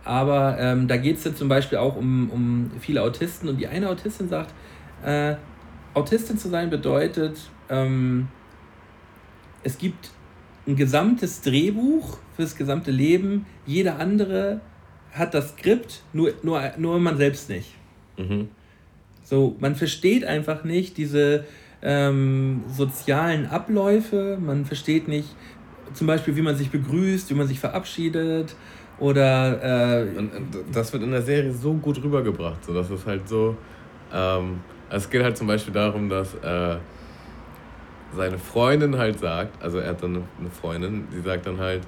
Aber 0.05 0.57
ähm, 0.59 0.87
da 0.87 0.97
geht 0.97 1.17
es 1.17 1.23
ja 1.25 1.35
zum 1.35 1.49
Beispiel 1.49 1.77
auch 1.77 1.95
um, 1.95 2.29
um 2.29 2.71
viele 2.79 3.03
Autisten 3.03 3.49
und 3.49 3.59
die 3.59 3.67
eine 3.67 3.89
Autistin 3.89 4.29
sagt, 4.29 4.53
äh, 5.03 5.35
Autistin 5.93 6.37
zu 6.37 6.49
sein 6.49 6.69
bedeutet, 6.69 7.39
ähm, 7.69 8.27
es 9.63 9.77
gibt 9.77 10.11
ein 10.67 10.75
gesamtes 10.75 11.41
Drehbuch 11.41 12.17
fürs 12.35 12.55
gesamte 12.55 12.91
Leben, 12.91 13.45
jeder 13.65 13.99
andere 13.99 14.61
hat 15.11 15.33
das 15.33 15.49
Skript, 15.49 16.01
nur, 16.13 16.31
nur, 16.43 16.61
nur 16.77 16.99
man 16.99 17.17
selbst 17.17 17.49
nicht. 17.49 17.73
Mhm. 18.17 18.49
So, 19.23 19.55
man 19.59 19.75
versteht 19.75 20.25
einfach 20.25 20.63
nicht 20.63 20.97
diese 20.97 21.45
ähm, 21.81 22.63
sozialen 22.71 23.45
Abläufe, 23.45 24.37
man 24.39 24.65
versteht 24.65 25.07
nicht 25.07 25.29
zum 25.93 26.07
Beispiel, 26.07 26.35
wie 26.35 26.41
man 26.41 26.55
sich 26.55 26.69
begrüßt, 26.69 27.29
wie 27.29 27.35
man 27.35 27.47
sich 27.47 27.59
verabschiedet 27.59 28.55
oder... 28.99 30.03
Äh, 30.03 30.17
und, 30.17 30.35
und 30.35 30.55
das 30.73 30.93
wird 30.93 31.03
in 31.03 31.11
der 31.11 31.21
Serie 31.21 31.51
so 31.51 31.73
gut 31.73 32.01
rübergebracht, 32.03 32.63
so 32.63 32.73
dass 32.73 32.89
es 32.89 33.05
halt 33.05 33.27
so... 33.27 33.55
Ähm, 34.13 34.61
es 34.91 35.09
geht 35.09 35.23
halt 35.23 35.37
zum 35.37 35.47
Beispiel 35.47 35.73
darum, 35.73 36.09
dass... 36.09 36.35
Äh, 36.35 36.77
seine 38.15 38.37
Freundin 38.37 38.97
halt 38.97 39.19
sagt, 39.19 39.61
also 39.61 39.79
er 39.79 39.89
hat 39.89 40.03
dann 40.03 40.23
eine 40.39 40.49
Freundin, 40.49 41.07
die 41.13 41.21
sagt 41.21 41.45
dann 41.45 41.59
halt, 41.59 41.83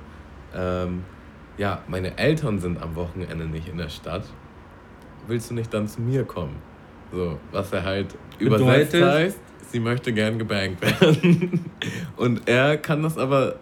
ähm, 0.56 1.04
ja, 1.62 1.84
meine 1.88 2.18
Eltern 2.18 2.58
sind 2.58 2.82
am 2.82 2.96
Wochenende 2.96 3.46
nicht 3.46 3.68
in 3.68 3.78
der 3.78 3.90
Stadt. 3.90 4.24
Willst 5.28 5.52
du 5.52 5.54
nicht 5.54 5.72
dann 5.72 5.88
zu 5.88 6.02
mir 6.02 6.24
kommen? 6.24 6.56
So, 7.12 7.40
was 7.52 7.72
er 7.72 7.84
halt 7.84 8.16
Bedeutet, 8.40 8.58
übersetzt 8.58 8.96
heißt, 8.96 9.40
sie 9.70 9.80
möchte 9.80 10.12
gern 10.12 10.40
gebankt 10.40 10.82
werden. 10.82 11.64
Und 12.18 12.50
er 12.50 12.78
kann 12.78 13.04
das 13.04 13.16
aber, 13.16 13.58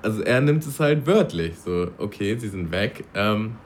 also 0.00 0.22
er 0.22 0.40
nimmt 0.40 0.64
es 0.64 0.80
halt 0.80 1.06
wörtlich. 1.06 1.58
So, 1.58 1.88
okay, 1.98 2.38
sie 2.38 2.48
sind 2.48 2.70
weg, 2.70 3.04
ähm, 3.14 3.56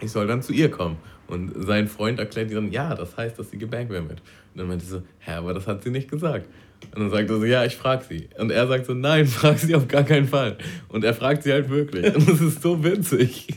ich 0.00 0.10
soll 0.10 0.26
dann 0.26 0.40
zu 0.40 0.54
ihr 0.54 0.70
kommen. 0.70 0.96
Und 1.26 1.52
sein 1.54 1.86
Freund 1.86 2.18
erklärt 2.18 2.48
ihr 2.48 2.56
dann, 2.56 2.72
ja, 2.72 2.94
das 2.94 3.14
heißt, 3.14 3.38
dass 3.38 3.50
sie 3.50 3.58
gebankt 3.58 3.92
werden 3.92 4.08
wird. 4.08 4.22
Und 4.54 4.58
dann 4.58 4.68
meinte 4.68 4.86
sie 4.86 4.92
so, 4.92 5.02
hä, 5.18 5.32
aber 5.32 5.52
das 5.52 5.66
hat 5.66 5.82
sie 5.82 5.90
nicht 5.90 6.10
gesagt. 6.10 6.48
Und 6.94 7.02
dann 7.02 7.10
sagt 7.10 7.30
er 7.30 7.38
so, 7.38 7.44
ja, 7.44 7.64
ich 7.64 7.76
frag 7.76 8.02
sie. 8.04 8.28
Und 8.38 8.50
er 8.50 8.66
sagt 8.66 8.86
so, 8.86 8.94
nein, 8.94 9.26
frag 9.26 9.58
sie 9.58 9.74
auf 9.74 9.88
gar 9.88 10.02
keinen 10.02 10.26
Fall. 10.26 10.56
Und 10.88 11.04
er 11.04 11.14
fragt 11.14 11.42
sie 11.42 11.52
halt 11.52 11.68
wirklich. 11.70 12.14
Und 12.14 12.28
das 12.28 12.40
ist 12.40 12.62
so 12.62 12.82
witzig. 12.82 13.48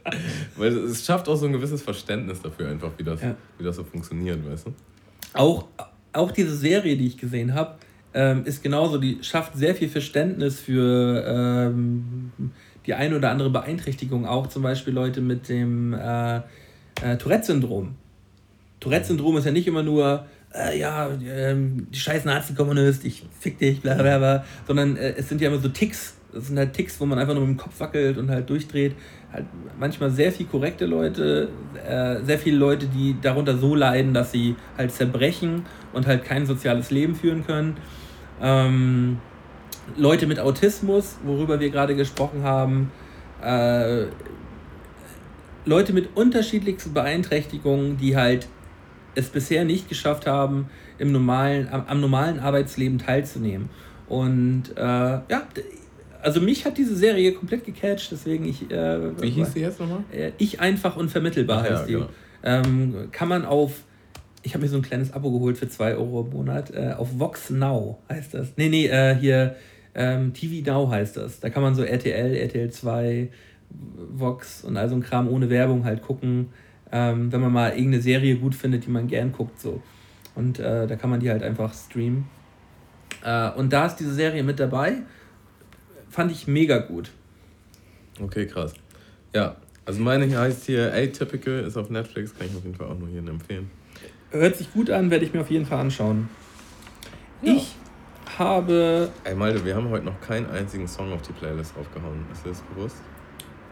Weil 0.56 0.76
es 0.76 1.04
schafft 1.04 1.28
auch 1.28 1.36
so 1.36 1.46
ein 1.46 1.52
gewisses 1.52 1.82
Verständnis 1.82 2.40
dafür 2.40 2.68
einfach, 2.68 2.92
wie 2.96 3.02
das, 3.02 3.20
ja. 3.22 3.34
wie 3.58 3.64
das 3.64 3.76
so 3.76 3.84
funktioniert, 3.84 4.38
weißt 4.48 4.66
du? 4.66 4.74
Auch, 5.32 5.66
auch 6.12 6.30
diese 6.30 6.54
Serie, 6.54 6.96
die 6.96 7.08
ich 7.08 7.18
gesehen 7.18 7.54
habe, 7.54 7.74
ähm, 8.14 8.44
ist 8.44 8.62
genauso, 8.62 8.98
die 8.98 9.18
schafft 9.22 9.56
sehr 9.56 9.74
viel 9.74 9.88
Verständnis 9.88 10.60
für 10.60 11.24
ähm, 11.26 12.30
die 12.86 12.94
eine 12.94 13.16
oder 13.16 13.30
andere 13.30 13.50
Beeinträchtigung, 13.50 14.26
auch 14.26 14.46
zum 14.46 14.62
Beispiel 14.62 14.94
Leute 14.94 15.20
mit 15.20 15.48
dem 15.48 15.92
äh, 15.92 16.36
äh, 17.02 17.16
Tourette-Syndrom. 17.18 17.94
Tourette-Syndrom 18.80 19.36
ist 19.36 19.44
ja 19.44 19.52
nicht 19.52 19.66
immer 19.66 19.82
nur, 19.82 20.26
äh, 20.56 20.78
ja, 20.78 21.08
ähm, 21.24 21.86
die 21.90 21.98
scheiß 21.98 22.24
Nazi-Kommunist, 22.24 23.04
ich 23.04 23.24
fick 23.38 23.58
dich, 23.58 23.80
bla 23.80 23.94
bla 23.94 24.18
bla, 24.18 24.44
sondern 24.66 24.96
äh, 24.96 25.14
es 25.16 25.28
sind 25.28 25.40
ja 25.40 25.48
immer 25.48 25.58
so 25.58 25.68
Ticks. 25.68 26.14
Das 26.32 26.48
sind 26.48 26.58
halt 26.58 26.74
Ticks, 26.74 27.00
wo 27.00 27.06
man 27.06 27.18
einfach 27.18 27.34
nur 27.34 27.46
mit 27.46 27.56
dem 27.56 27.62
Kopf 27.62 27.80
wackelt 27.80 28.18
und 28.18 28.30
halt 28.30 28.50
durchdreht. 28.50 28.94
Halt 29.32 29.46
manchmal 29.78 30.10
sehr 30.10 30.32
viel 30.32 30.46
korrekte 30.46 30.84
Leute, 30.86 31.48
äh, 31.86 32.22
sehr 32.24 32.38
viele 32.38 32.58
Leute, 32.58 32.86
die 32.86 33.16
darunter 33.20 33.56
so 33.56 33.74
leiden, 33.74 34.12
dass 34.12 34.32
sie 34.32 34.54
halt 34.76 34.92
zerbrechen 34.92 35.64
und 35.92 36.06
halt 36.06 36.24
kein 36.24 36.44
soziales 36.44 36.90
Leben 36.90 37.14
führen 37.14 37.46
können. 37.46 37.76
Ähm, 38.42 39.18
Leute 39.96 40.26
mit 40.26 40.40
Autismus, 40.40 41.16
worüber 41.24 41.60
wir 41.60 41.70
gerade 41.70 41.94
gesprochen 41.94 42.42
haben, 42.42 42.90
äh, 43.42 44.06
Leute 45.64 45.92
mit 45.92 46.16
unterschiedlichsten 46.16 46.92
Beeinträchtigungen, 46.92 47.96
die 47.96 48.16
halt 48.16 48.46
es 49.16 49.30
bisher 49.30 49.64
nicht 49.64 49.88
geschafft 49.88 50.26
haben, 50.26 50.68
im 50.98 51.10
normalen, 51.10 51.68
am, 51.70 51.84
am 51.86 52.00
normalen 52.00 52.38
Arbeitsleben 52.38 52.98
teilzunehmen. 52.98 53.68
Und 54.08 54.64
äh, 54.76 54.80
ja, 54.80 55.42
also 56.22 56.40
mich 56.40 56.64
hat 56.64 56.78
diese 56.78 56.94
Serie 56.94 57.32
komplett 57.32 57.64
gecatcht, 57.64 58.12
deswegen 58.12 58.44
ich. 58.44 58.70
Äh, 58.70 59.20
Wie 59.20 59.30
hieß 59.30 59.54
sie 59.54 59.60
jetzt 59.60 59.80
nochmal? 59.80 60.04
Äh, 60.12 60.32
ich 60.38 60.60
einfach 60.60 60.96
unvermittelbar 60.96 61.58
Ach, 61.58 61.70
heißt 61.70 61.80
ja, 61.82 61.86
die. 61.86 61.92
Genau. 61.92 62.08
Ähm, 62.42 63.08
kann 63.10 63.28
man 63.28 63.44
auf. 63.44 63.82
Ich 64.42 64.54
habe 64.54 64.62
mir 64.62 64.68
so 64.68 64.76
ein 64.76 64.82
kleines 64.82 65.12
Abo 65.12 65.32
geholt 65.32 65.58
für 65.58 65.68
2 65.68 65.96
Euro 65.96 66.20
im 66.20 66.30
Monat. 66.30 66.72
Äh, 66.72 66.94
auf 66.96 67.18
Vox 67.18 67.50
Now 67.50 67.98
heißt 68.08 68.34
das. 68.34 68.52
Nee, 68.56 68.68
nee, 68.68 68.86
äh, 68.86 69.16
hier 69.16 69.56
ähm, 69.94 70.32
TV 70.34 70.64
Now 70.70 70.88
heißt 70.88 71.16
das. 71.16 71.40
Da 71.40 71.50
kann 71.50 71.64
man 71.64 71.74
so 71.74 71.82
RTL, 71.82 72.36
RTL 72.36 72.70
2, 72.70 73.28
Vox 74.10 74.62
und 74.62 74.76
all 74.76 74.88
so 74.88 74.94
ein 74.94 75.02
Kram 75.02 75.28
ohne 75.28 75.50
Werbung 75.50 75.84
halt 75.84 76.02
gucken 76.02 76.50
ähm, 76.96 77.30
wenn 77.30 77.42
man 77.42 77.52
mal 77.52 77.70
irgendeine 77.70 78.00
Serie 78.00 78.36
gut 78.36 78.54
findet, 78.54 78.86
die 78.86 78.90
man 78.90 79.06
gern 79.06 79.32
guckt. 79.32 79.60
So. 79.60 79.82
Und 80.34 80.58
äh, 80.58 80.86
da 80.86 80.96
kann 80.96 81.10
man 81.10 81.20
die 81.20 81.30
halt 81.30 81.42
einfach 81.42 81.74
streamen. 81.74 82.26
Äh, 83.22 83.50
und 83.50 83.72
da 83.72 83.86
ist 83.86 83.96
diese 83.96 84.14
Serie 84.14 84.42
mit 84.42 84.58
dabei. 84.58 85.02
Fand 86.08 86.32
ich 86.32 86.46
mega 86.46 86.78
gut. 86.78 87.10
Okay, 88.20 88.46
krass. 88.46 88.72
Ja, 89.34 89.56
also 89.84 90.00
meine 90.00 90.26
heißt 90.38 90.64
hier 90.64 90.94
Atypical, 90.94 91.60
ist 91.60 91.76
auf 91.76 91.90
Netflix, 91.90 92.34
kann 92.34 92.46
ich 92.46 92.56
auf 92.56 92.64
jeden 92.64 92.74
Fall 92.74 92.86
auch 92.86 92.98
nur 92.98 93.08
hier 93.08 93.18
empfehlen. 93.18 93.70
Hört 94.30 94.56
sich 94.56 94.72
gut 94.72 94.88
an, 94.88 95.10
werde 95.10 95.26
ich 95.26 95.34
mir 95.34 95.42
auf 95.42 95.50
jeden 95.50 95.66
Fall 95.66 95.80
anschauen. 95.80 96.30
Ja. 97.42 97.52
Ich 97.52 97.74
habe. 98.38 99.10
Ey, 99.24 99.34
Malte, 99.34 99.62
wir 99.64 99.76
haben 99.76 99.90
heute 99.90 100.06
noch 100.06 100.18
keinen 100.22 100.48
einzigen 100.50 100.88
Song 100.88 101.12
auf 101.12 101.20
die 101.22 101.32
Playlist 101.32 101.74
aufgehauen. 101.78 102.24
Ist 102.32 102.44
dir 102.44 102.50
das 102.50 102.62
bewusst? 102.62 103.02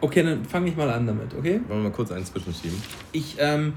Okay, 0.04 0.22
dann 0.22 0.44
fange 0.44 0.68
ich 0.68 0.76
mal 0.76 0.90
an 0.90 1.06
damit, 1.06 1.32
okay? 1.32 1.62
Wollen 1.66 1.80
wir 1.80 1.88
mal 1.88 1.90
kurz 1.90 2.12
einen 2.12 2.26
zwischenschieben? 2.26 2.76
Ich 3.12 3.36
ähm, 3.38 3.72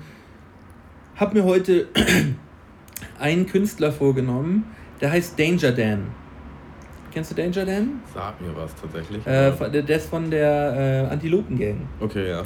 habe 1.16 1.38
mir 1.38 1.46
heute 1.46 1.88
einen 3.20 3.46
Künstler 3.46 3.94
vorgenommen, 3.94 4.66
der 5.00 5.12
heißt 5.12 5.40
Danger 5.40 5.72
Dan. 5.72 6.08
Kennst 7.14 7.32
du 7.32 7.36
Danger 7.36 7.66
Dan? 7.66 8.02
Sag 8.14 8.42
mir 8.42 8.54
was 8.54 8.76
tatsächlich. 8.76 9.26
Äh, 9.26 9.82
der 9.82 9.96
ist 9.96 10.10
von 10.10 10.30
der 10.30 11.08
äh, 11.08 11.14
Antilopen 11.14 11.58
Gang. 11.58 11.88
Okay, 12.02 12.30
ja. 12.30 12.44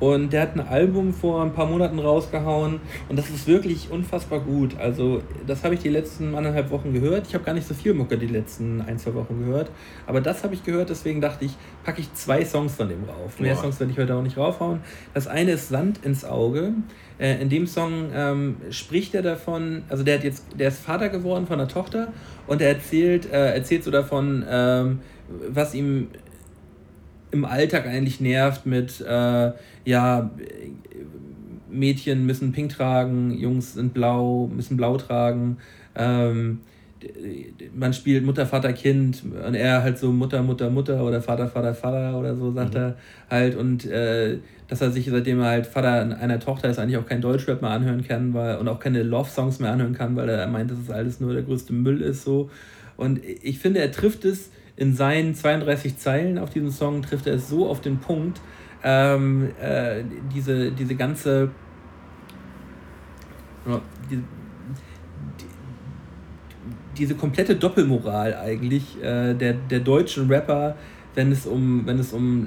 Und 0.00 0.32
der 0.32 0.42
hat 0.42 0.54
ein 0.54 0.66
Album 0.66 1.12
vor 1.12 1.42
ein 1.42 1.52
paar 1.52 1.66
Monaten 1.66 1.98
rausgehauen 1.98 2.80
und 3.08 3.18
das 3.18 3.28
ist 3.28 3.46
wirklich 3.46 3.90
unfassbar 3.90 4.40
gut. 4.40 4.78
Also, 4.78 5.22
das 5.46 5.62
habe 5.62 5.74
ich 5.74 5.80
die 5.80 5.90
letzten 5.90 6.34
anderthalb 6.34 6.70
Wochen 6.70 6.94
gehört. 6.94 7.26
Ich 7.28 7.34
habe 7.34 7.44
gar 7.44 7.52
nicht 7.52 7.68
so 7.68 7.74
viel 7.74 7.92
Mucke 7.92 8.16
die 8.16 8.26
letzten 8.26 8.80
ein, 8.80 8.98
zwei 8.98 9.14
Wochen 9.14 9.38
gehört. 9.44 9.70
Aber 10.06 10.22
das 10.22 10.42
habe 10.42 10.54
ich 10.54 10.64
gehört, 10.64 10.88
deswegen 10.88 11.20
dachte 11.20 11.44
ich, 11.44 11.52
packe 11.84 12.00
ich 12.00 12.12
zwei 12.14 12.44
Songs 12.44 12.74
von 12.74 12.88
dem 12.88 13.04
rauf. 13.04 13.38
Mehr 13.38 13.54
Songs 13.54 13.78
werde 13.78 13.92
ich 13.92 13.98
heute 13.98 14.14
auch 14.14 14.22
nicht 14.22 14.38
raufhauen. 14.38 14.80
Das 15.12 15.26
eine 15.26 15.52
ist 15.52 15.68
Sand 15.68 16.04
ins 16.04 16.24
Auge. 16.24 16.72
Äh, 17.18 17.42
in 17.42 17.50
dem 17.50 17.66
Song 17.66 18.10
ähm, 18.14 18.56
spricht 18.70 19.14
er 19.14 19.22
davon, 19.22 19.82
also 19.90 20.02
der 20.02 20.16
hat 20.16 20.24
jetzt, 20.24 20.46
der 20.58 20.68
ist 20.68 20.80
Vater 20.80 21.10
geworden 21.10 21.46
von 21.46 21.60
einer 21.60 21.68
Tochter 21.68 22.08
und 22.46 22.62
er 22.62 22.68
erzählt, 22.68 23.30
äh, 23.30 23.54
erzählt 23.54 23.84
so 23.84 23.90
davon, 23.90 24.44
ähm, 24.48 25.00
was 25.48 25.74
ihm 25.74 26.08
im 27.30 27.44
Alltag 27.44 27.86
eigentlich 27.86 28.20
nervt 28.20 28.66
mit, 28.66 29.00
äh, 29.00 29.52
ja, 29.84 30.30
Mädchen 31.70 32.26
müssen 32.26 32.52
pink 32.52 32.72
tragen, 32.72 33.32
Jungs 33.38 33.74
sind 33.74 33.94
blau, 33.94 34.50
müssen 34.54 34.76
blau 34.76 34.96
tragen. 34.96 35.58
Ähm, 35.94 36.60
man 37.74 37.92
spielt 37.94 38.24
Mutter, 38.24 38.44
Vater, 38.46 38.72
Kind 38.72 39.22
und 39.24 39.54
er 39.54 39.82
halt 39.82 39.98
so 39.98 40.12
Mutter, 40.12 40.42
Mutter, 40.42 40.68
Mutter 40.68 41.02
oder 41.02 41.22
Vater, 41.22 41.48
Vater, 41.48 41.74
Vater 41.74 42.18
oder 42.18 42.36
so, 42.36 42.52
sagt 42.52 42.74
mhm. 42.74 42.80
er 42.80 42.96
halt. 43.30 43.56
Und 43.56 43.86
äh, 43.86 44.38
dass 44.68 44.80
er 44.80 44.90
sich, 44.90 45.08
seitdem 45.08 45.40
er 45.40 45.46
halt 45.46 45.66
Vater 45.66 46.18
einer 46.18 46.38
Tochter 46.38 46.68
ist, 46.68 46.78
eigentlich 46.78 46.98
auch 46.98 47.06
kein 47.06 47.20
Deutschrap 47.20 47.62
mehr 47.62 47.70
anhören 47.70 48.06
kann 48.06 48.34
weil, 48.34 48.56
und 48.58 48.68
auch 48.68 48.78
keine 48.78 49.02
Love-Songs 49.02 49.60
mehr 49.60 49.72
anhören 49.72 49.94
kann, 49.94 50.14
weil 50.16 50.28
er 50.28 50.46
meint, 50.46 50.70
dass 50.70 50.78
es 50.78 50.90
alles 50.90 51.20
nur 51.20 51.32
der 51.32 51.42
größte 51.42 51.72
Müll 51.72 52.02
ist. 52.02 52.22
so 52.22 52.50
Und 52.96 53.20
ich 53.24 53.58
finde, 53.58 53.80
er 53.80 53.90
trifft 53.90 54.24
es 54.24 54.50
in 54.80 54.94
seinen 54.94 55.34
32 55.34 55.98
Zeilen 55.98 56.38
auf 56.38 56.48
diesem 56.48 56.70
Song 56.70 57.02
trifft 57.02 57.26
er 57.26 57.34
es 57.34 57.50
so 57.50 57.68
auf 57.68 57.82
den 57.82 57.98
Punkt, 57.98 58.40
ähm, 58.82 59.50
äh, 59.60 60.02
diese, 60.34 60.72
diese 60.72 60.94
ganze 60.94 61.50
die, 64.10 64.16
die, 64.16 64.22
diese 66.96 67.14
komplette 67.14 67.56
Doppelmoral 67.56 68.34
eigentlich 68.34 68.96
äh, 69.02 69.34
der, 69.34 69.52
der 69.52 69.80
deutschen 69.80 70.28
Rapper, 70.30 70.76
wenn 71.14 71.30
es 71.30 71.44
um, 71.44 71.86
wenn 71.86 71.98
es 71.98 72.14
um, 72.14 72.46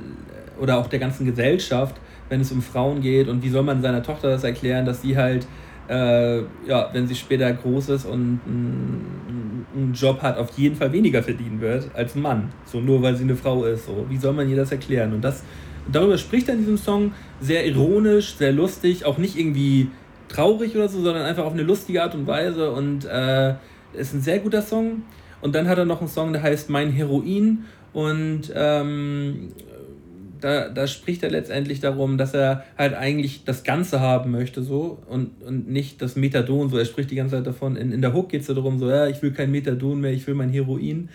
oder 0.60 0.80
auch 0.80 0.88
der 0.88 0.98
ganzen 0.98 1.28
Gesellschaft, 1.28 1.96
wenn 2.30 2.42
es 2.42 2.52
um 2.52 2.64
Frauen 2.64 3.02
geht 3.02 3.28
und 3.28 3.44
wie 3.44 3.50
soll 3.50 3.62
man 3.62 3.84
seiner 3.84 4.02
Tochter 4.02 4.30
das 4.30 4.44
erklären, 4.44 4.88
dass 4.88 5.04
sie 5.04 5.16
halt, 5.16 5.46
äh, 5.88 6.40
ja, 6.66 6.90
wenn 6.94 7.08
sie 7.08 7.14
später 7.16 7.54
groß 7.54 7.90
ist 7.90 8.06
und 8.06 8.40
einen, 8.48 9.33
einen 9.76 9.94
Job 9.94 10.22
hat, 10.22 10.38
auf 10.38 10.58
jeden 10.58 10.76
Fall 10.76 10.92
weniger 10.92 11.24
verdienen 11.24 11.62
wird 11.62 11.90
als 11.94 12.16
ein 12.16 12.22
Mann. 12.22 12.50
So 12.66 12.80
nur 12.80 13.02
weil 13.02 13.16
sie 13.16 13.24
eine 13.24 13.36
Frau 13.36 13.66
ist. 13.66 13.86
So. 13.86 14.06
Wie 14.10 14.18
soll 14.18 14.34
man 14.34 14.50
ihr 14.50 14.56
das 14.56 14.72
erklären? 14.72 15.14
Und 15.14 15.22
das 15.22 15.44
darüber 15.92 16.18
spricht 16.18 16.48
er 16.48 16.56
in 16.56 16.62
diesem 16.62 16.78
Song 16.78 17.14
sehr 17.42 17.66
ironisch, 17.66 18.36
sehr 18.36 18.52
lustig, 18.52 19.06
auch 19.06 19.18
nicht 19.18 19.38
irgendwie 19.38 19.90
traurig 20.30 20.76
oder 20.76 20.88
so, 20.88 21.02
sondern 21.02 21.24
einfach 21.24 21.46
auf 21.46 21.54
eine 21.54 21.64
lustige 21.64 22.02
Art 22.02 22.16
und 22.16 22.28
Weise 22.28 22.72
und 22.72 23.06
äh, 23.06 23.56
ist 23.94 24.14
ein 24.14 24.22
sehr 24.22 24.40
guter 24.40 24.62
Song. 24.62 25.04
Und 25.42 25.56
dann 25.56 25.68
hat 25.68 25.78
er 25.78 25.86
noch 25.86 26.00
einen 26.00 26.10
Song, 26.10 26.34
der 26.34 26.42
heißt 26.42 26.70
Mein 26.70 26.92
Heroin 26.92 27.66
und 27.92 28.52
ähm, 28.56 29.52
da, 30.44 30.68
da 30.68 30.88
spricht 30.88 31.24
er 31.24 31.32
letztendlich 31.32 31.80
darum, 31.80 32.18
dass 32.18 32.34
er 32.34 32.66
halt 32.78 32.94
eigentlich 32.94 33.46
das 33.46 33.64
Ganze 33.64 34.02
haben 34.02 34.32
möchte 34.32 34.62
so 34.62 35.02
und, 35.08 35.42
und 35.42 35.70
nicht 35.70 36.02
das 36.02 36.16
Methadon 36.16 36.70
so. 36.70 36.78
Er 36.78 36.86
spricht 36.86 37.12
die 37.12 37.16
ganze 37.16 37.38
Zeit 37.38 37.48
davon, 37.48 37.78
in, 37.78 37.92
in 37.92 38.02
der 38.02 38.14
Hook 38.14 38.30
geht 38.30 38.42
es 38.42 38.48
darum, 38.48 38.78
so, 38.78 38.90
ja, 38.90 39.08
ich 39.08 39.22
will 39.22 39.32
kein 39.32 39.52
Methadon 39.52 40.02
mehr, 40.02 40.12
ich 40.12 40.28
will 40.28 40.36
mein 40.36 40.50
Heroin. 40.50 41.10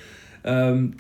Ähm, 0.44 0.94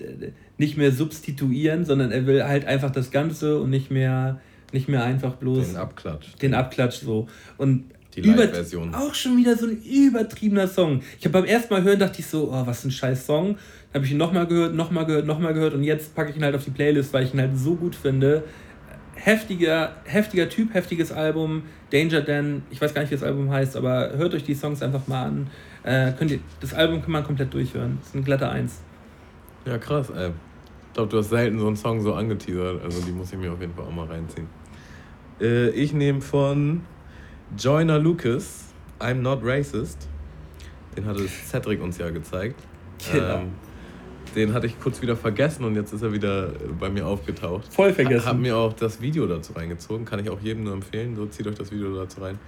nicht 0.58 0.76
mehr 0.76 0.92
substituieren, 0.92 1.84
sondern 1.84 2.10
er 2.10 2.26
will 2.26 2.44
halt 2.44 2.66
einfach 2.66 2.90
das 2.90 3.10
Ganze 3.10 3.58
und 3.60 3.70
nicht 3.70 3.90
mehr, 3.90 4.40
nicht 4.72 4.88
mehr 4.88 5.04
einfach 5.04 5.36
bloß 5.36 5.68
den 5.68 5.76
Abklatsch. 5.76 6.26
Den 6.42 6.52
Abklatsch 6.52 7.00
so. 7.00 7.28
Und 7.56 7.84
die 8.14 8.22
Live-Version. 8.22 8.94
Auch 8.94 9.14
schon 9.14 9.36
wieder 9.36 9.56
so 9.56 9.66
ein 9.66 9.80
übertriebener 9.82 10.66
Song. 10.66 11.02
Ich 11.18 11.24
habe 11.24 11.40
beim 11.40 11.44
ersten 11.44 11.72
Mal 11.72 11.82
hören, 11.82 11.98
dachte 11.98 12.20
ich 12.20 12.26
so, 12.26 12.50
oh, 12.52 12.66
was 12.66 12.84
ein 12.84 12.90
scheiß 12.90 13.26
Song. 13.26 13.56
Dann 13.92 14.00
habe 14.00 14.06
ich 14.06 14.12
ihn 14.12 14.18
nochmal 14.18 14.46
gehört, 14.46 14.74
nochmal 14.74 15.06
gehört, 15.06 15.26
nochmal 15.26 15.54
gehört 15.54 15.74
und 15.74 15.82
jetzt 15.82 16.14
packe 16.14 16.30
ich 16.30 16.36
ihn 16.36 16.44
halt 16.44 16.54
auf 16.54 16.64
die 16.64 16.70
Playlist, 16.70 17.12
weil 17.12 17.24
ich 17.24 17.32
ihn 17.32 17.40
halt 17.40 17.56
so 17.56 17.74
gut 17.74 17.94
finde. 17.94 18.44
Heftiger, 19.14 19.96
heftiger 20.04 20.48
Typ, 20.48 20.74
heftiges 20.74 21.10
Album. 21.10 21.62
Danger 21.90 22.20
Dan, 22.20 22.62
ich 22.70 22.80
weiß 22.80 22.92
gar 22.94 23.00
nicht, 23.00 23.10
wie 23.10 23.14
das 23.16 23.24
Album 23.24 23.50
heißt, 23.50 23.76
aber 23.76 24.12
hört 24.16 24.34
euch 24.34 24.44
die 24.44 24.54
Songs 24.54 24.82
einfach 24.82 25.08
mal 25.08 25.24
an. 25.24 25.50
Äh, 25.82 26.12
könnt 26.12 26.30
ihr, 26.30 26.40
das 26.60 26.74
Album 26.74 27.00
kann 27.00 27.12
man 27.12 27.24
komplett 27.24 27.52
durchhören. 27.52 27.96
Das 28.00 28.08
ist 28.08 28.14
ein 28.14 28.24
glatter 28.24 28.50
Eins. 28.50 28.82
Ja, 29.64 29.78
krass, 29.78 30.10
ey. 30.10 30.28
Ich 30.88 30.92
glaube, 30.94 31.10
du 31.10 31.18
hast 31.18 31.30
selten 31.30 31.58
so 31.58 31.66
einen 31.66 31.76
Song 31.76 32.00
so 32.00 32.14
angeteasert. 32.14 32.82
Also 32.82 33.00
die 33.00 33.12
muss 33.12 33.32
ich 33.32 33.38
mir 33.38 33.52
auf 33.52 33.60
jeden 33.60 33.74
Fall 33.74 33.84
auch 33.86 33.92
mal 33.92 34.06
reinziehen. 34.06 34.46
Äh, 35.40 35.70
ich 35.70 35.92
nehme 35.92 36.20
von 36.20 36.82
Joyner 37.56 37.98
Lucas, 37.98 38.74
I'm 39.00 39.14
Not 39.14 39.40
Racist. 39.42 40.08
Den 40.96 41.06
hatte 41.06 41.26
Cedric 41.26 41.80
uns 41.80 41.98
ja 41.98 42.10
gezeigt. 42.10 42.60
Ja. 43.14 43.40
Ähm, 43.40 43.52
den 44.34 44.52
hatte 44.52 44.66
ich 44.66 44.78
kurz 44.80 45.02
wieder 45.02 45.16
vergessen 45.16 45.64
und 45.64 45.74
jetzt 45.74 45.92
ist 45.92 46.02
er 46.02 46.12
wieder 46.12 46.52
bei 46.78 46.88
mir 46.88 47.06
aufgetaucht. 47.06 47.72
Voll 47.72 47.92
vergessen. 47.92 48.26
Hab 48.26 48.38
mir 48.38 48.56
auch 48.56 48.72
das 48.72 49.00
Video 49.00 49.26
dazu 49.26 49.52
reingezogen, 49.52 50.04
kann 50.04 50.20
ich 50.20 50.30
auch 50.30 50.40
jedem 50.40 50.64
nur 50.64 50.72
empfehlen. 50.72 51.16
So 51.16 51.26
zieht 51.26 51.46
euch 51.46 51.56
das 51.56 51.70
Video 51.70 51.94
dazu 51.94 52.20
rein. 52.20 52.38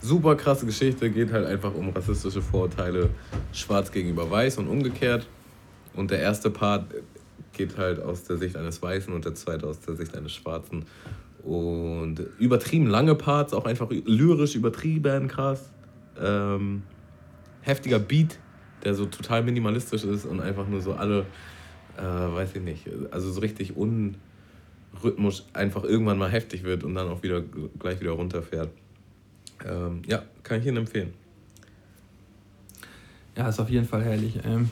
Super 0.00 0.36
krasse 0.36 0.64
Geschichte, 0.64 1.10
geht 1.10 1.32
halt 1.32 1.46
einfach 1.46 1.74
um 1.74 1.88
rassistische 1.90 2.40
Vorurteile, 2.40 3.10
schwarz 3.52 3.90
gegenüber 3.90 4.30
weiß 4.30 4.58
und 4.58 4.68
umgekehrt. 4.68 5.26
Und 5.94 6.10
der 6.10 6.20
erste 6.20 6.50
Part 6.50 6.86
geht 7.52 7.76
halt 7.76 8.00
aus 8.00 8.24
der 8.24 8.36
Sicht 8.36 8.56
eines 8.56 8.80
Weißen 8.80 9.12
und 9.12 9.24
der 9.24 9.34
zweite 9.34 9.66
aus 9.66 9.80
der 9.80 9.96
Sicht 9.96 10.16
eines 10.16 10.32
Schwarzen. 10.32 10.84
Und 11.42 12.20
übertrieben 12.38 12.86
lange 12.86 13.14
Parts, 13.14 13.52
auch 13.52 13.64
einfach 13.64 13.88
lyrisch 13.90 14.54
übertrieben 14.54 15.28
krass. 15.28 15.72
Ähm, 16.20 16.82
heftiger 17.62 17.98
Beat, 17.98 18.38
der 18.84 18.94
so 18.94 19.06
total 19.06 19.42
minimalistisch 19.42 20.04
ist 20.04 20.24
und 20.24 20.40
einfach 20.40 20.66
nur 20.66 20.80
so 20.80 20.94
alle, 20.94 21.26
äh, 21.96 22.02
weiß 22.02 22.56
ich 22.56 22.62
nicht, 22.62 22.88
also 23.10 23.30
so 23.30 23.40
richtig 23.40 23.74
unrhythmisch 23.76 25.44
einfach 25.52 25.84
irgendwann 25.84 26.18
mal 26.18 26.30
heftig 26.30 26.64
wird 26.64 26.84
und 26.84 26.94
dann 26.94 27.08
auch 27.08 27.22
wieder 27.22 27.42
gleich 27.78 28.00
wieder 28.00 28.12
runterfährt. 28.12 28.70
Ähm, 29.66 30.02
ja, 30.06 30.22
kann 30.42 30.60
ich 30.60 30.66
Ihnen 30.66 30.78
empfehlen. 30.78 31.12
Ja, 33.36 33.48
ist 33.48 33.60
auf 33.60 33.70
jeden 33.70 33.86
Fall 33.86 34.02
herrlich. 34.02 34.38
Ähm, 34.44 34.70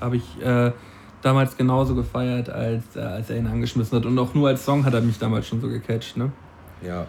Habe 0.00 0.16
ich 0.16 0.42
äh, 0.42 0.72
damals 1.22 1.56
genauso 1.56 1.94
gefeiert, 1.94 2.48
als, 2.48 2.96
äh, 2.96 3.00
als 3.00 3.30
er 3.30 3.38
ihn 3.38 3.46
angeschmissen 3.46 3.98
hat. 3.98 4.06
Und 4.06 4.18
auch 4.18 4.34
nur 4.34 4.48
als 4.48 4.64
Song 4.64 4.84
hat 4.84 4.94
er 4.94 5.00
mich 5.00 5.18
damals 5.18 5.46
schon 5.46 5.60
so 5.60 5.68
gecatcht, 5.68 6.16
ne? 6.16 6.30
Ja. 6.82 7.06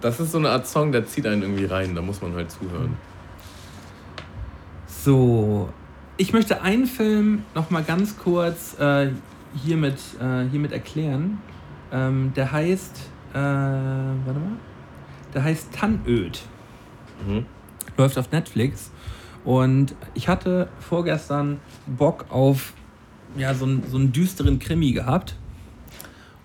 Das 0.00 0.20
ist 0.20 0.32
so 0.32 0.38
eine 0.38 0.50
Art 0.50 0.66
Song, 0.66 0.92
der 0.92 1.06
zieht 1.06 1.26
einen 1.26 1.42
irgendwie 1.42 1.64
rein, 1.64 1.94
da 1.94 2.02
muss 2.02 2.20
man 2.20 2.34
halt 2.34 2.50
zuhören. 2.50 2.96
So, 5.04 5.68
ich 6.16 6.32
möchte 6.32 6.62
einen 6.62 6.86
Film 6.86 7.42
noch 7.56 7.70
mal 7.70 7.82
ganz 7.82 8.16
kurz 8.16 8.78
äh, 8.78 9.10
hiermit, 9.64 9.96
äh, 10.20 10.48
hiermit 10.48 10.70
erklären. 10.70 11.38
Ähm, 11.90 12.32
der 12.36 12.52
heißt, 12.52 13.10
äh, 13.32 13.34
warte 13.34 14.38
mal, 14.38 14.58
der 15.34 15.42
heißt 15.42 15.72
Tannöd. 15.74 16.42
Mhm. 17.26 17.46
Läuft 17.96 18.16
auf 18.16 18.30
Netflix. 18.30 18.92
Und 19.44 19.96
ich 20.14 20.28
hatte 20.28 20.68
vorgestern 20.78 21.58
Bock 21.88 22.26
auf 22.28 22.72
ja, 23.36 23.54
so, 23.54 23.64
einen, 23.64 23.82
so 23.90 23.96
einen 23.96 24.12
düsteren 24.12 24.60
Krimi 24.60 24.92
gehabt. 24.92 25.34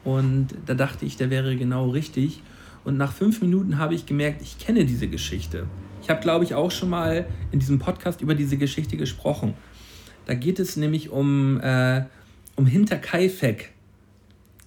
Und 0.04 0.48
da 0.66 0.74
dachte 0.74 1.06
ich, 1.06 1.16
der 1.16 1.30
wäre 1.30 1.56
genau 1.58 1.92
richtig. 1.92 2.42
Und 2.86 2.98
nach 2.98 3.12
fünf 3.12 3.40
Minuten 3.40 3.78
habe 3.78 3.94
ich 3.94 4.08
gemerkt, 4.08 4.42
ich 4.42 4.58
kenne 4.58 4.84
diese 4.84 5.08
Geschichte. 5.08 5.68
Ich 6.08 6.10
habe, 6.10 6.22
glaube 6.22 6.46
ich, 6.46 6.56
auch 6.56 6.72
schon 6.72 6.90
mal 6.90 7.26
in 7.52 7.60
diesem 7.60 7.80
Podcast 7.80 8.22
über 8.22 8.34
diese 8.34 8.56
Geschichte 8.56 8.96
gesprochen. 8.96 9.56
Da 10.26 10.36
geht 10.36 10.58
es 10.58 10.78
nämlich 10.78 11.10
um, 11.10 11.60
äh, 11.60 12.06
um 12.56 12.66
Hinterkaifeck. 12.66 13.74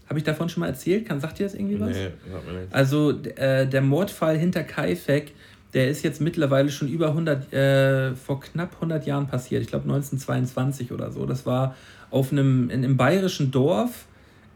Habe 0.06 0.18
ich 0.18 0.24
davon 0.26 0.50
schon 0.50 0.60
mal 0.60 0.66
erzählt? 0.66 1.08
Kann, 1.08 1.18
sagt 1.18 1.40
ihr 1.40 1.46
das 1.46 1.54
irgendwie 1.54 1.80
was? 1.80 1.96
Nee, 1.96 2.10
sagt 2.30 2.46
mir 2.46 2.60
nicht. 2.60 2.74
Also 2.74 3.12
äh, 3.36 3.66
der 3.66 3.80
Mordfall 3.80 4.36
Hinterkaifeck, 4.36 5.32
der 5.72 5.88
ist 5.88 6.02
jetzt 6.02 6.20
mittlerweile 6.20 6.68
schon 6.68 6.88
über 6.88 7.08
100, 7.08 7.50
äh, 7.54 8.14
vor 8.16 8.40
knapp 8.40 8.74
100 8.74 9.06
Jahren 9.06 9.26
passiert. 9.26 9.62
Ich 9.62 9.68
glaube 9.68 9.84
1922 9.84 10.92
oder 10.92 11.10
so. 11.10 11.24
Das 11.24 11.46
war 11.46 11.74
auf 12.10 12.32
einem, 12.32 12.68
in 12.68 12.84
einem 12.84 12.98
bayerischen 12.98 13.50
Dorf 13.50 14.04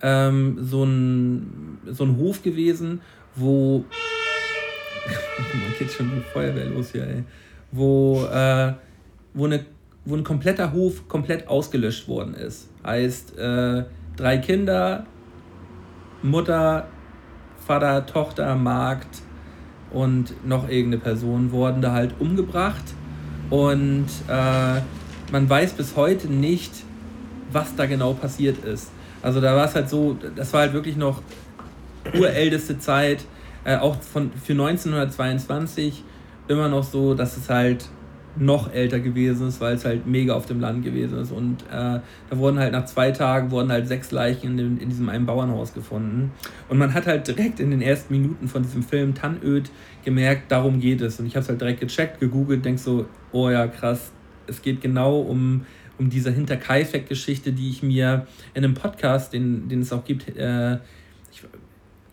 ähm, 0.03 0.59
so, 0.61 0.85
ein, 0.85 1.79
so 1.87 2.05
ein 2.05 2.19
Hof 2.19 2.43
gewesen, 2.43 3.01
wo. 3.37 3.87
Man 5.53 5.75
geht 5.79 5.91
schon 5.91 6.11
die 6.15 6.21
Feuerwehr 6.21 6.67
los 6.67 6.93
hier, 6.93 7.07
ey. 7.07 7.25
Wo, 7.73 8.25
äh, 8.25 8.73
wo, 9.33 9.47
eine, 9.47 9.65
wo 10.05 10.15
ein 10.15 10.25
kompletter 10.25 10.73
Hof 10.73 11.09
komplett 11.09 11.49
ausgelöscht 11.49 12.09
worden 12.09 12.35
ist. 12.35 12.69
Heißt, 12.85 13.37
äh, 13.39 13.85
drei 14.17 14.39
Kinder, 14.39 15.07
Mutter, 16.23 16.87
Vater, 17.67 18.07
Tochter, 18.07 18.55
Magd 18.55 19.23
und 19.91 20.47
noch 20.47 20.69
irgendeine 20.69 21.03
Person 21.03 21.53
wurden 21.53 21.81
da 21.81 21.93
halt 21.93 22.15
umgebracht. 22.19 22.85
Und 23.51 24.07
äh, 24.29 24.81
man 25.33 25.49
weiß 25.49 25.73
bis 25.73 25.97
heute 25.97 26.29
nicht, 26.29 26.73
was 27.53 27.75
da 27.77 27.87
genau 27.87 28.13
passiert 28.15 28.65
ist. 28.65 28.91
Also 29.23 29.41
da 29.41 29.57
war 29.57 29.67
es 29.67 29.75
halt 29.75 29.89
so, 29.89 30.17
das 30.37 30.53
war 30.53 30.61
halt 30.63 30.73
wirklich 30.73 30.97
noch 30.97 31.23
urälteste 32.13 32.79
Zeit, 32.79 33.25
äh, 33.65 33.77
auch 33.77 34.01
von, 34.01 34.31
für 34.33 34.53
1922 34.53 36.03
immer 36.49 36.69
noch 36.69 36.85
so, 36.85 37.15
dass 37.15 37.37
es 37.37 37.49
halt 37.49 37.89
noch 38.37 38.73
älter 38.73 38.99
gewesen 38.99 39.49
ist, 39.49 39.61
weil 39.61 39.77
es 39.77 39.85
halt 39.85 40.07
mega 40.07 40.35
auf 40.35 40.47
dem 40.47 40.61
Land 40.61 40.85
gewesen 40.85 41.19
ist. 41.19 41.31
Und 41.31 41.63
äh, 41.71 42.01
da 42.01 42.03
wurden 42.33 42.59
halt 42.59 42.73
nach 42.73 42.85
zwei 42.85 43.13
Tagen 43.13 43.51
wurden 43.51 43.71
halt 43.71 43.87
sechs 43.87 44.11
Leichen 44.11 44.53
in, 44.53 44.57
dem, 44.57 44.79
in 44.79 44.89
diesem 44.89 45.09
einen 45.09 45.25
Bauernhaus 45.25 45.73
gefunden. 45.73 46.33
Und 46.69 46.79
man 46.79 46.95
hat 46.95 47.07
halt 47.07 47.29
direkt 47.29 47.61
in 47.61 47.71
den 47.71 47.81
ersten 47.81 48.13
Minuten 48.13 48.49
von 48.49 48.63
diesem 48.63 48.83
Film 48.83 49.15
Tannöd 49.15 49.71
gemerkt, 50.05 50.51
darum 50.51 50.81
geht 50.81 51.01
es. 51.01 51.21
Und 51.21 51.27
ich 51.27 51.37
habe 51.37 51.45
es 51.45 51.49
halt 51.49 51.61
direkt 51.61 51.81
gecheckt, 51.81 52.19
gegoogelt, 52.19 52.65
denk 52.65 52.79
so, 52.79 53.07
oh 53.31 53.51
ja, 53.51 53.69
krass, 53.69 54.11
es 54.47 54.61
geht 54.63 54.81
genau 54.81 55.21
um 55.21 55.65
um 55.99 56.11
diese 56.11 56.31
Hinterkaifeck-Geschichte, 56.33 57.53
die 57.53 57.71
ich 57.71 57.83
mir 57.83 58.27
in 58.53 58.65
einem 58.65 58.75
Podcast, 58.75 59.33
den, 59.33 59.69
den 59.69 59.81
es 59.81 59.93
auch 59.93 60.05
gibt, 60.05 60.37
äh, 60.37 60.79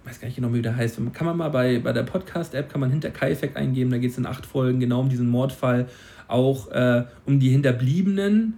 weiß 0.06 0.20
gar 0.20 0.28
nicht 0.28 0.36
genau, 0.36 0.54
wie 0.54 0.62
der 0.62 0.76
heißt, 0.76 1.00
kann 1.14 1.28
man 1.28 1.38
mal 1.38 1.50
bei, 1.50 1.80
bei 1.80 1.94
der 1.94 2.04
Podcast-App, 2.04 2.70
kann 2.70 2.82
man 2.82 2.92
Hinterkaifeck 2.92 3.56
eingeben, 3.56 3.92
da 3.92 3.98
geht 3.98 4.12
es 4.12 4.18
in 4.18 4.26
acht 4.26 4.46
Folgen 4.46 4.80
genau 4.80 5.02
um 5.02 5.10
diesen 5.10 5.30
Mordfall, 5.30 5.88
auch 6.28 6.72
äh, 6.72 7.04
um 7.26 7.40
die 7.40 7.50
Hinterbliebenen, 7.50 8.56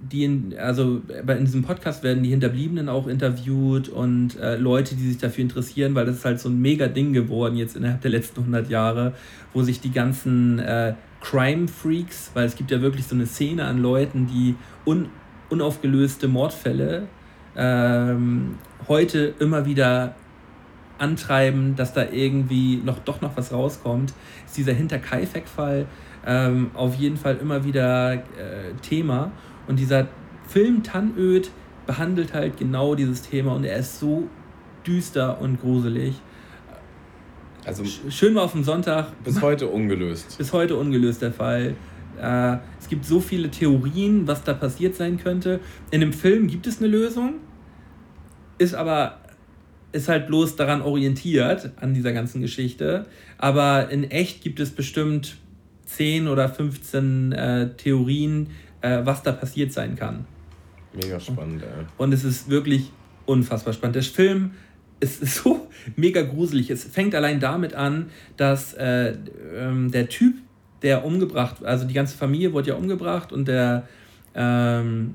die 0.00 0.24
in, 0.24 0.54
also 0.58 1.02
in 1.26 1.44
diesem 1.44 1.62
Podcast 1.62 2.02
werden 2.02 2.22
die 2.22 2.30
Hinterbliebenen 2.30 2.88
auch 2.88 3.06
interviewt 3.06 3.88
und 3.88 4.38
äh, 4.38 4.56
Leute, 4.56 4.94
die 4.94 5.08
sich 5.08 5.18
dafür 5.18 5.42
interessieren, 5.42 5.94
weil 5.94 6.06
das 6.06 6.16
ist 6.16 6.24
halt 6.24 6.40
so 6.40 6.48
ein 6.48 6.60
mega 6.60 6.88
Ding 6.88 7.12
geworden 7.12 7.56
jetzt 7.56 7.76
innerhalb 7.76 8.00
der 8.00 8.10
letzten 8.10 8.40
100 8.40 8.68
Jahre, 8.70 9.14
wo 9.52 9.62
sich 9.62 9.80
die 9.80 9.90
ganzen 9.90 10.58
äh, 10.58 10.94
Crime 11.20 11.68
Freaks, 11.68 12.30
weil 12.34 12.46
es 12.46 12.56
gibt 12.56 12.70
ja 12.70 12.80
wirklich 12.80 13.06
so 13.06 13.14
eine 13.14 13.26
Szene 13.26 13.64
an 13.64 13.80
Leuten, 13.80 14.26
die 14.26 14.54
un, 14.86 15.08
unaufgelöste 15.48 16.28
Mordfälle 16.28 17.04
ähm, 17.56 18.56
heute 18.88 19.34
immer 19.38 19.64
wieder 19.64 20.14
antreiben, 20.98 21.76
dass 21.76 21.92
da 21.92 22.06
irgendwie 22.10 22.76
noch 22.76 22.98
doch 23.00 23.20
noch 23.20 23.36
was 23.36 23.52
rauskommt, 23.52 24.12
ist 24.46 24.56
dieser 24.56 24.72
Hinterkaifeck-Fall 24.72 25.86
ähm, 26.26 26.70
auf 26.74 26.94
jeden 26.94 27.16
Fall 27.16 27.36
immer 27.36 27.64
wieder 27.64 28.14
äh, 28.14 28.20
Thema. 28.82 29.32
Und 29.66 29.78
dieser 29.78 30.08
Film 30.46 30.82
Tannöd 30.82 31.50
behandelt 31.86 32.32
halt 32.32 32.56
genau 32.56 32.94
dieses 32.94 33.22
Thema 33.22 33.54
und 33.54 33.64
er 33.64 33.76
ist 33.76 33.98
so 33.98 34.28
düster 34.86 35.40
und 35.40 35.60
gruselig. 35.60 36.14
Also 37.64 37.84
schön 38.10 38.34
war 38.34 38.44
auf 38.44 38.52
dem 38.52 38.64
Sonntag. 38.64 39.12
Bis 39.24 39.40
heute 39.40 39.68
ungelöst. 39.68 40.36
Bis 40.36 40.52
heute 40.52 40.76
ungelöst 40.76 41.22
der 41.22 41.32
Fall. 41.32 41.74
Äh, 42.20 42.58
es 42.78 42.88
gibt 42.88 43.06
so 43.06 43.20
viele 43.20 43.50
Theorien, 43.50 44.26
was 44.26 44.44
da 44.44 44.52
passiert 44.52 44.94
sein 44.94 45.18
könnte. 45.18 45.60
In 45.90 46.00
dem 46.00 46.12
Film 46.12 46.46
gibt 46.46 46.66
es 46.66 46.78
eine 46.78 46.88
Lösung, 46.88 47.34
ist 48.58 48.74
aber 48.74 49.18
ist 49.94 50.08
halt 50.08 50.26
bloß 50.26 50.56
daran 50.56 50.82
orientiert 50.82 51.70
an 51.76 51.94
dieser 51.94 52.12
ganzen 52.12 52.40
Geschichte. 52.40 53.06
Aber 53.38 53.90
in 53.90 54.10
echt 54.10 54.42
gibt 54.42 54.58
es 54.58 54.70
bestimmt 54.70 55.36
10 55.86 56.26
oder 56.26 56.48
15 56.48 57.32
äh, 57.32 57.70
Theorien, 57.76 58.50
äh, 58.80 59.00
was 59.04 59.22
da 59.22 59.32
passiert 59.32 59.72
sein 59.72 59.94
kann. 59.94 60.26
Mega 60.92 61.20
spannend, 61.20 61.62
ey. 61.62 61.84
Und 61.96 62.12
es 62.12 62.24
ist 62.24 62.50
wirklich 62.50 62.90
unfassbar 63.24 63.72
spannend. 63.72 63.96
Der 63.96 64.02
Film 64.02 64.52
ist 64.98 65.24
so 65.42 65.68
mega 65.94 66.22
gruselig. 66.22 66.70
Es 66.70 66.84
fängt 66.84 67.14
allein 67.14 67.38
damit 67.38 67.74
an, 67.74 68.10
dass 68.36 68.74
äh, 68.74 69.14
ähm, 69.56 69.92
der 69.92 70.08
Typ, 70.08 70.34
der 70.82 71.04
umgebracht, 71.04 71.64
also 71.64 71.86
die 71.86 71.94
ganze 71.94 72.16
Familie 72.16 72.52
wurde 72.52 72.70
ja 72.70 72.74
umgebracht 72.74 73.32
und 73.32 73.46
der 73.46 73.88
ähm, 74.34 75.12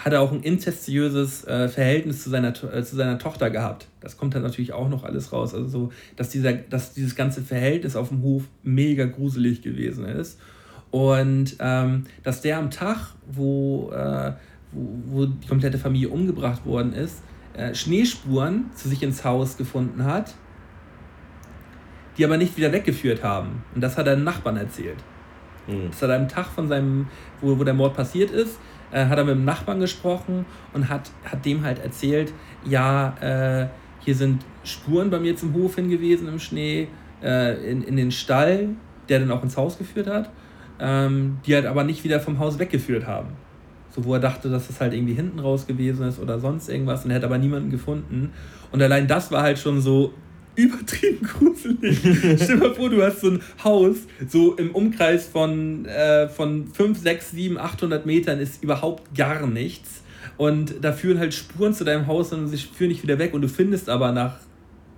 Hausherr 0.00 0.04
hatte 0.04 0.20
auch 0.20 0.32
ein 0.32 0.42
inzestiöses 0.42 1.46
äh, 1.46 1.68
Verhältnis 1.68 2.22
zu 2.22 2.30
seiner, 2.30 2.48
äh, 2.48 2.82
zu 2.82 2.96
seiner 2.96 3.18
Tochter 3.18 3.50
gehabt. 3.50 3.86
Das 4.00 4.16
kommt 4.16 4.34
dann 4.34 4.42
natürlich 4.42 4.72
auch 4.72 4.88
noch 4.88 5.04
alles 5.04 5.32
raus. 5.32 5.54
Also 5.54 5.68
so, 5.68 5.92
dass, 6.16 6.30
dieser, 6.30 6.52
dass 6.54 6.94
dieses 6.94 7.14
ganze 7.14 7.42
Verhältnis 7.42 7.96
auf 7.96 8.08
dem 8.08 8.22
Hof 8.22 8.44
mega 8.62 9.04
gruselig 9.04 9.62
gewesen 9.62 10.06
ist. 10.06 10.40
Und 10.90 11.56
ähm, 11.60 12.04
dass 12.22 12.40
der 12.40 12.58
am 12.58 12.70
Tag, 12.70 13.14
wo, 13.30 13.90
äh, 13.92 14.32
wo, 14.72 14.88
wo, 15.06 15.26
die 15.26 15.46
komplette 15.46 15.78
Familie 15.78 16.08
umgebracht 16.08 16.64
worden 16.66 16.92
ist, 16.92 17.22
äh, 17.54 17.74
Schneespuren 17.74 18.70
zu 18.74 18.88
sich 18.88 19.02
ins 19.02 19.24
Haus 19.24 19.56
gefunden 19.56 20.04
hat, 20.04 20.34
die 22.16 22.24
aber 22.24 22.38
nicht 22.38 22.56
wieder 22.56 22.72
weggeführt 22.72 23.22
haben. 23.22 23.62
Und 23.74 23.82
das 23.82 23.96
hat 23.96 24.06
er 24.06 24.16
den 24.16 24.24
Nachbarn 24.24 24.56
erzählt. 24.56 24.98
Mhm. 25.68 25.90
Das 25.90 26.02
hat 26.02 26.10
er 26.10 26.16
am 26.16 26.28
Tag 26.28 26.46
von 26.46 26.68
seinem, 26.68 27.06
wo, 27.40 27.56
wo 27.56 27.64
der 27.64 27.74
Mord 27.74 27.94
passiert 27.94 28.30
ist, 28.30 28.58
äh, 28.92 29.06
hat 29.06 29.18
er 29.18 29.24
mit 29.24 29.34
dem 29.34 29.44
Nachbarn 29.44 29.80
gesprochen 29.80 30.46
und 30.72 30.88
hat, 30.88 31.10
hat 31.24 31.44
dem 31.44 31.62
halt 31.62 31.78
erzählt, 31.78 32.32
ja, 32.64 33.14
äh, 33.20 33.68
hier 34.00 34.14
sind 34.14 34.44
Spuren 34.64 35.10
bei 35.10 35.18
mir 35.18 35.36
zum 35.36 35.54
Hof 35.54 35.76
hingewiesen 35.76 36.28
im 36.28 36.38
Schnee, 36.38 36.88
äh, 37.22 37.70
in, 37.70 37.82
in 37.82 37.96
den 37.96 38.10
Stall, 38.10 38.70
der 39.08 39.20
dann 39.20 39.30
auch 39.30 39.42
ins 39.42 39.56
Haus 39.56 39.78
geführt 39.78 40.06
hat, 40.06 40.30
ähm, 40.78 41.38
die 41.44 41.54
halt 41.54 41.66
aber 41.66 41.84
nicht 41.84 42.04
wieder 42.04 42.20
vom 42.20 42.38
Haus 42.38 42.58
weggeführt 42.58 43.06
haben. 43.06 43.28
So, 43.90 44.04
wo 44.04 44.14
er 44.14 44.20
dachte, 44.20 44.48
dass 44.48 44.68
das 44.68 44.80
halt 44.80 44.94
irgendwie 44.94 45.14
hinten 45.14 45.40
raus 45.40 45.66
gewesen 45.66 46.06
ist 46.06 46.20
oder 46.20 46.38
sonst 46.38 46.68
irgendwas 46.68 47.04
und 47.04 47.10
er 47.10 47.16
hat 47.16 47.24
aber 47.24 47.38
niemanden 47.38 47.70
gefunden. 47.70 48.32
Und 48.70 48.80
allein 48.80 49.08
das 49.08 49.32
war 49.32 49.42
halt 49.42 49.58
schon 49.58 49.80
so 49.80 50.14
übertrieben 50.62 51.22
gruselig. 51.26 51.98
Stell 51.98 52.36
dir 52.36 52.56
mal 52.56 52.74
vor, 52.74 52.90
du 52.90 53.02
hast 53.02 53.20
so 53.20 53.30
ein 53.30 53.40
Haus, 53.62 53.96
so 54.28 54.54
im 54.54 54.70
Umkreis 54.72 55.26
von, 55.26 55.84
äh, 55.86 56.28
von 56.28 56.66
5, 56.68 56.98
6, 56.98 57.30
7, 57.32 57.58
800 57.58 58.06
Metern 58.06 58.38
ist 58.38 58.62
überhaupt 58.62 59.14
gar 59.14 59.46
nichts. 59.46 60.02
Und 60.36 60.76
da 60.82 60.92
führen 60.92 61.18
halt 61.18 61.34
Spuren 61.34 61.74
zu 61.74 61.84
deinem 61.84 62.06
Haus 62.06 62.32
und 62.32 62.48
sie 62.48 62.56
führen 62.56 62.88
nicht 62.88 63.02
wieder 63.02 63.18
weg. 63.18 63.34
Und 63.34 63.42
du 63.42 63.48
findest 63.48 63.88
aber 63.88 64.12
nach 64.12 64.36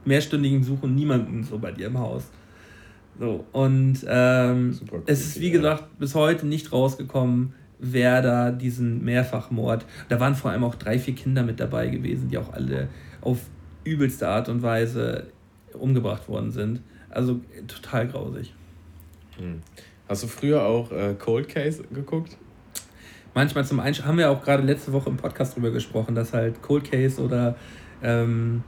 mehrstündigem 0.04 0.62
Suchen 0.62 0.94
niemanden 0.94 1.44
so 1.44 1.58
bei 1.58 1.72
dir 1.72 1.86
im 1.86 1.98
Haus. 1.98 2.24
So, 3.18 3.44
und 3.52 3.98
ähm, 4.08 4.78
es 5.06 5.20
ist 5.20 5.40
wie 5.40 5.50
gesagt 5.50 5.98
bis 5.98 6.14
heute 6.14 6.46
nicht 6.46 6.72
rausgekommen, 6.72 7.52
wer 7.78 8.22
da 8.22 8.50
diesen 8.50 9.04
Mehrfachmord. 9.04 9.84
Da 10.08 10.18
waren 10.18 10.34
vor 10.34 10.50
allem 10.50 10.64
auch 10.64 10.76
drei, 10.76 10.98
vier 10.98 11.14
Kinder 11.14 11.42
mit 11.42 11.60
dabei 11.60 11.88
gewesen, 11.88 12.28
die 12.28 12.38
auch 12.38 12.52
alle 12.52 12.88
auf 13.20 13.38
übelste 13.84 14.28
Art 14.28 14.48
und 14.48 14.62
Weise 14.62 15.26
umgebracht 15.74 16.28
worden 16.28 16.50
sind. 16.50 16.80
Also 17.10 17.40
total 17.66 18.08
grausig. 18.08 18.52
Hm. 19.38 19.60
Hast 20.08 20.22
du 20.22 20.26
früher 20.26 20.64
auch 20.64 20.90
äh, 20.92 21.14
Cold 21.18 21.48
Case 21.48 21.84
geguckt? 21.92 22.36
Manchmal 23.34 23.64
zum 23.64 23.80
Einschlafen 23.80 24.08
haben 24.08 24.18
wir 24.18 24.30
auch 24.30 24.42
gerade 24.42 24.62
letzte 24.62 24.92
Woche 24.92 25.08
im 25.08 25.16
Podcast 25.16 25.56
drüber 25.56 25.70
gesprochen, 25.70 26.14
dass 26.14 26.32
halt 26.32 26.60
Cold 26.60 26.90
Case 26.90 27.20
oder 27.20 27.56
ähm, 28.02 28.62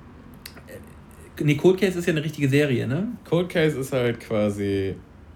äh, 0.67 1.45
nee, 1.45 1.57
Cold 1.57 1.79
Case 1.79 1.99
ist 1.99 2.07
ja 2.07 2.13
eine 2.13 2.25
richtige 2.25 2.49
Serie, 2.49 2.87
ne? 2.87 3.09
Cold 3.29 3.51
Case 3.51 3.79
ist 3.79 3.93
halt 3.93 4.21
quasi, 4.21 4.95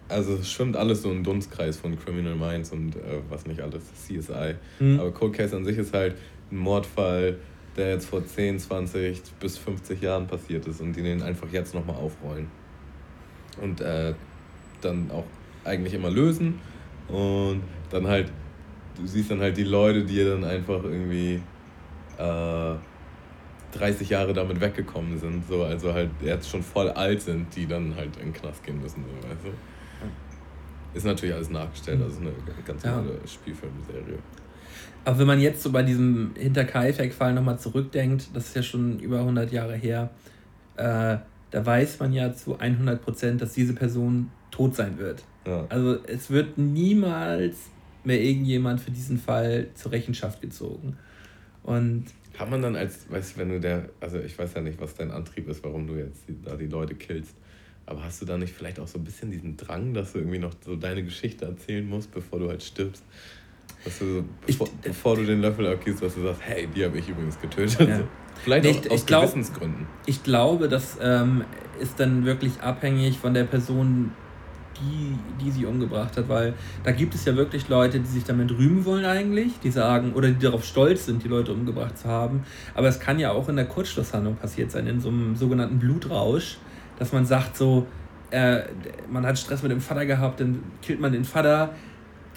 also 0.08 0.34
es 0.36 0.50
schwimmt 0.50 0.76
alles 0.76 1.02
so 1.02 1.10
im 1.10 1.22
Dunstkreis 1.22 1.76
von 1.76 1.98
Criminal 1.98 2.36
Minds 2.36 2.72
und 2.72 2.96
äh, 2.96 3.20
was 3.28 3.44
nicht 3.46 3.60
alles, 3.60 3.82
CSI. 4.06 4.54
Mhm. 4.78 5.00
Aber 5.00 5.12
Cold 5.12 5.34
Case 5.34 5.54
an 5.54 5.64
sich 5.64 5.76
ist 5.76 5.92
halt 5.92 6.14
ein 6.50 6.56
Mordfall, 6.56 7.36
der 7.78 7.90
jetzt 7.90 8.06
vor 8.06 8.24
10, 8.24 8.58
20 8.58 9.22
bis 9.40 9.56
50 9.56 10.02
Jahren 10.02 10.26
passiert 10.26 10.66
ist 10.66 10.80
und 10.80 10.94
die 10.94 11.02
den 11.02 11.22
einfach 11.22 11.48
jetzt 11.50 11.74
nochmal 11.74 11.96
aufrollen. 11.96 12.48
Und 13.60 13.80
äh, 13.80 14.14
dann 14.80 15.10
auch 15.10 15.24
eigentlich 15.64 15.94
immer 15.94 16.10
lösen 16.10 16.60
und 17.08 17.62
dann 17.90 18.06
halt, 18.06 18.30
du 18.96 19.06
siehst 19.06 19.30
dann 19.30 19.40
halt 19.40 19.56
die 19.56 19.64
Leute, 19.64 20.04
die 20.04 20.24
dann 20.24 20.44
einfach 20.44 20.82
irgendwie 20.84 21.40
äh, 22.18 22.74
30 23.72 24.08
Jahre 24.08 24.32
damit 24.32 24.60
weggekommen 24.60 25.18
sind, 25.18 25.46
so, 25.46 25.64
also 25.64 25.92
halt 25.92 26.10
jetzt 26.20 26.48
schon 26.48 26.62
voll 26.62 26.90
alt 26.90 27.22
sind, 27.22 27.54
die 27.54 27.66
dann 27.66 27.94
halt 27.96 28.16
in 28.16 28.26
den 28.26 28.32
Knast 28.32 28.62
gehen 28.64 28.80
müssen, 28.80 29.04
so, 29.04 29.28
weißt 29.28 29.44
du? 29.44 29.48
Ist 30.94 31.04
natürlich 31.04 31.34
alles 31.34 31.50
nachgestellt, 31.50 32.00
also 32.02 32.18
eine 32.20 32.32
ganz 32.64 32.82
normale 32.82 33.10
ja. 33.10 33.26
Spielfilmserie. 33.26 34.18
Aber 35.04 35.18
wenn 35.18 35.26
man 35.26 35.40
jetzt 35.40 35.62
so 35.62 35.72
bei 35.72 35.82
diesem 35.82 36.32
Hinter-Kaifek-Fall 36.36 37.32
nochmal 37.32 37.58
zurückdenkt, 37.58 38.28
das 38.34 38.48
ist 38.48 38.56
ja 38.56 38.62
schon 38.62 38.98
über 39.00 39.20
100 39.20 39.50
Jahre 39.52 39.74
her, 39.74 40.10
äh, 40.76 41.16
da 41.50 41.66
weiß 41.66 41.98
man 42.00 42.12
ja 42.12 42.32
zu 42.34 42.58
100 42.58 43.02
Prozent, 43.02 43.40
dass 43.40 43.54
diese 43.54 43.74
Person 43.74 44.30
tot 44.50 44.74
sein 44.74 44.98
wird. 44.98 45.22
Ja. 45.46 45.64
Also 45.68 45.98
es 46.04 46.30
wird 46.30 46.58
niemals 46.58 47.70
mehr 48.04 48.20
irgendjemand 48.22 48.80
für 48.80 48.90
diesen 48.90 49.18
Fall 49.18 49.68
zur 49.74 49.92
Rechenschaft 49.92 50.40
gezogen. 50.40 50.96
Und 51.62 52.06
kann 52.32 52.50
man 52.50 52.62
dann 52.62 52.76
als, 52.76 53.10
weißt 53.10 53.34
du, 53.34 53.40
wenn 53.40 53.48
du 53.48 53.60
der, 53.60 53.88
also 54.00 54.20
ich 54.20 54.38
weiß 54.38 54.54
ja 54.54 54.60
nicht, 54.60 54.80
was 54.80 54.94
dein 54.94 55.10
Antrieb 55.10 55.48
ist, 55.48 55.64
warum 55.64 55.86
du 55.86 55.94
jetzt 55.94 56.28
die, 56.28 56.36
da 56.42 56.54
die 56.54 56.66
Leute 56.66 56.94
killst, 56.94 57.34
aber 57.84 58.04
hast 58.04 58.20
du 58.20 58.26
da 58.26 58.36
nicht 58.36 58.54
vielleicht 58.54 58.78
auch 58.78 58.86
so 58.86 58.98
ein 58.98 59.04
bisschen 59.04 59.30
diesen 59.30 59.56
Drang, 59.56 59.94
dass 59.94 60.12
du 60.12 60.18
irgendwie 60.18 60.38
noch 60.38 60.52
so 60.64 60.76
deine 60.76 61.02
Geschichte 61.02 61.46
erzählen 61.46 61.88
musst, 61.88 62.12
bevor 62.12 62.38
du 62.38 62.48
halt 62.48 62.62
stirbst? 62.62 63.02
Dass 63.84 63.98
du, 63.98 64.24
bevor, 64.46 64.66
ich, 64.66 64.72
bevor 64.82 65.16
du 65.16 65.24
den 65.24 65.40
Löffel 65.40 65.66
abgibst, 65.66 66.02
dass 66.02 66.14
du 66.14 66.22
sagst, 66.22 66.40
hey, 66.44 66.68
die 66.74 66.84
habe 66.84 66.98
ich 66.98 67.08
übrigens 67.08 67.40
getötet. 67.40 67.88
Ja. 67.88 68.00
Vielleicht 68.42 68.66
auch 68.66 68.70
ich, 68.70 68.90
aus 68.90 69.00
ich 69.00 69.06
glaub, 69.06 69.22
Gewissensgründen. 69.22 69.86
Ich 70.06 70.22
glaube, 70.22 70.68
das 70.68 70.96
ähm, 71.02 71.44
ist 71.80 71.98
dann 71.98 72.24
wirklich 72.24 72.60
abhängig 72.60 73.18
von 73.18 73.34
der 73.34 73.44
Person, 73.44 74.12
die, 74.80 75.44
die 75.44 75.50
sie 75.50 75.66
umgebracht 75.66 76.16
hat, 76.16 76.28
weil 76.28 76.54
da 76.84 76.92
gibt 76.92 77.14
es 77.14 77.24
ja 77.24 77.34
wirklich 77.36 77.68
Leute, 77.68 78.00
die 78.00 78.06
sich 78.06 78.24
damit 78.24 78.50
rühmen 78.52 78.84
wollen 78.84 79.04
eigentlich, 79.04 79.58
die 79.60 79.70
sagen, 79.70 80.12
oder 80.12 80.28
die 80.28 80.38
darauf 80.38 80.64
stolz 80.64 81.06
sind, 81.06 81.24
die 81.24 81.28
Leute 81.28 81.52
umgebracht 81.52 81.98
zu 81.98 82.08
haben. 82.08 82.44
Aber 82.74 82.88
es 82.88 83.00
kann 83.00 83.18
ja 83.18 83.32
auch 83.32 83.48
in 83.48 83.56
der 83.56 83.66
Kurzschlusshandlung 83.66 84.36
passiert 84.36 84.70
sein, 84.70 84.86
in 84.86 85.00
so 85.00 85.08
einem 85.08 85.34
sogenannten 85.34 85.78
Blutrausch, 85.78 86.58
dass 86.98 87.12
man 87.12 87.26
sagt 87.26 87.56
so, 87.56 87.86
äh, 88.30 88.60
man 89.10 89.26
hat 89.26 89.38
Stress 89.38 89.62
mit 89.62 89.72
dem 89.72 89.80
Vater 89.80 90.06
gehabt, 90.06 90.40
dann 90.40 90.62
killt 90.82 91.00
man 91.00 91.12
den 91.12 91.24
Vater, 91.24 91.74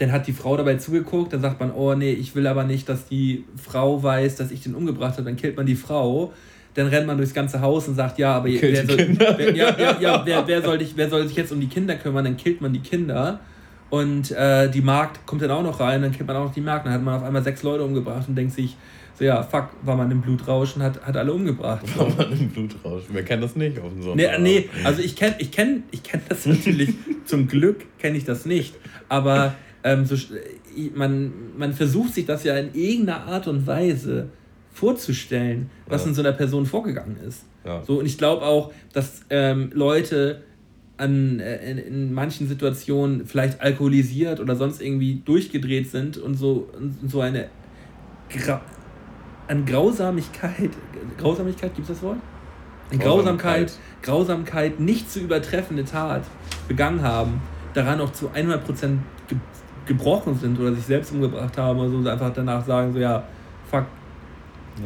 dann 0.01 0.11
hat 0.11 0.25
die 0.25 0.33
Frau 0.33 0.57
dabei 0.57 0.75
zugeguckt, 0.77 1.31
dann 1.31 1.41
sagt 1.41 1.59
man, 1.59 1.71
oh 1.71 1.93
nee, 1.93 2.11
ich 2.11 2.35
will 2.35 2.47
aber 2.47 2.63
nicht, 2.63 2.89
dass 2.89 3.05
die 3.05 3.45
Frau 3.55 4.01
weiß, 4.01 4.35
dass 4.35 4.49
ich 4.49 4.61
den 4.61 4.73
umgebracht 4.73 5.13
habe, 5.13 5.25
dann 5.25 5.35
killt 5.35 5.55
man 5.55 5.67
die 5.67 5.75
Frau. 5.75 6.33
Dann 6.73 6.87
rennt 6.87 7.05
man 7.05 7.17
durchs 7.17 7.33
ganze 7.33 7.61
Haus 7.61 7.87
und 7.87 7.95
sagt, 7.95 8.17
ja, 8.17 8.35
aber 8.35 8.47
wer 8.47 8.85
soll, 8.87 8.97
wer, 8.97 9.55
ja, 9.55 9.77
ja, 9.77 9.97
ja, 9.99 10.21
wer, 10.25 10.47
wer, 10.47 10.61
soll 10.61 10.77
dich, 10.77 10.93
wer 10.95 11.09
soll 11.09 11.27
sich 11.27 11.35
jetzt 11.35 11.51
um 11.51 11.59
die 11.59 11.67
Kinder 11.67 11.95
kümmern? 11.95 12.23
Dann 12.23 12.37
killt 12.37 12.61
man 12.61 12.73
die 12.73 12.79
Kinder. 12.79 13.41
Und 13.89 14.31
äh, 14.31 14.71
die 14.71 14.81
Magd 14.81 15.25
kommt 15.27 15.41
dann 15.41 15.51
auch 15.51 15.63
noch 15.63 15.81
rein, 15.81 16.01
dann 16.01 16.13
killt 16.13 16.25
man 16.25 16.37
auch 16.37 16.45
noch 16.45 16.53
die 16.53 16.61
Magd. 16.61 16.85
Dann 16.85 16.93
hat 16.93 17.03
man 17.03 17.15
auf 17.15 17.23
einmal 17.23 17.43
sechs 17.43 17.61
Leute 17.61 17.83
umgebracht 17.83 18.27
und 18.27 18.35
denkt 18.35 18.53
sich, 18.53 18.77
so 19.19 19.25
ja, 19.25 19.43
fuck, 19.43 19.69
war 19.83 19.97
man 19.97 20.09
im 20.09 20.21
Blutrausch 20.21 20.77
und 20.77 20.81
hat, 20.81 21.05
hat 21.05 21.17
alle 21.17 21.33
umgebracht. 21.33 21.83
War 21.97 22.09
man 22.09 22.31
im 22.31 22.49
Blutrausch? 22.49 23.03
Wer 23.09 23.23
kennt 23.23 23.43
das 23.43 23.55
nicht 23.57 23.77
auf 23.77 23.91
dem 23.91 24.01
Sonntag? 24.01 24.39
Nee, 24.39 24.61
nee 24.61 24.69
also 24.85 25.01
ich 25.01 25.15
kenne 25.17 25.35
ich 25.39 25.51
kenn, 25.51 25.83
ich 25.91 26.01
kenn 26.01 26.21
das 26.27 26.45
natürlich, 26.47 26.95
zum 27.25 27.47
Glück 27.47 27.85
kenne 27.99 28.17
ich 28.17 28.23
das 28.23 28.45
nicht. 28.45 28.73
Aber 29.09 29.55
ähm, 29.83 30.05
so, 30.05 30.15
man, 30.95 31.33
man 31.57 31.73
versucht 31.73 32.13
sich 32.13 32.25
das 32.25 32.43
ja 32.43 32.55
in 32.57 32.73
irgendeiner 32.73 33.25
Art 33.25 33.47
und 33.47 33.65
Weise 33.65 34.29
vorzustellen, 34.73 35.69
was 35.87 36.03
ja. 36.03 36.09
in 36.09 36.13
so 36.13 36.21
einer 36.21 36.31
Person 36.31 36.65
vorgegangen 36.65 37.17
ist. 37.27 37.43
Ja. 37.65 37.83
So, 37.83 37.99
und 37.99 38.05
ich 38.05 38.17
glaube 38.17 38.45
auch, 38.45 38.71
dass 38.93 39.21
ähm, 39.29 39.71
Leute 39.73 40.41
an, 40.97 41.39
äh, 41.39 41.71
in, 41.71 41.77
in, 41.77 42.13
manchen 42.13 42.47
Situationen 42.47 43.25
vielleicht 43.25 43.61
alkoholisiert 43.61 44.39
oder 44.39 44.55
sonst 44.55 44.81
irgendwie 44.81 45.21
durchgedreht 45.25 45.89
sind 45.89 46.17
und 46.17 46.35
so, 46.35 46.69
und 46.77 47.09
so 47.09 47.21
eine 47.21 47.49
Gra 48.29 48.61
an 49.47 49.65
Grausamigkeit, 49.65 50.69
Grausamigkeit, 51.17 51.75
gibt 51.75 51.89
es 51.89 51.95
das 51.97 52.03
Wort? 52.03 52.19
Grausamkeit, 52.97 53.73
Grausamkeit 54.01 54.79
nicht 54.79 55.11
zu 55.11 55.19
übertreffende 55.19 55.83
Tat 55.83 56.23
begangen 56.67 57.01
haben, 57.01 57.41
daran 57.73 57.99
auch 57.99 58.11
zu 58.11 58.29
100% 58.29 58.97
ge 59.27 59.37
gebrochen 59.91 60.35
sind 60.35 60.59
oder 60.59 60.73
sich 60.73 60.85
selbst 60.85 61.11
umgebracht 61.11 61.57
haben 61.57 61.79
oder 61.79 61.89
so, 61.89 62.09
einfach 62.09 62.33
danach 62.33 62.65
sagen, 62.65 62.93
so 62.93 62.99
ja, 62.99 63.23
fuck. 63.69 63.85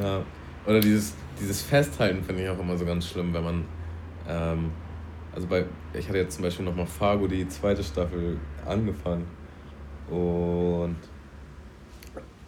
Ja, 0.01 0.21
oder 0.65 0.79
dieses, 0.79 1.13
dieses 1.39 1.61
Festhalten 1.61 2.23
finde 2.23 2.43
ich 2.43 2.49
auch 2.49 2.59
immer 2.59 2.77
so 2.77 2.85
ganz 2.85 3.07
schlimm, 3.07 3.33
wenn 3.33 3.43
man, 3.43 3.65
ähm, 4.27 4.71
also 5.33 5.47
bei, 5.47 5.65
ich 5.93 6.07
hatte 6.07 6.17
jetzt 6.19 6.35
zum 6.35 6.43
Beispiel 6.43 6.65
nochmal 6.65 6.87
Fargo, 6.87 7.27
die 7.27 7.47
zweite 7.47 7.83
Staffel, 7.83 8.37
angefangen 8.65 9.25
und, 10.09 10.95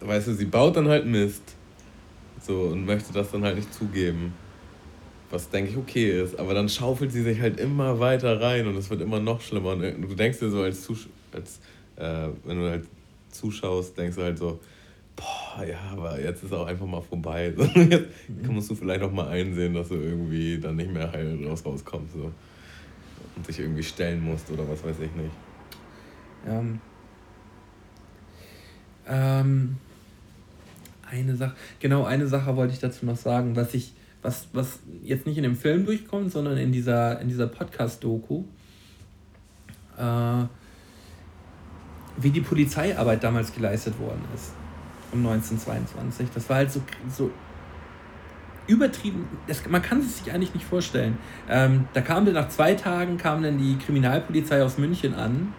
weißt 0.00 0.28
du, 0.28 0.34
sie 0.34 0.46
baut 0.46 0.76
dann 0.76 0.88
halt 0.88 1.06
Mist, 1.06 1.54
so, 2.40 2.62
und 2.72 2.84
möchte 2.86 3.12
das 3.12 3.30
dann 3.30 3.44
halt 3.44 3.56
nicht 3.56 3.72
zugeben 3.72 4.32
was 5.30 5.50
denke 5.50 5.70
ich 5.70 5.76
okay 5.76 6.22
ist, 6.22 6.38
aber 6.38 6.54
dann 6.54 6.68
schaufelt 6.68 7.12
sie 7.12 7.22
sich 7.22 7.40
halt 7.40 7.60
immer 7.60 8.00
weiter 8.00 8.40
rein 8.40 8.66
und 8.66 8.76
es 8.76 8.88
wird 8.90 9.02
immer 9.02 9.20
noch 9.20 9.40
schlimmer. 9.40 9.72
Und 9.72 9.82
du 9.82 10.14
denkst 10.14 10.38
dir 10.38 10.50
so 10.50 10.62
als, 10.62 10.82
Zusch 10.82 11.08
als 11.32 11.60
äh, 11.98 12.28
wenn 12.44 12.58
du 12.58 12.70
halt 12.70 12.86
zuschaust, 13.30 13.96
denkst 13.96 14.16
du 14.16 14.22
halt 14.22 14.38
so, 14.38 14.60
boah, 15.16 15.64
ja, 15.64 15.78
aber 15.92 16.20
jetzt 16.20 16.42
ist 16.42 16.52
auch 16.52 16.66
einfach 16.66 16.86
mal 16.86 17.00
vorbei. 17.00 17.52
jetzt 17.74 18.08
mhm. 18.28 18.54
musst 18.54 18.70
du 18.70 18.74
vielleicht 18.74 19.02
auch 19.02 19.12
mal 19.12 19.28
einsehen, 19.28 19.74
dass 19.74 19.88
du 19.88 19.96
irgendwie 19.96 20.58
dann 20.58 20.76
nicht 20.76 20.92
mehr 20.92 21.10
heil 21.10 21.38
raus 21.46 21.64
rauskommst 21.64 22.14
so. 22.14 22.30
und 23.36 23.48
dich 23.48 23.58
irgendwie 23.58 23.82
stellen 23.82 24.22
musst 24.22 24.50
oder 24.50 24.68
was 24.68 24.82
weiß 24.84 24.96
ich 25.00 25.14
nicht. 25.14 25.32
Ähm, 26.46 26.80
ähm, 29.06 29.76
eine 31.10 31.36
Sache, 31.36 31.56
genau 31.80 32.04
eine 32.04 32.26
Sache 32.28 32.54
wollte 32.56 32.74
ich 32.74 32.80
dazu 32.80 33.04
noch 33.04 33.16
sagen, 33.16 33.56
was 33.56 33.74
ich 33.74 33.92
was, 34.22 34.48
was 34.52 34.80
jetzt 35.02 35.26
nicht 35.26 35.36
in 35.36 35.44
dem 35.44 35.56
Film 35.56 35.86
durchkommt, 35.86 36.32
sondern 36.32 36.58
in 36.58 36.72
dieser, 36.72 37.20
in 37.20 37.28
dieser 37.28 37.46
Podcast-Doku, 37.46 38.44
äh, 39.96 40.44
wie 42.20 42.30
die 42.30 42.40
Polizeiarbeit 42.40 43.22
damals 43.22 43.54
geleistet 43.54 43.98
worden 43.98 44.22
ist, 44.34 44.52
um 45.12 45.20
1922. 45.20 46.28
Das 46.34 46.48
war 46.48 46.56
halt 46.56 46.72
so, 46.72 46.82
so 47.08 47.30
übertrieben, 48.66 49.26
das, 49.46 49.66
man 49.68 49.82
kann 49.82 50.00
es 50.00 50.18
sich 50.18 50.32
eigentlich 50.32 50.54
nicht 50.54 50.66
vorstellen. 50.66 51.18
Ähm, 51.48 51.86
da 51.94 52.00
kam 52.00 52.24
dann 52.24 52.34
nach 52.34 52.48
zwei 52.48 52.74
Tagen 52.74 53.16
kam 53.16 53.42
dann 53.42 53.58
die 53.58 53.76
Kriminalpolizei 53.76 54.62
aus 54.62 54.78
München 54.78 55.14
an, 55.14 55.54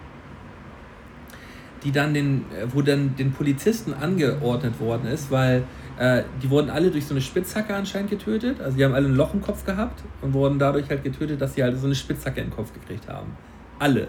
die 1.84 1.92
dann 1.92 2.14
den, 2.14 2.46
wo 2.72 2.82
dann 2.82 3.16
den 3.16 3.32
Polizisten 3.32 3.94
angeordnet 3.94 4.80
worden 4.80 5.08
ist, 5.08 5.32
weil 5.32 5.64
äh, 5.98 6.24
die 6.42 6.50
wurden 6.50 6.70
alle 6.70 6.92
durch 6.92 7.06
so 7.06 7.14
eine 7.14 7.22
Spitzhacke 7.22 7.74
anscheinend 7.74 8.10
getötet. 8.10 8.62
Also 8.62 8.78
die 8.78 8.86
haben 8.86 8.94
alle 8.94 9.08
ein 9.08 9.16
Loch 9.16 9.34
im 9.34 9.42
Kopf 9.42 9.66
gehabt 9.66 10.04
und 10.22 10.34
wurden 10.34 10.60
dadurch 10.60 10.90
halt 10.90 11.04
getötet, 11.04 11.42
dass 11.42 11.56
sie 11.56 11.64
halt 11.64 11.78
so 11.78 11.86
eine 11.86 11.96
Spitzhacke 11.96 12.42
im 12.42 12.52
Kopf 12.52 12.74
gekriegt 12.74 13.08
haben. 13.08 13.32
Alle. 13.80 14.08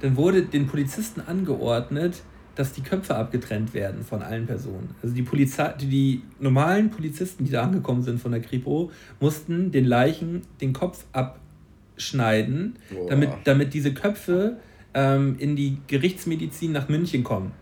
Dann 0.00 0.16
wurde 0.16 0.42
den 0.42 0.66
Polizisten 0.66 1.20
angeordnet, 1.20 2.22
dass 2.54 2.72
die 2.72 2.82
Köpfe 2.82 3.14
abgetrennt 3.14 3.72
werden 3.72 4.04
von 4.04 4.22
allen 4.22 4.46
Personen. 4.46 4.90
Also 5.02 5.14
die 5.14 5.22
Polizei, 5.22 5.72
die, 5.80 6.22
normalen 6.40 6.90
Polizisten, 6.90 7.44
die 7.44 7.52
da 7.52 7.62
angekommen 7.62 8.02
sind 8.02 8.20
von 8.20 8.32
der 8.32 8.40
Kripo, 8.40 8.90
mussten 9.20 9.70
den 9.70 9.84
Leichen 9.84 10.42
den 10.60 10.72
Kopf 10.72 11.04
abschneiden, 11.12 12.76
damit, 13.08 13.30
damit 13.44 13.74
diese 13.74 13.94
Köpfe 13.94 14.56
ähm, 14.94 15.36
in 15.38 15.54
die 15.54 15.78
Gerichtsmedizin 15.86 16.72
nach 16.72 16.88
München 16.88 17.22
kommen. 17.22 17.52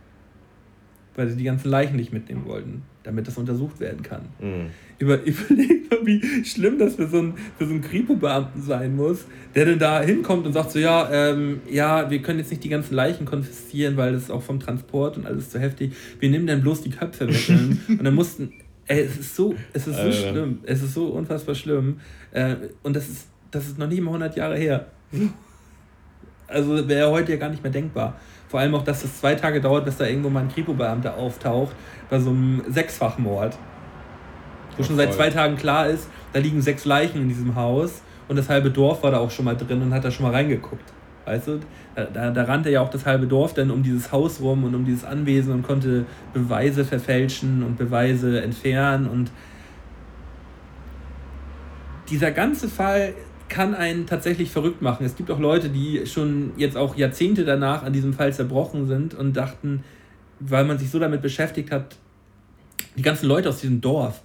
Weil 1.14 1.28
sie 1.28 1.36
die 1.36 1.44
ganzen 1.44 1.68
Leichen 1.68 1.96
nicht 1.96 2.12
mitnehmen 2.12 2.46
wollten 2.46 2.82
damit 3.06 3.26
das 3.28 3.38
untersucht 3.38 3.78
werden 3.78 4.02
kann. 4.02 4.22
Mhm. 4.40 4.70
Über, 4.98 5.22
überleg 5.24 5.90
mal, 5.90 6.04
wie 6.04 6.44
schlimm 6.44 6.78
das 6.78 6.96
für 6.96 7.06
so 7.06 7.18
einen, 7.18 7.34
für 7.56 7.64
so 7.64 7.72
einen 7.72 7.80
Kripo-Beamten 7.80 8.60
sein 8.62 8.96
muss, 8.96 9.24
der 9.54 9.66
dann 9.66 9.78
da 9.78 10.02
hinkommt 10.02 10.44
und 10.44 10.52
sagt 10.52 10.72
so, 10.72 10.78
ja, 10.78 11.08
ähm, 11.10 11.60
ja, 11.70 12.10
wir 12.10 12.20
können 12.20 12.40
jetzt 12.40 12.50
nicht 12.50 12.64
die 12.64 12.68
ganzen 12.68 12.94
Leichen 12.94 13.24
konfiszieren, 13.24 13.96
weil 13.96 14.12
das 14.12 14.30
auch 14.30 14.42
vom 14.42 14.58
Transport 14.58 15.16
und 15.16 15.26
alles 15.26 15.50
zu 15.50 15.60
heftig. 15.60 15.92
Wir 16.18 16.30
nehmen 16.30 16.46
dann 16.46 16.60
bloß 16.62 16.82
die 16.82 16.90
Köpfe 16.90 17.28
weg. 17.28 17.48
und 17.88 18.04
dann 18.04 18.14
mussten, 18.14 18.52
ey, 18.86 19.02
es 19.02 19.16
ist 19.16 19.36
so, 19.36 19.54
es 19.72 19.86
ist 19.86 19.96
so 19.96 20.02
Alter. 20.02 20.30
schlimm, 20.30 20.58
es 20.64 20.82
ist 20.82 20.94
so 20.94 21.06
unfassbar 21.06 21.54
schlimm. 21.54 22.00
Äh, 22.32 22.56
und 22.82 22.96
das 22.96 23.08
ist, 23.08 23.28
das 23.52 23.68
ist 23.68 23.78
noch 23.78 23.88
nicht 23.88 24.02
mal 24.02 24.10
100 24.10 24.36
Jahre 24.36 24.58
her. 24.58 24.86
Also 26.48 26.86
wäre 26.86 27.10
heute 27.10 27.32
ja 27.32 27.38
gar 27.38 27.48
nicht 27.48 27.64
mehr 27.64 27.72
denkbar. 27.72 28.20
Vor 28.48 28.60
allem 28.60 28.74
auch, 28.74 28.84
dass 28.84 29.04
es 29.04 29.20
zwei 29.20 29.34
Tage 29.34 29.60
dauert, 29.60 29.84
bis 29.84 29.96
da 29.96 30.06
irgendwo 30.06 30.30
mal 30.30 30.40
ein 30.40 30.48
Kripo-Beamter 30.48 31.16
auftaucht 31.16 31.74
bei 32.08 32.18
so 32.18 32.30
einem 32.30 32.62
Sechsfachmord. 32.68 33.56
Wo 34.76 34.82
schon 34.82 34.96
seit 34.96 35.14
zwei 35.14 35.30
Tagen 35.30 35.56
klar 35.56 35.88
ist, 35.88 36.08
da 36.32 36.38
liegen 36.38 36.60
sechs 36.60 36.84
Leichen 36.84 37.22
in 37.22 37.28
diesem 37.28 37.56
Haus 37.56 38.02
und 38.28 38.36
das 38.36 38.48
halbe 38.48 38.70
Dorf 38.70 39.02
war 39.02 39.10
da 39.10 39.18
auch 39.18 39.30
schon 39.30 39.44
mal 39.44 39.56
drin 39.56 39.82
und 39.82 39.94
hat 39.94 40.04
da 40.04 40.10
schon 40.10 40.26
mal 40.26 40.32
reingeguckt. 40.32 40.92
Weißt 41.24 41.48
du? 41.48 41.60
Da, 41.96 42.04
da, 42.04 42.30
da 42.30 42.44
rannte 42.44 42.70
ja 42.70 42.80
auch 42.82 42.90
das 42.90 43.04
halbe 43.04 43.26
Dorf 43.26 43.54
dann 43.54 43.70
um 43.70 43.82
dieses 43.82 44.12
Haus 44.12 44.40
rum 44.40 44.64
und 44.64 44.74
um 44.74 44.84
dieses 44.84 45.04
Anwesen 45.04 45.52
und 45.52 45.62
konnte 45.62 46.04
Beweise 46.32 46.84
verfälschen 46.84 47.64
und 47.64 47.76
Beweise 47.76 48.42
entfernen 48.42 49.08
und 49.08 49.32
dieser 52.08 52.30
ganze 52.30 52.68
Fall 52.68 53.14
kann 53.48 53.74
einen 53.74 54.06
tatsächlich 54.06 54.50
verrückt 54.50 54.82
machen. 54.82 55.04
Es 55.04 55.16
gibt 55.16 55.30
auch 55.30 55.38
Leute, 55.38 55.68
die 55.68 56.06
schon 56.06 56.52
jetzt 56.56 56.76
auch 56.76 56.96
Jahrzehnte 56.96 57.44
danach 57.44 57.82
an 57.82 57.92
diesem 57.92 58.12
Fall 58.12 58.32
zerbrochen 58.32 58.86
sind 58.86 59.14
und 59.14 59.36
dachten, 59.36 59.84
weil 60.40 60.64
man 60.64 60.78
sich 60.78 60.90
so 60.90 60.98
damit 60.98 61.22
beschäftigt 61.22 61.70
hat, 61.70 61.96
die 62.96 63.02
ganzen 63.02 63.26
Leute 63.26 63.48
aus 63.48 63.60
diesem 63.60 63.80
Dorf 63.80 64.22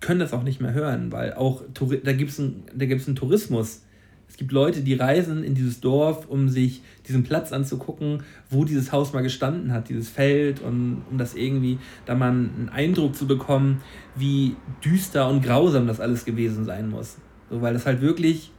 können 0.00 0.20
das 0.20 0.32
auch 0.32 0.42
nicht 0.42 0.60
mehr 0.60 0.72
hören, 0.72 1.12
weil 1.12 1.32
auch 1.34 1.62
da 2.02 2.12
gibt 2.12 2.30
es 2.30 2.38
einen, 2.38 2.64
einen 2.78 3.16
Tourismus. 3.16 3.82
Es 4.28 4.36
gibt 4.36 4.52
Leute, 4.52 4.80
die 4.80 4.94
reisen 4.94 5.44
in 5.44 5.54
dieses 5.54 5.80
Dorf, 5.80 6.26
um 6.28 6.48
sich 6.48 6.82
diesen 7.06 7.22
Platz 7.22 7.52
anzugucken, 7.52 8.22
wo 8.50 8.64
dieses 8.64 8.90
Haus 8.90 9.12
mal 9.12 9.22
gestanden 9.22 9.72
hat, 9.72 9.88
dieses 9.88 10.08
Feld, 10.08 10.60
und 10.60 11.02
um 11.10 11.18
das 11.18 11.34
irgendwie, 11.34 11.78
da 12.04 12.14
mal 12.14 12.30
einen 12.30 12.68
Eindruck 12.72 13.14
zu 13.14 13.26
bekommen, 13.26 13.80
wie 14.16 14.56
düster 14.84 15.28
und 15.28 15.42
grausam 15.42 15.86
das 15.86 16.00
alles 16.00 16.24
gewesen 16.24 16.64
sein 16.64 16.88
muss. 16.88 17.16
So, 17.48 17.62
weil 17.62 17.74
das 17.74 17.86
halt 17.86 18.00
wirklich 18.00 18.50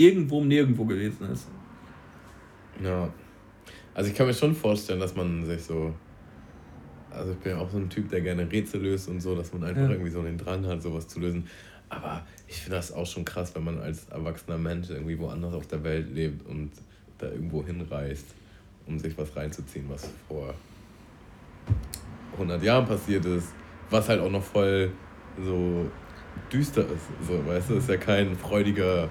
irgendwo 0.00 0.38
um 0.38 0.48
nirgendwo 0.48 0.84
gewesen 0.84 1.30
ist. 1.30 1.48
Ja. 2.82 3.12
Also 3.94 4.10
ich 4.10 4.16
kann 4.16 4.26
mir 4.26 4.34
schon 4.34 4.54
vorstellen, 4.54 5.00
dass 5.00 5.14
man 5.14 5.44
sich 5.44 5.62
so 5.62 5.92
also 7.10 7.32
ich 7.32 7.38
bin 7.38 7.52
ja 7.52 7.58
auch 7.58 7.70
so 7.70 7.78
ein 7.78 7.88
Typ, 7.90 8.08
der 8.08 8.20
gerne 8.20 8.50
Rätsel 8.50 8.82
löst 8.82 9.08
und 9.08 9.20
so, 9.20 9.34
dass 9.34 9.52
man 9.52 9.64
einfach 9.64 9.82
ja. 9.82 9.90
irgendwie 9.90 10.10
so 10.10 10.22
den 10.22 10.38
Drang 10.38 10.64
hat, 10.66 10.82
sowas 10.82 11.08
zu 11.08 11.20
lösen. 11.20 11.44
Aber 11.88 12.24
ich 12.46 12.56
finde 12.56 12.76
das 12.76 12.92
auch 12.92 13.06
schon 13.06 13.24
krass, 13.24 13.54
wenn 13.54 13.64
man 13.64 13.80
als 13.80 14.08
erwachsener 14.08 14.58
Mensch 14.58 14.90
irgendwie 14.90 15.18
woanders 15.18 15.54
auf 15.54 15.66
der 15.66 15.82
Welt 15.82 16.08
lebt 16.14 16.46
und 16.46 16.70
da 17.18 17.26
irgendwo 17.28 17.64
hinreist, 17.64 18.26
um 18.86 18.98
sich 18.98 19.16
was 19.18 19.34
reinzuziehen, 19.36 19.86
was 19.88 20.08
vor 20.28 20.54
100 22.34 22.62
Jahren 22.62 22.86
passiert 22.86 23.24
ist, 23.24 23.48
was 23.90 24.08
halt 24.08 24.20
auch 24.20 24.30
noch 24.30 24.42
voll 24.42 24.92
so 25.44 25.90
düster 26.52 26.82
ist. 26.82 27.26
So, 27.26 27.44
weißt 27.44 27.70
du, 27.70 27.74
ist 27.74 27.88
ja 27.88 27.96
kein 27.96 28.36
freudiger 28.36 29.08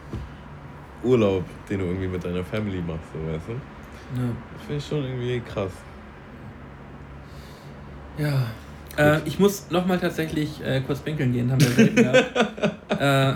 Urlaub, 1.03 1.43
den 1.69 1.79
du 1.79 1.85
irgendwie 1.85 2.07
mit 2.07 2.23
deiner 2.23 2.43
Family 2.43 2.81
machst, 2.81 3.05
so, 3.13 3.31
weißt 3.31 3.47
du? 3.47 3.53
Ja. 3.53 4.29
Das 4.53 4.61
finde 4.63 4.77
ich 4.77 4.87
schon 4.87 5.03
irgendwie 5.03 5.39
krass. 5.41 5.71
Ja. 8.17 8.47
Äh, 8.97 9.21
ich 9.25 9.39
muss 9.39 9.69
nochmal 9.69 9.99
tatsächlich 9.99 10.61
äh, 10.63 10.81
kurz 10.81 10.99
pinkeln 10.99 11.31
gehen, 11.31 11.51
haben 11.51 11.61
wir 11.61 11.69
selten 11.69 11.97
äh, 12.99 13.33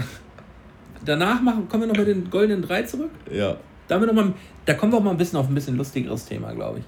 danach 1.06 1.42
machen, 1.42 1.70
kommen 1.70 1.84
wir 1.84 1.88
noch 1.88 1.98
mit 1.98 2.08
den 2.08 2.30
goldenen 2.30 2.62
drei 2.62 2.84
zurück. 2.84 3.12
Ja. 3.32 3.56
Da, 3.88 4.00
wir 4.00 4.08
noch 4.08 4.14
mal, 4.14 4.34
da 4.66 4.74
kommen 4.74 4.92
wir 4.92 4.98
auch 4.98 5.04
mal 5.04 5.12
ein 5.12 5.18
bisschen 5.18 5.40
auf 5.40 5.48
ein 5.48 5.56
bisschen 5.56 5.78
lustigeres 5.78 6.26
Thema, 6.26 6.54
glaube 6.54 6.80
ich. 6.80 6.86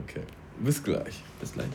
Okay. 0.00 0.22
Bis 0.60 0.82
gleich. 0.82 1.22
Bis 1.40 1.52
gleich. 1.52 1.66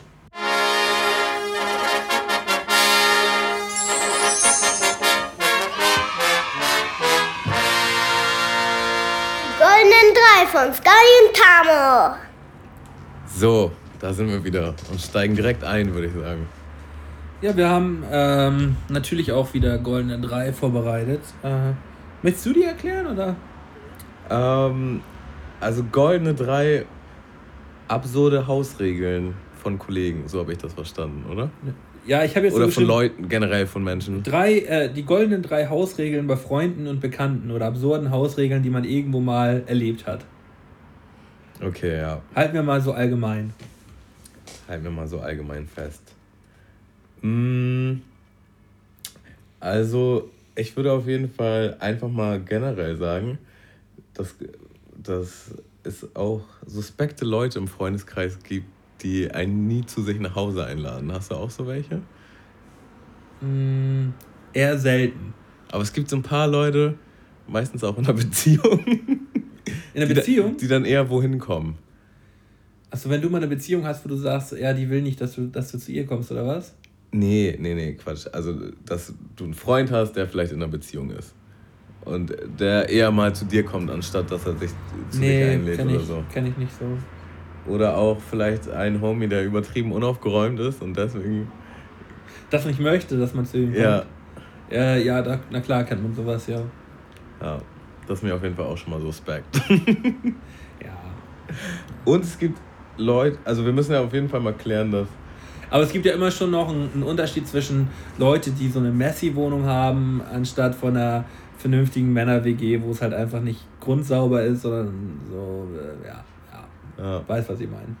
Drei 10.42 10.46
von 10.46 10.74
Sky 10.74 10.88
und 11.28 11.36
Tamo. 11.36 12.16
So, 13.26 13.70
da 14.00 14.12
sind 14.12 14.28
wir 14.28 14.42
wieder 14.42 14.74
und 14.90 15.00
steigen 15.00 15.36
direkt 15.36 15.62
ein, 15.62 15.94
würde 15.94 16.08
ich 16.08 16.14
sagen. 16.14 16.48
Ja, 17.42 17.56
wir 17.56 17.68
haben 17.68 18.02
ähm, 18.10 18.76
natürlich 18.88 19.30
auch 19.30 19.54
wieder 19.54 19.78
Goldene 19.78 20.20
3 20.20 20.52
vorbereitet. 20.52 21.20
Äh, 21.44 21.72
möchtest 22.22 22.46
du 22.46 22.54
die 22.54 22.64
erklären 22.64 23.06
oder? 23.06 23.36
Ähm, 24.30 25.02
also 25.60 25.84
Goldene 25.84 26.34
3 26.34 26.86
absurde 27.86 28.46
Hausregeln 28.46 29.34
von 29.62 29.78
Kollegen, 29.78 30.24
so 30.26 30.40
habe 30.40 30.52
ich 30.52 30.58
das 30.58 30.72
verstanden, 30.72 31.24
oder? 31.30 31.50
Ja, 32.04 32.24
ich 32.24 32.34
habe 32.34 32.46
jetzt. 32.46 32.56
Oder 32.56 32.64
so 32.64 32.72
von 32.72 32.84
Leuten, 32.84 33.28
generell 33.28 33.68
von 33.68 33.84
Menschen. 33.84 34.24
Drei, 34.24 34.58
äh, 34.58 34.92
die 34.92 35.04
goldenen 35.04 35.42
drei 35.42 35.68
Hausregeln 35.68 36.26
bei 36.26 36.36
Freunden 36.36 36.88
und 36.88 37.00
Bekannten 37.00 37.52
oder 37.52 37.66
absurden 37.66 38.10
Hausregeln, 38.10 38.64
die 38.64 38.70
man 38.70 38.82
irgendwo 38.82 39.20
mal 39.20 39.62
erlebt 39.66 40.08
hat. 40.08 40.24
Okay, 41.62 41.98
ja. 41.98 42.20
Halten 42.34 42.54
wir 42.54 42.62
mal 42.62 42.80
so 42.80 42.92
allgemein 42.92 43.52
halten 44.72 44.84
wir 44.84 44.90
mal 44.90 45.06
so 45.06 45.20
allgemein 45.20 45.66
fest. 45.66 46.02
Mm, 47.20 47.96
also, 49.60 50.30
ich 50.54 50.76
würde 50.76 50.92
auf 50.92 51.06
jeden 51.06 51.30
Fall 51.30 51.76
einfach 51.78 52.08
mal 52.08 52.40
generell 52.40 52.96
sagen, 52.96 53.38
dass, 54.14 54.34
dass 54.96 55.54
es 55.84 56.16
auch 56.16 56.42
suspekte 56.66 57.24
Leute 57.24 57.58
im 57.58 57.68
Freundeskreis 57.68 58.38
gibt, 58.42 58.66
die 59.02 59.30
einen 59.30 59.66
nie 59.66 59.84
zu 59.84 60.02
sich 60.02 60.18
nach 60.20 60.34
Hause 60.34 60.64
einladen. 60.64 61.12
Hast 61.12 61.30
du 61.30 61.34
auch 61.34 61.50
so 61.50 61.66
welche? 61.66 62.00
Mm, 63.40 64.10
eher 64.52 64.78
selten. 64.78 65.34
Aber 65.70 65.82
es 65.82 65.92
gibt 65.92 66.08
so 66.08 66.16
ein 66.16 66.22
paar 66.22 66.46
Leute, 66.46 66.94
meistens 67.46 67.84
auch 67.84 67.98
in 67.98 68.04
einer 68.04 68.14
Beziehung. 68.14 68.84
In 69.94 70.02
einer 70.02 70.14
Beziehung? 70.14 70.52
Da, 70.52 70.58
die 70.60 70.68
dann 70.68 70.84
eher 70.84 71.08
wohin 71.10 71.38
kommen. 71.38 71.76
Achso, 72.90 73.08
wenn 73.08 73.22
du 73.22 73.30
mal 73.30 73.38
eine 73.38 73.48
Beziehung 73.48 73.86
hast, 73.86 74.04
wo 74.04 74.08
du 74.08 74.16
sagst, 74.16 74.52
ja, 74.52 74.72
die 74.72 74.88
will 74.90 75.02
nicht, 75.02 75.20
dass 75.20 75.34
du, 75.34 75.46
dass 75.46 75.72
du 75.72 75.78
zu 75.78 75.92
ihr 75.92 76.04
kommst, 76.04 76.30
oder 76.30 76.46
was? 76.46 76.74
Nee, 77.10 77.56
nee, 77.58 77.74
nee, 77.74 77.94
Quatsch. 77.94 78.26
Also, 78.32 78.54
dass 78.84 79.14
du 79.36 79.44
einen 79.44 79.54
Freund 79.54 79.90
hast, 79.90 80.12
der 80.12 80.26
vielleicht 80.26 80.52
in 80.52 80.62
einer 80.62 80.70
Beziehung 80.70 81.10
ist. 81.10 81.34
Und 82.04 82.34
der 82.58 82.88
eher 82.88 83.10
mal 83.10 83.34
zu 83.34 83.44
dir 83.44 83.64
kommt, 83.64 83.90
anstatt 83.90 84.30
dass 84.30 84.44
er 84.46 84.56
sich 84.56 84.70
zu 85.10 85.20
nee, 85.20 85.38
dich 85.38 85.50
einlädt 85.50 85.80
oder 85.80 85.94
ich, 85.94 86.02
so. 86.02 86.24
kenn 86.32 86.46
ich 86.46 86.56
nicht 86.56 86.72
so. 86.78 87.70
Oder 87.70 87.96
auch 87.96 88.20
vielleicht 88.20 88.68
ein 88.68 89.00
Homie, 89.00 89.28
der 89.28 89.44
übertrieben 89.44 89.92
unaufgeräumt 89.92 90.58
ist 90.58 90.82
und 90.82 90.96
deswegen. 90.96 91.50
Das 92.50 92.66
nicht 92.66 92.80
möchte, 92.80 93.16
dass 93.18 93.34
man 93.34 93.46
zu 93.46 93.58
ihm 93.58 93.72
kommt. 93.72 93.78
Ja. 93.78 94.04
Ja, 94.70 94.96
ja 94.96 95.22
da, 95.22 95.38
na 95.50 95.60
klar 95.60 95.84
kennt 95.84 96.02
man 96.02 96.14
sowas, 96.14 96.46
ja. 96.46 96.60
Ja, 97.40 97.60
das 98.06 98.18
ist 98.18 98.24
mir 98.24 98.34
auf 98.34 98.42
jeden 98.42 98.56
Fall 98.56 98.66
auch 98.66 98.76
schon 98.76 98.90
mal 98.90 99.00
suspekt. 99.00 99.60
Ja. 100.84 100.90
Und 102.04 102.24
es 102.24 102.38
gibt 102.38 102.58
Leute, 102.96 103.38
also 103.44 103.64
wir 103.64 103.72
müssen 103.72 103.92
ja 103.92 104.00
auf 104.00 104.12
jeden 104.12 104.28
Fall 104.28 104.40
mal 104.40 104.54
klären, 104.54 104.90
dass. 104.90 105.06
Aber 105.70 105.84
es 105.84 105.92
gibt 105.92 106.04
ja 106.04 106.12
immer 106.12 106.30
schon 106.30 106.50
noch 106.50 106.68
einen, 106.68 106.90
einen 106.92 107.02
Unterschied 107.02 107.46
zwischen 107.46 107.88
Leute, 108.18 108.50
die 108.50 108.68
so 108.68 108.80
eine 108.80 108.90
Messi-Wohnung 108.90 109.64
haben, 109.64 110.20
anstatt 110.20 110.74
von 110.74 110.96
einer 110.96 111.24
vernünftigen 111.56 112.12
Männer-WG, 112.12 112.82
wo 112.82 112.90
es 112.90 113.00
halt 113.00 113.14
einfach 113.14 113.40
nicht 113.40 113.60
grundsauber 113.80 114.42
ist, 114.42 114.62
sondern 114.62 115.20
so, 115.30 115.68
äh, 115.78 116.06
ja, 116.06 116.24
ja. 116.98 117.04
Ja. 117.04 117.28
Weiß, 117.28 117.48
was 117.48 117.60
ich 117.60 117.70
meine. 117.70 117.96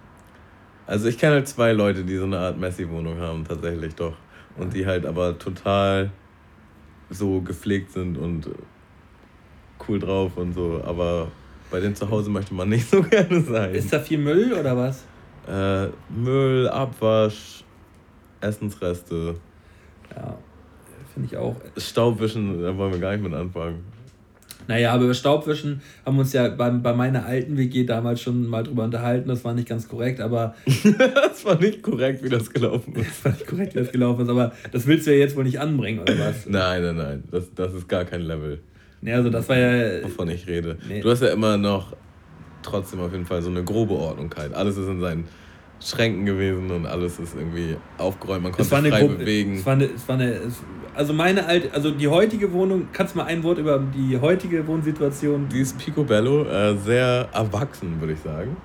Also 0.86 1.08
ich 1.08 1.16
kenne 1.16 1.34
halt 1.34 1.48
zwei 1.48 1.72
Leute, 1.72 2.04
die 2.04 2.16
so 2.16 2.24
eine 2.24 2.38
Art 2.38 2.58
Messi-Wohnung 2.58 3.18
haben, 3.18 3.44
tatsächlich 3.44 3.94
doch. 3.94 4.16
Und 4.58 4.74
die 4.74 4.84
halt 4.84 5.06
aber 5.06 5.38
total 5.38 6.10
so 7.08 7.40
gepflegt 7.40 7.92
sind 7.92 8.18
und 8.18 8.50
cool 9.88 9.98
drauf 9.98 10.32
und 10.36 10.52
so. 10.52 10.80
Aber 10.84 11.28
bei 11.70 11.80
denen 11.80 11.94
zu 11.94 12.08
Hause 12.10 12.30
möchte 12.30 12.54
man 12.54 12.68
nicht 12.68 12.88
so 12.90 13.02
gerne 13.02 13.40
sein. 13.40 13.74
Ist 13.74 13.92
da 13.92 14.00
viel 14.00 14.18
Müll 14.18 14.52
oder 14.52 14.76
was? 14.76 15.04
Äh, 15.48 15.88
Müll, 16.14 16.68
Abwasch, 16.68 17.64
Essensreste, 18.40 19.34
Ja, 20.14 20.36
finde 21.12 21.28
ich 21.30 21.36
auch. 21.36 21.56
Staubwischen, 21.76 22.62
da 22.62 22.76
wollen 22.76 22.92
wir 22.92 23.00
gar 23.00 23.12
nicht 23.12 23.24
mit 23.24 23.34
anfangen. 23.34 23.84
Naja, 24.68 24.92
aber 24.92 25.04
über 25.04 25.14
Staubwischen 25.14 25.80
haben 26.06 26.16
wir 26.16 26.20
uns 26.20 26.32
ja 26.32 26.48
bei, 26.48 26.70
bei 26.70 26.92
meiner 26.92 27.26
alten 27.26 27.56
WG 27.56 27.84
damals 27.84 28.20
schon 28.20 28.46
mal 28.46 28.62
drüber 28.62 28.84
unterhalten. 28.84 29.28
Das 29.28 29.44
war 29.44 29.54
nicht 29.54 29.68
ganz 29.68 29.88
korrekt, 29.88 30.20
aber 30.20 30.54
das 30.64 31.44
war 31.44 31.58
nicht 31.60 31.82
korrekt, 31.82 32.22
wie 32.22 32.28
das 32.28 32.50
gelaufen 32.50 32.94
ist. 32.94 33.06
das 33.24 33.24
war 33.24 33.32
nicht 33.32 33.46
korrekt, 33.46 33.74
wie 33.74 33.80
das 33.80 33.90
gelaufen 33.92 34.22
ist. 34.22 34.28
Aber 34.28 34.52
das 34.70 34.86
willst 34.86 35.06
du 35.06 35.12
ja 35.12 35.18
jetzt 35.18 35.36
wohl 35.36 35.44
nicht 35.44 35.58
anbringen, 35.58 36.00
oder 36.00 36.16
was? 36.18 36.46
Nein, 36.46 36.82
nein, 36.82 36.96
nein, 36.96 37.24
das, 37.30 37.52
das 37.54 37.74
ist 37.74 37.88
gar 37.88 38.04
kein 38.04 38.22
Level, 38.22 38.60
Nee, 39.02 39.12
also 39.12 39.28
das 39.30 39.48
war 39.48 39.56
ja. 39.58 40.02
wovon 40.04 40.28
ich 40.30 40.46
rede. 40.46 40.78
Nee. 40.88 41.00
Du 41.00 41.10
hast 41.10 41.22
ja 41.22 41.28
immer 41.28 41.56
noch 41.58 41.92
trotzdem 42.62 43.00
auf 43.00 43.12
jeden 43.12 43.26
Fall 43.26 43.42
so 43.42 43.50
eine 43.50 43.64
grobe 43.64 43.94
Ordnungkeit. 43.94 44.54
Alles 44.54 44.76
ist 44.76 44.88
in 44.88 45.00
seinen 45.00 45.24
Schränken 45.80 46.24
gewesen 46.24 46.70
und 46.70 46.86
alles 46.86 47.18
ist 47.18 47.34
irgendwie 47.36 47.76
aufgeräumt. 47.98 48.44
Man 48.44 48.52
konnte 48.52 48.62
Es 48.62 48.70
war 48.70 48.78
eine 48.78 48.90
frei 48.90 49.00
Gruppe. 49.00 49.16
bewegen. 49.16 49.56
Es 49.56 49.66
war 49.66 49.72
eine, 49.72 49.84
es 49.86 50.08
war 50.08 50.14
eine, 50.14 50.30
es, 50.34 50.62
also 50.94 51.12
meine 51.12 51.44
alte, 51.46 51.74
also 51.74 51.90
die 51.90 52.06
heutige 52.06 52.52
Wohnung, 52.52 52.86
kannst 52.92 53.14
du 53.14 53.18
mal 53.18 53.24
ein 53.24 53.42
Wort 53.42 53.58
über 53.58 53.78
die 53.80 54.16
heutige 54.20 54.64
Wohnsituation? 54.66 55.48
Die 55.48 55.60
ist 55.60 55.76
Picobello, 55.78 56.44
äh, 56.44 56.76
sehr 56.76 57.28
erwachsen, 57.32 58.00
würde 58.00 58.12
ich 58.12 58.20
sagen. 58.20 58.56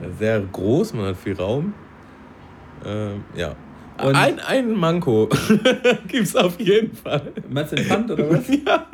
Äh, 0.00 0.08
Sehr 0.18 0.40
groß, 0.40 0.94
man 0.94 1.06
hat 1.06 1.16
viel 1.16 1.34
Raum. 1.34 1.74
Ähm, 2.86 3.24
ja. 3.34 3.56
Und- 4.02 4.14
ein, 4.16 4.40
ein 4.40 4.72
Manko 4.74 5.28
gibt 6.08 6.24
es 6.26 6.34
auf 6.34 6.58
jeden 6.58 6.94
Fall. 6.96 7.32
Meinst 7.48 7.72
du 7.72 7.76
den 7.76 7.84
Pfand 7.84 8.10
oder 8.10 8.30
was? 8.30 8.48
ja. 8.66 8.86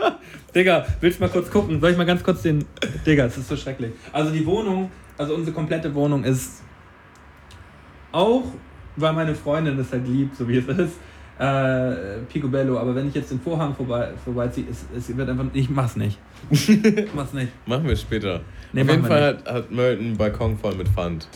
Digga, 0.55 0.86
willst 1.01 1.18
du 1.18 1.24
mal 1.24 1.31
kurz 1.31 1.51
gucken? 1.51 1.81
Soll 1.81 1.93
ich 1.93 1.97
mal 1.97 2.05
ganz 2.05 2.22
kurz 2.22 2.43
den. 2.43 2.64
Digga, 3.06 3.24
es 3.24 3.39
ist 3.39 3.48
so 3.48 3.56
schrecklich. 3.56 3.93
Also 4.12 4.31
die 4.31 4.44
Wohnung, 4.44 4.90
also 5.16 5.35
unsere 5.35 5.55
komplette 5.55 5.94
Wohnung 5.94 6.24
ist 6.24 6.62
auch, 8.12 8.44
weil 8.97 9.12
meine 9.12 9.35
Freundin 9.35 9.78
es 9.78 9.90
halt 9.93 10.06
liebt, 10.06 10.36
so 10.36 10.47
wie 10.48 10.59
es 10.59 10.66
ist, 10.66 10.97
äh, 11.39 12.18
Picobello. 12.31 12.78
Aber 12.78 12.94
wenn 12.94 13.09
ich 13.09 13.14
jetzt 13.14 13.31
den 13.31 13.40
Vorhang 13.40 13.74
vorbei, 13.74 14.10
vorbeiziehe, 14.24 14.66
es, 14.70 14.85
es 14.94 15.16
wird 15.16 15.28
einfach. 15.31 15.47
Ich 15.55 15.70
mach's 15.70 15.97
nicht. 15.97 16.18
Ich 16.51 16.68
mach's 17.14 17.32
nicht. 17.32 17.52
Machen 17.66 17.86
wir 17.86 17.97
später. 17.97 18.40
Nee, 18.72 18.82
auf 18.82 18.90
jeden 18.90 19.05
Fall 19.05 19.22
hat, 19.22 19.51
hat 19.51 19.70
Mölten 19.70 20.06
einen 20.09 20.16
Balkon 20.16 20.59
voll 20.59 20.74
mit 20.74 20.89
Pfand. 20.89 21.27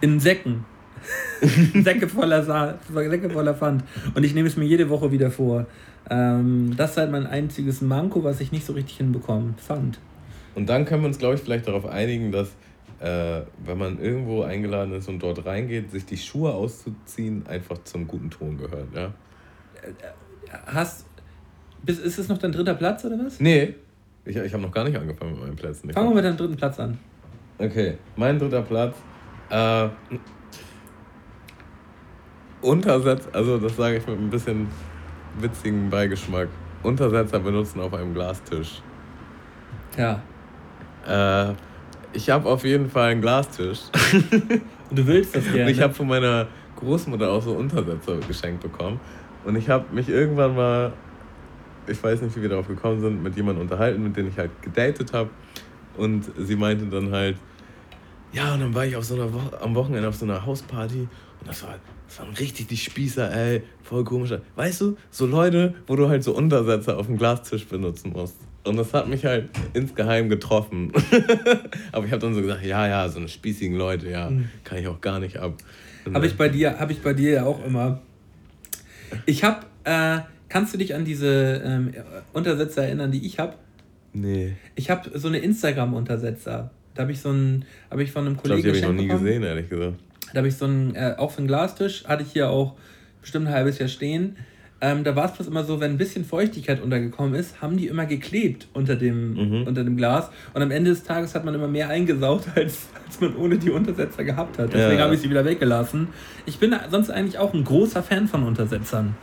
In 0.00 0.20
Säcken. 0.20 0.64
Säcke 1.82 2.08
voller, 2.08 2.42
Sa 2.42 2.78
Säcke 2.92 3.30
voller 3.30 3.54
Pfand. 3.54 3.84
Und 4.14 4.24
ich 4.24 4.34
nehme 4.34 4.48
es 4.48 4.56
mir 4.56 4.64
jede 4.64 4.88
Woche 4.88 5.12
wieder 5.12 5.30
vor. 5.30 5.66
Ähm, 6.10 6.74
das 6.76 6.92
ist 6.92 6.96
halt 6.96 7.10
mein 7.10 7.26
einziges 7.26 7.80
Manko, 7.80 8.24
was 8.24 8.40
ich 8.40 8.52
nicht 8.52 8.66
so 8.66 8.72
richtig 8.72 8.96
hinbekomme. 8.96 9.54
Pfand. 9.56 9.98
Und 10.54 10.68
dann 10.68 10.84
können 10.84 11.02
wir 11.02 11.08
uns, 11.08 11.18
glaube 11.18 11.36
ich, 11.36 11.40
vielleicht 11.40 11.68
darauf 11.68 11.86
einigen, 11.86 12.32
dass 12.32 12.48
äh, 13.00 13.42
wenn 13.64 13.78
man 13.78 14.00
irgendwo 14.00 14.42
eingeladen 14.42 14.92
ist 14.94 15.08
und 15.08 15.22
dort 15.22 15.44
reingeht, 15.46 15.90
sich 15.90 16.04
die 16.04 16.16
Schuhe 16.16 16.52
auszuziehen 16.52 17.46
einfach 17.46 17.78
zum 17.84 18.08
guten 18.08 18.30
Ton 18.30 18.58
gehört. 18.58 18.88
Ja? 18.94 19.12
Hast. 20.66 21.06
Bis, 21.82 22.00
ist 22.00 22.18
es 22.18 22.28
noch 22.28 22.38
dein 22.38 22.50
dritter 22.50 22.74
Platz 22.74 23.04
oder 23.04 23.16
was? 23.24 23.38
Nee, 23.38 23.76
ich, 24.24 24.36
ich 24.36 24.52
habe 24.52 24.62
noch 24.62 24.72
gar 24.72 24.82
nicht 24.84 24.96
angefangen 24.96 25.32
mit 25.32 25.40
meinen 25.42 25.56
Plätzen. 25.56 25.92
Fangen 25.92 26.08
wir 26.08 26.16
mit 26.16 26.24
deinem 26.24 26.36
dritten 26.36 26.56
Platz 26.56 26.80
an. 26.80 26.98
Okay, 27.58 27.98
mein 28.16 28.38
dritter 28.38 28.62
Platz. 28.62 28.96
Äh, 29.50 29.88
Untersetz, 32.60 33.28
also 33.32 33.58
das 33.58 33.76
sage 33.76 33.98
ich 33.98 34.06
mit 34.06 34.18
ein 34.18 34.30
bisschen 34.30 34.68
witzigen 35.38 35.90
Beigeschmack. 35.90 36.48
Untersetzer 36.82 37.38
benutzen 37.40 37.80
auf 37.80 37.92
einem 37.94 38.14
Glastisch. 38.14 38.82
Ja. 39.96 40.22
Äh, 41.06 41.54
ich 42.12 42.30
habe 42.30 42.48
auf 42.48 42.64
jeden 42.64 42.88
Fall 42.88 43.10
einen 43.10 43.20
Glastisch. 43.20 43.80
Und 44.12 44.62
du 44.98 45.06
willst 45.06 45.36
das 45.36 45.46
Und 45.46 45.52
gerne. 45.54 45.70
ich 45.70 45.80
habe 45.80 45.94
von 45.94 46.08
meiner 46.08 46.46
Großmutter 46.76 47.30
auch 47.30 47.42
so 47.42 47.52
Untersetzer 47.52 48.16
geschenkt 48.26 48.62
bekommen. 48.62 49.00
Und 49.44 49.56
ich 49.56 49.68
habe 49.68 49.84
mich 49.92 50.08
irgendwann 50.08 50.54
mal, 50.54 50.92
ich 51.86 52.02
weiß 52.02 52.22
nicht, 52.22 52.36
wie 52.36 52.42
wir 52.42 52.48
darauf 52.48 52.68
gekommen 52.68 53.00
sind, 53.00 53.22
mit 53.22 53.36
jemandem 53.36 53.62
unterhalten, 53.62 54.02
mit 54.02 54.16
dem 54.16 54.28
ich 54.28 54.38
halt 54.38 54.50
gedatet 54.62 55.12
habe. 55.12 55.30
Und 55.96 56.30
sie 56.36 56.56
meinte 56.56 56.86
dann 56.86 57.10
halt, 57.12 57.36
ja, 58.32 58.54
und 58.54 58.60
dann 58.60 58.74
war 58.74 58.84
ich 58.84 58.94
auf 58.94 59.04
so 59.04 59.14
einer 59.14 59.32
Wo 59.32 59.40
am 59.60 59.74
Wochenende 59.74 60.08
auf 60.08 60.14
so 60.14 60.24
einer 60.24 60.44
Hausparty 60.44 61.00
und 61.40 61.48
das 61.48 61.62
war, 61.62 61.76
das 62.08 62.18
waren 62.20 62.34
richtig 62.34 62.66
die 62.68 62.76
Spießer, 62.76 63.30
ey, 63.34 63.62
voll 63.82 64.02
komisch. 64.02 64.32
Weißt 64.56 64.80
du, 64.80 64.96
so 65.10 65.26
Leute, 65.26 65.74
wo 65.86 65.94
du 65.94 66.08
halt 66.08 66.24
so 66.24 66.34
Untersetzer 66.34 66.96
auf 66.98 67.06
dem 67.06 67.18
Glastisch 67.18 67.66
benutzen 67.66 68.12
musst. 68.14 68.36
Und 68.64 68.76
das 68.76 68.92
hat 68.94 69.08
mich 69.08 69.24
halt 69.24 69.50
insgeheim 69.74 70.28
getroffen. 70.30 70.90
Aber 71.92 72.06
ich 72.06 72.12
habe 72.12 72.20
dann 72.20 72.34
so 72.34 72.40
gesagt, 72.40 72.64
ja, 72.64 72.86
ja, 72.88 73.08
so 73.08 73.18
eine 73.18 73.28
spießigen 73.28 73.76
Leute, 73.76 74.10
ja, 74.10 74.32
kann 74.64 74.78
ich 74.78 74.88
auch 74.88 75.00
gar 75.00 75.20
nicht 75.20 75.36
ab. 75.36 75.54
Habe 76.12 76.26
ich 76.26 76.36
bei 76.36 76.48
dir, 76.48 76.78
habe 76.78 76.92
ich 76.92 77.02
bei 77.02 77.12
dir 77.12 77.30
ja 77.32 77.44
auch 77.44 77.64
immer. 77.64 78.00
Ich 79.26 79.44
habe, 79.44 79.66
äh, 79.84 80.20
kannst 80.48 80.72
du 80.74 80.78
dich 80.78 80.94
an 80.94 81.04
diese 81.04 81.62
ähm, 81.64 81.92
Untersetzer 82.32 82.84
erinnern, 82.84 83.10
die 83.10 83.24
ich 83.26 83.38
habe? 83.38 83.54
Nee, 84.14 84.56
Ich 84.74 84.88
habe 84.90 85.16
so 85.18 85.28
eine 85.28 85.38
Instagram-Untersetzer. 85.38 86.70
Da 86.94 87.02
habe 87.02 87.12
ich 87.12 87.20
so 87.20 87.28
einen, 87.28 87.64
habe 87.90 88.02
ich 88.02 88.10
von 88.10 88.26
einem 88.26 88.36
ich 88.36 88.42
glaube, 88.42 88.60
Kollegen 88.62 88.62
die 88.62 88.68
habe 88.68 88.78
ich 88.78 88.84
noch 88.84 88.92
nie 89.02 89.06
bekommen. 89.08 89.24
gesehen, 89.24 89.42
ehrlich 89.44 89.68
gesagt. 89.68 89.94
Da 90.32 90.38
habe 90.38 90.48
ich 90.48 90.56
so 90.56 90.64
einen, 90.66 90.94
äh, 90.94 91.14
auch 91.16 91.30
für 91.30 91.38
einen 91.38 91.46
Glastisch, 91.48 92.04
hatte 92.06 92.22
ich 92.22 92.32
hier 92.32 92.50
auch 92.50 92.74
bestimmt 93.20 93.46
ein 93.48 93.52
halbes 93.54 93.78
Jahr 93.78 93.88
stehen. 93.88 94.36
Ähm, 94.80 95.02
da 95.02 95.16
war 95.16 95.24
es 95.24 95.32
bloß 95.32 95.48
immer 95.48 95.64
so, 95.64 95.80
wenn 95.80 95.90
ein 95.92 95.98
bisschen 95.98 96.24
Feuchtigkeit 96.24 96.80
untergekommen 96.80 97.34
ist, 97.34 97.60
haben 97.60 97.76
die 97.76 97.88
immer 97.88 98.06
geklebt 98.06 98.68
unter 98.74 98.94
dem, 98.94 99.32
Mhm. 99.34 99.62
unter 99.66 99.82
dem 99.82 99.96
Glas. 99.96 100.30
Und 100.54 100.62
am 100.62 100.70
Ende 100.70 100.90
des 100.90 101.02
Tages 101.02 101.34
hat 101.34 101.44
man 101.44 101.52
immer 101.54 101.66
mehr 101.66 101.88
eingesaugt, 101.88 102.46
als, 102.54 102.86
als 103.06 103.20
man 103.20 103.34
ohne 103.36 103.58
die 103.58 103.70
Untersetzer 103.70 104.22
gehabt 104.22 104.56
hat. 104.58 104.72
Deswegen 104.72 104.98
Ja. 104.98 105.04
habe 105.06 105.14
ich 105.16 105.20
sie 105.20 105.30
wieder 105.30 105.44
weggelassen. 105.44 106.08
Ich 106.46 106.58
bin 106.58 106.76
sonst 106.90 107.10
eigentlich 107.10 107.38
auch 107.38 107.52
ein 107.54 107.64
großer 107.64 108.04
Fan 108.04 108.28
von 108.28 108.44
Untersetzern. 108.44 109.16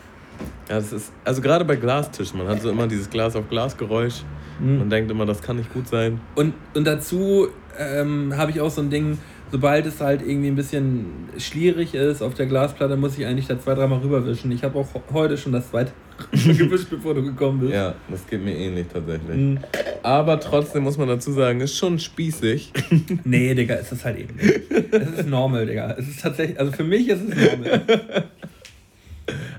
Ja, 0.68 0.76
das 0.76 0.92
ist, 0.92 1.14
also 1.24 1.42
gerade 1.42 1.64
bei 1.64 1.78
Glastischen, 1.78 2.40
man 2.40 2.50
hat 2.50 2.62
so 2.62 2.70
immer 2.70 2.88
dieses 2.88 3.10
Glas 3.10 3.38
auf 3.38 3.48
Glas 3.50 3.78
Geräusch. 3.78 4.24
Mhm. 4.60 4.80
Man 4.80 4.90
denkt 4.90 5.10
immer, 5.10 5.26
das 5.26 5.42
kann 5.42 5.56
nicht 5.56 5.72
gut 5.74 5.88
sein. 5.88 6.20
Und, 6.36 6.54
und 6.74 6.86
dazu 6.86 7.48
ähm, 7.80 8.34
habe 8.36 8.52
ich 8.52 8.60
auch 8.60 8.72
so 8.72 8.82
ein 8.82 8.90
Ding, 8.90 9.18
sobald 9.52 9.86
es 9.86 10.02
halt 10.02 10.22
irgendwie 10.22 10.48
ein 10.48 10.56
bisschen 10.56 11.06
schlierig 11.38 11.94
ist 11.94 12.22
auf 12.22 12.34
der 12.34 12.46
Glasplatte, 12.46 12.98
muss 12.98 13.18
ich 13.18 13.26
eigentlich 13.26 13.48
da 13.48 13.60
zwei, 13.60 13.74
dreimal 13.76 14.00
rüberwischen. 14.00 14.52
Ich 14.52 14.64
habe 14.64 14.78
auch 14.80 14.88
heute 15.14 15.38
schon 15.38 15.52
das 15.54 15.70
zweite 15.70 15.92
gewischt, 16.32 16.90
bevor 16.90 17.14
du 17.14 17.24
gekommen 17.24 17.60
bist. 17.60 17.74
Ja, 17.74 17.94
das 18.10 18.26
geht 18.28 18.44
mir 18.44 18.56
ähnlich 18.56 18.88
tatsächlich. 18.92 19.36
Mhm. 19.36 19.60
Aber 20.04 20.40
trotzdem 20.40 20.84
muss 20.84 20.98
man 20.98 21.08
dazu 21.08 21.32
sagen, 21.32 21.60
ist 21.62 21.78
schon 21.78 22.00
spießig. 22.00 22.72
Nee, 23.24 23.54
Digga, 23.56 23.76
ist 23.76 24.06
halt 24.06 24.20
eben 24.20 24.36
nicht. 24.36 24.62
Es 24.92 25.20
ist 25.20 25.28
normal, 25.28 25.66
Digga. 25.66 25.96
Es 25.98 26.08
ist 26.08 26.22
tatsächlich, 26.22 26.60
also 26.60 26.72
für 26.72 26.84
mich 26.84 27.08
ist 27.10 27.22
es 27.30 27.36
normal. 27.52 27.82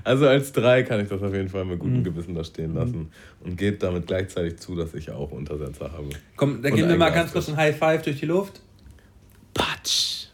Also 0.03 0.25
als 0.25 0.53
drei 0.53 0.83
kann 0.83 1.01
ich 1.01 1.09
das 1.09 1.21
auf 1.21 1.33
jeden 1.33 1.49
Fall 1.49 1.65
mit 1.65 1.75
Mhm. 1.75 1.79
gutem 1.79 2.03
Gewissen 2.05 2.33
da 2.33 2.41
stehen 2.45 2.73
lassen. 2.73 3.09
Und 3.43 3.57
gebe 3.57 3.75
damit 3.75 4.07
gleichzeitig 4.07 4.55
zu, 4.57 4.75
dass 4.75 4.93
ich 4.93 5.11
auch 5.11 5.31
Untersetzer 5.31 5.91
habe. 5.91 6.07
Komm, 6.37 6.61
da 6.61 6.69
Und 6.69 6.75
gehen 6.75 6.87
wir 6.87 6.95
mal 6.95 7.09
ganz 7.09 7.33
kurz 7.33 7.49
ein 7.49 7.57
High 7.57 7.77
Five 7.77 8.03
durch 8.03 8.17
die 8.21 8.25
Luft. 8.27 8.61
Patsch. 9.57 10.27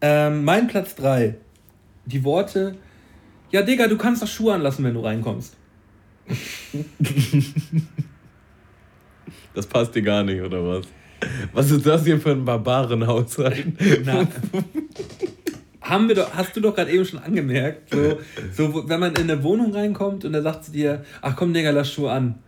Ähm, 0.00 0.44
mein 0.44 0.68
Platz 0.68 0.94
3. 0.96 1.36
Die 2.06 2.24
Worte. 2.24 2.76
Ja, 3.50 3.62
Digga, 3.62 3.88
du 3.88 3.96
kannst 3.96 4.22
doch 4.22 4.28
Schuhe 4.28 4.54
anlassen, 4.54 4.84
wenn 4.84 4.94
du 4.94 5.00
reinkommst. 5.00 5.56
Das 9.52 9.66
passt 9.66 9.94
dir 9.94 10.02
gar 10.02 10.22
nicht, 10.22 10.40
oder 10.40 10.64
was? 10.64 10.86
Was 11.52 11.70
ist 11.70 11.84
das 11.84 12.04
hier 12.04 12.20
für 12.20 12.30
ein 12.30 12.44
Barbarenhaushalt? 12.44 13.66
Na, 14.04 14.26
haben 15.80 16.08
wir 16.08 16.14
doch, 16.14 16.32
hast 16.34 16.56
du 16.56 16.60
doch 16.60 16.74
gerade 16.74 16.90
eben 16.90 17.04
schon 17.04 17.18
angemerkt, 17.18 17.90
so, 17.90 18.20
so, 18.56 18.88
wenn 18.88 19.00
man 19.00 19.14
in 19.16 19.30
eine 19.30 19.42
Wohnung 19.42 19.74
reinkommt 19.74 20.24
und 20.24 20.32
da 20.32 20.40
sagt 20.40 20.66
sie 20.66 20.72
dir, 20.72 21.04
ach 21.20 21.34
komm, 21.36 21.52
Digga, 21.52 21.70
lass 21.70 21.92
Schuhe 21.92 22.12
an. 22.12 22.38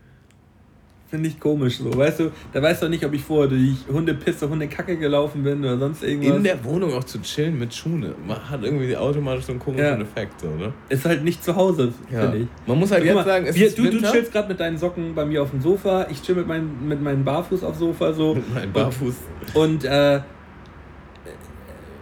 Finde 1.13 1.29
ich 1.29 1.39
komisch 1.39 1.77
so, 1.77 1.95
weißt 1.95 2.21
du, 2.21 2.31
da 2.55 2.63
weißt 2.63 2.83
du 2.85 2.89
nicht, 2.89 3.05
ob 3.05 3.13
ich 3.13 3.23
vorher 3.23 3.47
durch 3.51 3.75
Hundepisse, 3.93 4.49
Hundekacke 4.49 4.97
gelaufen 4.97 5.43
bin 5.43 5.59
oder 5.63 5.77
sonst 5.77 6.03
irgendwas. 6.03 6.37
In 6.39 6.43
der 6.43 6.65
Wohnung 6.65 6.95
auch 6.95 7.05
zu 7.05 7.21
chillen 7.21 7.59
mit 7.59 7.75
Schuhen, 7.75 8.15
man 8.27 8.49
hat 8.49 8.65
irgendwie 8.65 8.97
automatisch 8.97 9.45
so 9.45 9.53
einen 9.53 9.61
komischen 9.61 9.85
Ja. 9.85 9.99
Effekt, 10.01 10.41
so, 10.41 10.47
ne? 10.47 10.73
ist 10.89 11.05
halt 11.05 11.23
nicht 11.23 11.45
zu 11.45 11.55
Hause, 11.55 11.93
finde 12.09 12.39
ich. 12.39 12.47
Man 12.67 12.79
muss 12.79 12.91
halt 12.91 13.03
Guck 13.03 13.09
jetzt 13.09 13.15
mal, 13.17 13.25
sagen, 13.27 13.45
es 13.47 13.57
wir, 13.57 13.67
ist 13.67 13.77
du, 13.77 13.83
du 13.83 13.93
Winter. 13.93 14.11
chillst 14.11 14.33
gerade 14.33 14.49
mit 14.49 14.59
deinen 14.59 14.79
Socken 14.79 15.15
bei 15.15 15.27
mir 15.27 15.43
auf 15.43 15.51
dem 15.51 15.61
Sofa, 15.61 16.07
ich 16.11 16.23
chill 16.23 16.35
mit, 16.35 16.47
meinen 16.49 16.89
mit 16.89 17.03
meinem 17.03 17.25
Barfuß 17.27 17.63
auf 17.63 17.77
dem 17.77 17.81
Sofa 17.81 18.11
so. 18.15 18.39
Mein 18.55 18.73
Barfuß. 18.73 19.15
Und 19.53 19.85
äh, 19.85 20.21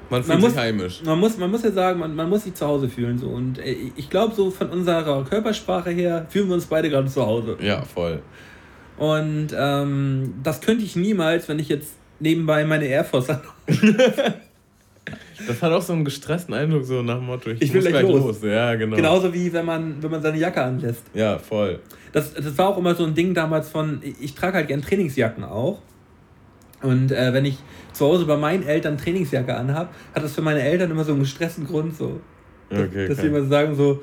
Man 0.09 0.23
fühlt 0.23 0.41
muss, 0.41 0.53
sich 0.53 0.61
heimisch. 0.61 1.03
Man 1.05 1.19
muss, 1.19 1.37
man 1.37 1.51
muss 1.51 1.63
ja 1.65 1.73
sagen, 1.73 1.99
man, 1.99 2.15
man 2.15 2.29
muss 2.29 2.45
sich 2.45 2.55
zu 2.55 2.65
Hause 2.65 2.89
fühlen. 2.89 3.19
So. 3.19 3.27
Und 3.27 3.59
äh, 3.59 3.75
ich 3.97 4.09
glaube, 4.09 4.35
so 4.37 4.53
von 4.53 4.69
unserer 4.71 5.25
Körpersprache 5.25 5.91
her 5.91 6.27
fühlen 6.29 6.47
wir 6.49 6.55
uns 6.55 6.67
beide 6.67 6.89
gerade 6.91 7.09
zu 7.09 7.27
Hause. 7.27 7.57
Ja, 7.61 7.83
voll. 7.83 8.23
Und 9.01 9.49
ähm, 9.57 10.35
das 10.43 10.61
könnte 10.61 10.85
ich 10.85 10.95
niemals, 10.95 11.49
wenn 11.49 11.59
ich 11.59 11.71
jetzt 11.71 11.95
nebenbei 12.19 12.67
meine 12.67 12.85
Air 12.85 13.03
Force 13.03 13.31
an. 13.31 13.41
Das 15.47 15.63
hat 15.63 15.73
auch 15.73 15.81
so 15.81 15.95
einen 15.95 16.05
gestressten 16.05 16.53
Eindruck, 16.53 16.85
so 16.85 17.01
nach 17.01 17.17
dem 17.17 17.25
Motto, 17.25 17.49
ich, 17.49 17.63
Ich 17.63 17.73
will 17.73 17.81
muss 17.81 17.91
gleich 17.91 18.03
los. 18.03 18.43
Ja, 18.43 18.75
genau. 18.75 18.97
Genauso 18.97 19.33
wie 19.33 19.51
wenn 19.55 19.65
man, 19.65 20.03
wenn 20.03 20.11
man 20.11 20.21
seine 20.21 20.37
Jacke 20.37 20.63
anlässt. 20.63 21.03
Ja, 21.15 21.39
voll. 21.39 21.79
Das, 22.13 22.35
das 22.35 22.59
war 22.59 22.69
auch 22.69 22.77
immer 22.77 22.95
so 22.95 23.05
ein 23.05 23.15
Ding 23.15 23.33
damals 23.33 23.71
von, 23.71 24.01
ich, 24.03 24.17
ich 24.21 24.35
trage 24.35 24.59
halt 24.59 24.69
gern 24.69 24.83
Trainingsjacken 24.83 25.45
auch. 25.45 25.81
Und 26.83 27.11
äh, 27.11 27.33
wenn 27.33 27.47
ich 27.47 27.57
zu 27.95 28.05
Hause 28.05 28.27
bei 28.27 28.37
meinen 28.37 28.67
Eltern 28.67 28.99
Trainingsjacke 28.99 29.57
anhab, 29.57 29.95
hat 30.15 30.23
das 30.23 30.35
für 30.35 30.43
meine 30.43 30.61
Eltern 30.61 30.91
immer 30.91 31.05
so 31.05 31.13
einen 31.13 31.23
gestressten 31.23 31.67
Grund 31.67 31.97
so. 31.97 32.21
Dass, 32.69 32.81
Okay, 32.81 33.09
dass 33.09 33.19
okay. 33.19 33.23
sie 33.23 33.29
immer 33.29 33.41
so 33.41 33.49
sagen 33.49 33.75
so, 33.75 34.03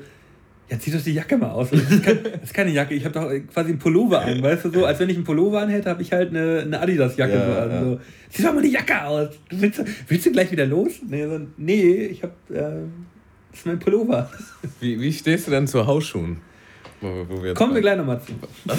ja, 0.70 0.78
zieh 0.78 0.90
doch 0.90 1.00
die 1.02 1.14
Jacke 1.14 1.36
mal 1.36 1.50
aus. 1.50 1.70
Das 1.70 1.80
ist, 1.80 2.02
kein, 2.02 2.22
das 2.22 2.42
ist 2.44 2.54
keine 2.54 2.70
Jacke, 2.70 2.94
ich 2.94 3.04
habe 3.04 3.14
doch 3.14 3.30
quasi 3.52 3.70
einen 3.70 3.78
Pullover 3.78 4.20
an, 4.20 4.42
weißt 4.42 4.66
du 4.66 4.70
so? 4.70 4.84
Als 4.84 4.98
wenn 4.98 5.08
ich 5.08 5.16
einen 5.16 5.24
Pullover 5.24 5.60
an 5.60 5.70
hätte, 5.70 5.88
habe 5.90 6.02
ich 6.02 6.12
halt 6.12 6.30
eine, 6.30 6.60
eine 6.60 6.80
Adidas-Jacke 6.80 7.32
Ja, 7.32 7.46
so 7.46 7.60
an. 7.60 7.70
ja. 7.70 7.82
So. 7.82 8.00
Zieh 8.30 8.42
doch 8.42 8.52
mal 8.54 8.62
die 8.62 8.70
Jacke 8.72 9.02
aus. 9.04 9.28
Du 9.48 9.60
willst, 9.60 9.82
willst 10.08 10.26
du 10.26 10.32
gleich 10.32 10.50
wieder 10.52 10.66
los? 10.66 10.92
Nee, 11.08 11.26
so, 11.26 11.40
nee 11.56 12.06
ich 12.06 12.22
habe, 12.22 12.32
äh, 12.50 12.60
das 13.50 13.60
ist 13.60 13.66
mein 13.66 13.78
Pullover. 13.78 14.30
Wie, 14.80 15.00
wie 15.00 15.12
stehst 15.12 15.46
du 15.46 15.50
denn 15.50 15.66
zu 15.66 15.86
Hausschuhen? 15.86 16.36
Wo, 17.00 17.24
wo 17.28 17.42
wir 17.42 17.54
Kommen 17.54 17.74
wir 17.74 17.80
gleich 17.80 17.96
nochmal 17.96 18.20
zu. 18.20 18.32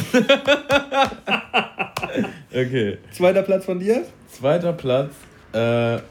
Okay. 2.51 2.97
Zweiter 3.11 3.43
Platz 3.43 3.65
von 3.65 3.79
dir? 3.79 4.03
Zweiter 4.27 4.73
Platz, 4.73 5.11
äh, 5.53 5.57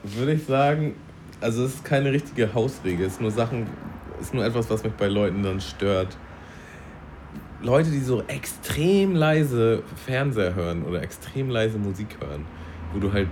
würde 0.05 0.34
ich 0.34 0.44
sagen, 0.44 0.94
also 1.40 1.64
es 1.64 1.74
ist 1.74 1.84
keine 1.84 2.12
richtige 2.12 2.52
Hausregel, 2.55 3.06
es 3.06 3.14
ist 3.14 3.20
nur 3.20 3.30
Sachen, 3.30 3.66
ist 4.20 4.34
nur 4.34 4.44
etwas, 4.44 4.70
was 4.70 4.84
mich 4.84 4.92
bei 4.94 5.08
Leuten 5.08 5.42
dann 5.42 5.60
stört. 5.60 6.16
Leute, 7.60 7.90
die 7.90 8.00
so 8.00 8.22
extrem 8.28 9.14
leise 9.14 9.82
Fernseher 10.06 10.54
hören 10.54 10.84
oder 10.84 11.02
extrem 11.02 11.50
leise 11.50 11.78
Musik 11.78 12.16
hören, 12.20 12.44
wo 12.92 13.00
du 13.00 13.12
halt, 13.12 13.28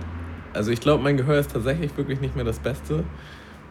also 0.53 0.71
ich 0.71 0.81
glaube, 0.81 1.01
mein 1.01 1.15
Gehör 1.15 1.39
ist 1.39 1.51
tatsächlich 1.51 1.95
wirklich 1.95 2.19
nicht 2.19 2.35
mehr 2.35 2.43
das 2.43 2.59
Beste. 2.59 3.05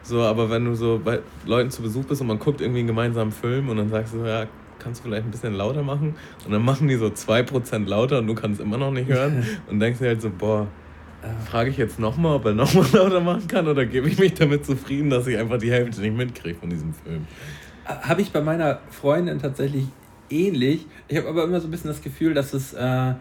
So, 0.01 0.21
aber 0.21 0.49
wenn 0.49 0.65
du 0.65 0.73
so 0.73 0.99
bei 1.03 1.19
Leuten 1.45 1.69
zu 1.69 1.81
Besuch 1.81 2.05
bist 2.05 2.21
und 2.21 2.27
man 2.27 2.39
guckt 2.39 2.61
irgendwie 2.61 2.79
einen 2.79 2.87
gemeinsamen 2.87 3.31
Film 3.31 3.69
und 3.69 3.77
dann 3.77 3.89
sagst 3.89 4.13
du, 4.13 4.25
ja, 4.25 4.47
kannst 4.79 5.01
du 5.01 5.09
vielleicht 5.09 5.25
ein 5.25 5.31
bisschen 5.31 5.53
lauter 5.53 5.83
machen? 5.83 6.15
Und 6.45 6.51
dann 6.51 6.63
machen 6.63 6.87
die 6.87 6.95
so 6.95 7.07
2% 7.07 7.87
lauter 7.87 8.19
und 8.19 8.27
du 8.27 8.33
kannst 8.33 8.61
immer 8.61 8.77
noch 8.77 8.91
nicht 8.91 9.09
hören 9.09 9.45
und 9.67 9.79
denkst 9.79 9.99
dir 9.99 10.07
halt 10.07 10.21
so, 10.21 10.31
boah, 10.35 10.67
frage 11.49 11.69
ich 11.69 11.77
jetzt 11.77 11.99
nochmal, 11.99 12.35
ob 12.35 12.45
er 12.45 12.53
nochmal 12.53 12.85
lauter 12.93 13.19
machen 13.19 13.47
kann 13.47 13.67
oder 13.67 13.85
gebe 13.85 14.07
ich 14.07 14.17
mich 14.19 14.33
damit 14.33 14.65
zufrieden, 14.65 15.09
dass 15.09 15.27
ich 15.27 15.37
einfach 15.37 15.57
die 15.57 15.71
Hälfte 15.71 16.01
nicht 16.01 16.15
mitkriege 16.15 16.59
von 16.59 16.69
diesem 16.69 16.93
Film? 16.93 17.27
Habe 17.85 18.21
ich 18.21 18.31
bei 18.31 18.41
meiner 18.41 18.79
Freundin 18.89 19.39
tatsächlich 19.39 19.85
ähnlich. 20.29 20.85
Ich 21.07 21.17
habe 21.17 21.29
aber 21.29 21.43
immer 21.45 21.59
so 21.61 21.67
ein 21.67 21.71
bisschen 21.71 21.89
das 21.89 22.01
Gefühl, 22.01 22.33
dass 22.33 22.53
es, 22.53 22.73
äh, 22.73 23.13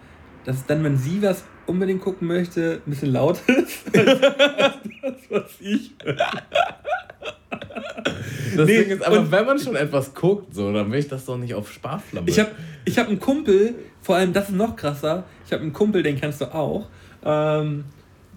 dass 0.44 0.56
es 0.56 0.66
dann, 0.66 0.82
wenn 0.82 0.96
sie 0.98 1.22
was 1.22 1.44
unbedingt 1.66 2.00
gucken 2.02 2.28
möchte, 2.28 2.80
ein 2.86 2.90
bisschen 2.90 3.12
laut 3.12 3.40
ist. 3.46 3.96
als 3.96 4.20
das, 5.02 5.14
was 5.30 5.60
ich. 5.60 5.92
Das 8.56 8.66
Nee, 8.66 8.84
Ding 8.84 8.90
ist, 8.90 9.04
aber 9.06 9.30
wenn 9.30 9.46
man 9.46 9.58
schon 9.58 9.76
etwas 9.76 10.14
guckt, 10.14 10.54
so, 10.54 10.72
dann 10.72 10.90
will 10.90 10.98
ich 10.98 11.08
das 11.08 11.24
doch 11.26 11.36
nicht 11.36 11.54
auf 11.54 11.70
Sparflamme. 11.70 12.28
Ich 12.28 12.38
habe 12.38 12.50
ich 12.84 12.98
hab 12.98 13.08
einen 13.08 13.20
Kumpel, 13.20 13.74
vor 14.02 14.16
allem, 14.16 14.32
das 14.32 14.48
ist 14.48 14.54
noch 14.54 14.76
krasser, 14.76 15.24
ich 15.46 15.52
habe 15.52 15.62
einen 15.62 15.72
Kumpel, 15.72 16.02
den 16.02 16.18
kennst 16.18 16.40
du 16.40 16.52
auch, 16.54 16.88
ähm, 17.26 17.84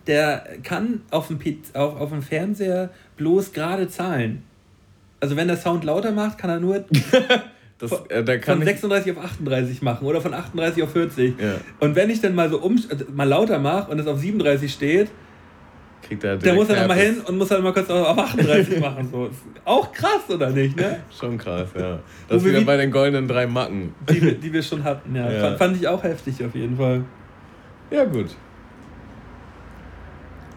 der 0.08 0.44
kann 0.64 1.02
auf 1.12 1.28
dem, 1.28 1.40
auf, 1.74 2.00
auf 2.02 2.10
dem 2.10 2.22
Fernseher 2.22 2.90
bloß 3.18 3.54
gerade 3.54 3.88
Zahlen. 3.88 4.44
Also 5.20 5.36
wenn 5.36 5.48
der 5.48 5.58
Sound 5.58 5.84
lauter 5.84 6.12
macht, 6.12 6.38
kann 6.38 6.50
er 6.50 6.60
nur 6.60 6.84
das, 7.78 7.92
äh, 8.10 8.42
von 8.42 8.60
ich, 8.60 8.66
36 8.66 9.18
auf 9.18 9.24
38 9.24 9.82
machen 9.82 10.06
oder 10.08 10.22
von 10.22 10.34
38 10.34 10.82
auf 10.84 10.92
40. 10.94 11.40
Ja. 11.40 11.56
Und 11.80 11.96
wenn 11.96 12.10
ich 12.10 12.22
dann 12.22 12.34
mal 12.36 12.50
so 12.50 12.60
um, 12.60 12.80
also 12.90 13.06
mal 13.14 13.26
lauter 13.26 13.60
mache 13.60 13.92
und 13.92 14.00
es 14.00 14.08
auf 14.08 14.18
37 14.20 14.72
steht, 14.72 15.10
kriegt 16.02 16.24
er 16.24 16.38
der 16.38 16.54
muss 16.54 16.70
dann 16.70 16.80
nochmal 16.80 16.98
Herpes. 16.98 17.16
hin 17.18 17.26
und 17.26 17.38
muss 17.38 17.50
dann 17.50 17.62
mal 17.62 17.74
kurz 17.74 17.90
auf 17.90 18.18
38 18.18 18.80
machen. 18.82 19.10
So. 19.12 19.30
Auch 19.66 19.92
krass, 19.92 20.22
oder 20.30 20.50
nicht? 20.50 20.78
Ne? 20.78 21.02
Schon 21.20 21.38
krass, 21.38 21.68
ja. 21.78 22.00
Das 22.30 22.38
ist 22.42 22.48
wieder 22.50 22.62
wie- 22.62 22.66
bei 22.66 22.78
den 22.78 22.90
goldenen 22.90 23.28
drei 23.28 23.46
Macken. 23.46 23.94
Die, 24.10 24.22
wir- 24.22 24.36
die 24.36 24.52
wir 24.54 24.64
schon 24.64 24.84
hatten. 24.84 25.14
Ja. 25.16 25.30
Ja. 25.30 25.58
Fand 25.58 25.76
ich 25.76 25.88
auch 25.88 26.02
heftig 26.02 26.44
auf 26.44 26.56
jeden 26.56 26.78
Fall. 26.78 27.04
Ja, 27.92 28.06
gut. 28.06 28.28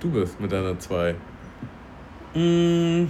Du 0.02 0.10
bist 0.10 0.40
mit 0.40 0.50
deiner 0.50 0.76
zwei. 0.80 1.14
Mm. 2.34 3.06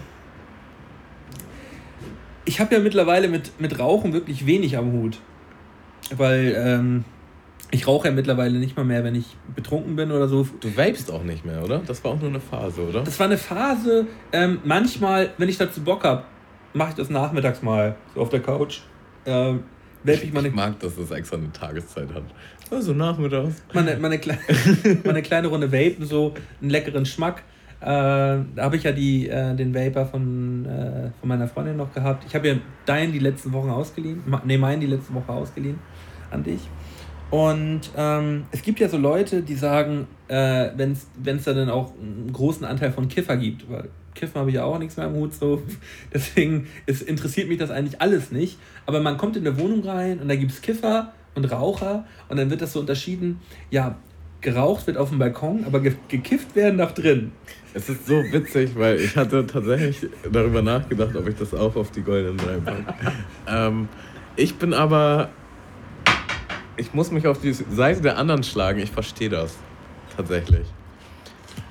Ich 2.45 2.61
habe 2.61 2.75
ja 2.75 2.81
mittlerweile 2.81 3.29
mit, 3.29 3.59
mit 3.59 3.79
Rauchen 3.79 4.13
wirklich 4.13 4.45
wenig 4.45 4.77
am 4.77 4.93
Hut. 4.93 5.19
Weil 6.15 6.55
ähm, 6.55 7.05
ich 7.71 7.87
rauche 7.87 8.09
ja 8.09 8.15
mittlerweile 8.15 8.59
nicht 8.59 8.77
mal 8.77 8.85
mehr, 8.85 9.05
wenn 9.05 9.15
ich 9.15 9.39
betrunken 9.55 9.97
bin 9.97 10.13
oder 10.13 10.29
so. 10.29 10.47
Du 10.61 10.69
vapest 10.69 11.11
auch 11.11 11.23
nicht 11.23 11.47
mehr, 11.47 11.65
oder? 11.65 11.79
Das 11.79 12.05
war 12.05 12.11
auch 12.11 12.21
nur 12.21 12.29
eine 12.29 12.41
Phase, 12.41 12.87
oder? 12.87 13.03
Das 13.03 13.19
war 13.19 13.27
eine 13.27 13.39
Phase, 13.39 14.07
ähm, 14.33 14.59
manchmal, 14.65 15.31
wenn 15.39 15.49
ich 15.49 15.57
dazu 15.57 15.81
Bock 15.83 16.05
habe, 16.05 16.25
mache 16.75 16.91
ich 16.91 16.97
das 16.97 17.09
nachmittags 17.09 17.63
mal, 17.63 17.97
so 18.15 18.21
auf 18.21 18.29
der 18.29 18.41
Couch. 18.41 18.81
Ähm, 19.25 19.63
ich 20.05 20.25
Ich 20.25 20.33
mag, 20.33 20.79
dass 20.81 20.97
das 20.97 21.11
extra 21.13 21.37
eine 21.37 21.53
Tageszeit 21.53 22.13
hat. 22.13 22.25
Also 22.73 22.95
nachmittags. 22.95 23.63
meine, 23.75 23.97
meine, 23.99 24.19
Kle 24.19 24.39
meine 25.05 25.21
kleine 25.21 25.49
Runde 25.49 25.71
Vapen, 25.71 26.07
so 26.07 26.33
einen 26.61 26.71
leckeren 26.71 27.05
Schmack. 27.05 27.43
Äh, 27.81 27.85
da 27.85 28.45
habe 28.59 28.77
ich 28.77 28.85
ja 28.85 28.93
die, 28.93 29.29
äh, 29.29 29.55
den 29.55 29.75
Vapor 29.75 30.07
von, 30.07 30.65
äh, 30.65 31.11
von 31.21 31.29
meiner 31.29 31.49
Freundin 31.49 31.77
noch 31.77 31.93
gehabt. 31.93 32.25
Ich 32.27 32.35
habe 32.35 32.49
ja 32.49 32.55
deinen 32.87 33.13
die 33.13 33.19
letzten 33.19 33.53
Wochen 33.53 33.69
ausgeliehen. 33.69 34.23
Nee, 34.45 34.57
meinen 34.57 34.81
die 34.81 34.87
letzte 34.87 35.13
Woche 35.13 35.33
ausgeliehen 35.33 35.79
an 36.31 36.45
dich. 36.45 36.61
Und 37.31 37.91
ähm, 37.97 38.45
es 38.53 38.63
gibt 38.63 38.81
ja 38.81 38.89
so 38.89 38.97
Leute, 38.97 39.43
die 39.43 39.55
sagen, 39.55 40.07
äh, 40.29 40.71
wenn 40.77 40.93
es 40.93 41.45
da 41.45 41.53
dann 41.53 41.69
auch 41.69 41.93
einen 42.01 42.33
großen 42.33 42.65
Anteil 42.65 42.93
von 42.93 43.09
Kiffer 43.09 43.37
gibt, 43.37 43.71
weil 43.71 43.89
Kiffen 44.15 44.39
habe 44.39 44.51
ich 44.51 44.57
ja 44.57 44.65
auch 44.65 44.79
nichts 44.79 44.97
mehr 44.97 45.07
am 45.07 45.15
Hut, 45.15 45.35
so. 45.35 45.63
Deswegen 46.15 46.69
es 46.87 47.03
interessiert 47.03 47.49
mich 47.49 47.59
das 47.59 47.71
eigentlich 47.71 48.01
alles 48.01 48.31
nicht. 48.31 48.59
Aber 48.87 49.01
man 49.01 49.19
kommt 49.19 49.37
in 49.37 49.47
eine 49.47 49.59
Wohnung 49.59 49.83
rein 49.85 50.21
und 50.21 50.29
da 50.29 50.37
gibt 50.37 50.53
es 50.53 50.63
Kiffer 50.63 51.13
und 51.35 51.45
Raucher 51.51 52.05
und 52.29 52.37
dann 52.37 52.51
wird 52.51 52.63
das 52.63 52.73
so 52.73 52.81
unterschieden, 52.81 53.41
ja, 53.71 53.97
geraucht 54.41 54.87
wird 54.87 54.97
auf 54.97 55.11
dem 55.11 55.19
Balkon, 55.19 55.65
aber 55.67 55.81
ge 55.81 55.95
gekifft 56.09 56.55
werden 56.55 56.79
darf 56.79 56.95
drin. 56.95 57.33
Es 57.75 57.89
ist 57.89 58.07
so 58.07 58.17
witzig, 58.17 58.73
weil 58.77 59.01
ich 59.01 59.17
hatte 59.17 59.47
tatsächlich 59.47 60.11
darüber 60.31 60.61
nachgedacht, 60.61 61.17
ob 61.17 61.27
ich 61.27 61.37
das 61.37 61.55
auch 61.55 61.75
auf 61.77 61.91
die 61.91 62.03
goldenen 62.03 62.37
drei 62.37 62.57
packe. 62.59 62.85
ähm, 63.49 63.89
ich 64.37 64.57
bin 64.57 64.75
aber. 64.75 65.31
Ich 66.77 66.93
muss 66.95 67.11
mich 67.11 67.27
auf 67.27 67.41
die 67.41 67.53
Seite 67.53 68.03
der 68.03 68.19
anderen 68.19 68.43
schlagen. 68.43 68.81
Ich 68.81 68.91
verstehe 68.91 69.29
das. 69.29 69.57
Tatsächlich. 70.17 70.67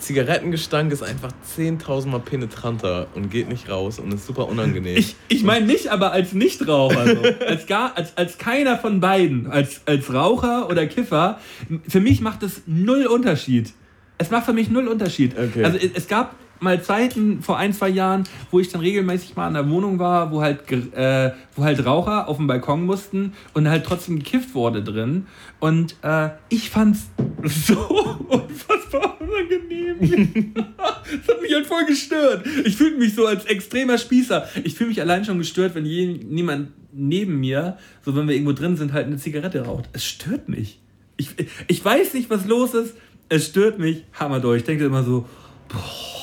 Zigarettengestank 0.02 0.92
ist 0.92 1.04
einfach 1.04 1.32
10.000 1.58 2.08
Mal 2.08 2.20
penetranter 2.20 3.08
und 3.16 3.30
geht 3.30 3.48
nicht 3.48 3.70
raus 3.70 4.00
und 4.00 4.14
ist 4.14 4.26
super 4.26 4.48
unangenehm. 4.48 4.98
Ich, 4.98 5.16
ich 5.28 5.44
meine 5.44 5.66
nicht 5.66 5.90
aber 5.90 6.12
als 6.12 6.34
Nichtraucher, 6.34 7.16
so. 7.16 7.22
als, 7.46 7.68
gar, 7.68 7.96
als, 7.96 8.18
als 8.18 8.38
keiner 8.38 8.78
von 8.78 9.00
beiden, 9.00 9.48
als, 9.48 9.82
als 9.86 10.12
Raucher 10.14 10.70
oder 10.70 10.88
Kiffer. 10.88 11.40
Für 11.88 12.00
mich 12.00 12.22
macht 12.22 12.44
es 12.44 12.64
null 12.66 13.06
Unterschied. 13.06 13.74
Es 14.18 14.30
macht 14.30 14.46
für 14.46 14.54
mich 14.54 14.70
null 14.70 14.88
Unterschied. 14.88 15.36
Okay. 15.38 15.64
Also 15.64 15.78
es, 15.78 15.92
es 15.94 16.08
gab 16.08 16.36
mal 16.62 16.82
Zeiten 16.82 17.42
vor 17.42 17.58
ein, 17.58 17.74
zwei 17.74 17.90
Jahren, 17.90 18.24
wo 18.52 18.60
ich 18.60 18.70
dann 18.70 18.82
regelmäßig 18.82 19.36
mal 19.36 19.48
in 19.48 19.56
der 19.56 19.70
Wohnung 19.70 20.00
war, 20.00 20.32
wo 20.32 20.42
halt, 20.42 20.72
äh, 20.72 21.32
wo 21.56 21.64
halt 21.64 21.86
Raucher 21.86 22.28
auf 22.28 22.38
dem 22.38 22.48
Balkon 22.48 22.86
mussten 22.86 23.34
und 23.54 23.68
halt 23.68 23.84
trotzdem 23.84 24.20
gekifft 24.20 24.54
wurde 24.54 24.84
drin. 24.84 25.26
Und 25.60 25.96
äh, 26.04 26.30
ich 26.50 26.70
fand's 26.70 27.08
so 27.44 27.80
unfassbar 28.28 29.18
unangenehm. 29.20 30.54
das 30.54 31.36
hat 31.36 31.42
mich 31.42 31.54
halt 31.54 31.66
voll 31.66 31.86
gestört. 31.86 32.46
Ich 32.64 32.78
fühlte 32.78 33.00
mich 33.00 33.16
so 33.16 33.26
als 33.26 33.46
extremer 33.46 33.98
Spießer. 33.98 34.48
Ich 34.64 34.76
fühle 34.76 34.90
mich 34.90 35.02
allein 35.02 35.26
schon 35.26 35.40
gestört, 35.40 35.74
wenn 35.74 35.86
je, 35.86 36.06
niemand 36.08 36.70
neben 36.94 37.40
mir, 37.40 37.78
so 38.06 38.16
wenn 38.16 38.28
wir 38.28 38.36
irgendwo 38.36 38.54
drin 38.54 38.78
sind, 38.78 38.94
halt 38.94 39.08
eine 39.08 39.18
Zigarette 39.18 39.66
raucht. 39.66 39.90
Es 39.94 40.06
stört 40.06 40.48
mich. 40.48 40.80
Ich, 41.18 41.30
ich 41.68 41.84
weiß 41.84 42.14
nicht, 42.14 42.30
was 42.30 42.46
los 42.46 42.74
ist. 42.76 42.96
Es 43.30 43.48
stört 43.48 43.80
mich 43.80 44.04
hammer 44.14 44.40
durch. 44.40 44.60
Ich 44.60 44.66
denke 44.66 44.86
immer 44.86 45.04
so, 45.04 45.26
boah. 45.70 46.21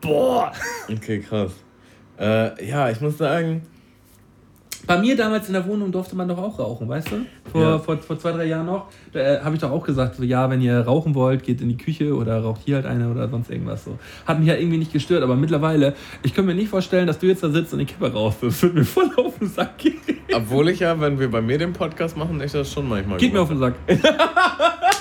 Boah. 0.00 0.52
Okay, 0.90 1.20
krass. 1.20 1.52
Äh, 2.18 2.66
ja, 2.68 2.90
ich 2.90 3.00
muss 3.00 3.18
sagen. 3.18 3.62
Bei 4.86 4.96
mir 4.98 5.16
damals 5.16 5.48
in 5.48 5.54
der 5.54 5.66
Wohnung 5.66 5.90
durfte 5.90 6.14
man 6.14 6.28
doch 6.28 6.38
auch 6.38 6.60
rauchen, 6.60 6.88
weißt 6.88 7.10
du? 7.10 7.16
Vor, 7.50 7.60
Ja. 7.60 7.78
vor, 7.80 7.96
vor 7.98 8.18
zwei, 8.20 8.30
drei 8.30 8.44
Jahren 8.44 8.66
noch. 8.66 8.86
Da 9.12 9.18
äh, 9.18 9.40
habe 9.40 9.56
ich 9.56 9.60
doch 9.60 9.72
auch 9.72 9.82
gesagt, 9.84 10.14
so, 10.14 10.22
ja, 10.22 10.48
wenn 10.48 10.60
ihr 10.60 10.78
rauchen 10.80 11.16
wollt, 11.16 11.42
geht 11.42 11.60
in 11.60 11.68
die 11.70 11.76
Küche 11.76 12.14
oder 12.14 12.40
raucht 12.40 12.60
hier 12.64 12.76
halt 12.76 12.86
eine 12.86 13.10
oder 13.10 13.28
sonst 13.28 13.50
irgendwas 13.50 13.84
so. 13.84 13.98
Hat 14.26 14.38
mich 14.38 14.46
ja 14.46 14.54
irgendwie 14.54 14.78
nicht 14.78 14.92
gestört, 14.92 15.24
aber 15.24 15.34
mittlerweile, 15.34 15.94
ich 16.22 16.34
könnte 16.34 16.52
mir 16.52 16.54
nicht 16.54 16.68
vorstellen, 16.68 17.08
dass 17.08 17.18
du 17.18 17.26
jetzt 17.26 17.42
da 17.42 17.50
sitzt 17.50 17.72
und 17.72 17.80
die 17.80 17.84
Kippe 17.86 18.12
rauchst. 18.12 18.44
Das 18.44 18.62
wird 18.62 18.74
mir 18.74 18.84
voll 18.84 19.10
auf 19.16 19.36
den 19.40 19.48
Sack 19.48 19.76
gehen. 19.78 19.96
Obwohl 20.32 20.68
ich 20.68 20.78
ja, 20.78 21.00
wenn 21.00 21.18
wir 21.18 21.32
bei 21.32 21.40
mir 21.42 21.58
den 21.58 21.72
Podcast 21.72 22.16
machen, 22.16 22.40
ich 22.40 22.52
das 22.52 22.72
schon 22.72 22.88
manchmal 22.88 23.18
Geht 23.18 23.32
mir 23.32 23.40
auf 23.40 23.48
den 23.48 23.58
Sack. 23.58 23.74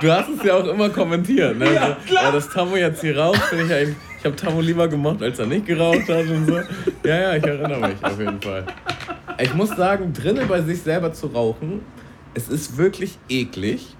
Du 0.00 0.10
hast 0.10 0.28
es 0.30 0.44
ja 0.44 0.54
auch 0.54 0.66
immer 0.66 0.88
kommentiert, 0.88 1.58
ne? 1.58 1.74
Ja, 1.74 1.96
klar. 2.06 2.32
das 2.32 2.48
Tammo 2.48 2.76
jetzt 2.76 3.00
hier 3.00 3.18
raucht, 3.18 3.42
finde 3.42 3.64
ich 3.64 3.72
eigentlich. 3.72 3.96
Ich 4.18 4.24
habe 4.24 4.36
Tammo 4.36 4.60
lieber 4.60 4.88
gemacht, 4.88 5.22
als 5.22 5.38
er 5.38 5.46
nicht 5.46 5.66
geraucht 5.66 6.08
hat 6.08 6.26
und 6.26 6.46
so. 6.46 6.56
Ja, 7.04 7.20
ja, 7.20 7.36
ich 7.36 7.44
erinnere 7.44 7.88
mich 7.88 8.02
auf 8.02 8.18
jeden 8.18 8.40
Fall. 8.40 8.64
Ich 9.38 9.52
muss 9.52 9.70
sagen, 9.70 10.12
drinnen 10.12 10.48
bei 10.48 10.62
sich 10.62 10.80
selber 10.80 11.12
zu 11.12 11.26
rauchen, 11.26 11.82
es 12.34 12.48
ist 12.48 12.76
wirklich 12.78 13.18
eklig, 13.28 13.94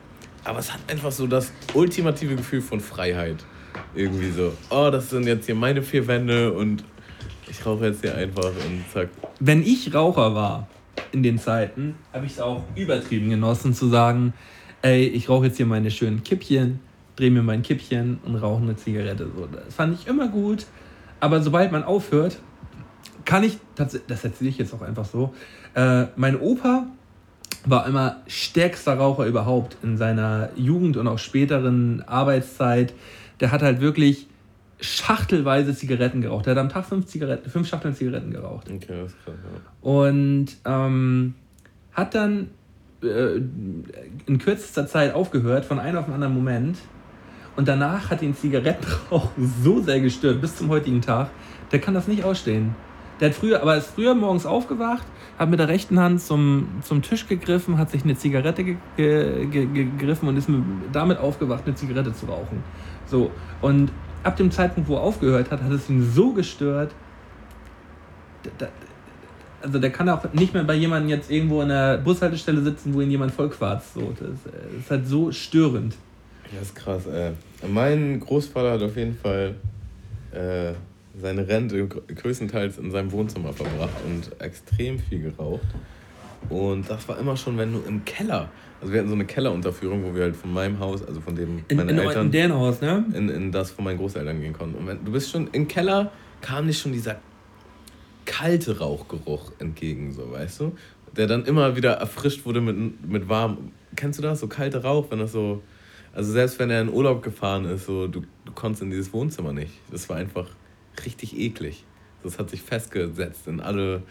aber 0.44 0.60
es 0.60 0.72
hat 0.72 0.80
einfach 0.88 1.12
so 1.12 1.26
das 1.26 1.52
ultimative 1.74 2.36
Gefühl 2.36 2.62
von 2.62 2.80
Freiheit. 2.80 3.44
Irgendwie 3.94 4.30
so, 4.30 4.52
oh, 4.70 4.88
das 4.90 5.10
sind 5.10 5.26
jetzt 5.26 5.46
hier 5.46 5.54
meine 5.54 5.82
vier 5.82 6.06
Wände 6.06 6.52
und 6.52 6.84
ich 7.48 7.64
rauche 7.66 7.86
jetzt 7.86 8.00
hier 8.00 8.14
einfach 8.14 8.46
und 8.46 8.84
zack. 8.92 9.08
wenn 9.40 9.62
ich 9.62 9.92
Raucher 9.92 10.34
war 10.34 10.68
in 11.12 11.22
den 11.22 11.38
Zeiten, 11.38 11.96
habe 12.12 12.26
ich 12.26 12.32
es 12.32 12.40
auch 12.40 12.62
übertrieben 12.76 13.30
genossen 13.30 13.74
zu 13.74 13.88
sagen, 13.88 14.32
ey, 14.84 15.06
ich 15.06 15.28
rauche 15.30 15.46
jetzt 15.46 15.56
hier 15.56 15.66
meine 15.66 15.90
schönen 15.90 16.22
Kippchen, 16.22 16.78
drehe 17.16 17.30
mir 17.30 17.42
mein 17.42 17.62
Kippchen 17.62 18.18
und 18.24 18.36
rauche 18.36 18.62
eine 18.62 18.76
Zigarette. 18.76 19.30
So, 19.34 19.46
das 19.46 19.74
fand 19.74 19.98
ich 19.98 20.06
immer 20.06 20.28
gut. 20.28 20.66
Aber 21.20 21.40
sobald 21.40 21.72
man 21.72 21.82
aufhört, 21.82 22.38
kann 23.24 23.44
ich, 23.44 23.56
tatsächlich, 23.74 24.08
das 24.08 24.24
erzähle 24.24 24.50
ich 24.50 24.58
jetzt 24.58 24.74
auch 24.74 24.82
einfach 24.82 25.06
so, 25.06 25.34
äh, 25.74 26.04
mein 26.16 26.38
Opa 26.38 26.86
war 27.64 27.86
immer 27.86 28.20
stärkster 28.26 28.98
Raucher 28.98 29.24
überhaupt 29.24 29.78
in 29.82 29.96
seiner 29.96 30.50
Jugend 30.54 30.98
und 30.98 31.08
auch 31.08 31.18
späteren 31.18 32.02
Arbeitszeit. 32.02 32.92
Der 33.40 33.52
hat 33.52 33.62
halt 33.62 33.80
wirklich 33.80 34.26
schachtelweise 34.80 35.74
Zigaretten 35.74 36.20
geraucht. 36.20 36.44
Der 36.44 36.56
hat 36.56 36.60
am 36.60 36.68
Tag 36.68 36.84
fünf, 36.84 37.06
Zigaretten, 37.06 37.48
fünf 37.48 37.66
Schachteln 37.66 37.94
Zigaretten 37.94 38.30
geraucht. 38.30 38.70
Okay, 38.70 38.84
das 38.88 39.12
ist 39.12 39.24
krass. 39.24 39.34
Ja. 39.42 39.90
Und 39.90 40.48
ähm, 40.66 41.34
hat 41.92 42.14
dann 42.14 42.50
äh, 43.04 43.40
in 44.26 44.38
kürzester 44.38 44.86
Zeit 44.86 45.14
aufgehört, 45.14 45.64
von 45.64 45.78
einem 45.78 45.98
auf 45.98 46.06
den 46.06 46.14
anderen 46.14 46.34
Moment. 46.34 46.78
Und 47.56 47.68
danach 47.68 48.10
hat 48.10 48.22
ihn 48.22 48.34
Zigarettenrauchen 48.34 49.52
so 49.62 49.80
sehr 49.80 50.00
gestört, 50.00 50.40
bis 50.40 50.56
zum 50.56 50.68
heutigen 50.68 51.00
Tag. 51.00 51.30
Der 51.70 51.80
kann 51.80 51.94
das 51.94 52.08
nicht 52.08 52.24
ausstehen. 52.24 52.74
Der 53.20 53.28
hat 53.28 53.36
früher, 53.36 53.62
aber 53.62 53.76
ist 53.76 53.90
früher 53.94 54.14
morgens 54.14 54.44
aufgewacht, 54.44 55.06
hat 55.38 55.48
mit 55.48 55.60
der 55.60 55.68
rechten 55.68 56.00
Hand 56.00 56.20
zum, 56.20 56.68
zum 56.82 57.00
Tisch 57.00 57.28
gegriffen, 57.28 57.78
hat 57.78 57.90
sich 57.90 58.02
eine 58.02 58.16
Zigarette 58.16 58.64
ge, 58.64 58.76
ge, 58.96 59.46
ge, 59.46 59.66
gegriffen 59.66 60.28
und 60.28 60.36
ist 60.36 60.48
mit, 60.48 60.62
damit 60.92 61.18
aufgewacht, 61.18 61.62
eine 61.64 61.76
Zigarette 61.76 62.12
zu 62.12 62.26
rauchen. 62.26 62.64
So. 63.06 63.30
Und 63.60 63.92
ab 64.24 64.36
dem 64.36 64.50
Zeitpunkt, 64.50 64.88
wo 64.88 64.96
er 64.96 65.02
aufgehört 65.02 65.52
hat, 65.52 65.62
hat 65.62 65.70
es 65.70 65.88
ihn 65.88 66.02
so 66.02 66.32
gestört, 66.32 66.92
da, 68.58 68.66
also 69.64 69.78
der 69.78 69.90
kann 69.90 70.08
auch 70.08 70.32
nicht 70.32 70.54
mehr 70.54 70.64
bei 70.64 70.74
jemandem 70.74 71.08
jetzt 71.10 71.30
irgendwo 71.30 71.62
in 71.62 71.68
der 71.68 71.98
Bushaltestelle 71.98 72.62
sitzen, 72.62 72.94
wo 72.94 73.00
ihn 73.00 73.10
jemand 73.10 73.32
vollquarzt. 73.32 73.94
So, 73.94 74.12
das, 74.18 74.28
das 74.44 74.80
ist 74.80 74.90
halt 74.90 75.08
so 75.08 75.32
störend. 75.32 75.94
Ja, 76.52 76.60
ist 76.60 76.76
krass, 76.76 77.06
ey. 77.06 77.32
Mein 77.68 78.20
Großvater 78.20 78.72
hat 78.72 78.82
auf 78.82 78.96
jeden 78.96 79.16
Fall 79.16 79.54
äh, 80.32 80.72
seine 81.20 81.48
Rente 81.48 81.86
gr- 81.88 82.02
größtenteils 82.14 82.78
in 82.78 82.90
seinem 82.90 83.10
Wohnzimmer 83.10 83.52
verbracht 83.52 83.96
und 84.06 84.40
extrem 84.40 84.98
viel 84.98 85.22
geraucht. 85.22 85.66
Und 86.50 86.88
das 86.90 87.08
war 87.08 87.18
immer 87.18 87.36
schon, 87.36 87.56
wenn 87.56 87.72
du 87.72 87.80
im 87.88 88.04
Keller, 88.04 88.50
also 88.80 88.92
wir 88.92 89.00
hatten 89.00 89.08
so 89.08 89.14
eine 89.14 89.24
Kellerunterführung, 89.24 90.04
wo 90.04 90.14
wir 90.14 90.24
halt 90.24 90.36
von 90.36 90.52
meinem 90.52 90.78
Haus, 90.78 91.02
also 91.02 91.20
von 91.20 91.34
dem 91.34 91.64
In, 91.68 91.78
meine 91.78 91.92
in, 91.92 91.98
Eltern, 91.98 92.26
in 92.26 92.32
deren 92.32 92.52
Haus, 92.52 92.82
ne? 92.82 93.04
in, 93.14 93.30
in 93.30 93.50
das 93.50 93.70
von 93.70 93.84
meinen 93.84 93.96
Großeltern 93.96 94.40
gehen 94.40 94.52
konnten. 94.52 94.76
Und 94.76 94.86
wenn, 94.86 95.02
du 95.02 95.10
bist 95.12 95.30
schon 95.30 95.48
im 95.52 95.66
Keller, 95.66 96.12
kam 96.42 96.66
nicht 96.66 96.78
schon 96.78 96.92
dieser 96.92 97.16
kalte 98.24 98.78
Rauchgeruch 98.78 99.52
entgegen, 99.58 100.12
so 100.12 100.30
weißt 100.30 100.60
du? 100.60 100.76
Der 101.16 101.26
dann 101.26 101.44
immer 101.44 101.76
wieder 101.76 101.92
erfrischt 101.92 102.44
wurde 102.44 102.60
mit, 102.60 103.08
mit 103.08 103.28
warm. 103.28 103.72
Kennst 103.96 104.18
du 104.18 104.22
das? 104.22 104.40
So 104.40 104.48
kalter 104.48 104.82
Rauch, 104.82 105.10
wenn 105.10 105.18
das 105.18 105.32
so. 105.32 105.62
Also 106.12 106.32
selbst 106.32 106.58
wenn 106.58 106.70
er 106.70 106.80
in 106.80 106.88
Urlaub 106.88 107.22
gefahren 107.22 107.64
ist, 107.64 107.86
so 107.86 108.06
du, 108.06 108.22
du 108.44 108.52
konntest 108.52 108.82
in 108.82 108.90
dieses 108.90 109.12
Wohnzimmer 109.12 109.52
nicht. 109.52 109.72
Das 109.90 110.08
war 110.08 110.16
einfach 110.16 110.48
richtig 111.04 111.36
eklig. 111.38 111.84
Das 112.22 112.38
hat 112.38 112.50
sich 112.50 112.62
festgesetzt 112.62 113.46
in 113.46 113.60
alle, 113.60 114.02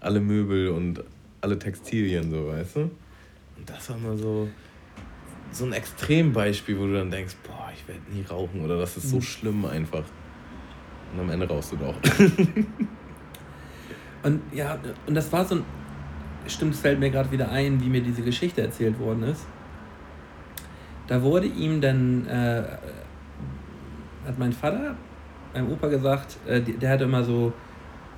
alle 0.00 0.20
Möbel 0.20 0.68
und 0.68 1.02
alle 1.40 1.58
Textilien, 1.58 2.30
so 2.30 2.48
weißt 2.48 2.76
du? 2.76 2.80
Und 2.80 2.90
das 3.66 3.90
war 3.90 3.98
mal 3.98 4.16
so, 4.16 4.48
so 5.52 5.64
ein 5.64 5.72
Extrembeispiel, 5.72 6.78
wo 6.78 6.86
du 6.86 6.94
dann 6.94 7.10
denkst, 7.10 7.36
boah, 7.46 7.70
ich 7.74 7.86
werde 7.88 8.00
nie 8.12 8.22
rauchen 8.22 8.64
oder 8.64 8.78
das 8.78 8.96
ist 8.96 9.10
so 9.10 9.20
schlimm 9.20 9.64
einfach. 9.64 10.04
Und 11.12 11.20
am 11.20 11.30
Ende 11.30 11.48
rauchst 11.48 11.72
du 11.72 11.76
doch. 11.76 11.94
Und 14.28 14.42
ja, 14.52 14.78
und 15.06 15.14
das 15.14 15.32
war 15.32 15.44
so 15.44 15.56
ein. 15.56 15.64
Stimmt, 16.46 16.74
es 16.74 16.80
fällt 16.80 17.00
mir 17.00 17.10
gerade 17.10 17.30
wieder 17.30 17.50
ein, 17.50 17.80
wie 17.82 17.88
mir 17.88 18.02
diese 18.02 18.22
Geschichte 18.22 18.62
erzählt 18.62 18.98
worden 18.98 19.22
ist. 19.24 19.44
Da 21.06 21.22
wurde 21.22 21.46
ihm 21.46 21.80
dann, 21.80 22.26
äh, 22.26 22.62
hat 24.26 24.38
mein 24.38 24.52
Vater, 24.52 24.94
meinem 25.52 25.72
Opa 25.72 25.88
gesagt, 25.88 26.36
äh, 26.46 26.60
der 26.60 26.90
hatte 26.90 27.04
immer 27.04 27.24
so 27.24 27.52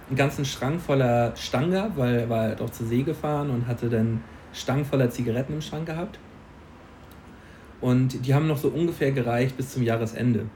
einen 0.08 0.16
ganzen 0.16 0.44
Schrank 0.44 0.80
voller 0.80 1.34
Stangen 1.36 1.70
gehabt, 1.70 1.96
weil 1.96 2.14
er 2.16 2.28
war 2.28 2.42
halt 2.42 2.60
auch 2.60 2.70
zur 2.70 2.86
See 2.86 3.02
gefahren 3.02 3.50
und 3.50 3.66
hatte 3.66 3.88
dann 3.88 4.22
Stangen 4.52 4.84
voller 4.84 5.10
Zigaretten 5.10 5.54
im 5.54 5.60
Schrank 5.60 5.86
gehabt. 5.86 6.18
Und 7.80 8.26
die 8.26 8.34
haben 8.34 8.46
noch 8.46 8.58
so 8.58 8.68
ungefähr 8.68 9.12
gereicht 9.12 9.56
bis 9.56 9.72
zum 9.72 9.82
Jahresende. 9.82 10.46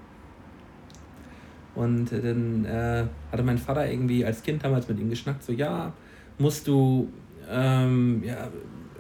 Und 1.75 2.13
dann 2.13 2.65
äh, 2.65 3.05
hatte 3.33 3.43
mein 3.43 3.59
Vater 3.59 3.91
irgendwie 3.91 4.25
als 4.25 4.43
Kind 4.43 4.65
damals 4.65 4.89
mit 4.89 4.99
ihm 5.01 5.11
geschnackt, 5.11 5.43
so 5.43 5.53
ja, 5.53 5.93
musst 6.39 6.69
du 6.69 7.09
ähm, 7.51 8.23
ja, 8.25 8.49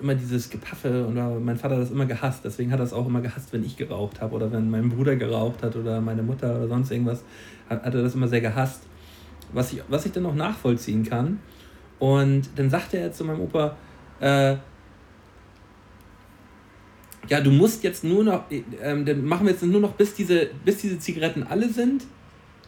immer 0.00 0.14
dieses 0.14 0.50
Gepaffe 0.50 1.06
und 1.06 1.44
mein 1.44 1.56
Vater 1.56 1.76
hat 1.76 1.82
das 1.82 1.90
immer 1.90 2.06
gehasst, 2.06 2.44
deswegen 2.44 2.72
hat 2.72 2.80
er 2.80 2.84
es 2.84 2.92
auch 2.92 3.06
immer 3.06 3.20
gehasst, 3.20 3.52
wenn 3.52 3.64
ich 3.64 3.76
geraucht 3.76 4.20
habe 4.20 4.34
oder 4.34 4.50
wenn 4.52 4.70
mein 4.70 4.88
Bruder 4.90 5.16
geraucht 5.16 5.62
hat 5.62 5.76
oder 5.76 6.00
meine 6.00 6.22
Mutter 6.22 6.56
oder 6.56 6.68
sonst 6.68 6.90
irgendwas, 6.90 7.22
hat, 7.68 7.84
hat 7.84 7.94
er 7.94 8.02
das 8.02 8.14
immer 8.14 8.28
sehr 8.28 8.40
gehasst, 8.40 8.82
was 9.52 9.72
ich, 9.72 9.82
was 9.88 10.04
ich 10.04 10.12
dann 10.12 10.26
auch 10.26 10.34
nachvollziehen 10.34 11.04
kann. 11.04 11.38
Und 11.98 12.50
dann 12.56 12.70
sagte 12.70 12.98
er 12.98 13.12
zu 13.12 13.24
meinem 13.24 13.40
Opa, 13.40 13.76
äh, 14.20 14.56
ja, 17.28 17.40
du 17.40 17.50
musst 17.50 17.82
jetzt 17.82 18.04
nur 18.04 18.24
noch, 18.24 18.50
äh, 18.50 18.62
ähm, 18.82 19.04
dann 19.04 19.24
machen 19.24 19.46
wir 19.46 19.52
jetzt 19.52 19.62
nur 19.62 19.80
noch, 19.80 19.92
bis 19.92 20.14
diese, 20.14 20.48
bis 20.64 20.78
diese 20.78 20.98
Zigaretten 20.98 21.44
alle 21.44 21.68
sind. 21.68 22.04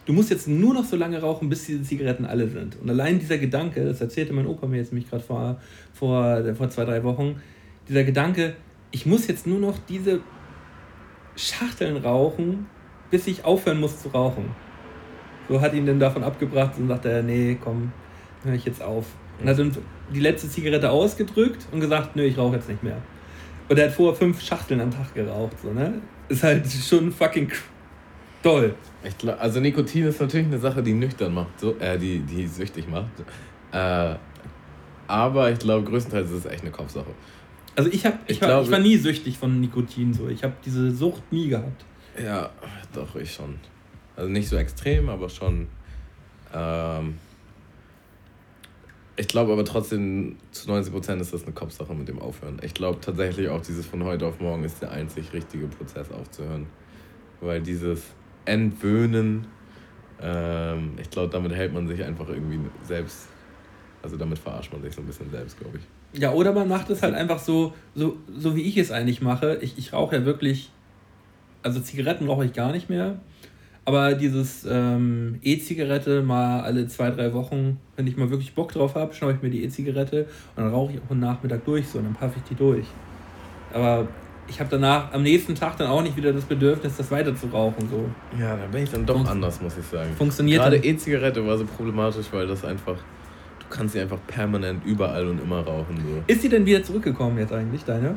Du 0.07 0.13
musst 0.13 0.29
jetzt 0.29 0.47
nur 0.47 0.73
noch 0.73 0.85
so 0.85 0.95
lange 0.95 1.19
rauchen, 1.19 1.49
bis 1.49 1.65
diese 1.65 1.83
Zigaretten 1.83 2.25
alle 2.25 2.47
sind. 2.47 2.77
Und 2.81 2.89
allein 2.89 3.19
dieser 3.19 3.37
Gedanke, 3.37 3.83
das 3.83 3.99
erzählte 3.99 4.31
mein 4.31 4.47
Opa 4.47 4.65
mir 4.65 4.77
jetzt 4.77 4.93
nämlich 4.93 5.09
gerade 5.09 5.21
vor, 5.21 5.59
vor, 5.93 6.41
vor 6.55 6.69
zwei, 6.69 6.85
drei 6.85 7.03
Wochen, 7.03 7.41
dieser 7.89 8.05
Gedanke, 8.05 8.55
ich 8.91 9.05
muss 9.05 9.27
jetzt 9.27 9.45
nur 9.45 9.59
noch 9.59 9.77
diese 9.89 10.21
Schachteln 11.35 11.97
rauchen, 11.97 12.67
bis 13.11 13.27
ich 13.27 13.43
aufhören 13.43 13.81
muss 13.81 14.01
zu 14.01 14.07
rauchen. 14.07 14.45
So 15.49 15.59
hat 15.59 15.73
ihn 15.73 15.85
dann 15.85 15.99
davon 15.99 16.23
abgebracht 16.23 16.77
und 16.77 16.87
sagte 16.87 17.21
nee, 17.21 17.57
komm, 17.61 17.91
höre 18.45 18.53
ich 18.53 18.63
jetzt 18.63 18.81
auf. 18.81 19.07
Und 19.41 19.49
hat 19.49 19.59
dann 19.59 19.75
die 20.13 20.21
letzte 20.21 20.49
Zigarette 20.49 20.89
ausgedrückt 20.89 21.67
und 21.73 21.81
gesagt, 21.81 22.15
nö, 22.15 22.23
ich 22.23 22.37
rauche 22.37 22.55
jetzt 22.55 22.69
nicht 22.69 22.81
mehr. 22.81 23.01
Und 23.67 23.77
er 23.77 23.87
hat 23.87 23.93
vorher 23.93 24.15
fünf 24.15 24.41
Schachteln 24.41 24.79
am 24.79 24.91
Tag 24.91 25.13
geraucht, 25.13 25.59
so, 25.61 25.73
ne? 25.73 25.95
Ist 26.29 26.43
halt 26.43 26.65
schon 26.71 27.11
fucking 27.11 27.49
toll. 27.49 27.76
Ich 29.03 29.17
glaub, 29.17 29.39
also 29.41 29.59
Nikotin 29.59 30.05
ist 30.05 30.19
natürlich 30.19 30.47
eine 30.47 30.59
Sache, 30.59 30.83
die 30.83 30.93
nüchtern 30.93 31.33
macht, 31.33 31.59
so, 31.59 31.75
äh, 31.79 31.97
die, 31.97 32.19
die 32.19 32.47
süchtig 32.47 32.87
macht. 32.89 33.11
Äh, 33.71 34.15
aber 35.07 35.51
ich 35.51 35.59
glaube, 35.59 35.89
größtenteils 35.89 36.29
ist 36.31 36.45
es 36.45 36.45
echt 36.45 36.61
eine 36.61 36.71
Kopfsache. 36.71 37.11
Also 37.75 37.89
ich, 37.91 38.05
hab, 38.05 38.19
ich, 38.29 38.37
Ich 38.37 38.41
war, 38.41 38.61
ich 38.61 38.71
war 38.71 38.79
nie 38.79 38.97
süchtig 38.97 39.37
von 39.37 39.61
Nikotin, 39.61 40.13
so. 40.13 40.27
Ich 40.27 40.43
habe 40.43 40.53
diese 40.65 40.91
Sucht 40.91 41.31
nie 41.31 41.49
gehabt. 41.49 41.85
Ja, 42.21 42.49
doch, 42.93 43.15
ich 43.15 43.33
schon. 43.33 43.55
Also 44.15 44.29
nicht 44.29 44.49
so 44.49 44.57
extrem, 44.57 45.09
aber 45.09 45.29
schon. 45.29 45.67
Ähm, 46.53 47.15
ich 49.15 49.27
glaube 49.27 49.53
aber 49.53 49.63
trotzdem, 49.63 50.37
zu 50.51 50.67
90 50.67 50.91
Prozent 50.91 51.21
ist 51.21 51.33
das 51.33 51.43
eine 51.43 51.53
Kopfsache 51.53 51.93
mit 51.93 52.07
dem 52.07 52.19
Aufhören. 52.19 52.59
Ich 52.63 52.73
glaube 52.73 52.99
tatsächlich 52.99 53.49
auch, 53.49 53.61
dieses 53.61 53.85
von 53.85 54.03
heute 54.03 54.25
auf 54.25 54.39
morgen 54.39 54.63
ist 54.63 54.81
der 54.81 54.91
einzig 54.91 55.33
richtige 55.33 55.67
Prozess 55.67 56.11
aufzuhören. 56.11 56.67
Weil 57.41 57.61
dieses 57.61 58.01
Entwöhnen, 58.47 59.45
ähm, 60.21 60.93
ich 60.99 61.09
glaube, 61.09 61.31
damit 61.31 61.53
hält 61.53 61.73
man 61.73 61.87
sich 61.87 62.03
einfach 62.03 62.27
irgendwie 62.29 62.59
selbst, 62.83 63.27
also 64.01 64.17
damit 64.17 64.39
verarscht 64.39 64.71
man 64.71 64.81
sich 64.81 64.95
so 64.95 65.01
ein 65.01 65.07
bisschen 65.07 65.29
selbst, 65.29 65.59
glaube 65.59 65.77
ich. 65.77 66.19
Ja, 66.19 66.31
oder 66.31 66.53
man 66.53 66.67
macht 66.67 66.89
es 66.89 67.03
halt 67.03 67.13
einfach 67.13 67.39
so, 67.39 67.73
so, 67.93 68.17
so 68.35 68.55
wie 68.55 68.61
ich 68.61 68.77
es 68.77 68.91
eigentlich 68.91 69.21
mache. 69.21 69.59
Ich, 69.61 69.77
ich 69.77 69.93
rauche 69.93 70.15
ja 70.15 70.25
wirklich, 70.25 70.71
also 71.61 71.79
Zigaretten 71.79 72.27
rauche 72.27 72.45
ich 72.45 72.53
gar 72.53 72.71
nicht 72.71 72.89
mehr. 72.89 73.19
Aber 73.85 74.15
dieses 74.15 74.65
ähm, 74.69 75.39
E-Zigarette 75.43 76.21
mal 76.21 76.61
alle 76.61 76.87
zwei, 76.87 77.09
drei 77.09 77.33
Wochen, 77.33 77.79
wenn 77.95 78.05
ich 78.05 78.17
mal 78.17 78.29
wirklich 78.29 78.53
Bock 78.53 78.73
drauf 78.73 78.95
habe, 78.95 79.13
schnaue 79.13 79.33
ich 79.33 79.41
mir 79.41 79.49
die 79.49 79.63
E-Zigarette 79.63 80.27
und 80.55 80.63
dann 80.63 80.73
rauche 80.73 80.93
ich 80.93 80.99
auch 80.99 81.11
am 81.11 81.19
Nachmittag 81.19 81.63
durch 81.63 81.87
so 81.87 81.99
und 81.99 82.05
dann 82.05 82.15
paffe 82.15 82.39
ich 82.39 82.43
die 82.49 82.55
durch. 82.55 82.85
Aber 83.73 84.07
ich 84.47 84.59
habe 84.59 84.69
danach 84.69 85.13
am 85.13 85.23
nächsten 85.23 85.55
Tag 85.55 85.77
dann 85.77 85.87
auch 85.87 86.01
nicht 86.01 86.15
wieder 86.15 86.33
das 86.33 86.45
Bedürfnis, 86.45 86.97
das 86.97 87.11
weiter 87.11 87.35
zu 87.35 87.47
rauchen. 87.47 87.87
So. 87.89 88.09
Ja, 88.39 88.55
da 88.55 88.65
bin 88.67 88.83
ich 88.83 88.89
dann 88.89 89.05
doch 89.05 89.15
Funkt 89.15 89.29
anders, 89.29 89.61
muss 89.61 89.77
ich 89.77 89.85
sagen. 89.85 90.09
Funktioniert 90.17 90.61
Gerade 90.61 90.77
E-Zigarette 90.77 91.45
war 91.45 91.57
so 91.57 91.65
problematisch, 91.65 92.27
weil 92.31 92.47
das 92.47 92.63
einfach, 92.63 92.95
du 92.95 93.65
kannst 93.69 93.93
sie 93.93 93.99
einfach 93.99 94.19
permanent 94.27 94.85
überall 94.85 95.27
und 95.27 95.41
immer 95.41 95.59
rauchen. 95.59 95.97
So. 95.97 96.33
Ist 96.33 96.41
sie 96.41 96.49
denn 96.49 96.65
wieder 96.65 96.83
zurückgekommen 96.83 97.37
jetzt 97.37 97.53
eigentlich, 97.53 97.83
deine? 97.83 98.15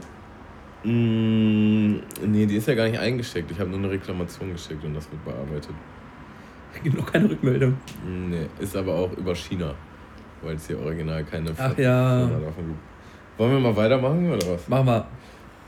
Mm, 0.85 2.01
nee, 2.27 2.47
die 2.47 2.57
ist 2.57 2.69
ja 2.69 2.75
gar 2.75 2.89
nicht 2.89 2.99
eingeschickt. 2.99 3.51
Ich 3.51 3.59
habe 3.61 3.71
nur 3.71 3.79
eine 3.79 3.91
Reklamation 3.91 4.53
geschickt 4.53 4.85
und 4.85 4.95
das 4.95 5.11
wird 5.11 5.25
bearbeitet. 5.25 5.75
Gibt 6.83 6.97
noch 6.97 7.11
keine 7.11 7.29
Rückmeldung. 7.29 7.77
Nee, 8.07 8.47
ist 8.61 8.77
aber 8.77 8.95
auch 8.95 9.13
über 9.17 9.35
China, 9.35 9.75
weil 10.41 10.55
es 10.55 10.69
hier 10.69 10.79
original 10.79 11.25
keine 11.25 11.51
Ach 11.59 11.77
ja. 11.77 12.21
davon 12.21 12.69
gibt. 12.69 12.79
Wollen 13.37 13.53
wir 13.53 13.61
mal 13.61 13.77
weitermachen 13.77 14.31
oder 14.31 14.47
was? 14.53 14.69
Machen 14.69 14.87
wir. 14.87 15.07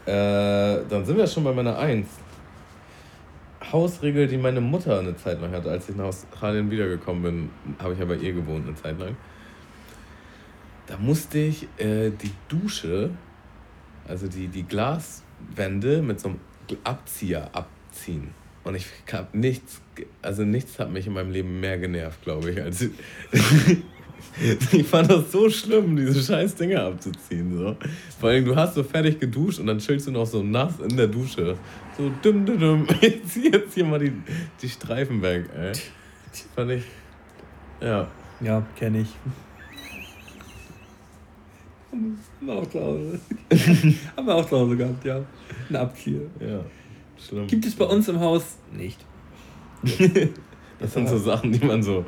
Äh, 0.06 0.84
dann 0.88 1.04
sind 1.04 1.16
wir 1.16 1.26
schon 1.26 1.44
bei 1.44 1.52
meiner 1.52 1.78
Eins. 1.78 2.08
Hausregel, 3.70 4.26
die 4.26 4.36
meine 4.36 4.60
Mutter 4.60 4.98
eine 4.98 5.16
Zeit 5.16 5.40
lang 5.40 5.52
hatte. 5.52 5.70
Als 5.70 5.88
ich 5.88 5.96
nach 5.96 6.06
Australien 6.06 6.70
wiedergekommen 6.70 7.22
bin, 7.22 7.50
habe 7.78 7.94
ich 7.94 7.98
ja 7.98 8.04
bei 8.04 8.16
ihr 8.16 8.32
gewohnt 8.32 8.66
eine 8.66 8.76
Zeit 8.76 8.98
lang. 8.98 9.16
Da 10.86 10.98
musste 10.98 11.38
ich 11.38 11.68
äh, 11.78 12.10
die 12.10 12.32
Dusche 12.48 13.10
also 14.06 14.26
die, 14.28 14.48
die 14.48 14.64
Glaswände 14.64 16.02
mit 16.02 16.20
so 16.20 16.30
einem 16.30 16.40
Abzieher 16.84 17.50
abziehen. 17.52 18.30
Und 18.64 18.74
ich 18.74 18.86
habe 19.12 19.36
nichts, 19.36 19.80
also 20.20 20.44
nichts 20.44 20.78
hat 20.78 20.90
mich 20.90 21.06
in 21.06 21.12
meinem 21.12 21.30
Leben 21.30 21.60
mehr 21.60 21.78
genervt, 21.78 22.22
glaube 22.22 22.50
ich, 22.50 22.62
als 22.62 22.80
ich 24.72 24.86
fand 24.86 25.10
das 25.10 25.30
so 25.30 25.48
schlimm, 25.50 25.96
diese 25.96 26.22
scheiß 26.22 26.54
Dinger 26.54 26.84
abzuziehen. 26.84 27.56
So. 27.56 27.76
Vor 28.18 28.30
allem, 28.30 28.44
du 28.44 28.56
hast 28.56 28.74
so 28.74 28.82
fertig 28.82 29.20
geduscht 29.20 29.58
und 29.58 29.66
dann 29.66 29.78
chillst 29.78 30.06
du 30.06 30.10
noch 30.10 30.26
so 30.26 30.42
nass 30.42 30.74
in 30.80 30.96
der 30.96 31.08
Dusche. 31.08 31.56
So 31.96 32.10
dumm, 32.22 32.46
dumm, 32.46 32.58
dumm. 32.58 32.86
Ich 33.00 33.24
zieh 33.26 33.50
jetzt 33.50 33.74
hier 33.74 33.84
mal 33.84 33.98
die, 33.98 34.12
die 34.60 34.68
Streifen 34.68 35.20
weg, 35.22 35.48
ey. 35.54 35.72
Die 35.72 36.54
fand 36.54 36.70
ich. 36.72 36.84
Ja. 37.80 38.08
Ja, 38.40 38.66
kenne 38.76 39.00
ich. 39.00 39.08
Haben 41.92 42.16
wir 42.40 42.54
auch 42.54 42.66
zu 42.68 42.80
Hause. 42.80 43.20
Haben 44.16 44.26
wir 44.26 44.34
auch 44.34 44.48
zu 44.48 44.58
Hause 44.58 44.76
gehabt, 44.76 45.04
ja. 45.04 45.20
Ein 45.68 45.76
Abzieher. 45.76 46.22
Ja, 46.40 46.60
schlimm. 47.18 47.46
Gibt 47.46 47.66
es 47.66 47.74
bei 47.74 47.84
uns 47.84 48.08
im 48.08 48.18
Haus 48.18 48.56
nicht. 48.72 48.98
das 50.78 50.94
sind 50.94 51.08
so 51.08 51.18
Sachen, 51.18 51.52
die 51.52 51.64
man 51.64 51.82
so, 51.82 52.04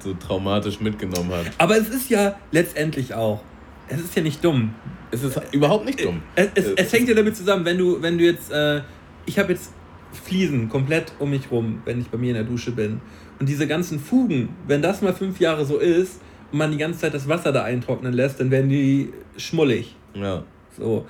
so 0.00 0.14
traumatisch 0.14 0.80
mitgenommen 0.80 1.30
hat. 1.32 1.46
Aber 1.58 1.76
es 1.76 1.88
ist 1.88 2.10
ja 2.10 2.36
letztendlich 2.52 3.14
auch. 3.14 3.42
Es 3.88 4.00
ist 4.00 4.14
ja 4.14 4.22
nicht 4.22 4.44
dumm. 4.44 4.74
Es 5.10 5.22
ist 5.22 5.40
überhaupt 5.52 5.84
nicht 5.84 6.04
dumm. 6.04 6.22
Es, 6.36 6.48
es, 6.54 6.66
es 6.76 6.92
hängt 6.92 7.08
ja 7.08 7.14
damit 7.14 7.36
zusammen, 7.36 7.64
wenn 7.64 7.78
du, 7.78 8.00
wenn 8.00 8.18
du 8.18 8.24
jetzt. 8.24 8.52
Äh, 8.52 8.82
ich 9.26 9.38
habe 9.38 9.52
jetzt 9.52 9.72
Fliesen 10.12 10.68
komplett 10.68 11.12
um 11.18 11.30
mich 11.30 11.50
rum, 11.50 11.82
wenn 11.84 12.00
ich 12.00 12.08
bei 12.08 12.18
mir 12.18 12.30
in 12.30 12.34
der 12.34 12.44
Dusche 12.44 12.72
bin. 12.72 13.00
Und 13.38 13.48
diese 13.48 13.66
ganzen 13.66 14.00
Fugen, 14.00 14.50
wenn 14.66 14.82
das 14.82 15.02
mal 15.02 15.14
fünf 15.14 15.40
Jahre 15.40 15.64
so 15.64 15.78
ist, 15.78 16.20
und 16.52 16.58
man 16.58 16.72
die 16.72 16.78
ganze 16.78 17.00
Zeit 17.00 17.14
das 17.14 17.28
Wasser 17.28 17.52
da 17.52 17.64
eintrocknen 17.64 18.12
lässt, 18.12 18.40
dann 18.40 18.50
werden 18.50 18.68
die 18.68 19.12
schmullig. 19.36 19.94
Ja. 20.14 20.44
So. 20.76 21.06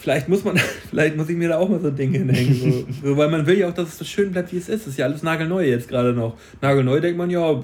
Vielleicht 0.00 0.30
muss 0.30 0.44
man, 0.44 0.56
vielleicht 0.90 1.16
muss 1.16 1.28
ich 1.28 1.36
mir 1.36 1.50
da 1.50 1.58
auch 1.58 1.68
mal 1.68 1.78
so 1.78 1.88
ein 1.88 1.96
Ding 1.96 2.12
hinhängen. 2.12 2.54
So. 2.54 2.86
so, 3.08 3.16
weil 3.16 3.28
man 3.28 3.46
will 3.46 3.58
ja 3.58 3.68
auch, 3.68 3.74
dass 3.74 3.88
es 3.88 3.98
so 3.98 4.04
schön 4.04 4.32
bleibt, 4.32 4.50
wie 4.52 4.56
es 4.56 4.68
ist. 4.68 4.86
Das 4.86 4.94
ist 4.94 4.98
ja 4.98 5.04
alles 5.04 5.22
nagelneu 5.22 5.64
jetzt 5.66 5.88
gerade 5.88 6.14
noch. 6.14 6.38
Nagelneu 6.62 7.00
denkt 7.00 7.18
man, 7.18 7.28
ja, 7.28 7.62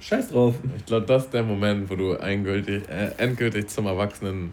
scheiß 0.00 0.28
drauf. 0.28 0.54
Ich 0.76 0.84
glaube, 0.84 1.06
das 1.06 1.24
ist 1.24 1.32
der 1.32 1.42
Moment, 1.42 1.88
wo 1.88 1.96
du 1.96 2.12
endgültig, 2.12 2.82
äh, 2.90 3.10
endgültig 3.16 3.68
zum 3.68 3.86
Erwachsenen 3.86 4.52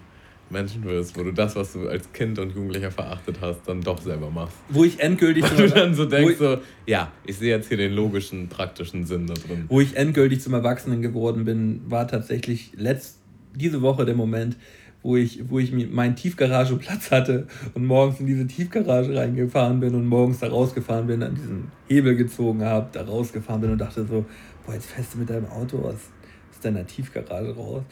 Menschen 0.49 0.85
wirst, 0.85 1.17
wo 1.17 1.23
du 1.23 1.33
das, 1.33 1.57
was 1.57 1.73
du 1.73 1.89
als 1.89 2.11
Kind 2.13 2.39
und 2.39 2.55
Jugendlicher 2.55 2.91
verachtet 2.91 3.37
hast, 3.41 3.61
dann 3.65 3.81
doch 3.81 3.99
selber 3.99 4.29
machst. 4.29 4.55
Wo 4.69 4.85
ich 4.85 4.99
endgültig. 4.99 5.43
Wo 5.51 5.61
du 5.63 5.69
dann 5.69 5.93
so 5.93 6.05
denkst, 6.05 6.37
so, 6.37 6.59
ja, 6.85 7.11
ich 7.25 7.37
sehe 7.37 7.49
jetzt 7.49 7.67
hier 7.67 7.77
den 7.77 7.91
logischen, 7.91 8.47
praktischen 8.47 9.05
Sinn 9.05 9.27
da 9.27 9.33
drin. 9.33 9.65
Wo 9.67 9.81
ich 9.81 9.97
endgültig 9.97 10.41
zum 10.41 10.53
Erwachsenen 10.53 11.01
geworden 11.01 11.43
bin, 11.43 11.81
war 11.87 12.07
tatsächlich 12.07 12.71
letzt, 12.77 13.17
diese 13.55 13.81
Woche 13.81 14.05
der 14.05 14.15
Moment, 14.15 14.55
wo 15.03 15.15
ich, 15.17 15.49
wo 15.49 15.59
ich 15.59 15.71
meinen 15.71 16.15
Tiefgarageplatz 16.15 17.11
hatte 17.11 17.47
und 17.73 17.85
morgens 17.85 18.19
in 18.19 18.25
diese 18.25 18.47
Tiefgarage 18.47 19.15
reingefahren 19.15 19.79
bin 19.79 19.93
und 19.93 20.07
morgens 20.07 20.39
da 20.39 20.47
rausgefahren 20.47 21.07
bin, 21.07 21.21
an 21.21 21.35
diesen 21.35 21.71
Hebel 21.87 22.15
gezogen 22.15 22.63
habe, 22.63 22.87
da 22.91 23.03
rausgefahren 23.03 23.61
bin 23.61 23.71
und 23.71 23.77
dachte 23.77 24.05
so, 24.05 24.25
boah, 24.65 24.73
jetzt 24.73 24.87
fährst 24.87 25.13
du 25.13 25.19
mit 25.19 25.29
deinem 25.29 25.47
Auto 25.47 25.77
aus, 25.79 25.95
aus 25.95 26.59
deiner 26.61 26.87
Tiefgarage 26.87 27.55
raus 27.55 27.83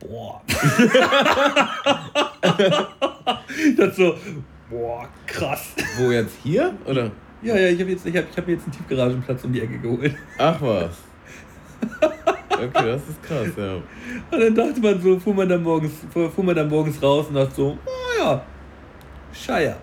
boah. 0.00 0.42
das 3.76 3.96
so, 3.96 4.16
boah, 4.68 5.08
krass. 5.26 5.74
Wo 5.98 6.10
jetzt 6.10 6.36
hier? 6.42 6.74
Oder? 6.86 7.10
Ja, 7.42 7.56
ja, 7.56 7.68
ich 7.68 7.80
habe 7.80 7.90
jetzt, 7.90 8.06
ich 8.06 8.16
hab, 8.16 8.30
ich 8.30 8.36
hab 8.36 8.48
jetzt 8.48 8.64
einen 8.64 8.72
Tiefgaragenplatz 8.72 9.44
um 9.44 9.52
die 9.52 9.60
Ecke 9.60 9.78
geholt. 9.78 10.14
Ach 10.38 10.60
was. 10.60 10.90
Okay, 12.50 12.86
das 12.86 13.02
ist 13.08 13.22
krass, 13.22 13.48
ja. 13.56 13.74
Und 14.30 14.40
dann 14.40 14.54
dachte 14.54 14.80
man 14.80 15.00
so, 15.00 15.18
fuhr 15.18 15.34
man 15.34 15.48
dann 15.48 15.62
morgens, 15.62 15.92
fuhr 16.12 16.44
man 16.44 16.54
dann 16.54 16.68
morgens 16.68 17.02
raus 17.02 17.26
und 17.28 17.34
dachte 17.34 17.54
so, 17.54 17.78
oh 17.86 18.22
ja, 18.22 18.42
Scheier. 19.32 19.76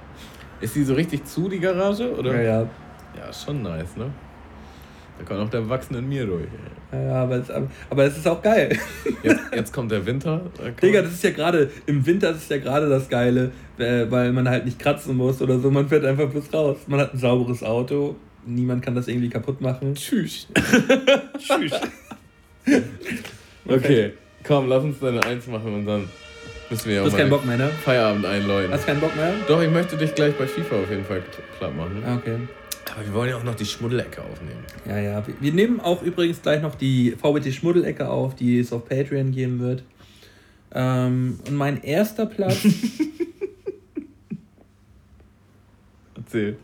Ist 0.62 0.76
die 0.76 0.84
so 0.84 0.94
richtig 0.94 1.26
zu, 1.26 1.50
die 1.50 1.60
Garage? 1.60 2.16
Oder? 2.16 2.36
Ja, 2.36 2.42
ja. 2.42 2.70
Ja, 3.18 3.34
schon 3.34 3.64
nice, 3.64 3.96
ne? 3.96 4.12
Da 5.18 5.26
kann 5.26 5.40
auch 5.40 5.50
der 5.50 5.62
Erwachsene 5.62 6.00
in 6.00 6.10
mir 6.10 6.26
durch. 6.26 6.48
Ja, 6.92 7.24
aber 7.24 7.38
es, 7.38 7.50
aber 7.90 8.04
es 8.06 8.18
ist 8.18 8.28
auch 8.28 8.42
geil. 8.42 8.78
Jetzt, 9.24 9.42
jetzt 9.54 9.74
kommt 9.74 9.92
der 9.92 10.06
Winter. 10.06 10.42
Digga, 10.82 11.02
das 11.02 11.14
ist 11.14 11.24
ja 11.24 11.32
gerade, 11.32 11.70
im 11.86 12.06
Winter 12.06 12.30
ist 12.30 12.50
ja 12.50 12.60
gerade 12.60 12.88
das 12.88 13.10
Geile, 13.10 13.52
weil 13.78 14.32
man 14.32 14.48
halt 14.48 14.66
nicht 14.66 14.80
kratzen 14.80 15.18
muss 15.18 15.42
oder 15.42 15.60
so. 15.60 15.72
Man 15.72 15.90
fährt 15.90 16.06
einfach 16.06 16.30
bloß 16.30 16.54
raus. 16.54 16.78
Man 16.88 17.00
hat 17.00 17.14
ein 17.14 17.18
sauberes 17.18 17.64
Auto. 17.64 18.16
Niemand 18.48 18.84
kann 18.84 18.96
das 18.96 19.08
irgendwie 19.08 19.30
kaputt 19.30 19.62
machen. 19.62 19.96
Tschüss. 19.96 20.48
Tschüss. 21.38 21.74
okay, 23.68 24.14
komm, 24.44 24.68
lass 24.68 24.84
uns 24.84 25.00
deine 25.00 25.24
Eins 25.24 25.48
machen 25.48 25.74
und 25.74 25.86
dann 25.86 26.10
müssen 26.70 26.90
wir 26.90 26.96
ja 26.96 27.02
du 27.02 27.08
hast 27.08 27.18
keinen 27.18 27.30
Bock 27.30 27.46
mehr, 27.46 27.58
ne? 27.58 27.70
Feierabend 27.84 28.26
einläuten. 28.26 28.72
Hast 28.72 28.86
keinen 28.86 29.00
Bock 29.00 29.16
mehr? 29.16 29.34
Doch, 29.48 29.62
ich 29.62 29.70
möchte 29.70 29.98
dich 29.98 30.14
gleich 30.16 30.34
bei 30.36 30.48
FIFA 30.48 30.76
auf 30.76 30.90
jeden 30.90 31.06
Fall 31.06 31.24
klar 31.58 31.72
machen. 31.72 32.04
Ah, 32.06 32.16
okay. 32.16 32.38
Aber 32.94 33.06
wir 33.06 33.14
wollen 33.14 33.30
ja 33.30 33.38
auch 33.38 33.44
noch 33.44 33.56
die 33.56 33.66
Schmuddelecke 33.66 34.22
aufnehmen. 34.22 34.64
Ja, 34.88 34.98
ja. 34.98 35.24
Wir 35.40 35.54
nehmen 35.54 35.80
auch 35.80 36.02
übrigens 36.02 36.42
gleich 36.42 36.62
noch 36.62 36.76
die 36.76 37.12
VBT 37.12 37.54
Schmuddelecke 37.54 38.10
auf, 38.10 38.36
die 38.36 38.60
es 38.60 38.74
auf 38.74 38.86
Patreon 38.86 39.32
geben 39.32 39.60
wird. 39.60 39.84
Ähm, 40.74 41.40
und 41.48 41.56
mein 41.56 41.84
erster 41.84 42.26
Platz. 42.26 42.58
Erzähl. 46.16 46.58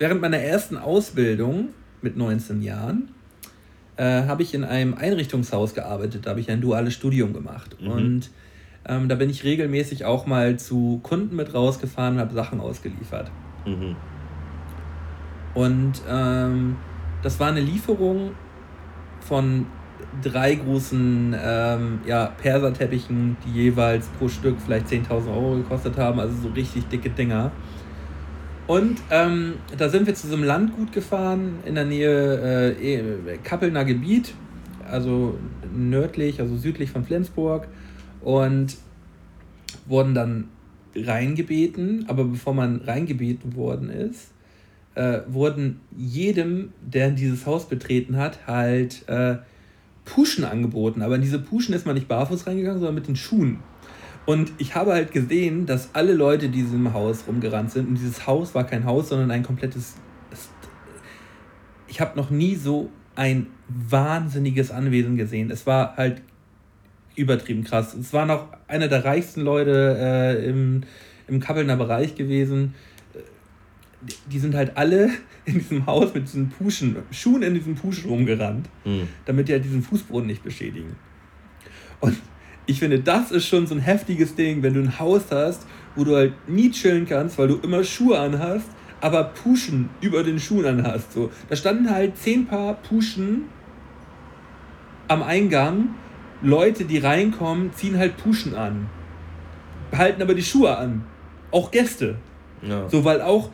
Während 0.00 0.22
meiner 0.22 0.38
ersten 0.38 0.78
Ausbildung 0.78 1.68
mit 2.00 2.16
19 2.16 2.62
Jahren 2.62 3.10
äh, 3.98 4.22
habe 4.22 4.42
ich 4.42 4.54
in 4.54 4.64
einem 4.64 4.94
Einrichtungshaus 4.94 5.74
gearbeitet. 5.74 6.24
Da 6.24 6.30
habe 6.30 6.40
ich 6.40 6.50
ein 6.50 6.62
duales 6.62 6.94
Studium 6.94 7.34
gemacht. 7.34 7.76
Mhm. 7.78 7.90
Und 7.90 8.30
ähm, 8.88 9.10
da 9.10 9.14
bin 9.14 9.28
ich 9.28 9.44
regelmäßig 9.44 10.06
auch 10.06 10.24
mal 10.24 10.58
zu 10.58 11.00
Kunden 11.02 11.36
mit 11.36 11.52
rausgefahren 11.52 12.14
und 12.14 12.20
habe 12.20 12.32
Sachen 12.32 12.60
ausgeliefert. 12.60 13.30
Mhm. 13.66 13.94
Und 15.52 16.00
ähm, 16.08 16.76
das 17.22 17.38
war 17.38 17.48
eine 17.48 17.60
Lieferung 17.60 18.30
von 19.20 19.66
drei 20.22 20.54
großen 20.54 21.36
ähm, 21.38 22.00
ja, 22.06 22.32
Perserteppichen, 22.40 23.36
die 23.44 23.50
jeweils 23.50 24.08
pro 24.18 24.28
Stück 24.28 24.56
vielleicht 24.64 24.86
10.000 24.86 25.28
Euro 25.28 25.56
gekostet 25.56 25.98
haben, 25.98 26.20
also 26.20 26.34
so 26.40 26.48
richtig 26.48 26.88
dicke 26.88 27.10
Dinger. 27.10 27.52
Und 28.70 28.98
ähm, 29.10 29.54
da 29.76 29.88
sind 29.88 30.06
wir 30.06 30.14
zu 30.14 30.28
so 30.28 30.34
einem 30.34 30.44
Landgut 30.44 30.92
gefahren 30.92 31.58
in 31.64 31.74
der 31.74 31.84
Nähe 31.84 32.76
äh, 32.78 32.94
eh, 32.94 33.38
Kappelner 33.42 33.84
Gebiet, 33.84 34.32
also 34.88 35.36
nördlich, 35.74 36.38
also 36.38 36.56
südlich 36.56 36.92
von 36.92 37.04
Flensburg 37.04 37.66
und 38.20 38.76
wurden 39.88 40.14
dann 40.14 40.50
reingebeten, 40.94 42.04
aber 42.06 42.22
bevor 42.22 42.54
man 42.54 42.76
reingebeten 42.82 43.56
worden 43.56 43.90
ist, 43.90 44.30
äh, 44.94 45.18
wurden 45.26 45.80
jedem, 45.96 46.72
der 46.80 47.10
dieses 47.10 47.46
Haus 47.46 47.68
betreten 47.68 48.18
hat, 48.18 48.46
halt 48.46 49.02
äh, 49.08 49.38
Puschen 50.04 50.44
angeboten. 50.44 51.02
Aber 51.02 51.16
in 51.16 51.22
diese 51.22 51.40
Puschen 51.40 51.74
ist 51.74 51.86
man 51.86 51.96
nicht 51.96 52.06
barfuß 52.06 52.46
reingegangen, 52.46 52.78
sondern 52.78 52.94
mit 52.94 53.08
den 53.08 53.16
Schuhen. 53.16 53.58
Und 54.30 54.52
ich 54.58 54.76
habe 54.76 54.92
halt 54.92 55.10
gesehen, 55.10 55.66
dass 55.66 55.92
alle 55.92 56.12
Leute, 56.12 56.50
die 56.50 56.60
in 56.60 56.66
diesem 56.66 56.92
Haus 56.92 57.24
rumgerannt 57.26 57.72
sind, 57.72 57.88
und 57.88 57.94
dieses 57.96 58.28
Haus 58.28 58.54
war 58.54 58.62
kein 58.64 58.84
Haus, 58.84 59.08
sondern 59.08 59.32
ein 59.32 59.42
komplettes. 59.42 59.96
Ich 61.88 62.00
habe 62.00 62.16
noch 62.16 62.30
nie 62.30 62.54
so 62.54 62.92
ein 63.16 63.48
wahnsinniges 63.66 64.70
Anwesen 64.70 65.16
gesehen. 65.16 65.50
Es 65.50 65.66
war 65.66 65.96
halt 65.96 66.22
übertrieben 67.16 67.64
krass. 67.64 67.92
Es 67.92 68.12
war 68.12 68.24
noch 68.24 68.46
einer 68.68 68.86
der 68.86 69.04
reichsten 69.04 69.40
Leute 69.40 69.96
äh, 69.98 70.48
im, 70.48 70.82
im 71.26 71.40
Kappelner 71.40 71.76
Bereich 71.76 72.14
gewesen. 72.14 72.76
Die, 74.00 74.14
die 74.30 74.38
sind 74.38 74.54
halt 74.54 74.76
alle 74.76 75.10
in 75.44 75.54
diesem 75.54 75.86
Haus 75.86 76.14
mit 76.14 76.28
diesen 76.28 76.50
Puschen, 76.50 76.94
Schuhen 77.10 77.42
in 77.42 77.54
diesem 77.54 77.74
Puschen 77.74 78.08
rumgerannt, 78.08 78.68
mhm. 78.84 79.08
damit 79.24 79.48
die 79.48 79.54
halt 79.54 79.64
diesen 79.64 79.82
Fußboden 79.82 80.28
nicht 80.28 80.44
beschädigen. 80.44 80.94
Und 81.98 82.16
ich 82.66 82.78
finde, 82.78 83.00
das 83.00 83.30
ist 83.30 83.46
schon 83.46 83.66
so 83.66 83.74
ein 83.74 83.80
heftiges 83.80 84.34
Ding, 84.34 84.62
wenn 84.62 84.74
du 84.74 84.80
ein 84.80 84.98
Haus 84.98 85.24
hast, 85.30 85.66
wo 85.96 86.04
du 86.04 86.14
halt 86.14 86.32
nie 86.48 86.70
chillen 86.70 87.06
kannst, 87.06 87.38
weil 87.38 87.48
du 87.48 87.56
immer 87.56 87.82
Schuhe 87.82 88.18
anhast, 88.18 88.68
aber 89.00 89.24
Puschen 89.24 89.88
über 90.00 90.22
den 90.22 90.38
Schuhen 90.38 90.66
anhast. 90.66 91.12
So. 91.12 91.30
Da 91.48 91.56
standen 91.56 91.90
halt 91.90 92.16
zehn 92.16 92.46
Paar 92.46 92.74
Puschen 92.74 93.44
am 95.08 95.22
Eingang. 95.22 95.94
Leute, 96.42 96.84
die 96.84 96.98
reinkommen, 96.98 97.72
ziehen 97.74 97.98
halt 97.98 98.16
Puschen 98.16 98.54
an. 98.54 98.88
Behalten 99.90 100.22
aber 100.22 100.34
die 100.34 100.42
Schuhe 100.42 100.76
an. 100.76 101.04
Auch 101.50 101.70
Gäste. 101.70 102.16
Ja. 102.62 102.88
So, 102.88 103.04
weil 103.04 103.20
auch, 103.20 103.50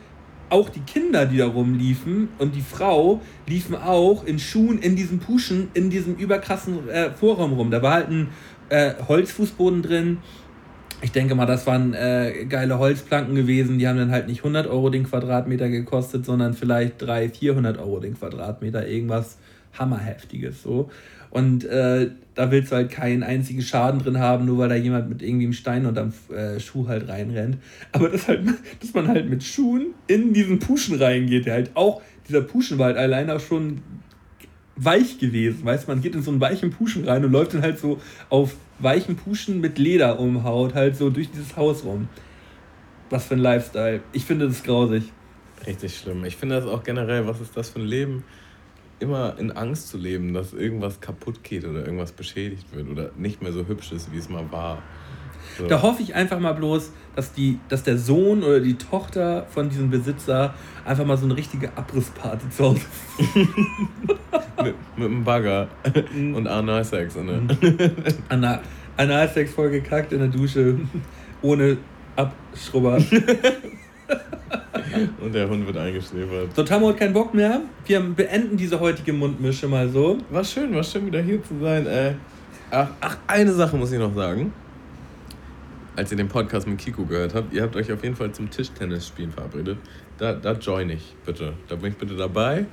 auch 0.49 0.69
die 0.69 0.81
Kinder, 0.81 1.25
die 1.25 1.37
da 1.37 1.47
rumliefen 1.47 2.29
und 2.37 2.55
die 2.55 2.61
Frau 2.61 3.21
liefen 3.47 3.75
auch 3.75 4.23
in 4.23 4.39
Schuhen 4.39 4.79
in 4.79 4.95
diesem 4.95 5.19
Puschen, 5.19 5.69
in 5.73 5.89
diesem 5.89 6.15
überkrassen 6.15 6.87
äh, 6.89 7.11
Vorraum 7.11 7.53
rum. 7.53 7.71
Da 7.71 7.81
war 7.81 7.93
halt 7.93 8.09
ein 8.09 8.29
äh, 8.69 8.93
Holzfußboden 9.07 9.81
drin. 9.81 10.17
Ich 11.01 11.11
denke 11.11 11.35
mal, 11.35 11.45
das 11.45 11.67
waren 11.67 11.93
äh, 11.93 12.45
geile 12.49 12.79
Holzplanken 12.79 13.35
gewesen. 13.35 13.77
Die 13.77 13.87
haben 13.87 13.97
dann 13.97 14.11
halt 14.11 14.27
nicht 14.27 14.39
100 14.39 14.67
Euro 14.67 14.89
den 14.89 15.03
Quadratmeter 15.03 15.69
gekostet, 15.69 16.25
sondern 16.25 16.53
vielleicht 16.53 17.01
300, 17.01 17.37
400 17.37 17.77
Euro 17.77 17.99
den 17.99 18.15
Quadratmeter. 18.17 18.87
Irgendwas 18.87 19.37
Hammerheftiges 19.77 20.63
so. 20.63 20.89
Und 21.29 21.65
äh, 21.65 22.11
da 22.35 22.51
willst 22.51 22.71
du 22.71 22.77
halt 22.77 22.89
keinen 22.89 23.23
einzigen 23.23 23.61
Schaden 23.61 23.99
drin 23.99 24.19
haben, 24.19 24.45
nur 24.45 24.59
weil 24.59 24.69
da 24.69 24.75
jemand 24.75 25.09
mit 25.09 25.21
irgendwie 25.21 25.45
einem 25.45 25.53
Stein 25.53 25.85
unterm 25.85 26.13
äh, 26.33 26.59
Schuh 26.59 26.87
halt 26.87 27.07
reinrennt. 27.09 27.57
Aber 27.91 28.09
das 28.09 28.27
halt, 28.27 28.41
dass 28.79 28.93
man 28.93 29.07
halt 29.07 29.29
mit 29.29 29.43
Schuhen 29.43 29.87
in 30.07 30.33
diesen 30.33 30.59
Puschen 30.59 30.97
reingeht, 30.97 31.45
der 31.45 31.53
halt 31.53 31.71
auch, 31.75 32.01
dieser 32.27 32.41
Puschen 32.41 32.77
war 32.77 32.87
halt 32.87 32.97
allein 32.97 33.29
auch 33.29 33.39
schon 33.39 33.81
weich 34.77 35.19
gewesen. 35.19 35.65
Weißt 35.65 35.87
man 35.87 36.01
geht 36.01 36.15
in 36.15 36.21
so 36.21 36.31
einen 36.31 36.39
weichen 36.39 36.71
Puschen 36.71 37.07
rein 37.07 37.25
und 37.25 37.31
läuft 37.31 37.53
dann 37.53 37.61
halt 37.61 37.79
so 37.79 37.99
auf 38.29 38.55
weichen 38.79 39.15
Puschen 39.15 39.59
mit 39.59 39.77
Leder 39.77 40.19
um 40.19 40.43
Haut 40.43 40.75
halt 40.75 40.95
so 40.95 41.09
durch 41.09 41.29
dieses 41.29 41.57
Haus 41.57 41.83
rum. 41.83 42.07
Was 43.09 43.25
für 43.25 43.35
ein 43.35 43.39
Lifestyle. 43.39 44.01
Ich 44.13 44.25
finde 44.25 44.47
das 44.47 44.63
grausig. 44.63 45.11
Richtig 45.65 45.97
schlimm. 45.97 46.23
Ich 46.25 46.35
finde 46.35 46.55
das 46.55 46.65
auch 46.65 46.83
generell, 46.83 47.27
was 47.27 47.41
ist 47.41 47.57
das 47.57 47.69
für 47.69 47.79
ein 47.79 47.85
Leben? 47.85 48.23
Immer 48.99 49.37
in 49.37 49.51
Angst 49.51 49.89
zu 49.89 49.97
leben, 49.97 50.33
dass 50.33 50.53
irgendwas 50.53 51.01
kaputt 51.01 51.43
geht 51.43 51.65
oder 51.65 51.85
irgendwas 51.85 52.11
beschädigt 52.11 52.65
wird 52.73 52.89
oder 52.89 53.11
nicht 53.17 53.41
mehr 53.41 53.51
so 53.51 53.67
hübsch 53.67 53.91
ist, 53.91 54.11
wie 54.11 54.17
es 54.17 54.29
mal 54.29 54.51
war. 54.51 54.81
So. 55.57 55.67
Da 55.67 55.81
hoffe 55.81 56.03
ich 56.03 56.13
einfach 56.13 56.39
mal 56.39 56.53
bloß, 56.53 56.91
dass, 57.15 57.33
die, 57.33 57.59
dass 57.67 57.81
der 57.83 57.97
Sohn 57.97 58.43
oder 58.43 58.59
die 58.59 58.75
Tochter 58.75 59.47
von 59.49 59.69
diesem 59.69 59.89
Besitzer 59.89 60.53
einfach 60.85 61.05
mal 61.05 61.17
so 61.17 61.25
eine 61.25 61.35
richtige 61.35 61.75
Abrissparty 61.75 62.49
zu 62.49 62.65
Hause 62.65 62.81
mit, 64.63 64.75
mit 64.95 65.05
einem 65.05 65.23
Bagger 65.23 65.67
mhm. 66.13 66.35
und 66.35 66.47
Analsex. 66.47 67.15
Ne? 67.15 67.47
Anal 68.29 68.61
Analsex 68.97 69.51
voll 69.51 69.69
gekackt 69.69 70.11
in 70.11 70.19
der 70.19 70.27
Dusche, 70.27 70.75
ohne 71.41 71.77
Abschrubber. 72.15 72.97
und 75.21 75.33
der 75.35 75.47
Hund 75.49 75.67
wird 75.67 75.77
eingeschläfert. 75.77 76.55
So, 76.55 76.63
Tammo 76.63 76.89
hat 76.89 76.97
keinen 76.97 77.13
Bock 77.13 77.31
mehr. 77.33 77.61
Wir 77.85 77.99
beenden 77.99 78.57
diese 78.57 78.79
heutige 78.79 79.13
Mundmische 79.13 79.67
mal 79.67 79.87
so. 79.89 80.17
War 80.31 80.43
schön, 80.43 80.73
war 80.73 80.83
schön 80.83 81.05
wieder 81.05 81.21
hier 81.21 81.43
zu 81.43 81.59
sein. 81.61 81.85
Ey. 81.85 82.15
Ach, 82.71 82.89
ach, 82.99 83.17
eine 83.27 83.53
Sache 83.53 83.77
muss 83.77 83.91
ich 83.91 83.99
noch 83.99 84.15
sagen 84.15 84.51
als 85.97 86.11
ihr 86.11 86.17
den 86.17 86.27
Podcast 86.27 86.67
mit 86.67 86.77
Kiko 86.77 87.05
gehört 87.05 87.33
habt, 87.33 87.51
ihr 87.53 87.63
habt 87.63 87.75
euch 87.75 87.91
auf 87.91 88.03
jeden 88.03 88.15
Fall 88.15 88.31
zum 88.31 88.51
Tischtennis-Spielen 88.51 89.31
verabredet. 89.31 89.79
Da, 90.19 90.33
da 90.33 90.53
join 90.53 90.91
ich, 90.91 91.15
bitte. 91.25 91.53
Da 91.67 91.75
bin 91.75 91.91
ich 91.91 91.97
bitte 91.97 92.15
dabei. 92.15 92.65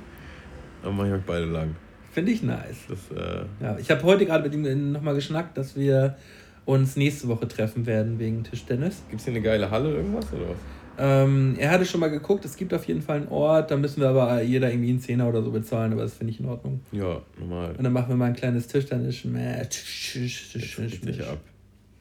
Dann 0.83 0.95
mache 0.95 1.07
ich 1.07 1.13
euch 1.15 1.23
beide 1.25 1.45
lang. 1.45 1.75
Finde 2.11 2.31
ich 2.31 2.43
nice. 2.43 2.85
Das, 2.87 2.99
äh 3.11 3.45
ja, 3.61 3.77
ich 3.79 3.89
habe 3.89 4.03
heute 4.03 4.27
gerade 4.27 4.47
mit 4.47 4.53
ihm 4.53 4.91
nochmal 4.91 5.15
geschnackt, 5.15 5.57
dass 5.57 5.75
wir 5.75 6.17
uns 6.65 6.95
nächste 6.97 7.27
Woche 7.27 7.47
treffen 7.47 7.87
werden 7.87 8.19
wegen 8.19 8.43
Tischtennis. 8.43 9.01
Gibt 9.09 9.19
es 9.19 9.25
hier 9.25 9.33
eine 9.33 9.41
geile 9.41 9.71
Halle, 9.71 9.95
irgendwas 9.95 10.31
oder 10.31 10.49
was? 10.49 10.57
Ähm, 10.97 11.55
er 11.57 11.71
hatte 11.71 11.85
schon 11.85 11.99
mal 11.99 12.11
geguckt, 12.11 12.45
es 12.45 12.55
gibt 12.55 12.73
auf 12.75 12.85
jeden 12.85 13.01
Fall 13.01 13.17
einen 13.17 13.27
Ort, 13.27 13.69
da 13.69 13.75
müssen 13.75 14.01
wir 14.01 14.09
aber 14.09 14.41
jeder 14.43 14.69
irgendwie 14.69 14.91
einen 14.91 15.01
Zehner 15.01 15.27
oder 15.27 15.41
so 15.41 15.51
bezahlen, 15.51 15.91
aber 15.91 16.03
das 16.03 16.13
finde 16.13 16.31
ich 16.31 16.39
in 16.39 16.45
Ordnung. 16.45 16.79
Ja, 16.91 17.21
normal. 17.37 17.75
Und 17.75 17.83
dann 17.83 17.91
machen 17.91 18.09
wir 18.09 18.15
mal 18.15 18.25
ein 18.25 18.35
kleines 18.35 18.67
Tischtennis-Match. 18.67 20.15
Richtig 20.15 21.21
ab. 21.21 21.39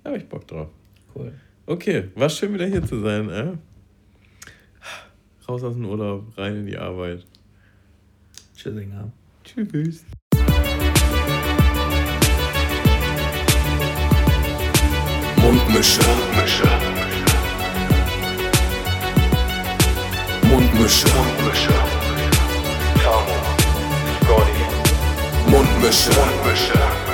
Da 0.05 0.11
habe 0.11 0.19
ich 0.19 0.29
Bock 0.29 0.47
drauf. 0.47 0.69
Cool. 1.15 1.33
Okay, 1.67 2.11
war 2.15 2.29
schön 2.29 2.53
wieder 2.55 2.67
hier 2.67 2.85
zu 2.85 3.01
sein. 3.01 3.31
Äh? 3.31 3.53
Raus 5.49 5.63
aus 5.63 5.75
dem 5.75 5.87
Urlaub, 5.87 6.37
rein 6.37 6.57
in 6.57 6.67
die 6.67 6.77
Arbeit. 6.77 7.25
Tschüssinger. 8.57 9.13
Tschüss. 9.45 10.05
Mundmische. 15.37 16.01
Mundmische. 16.03 16.65
Mundmische. 20.43 21.09
Mundmische. 21.09 21.75
Tamo. 23.03 23.37
Scotty. 24.23 25.51
Mundmische. 25.51 26.11
Mundmische. 26.11 27.14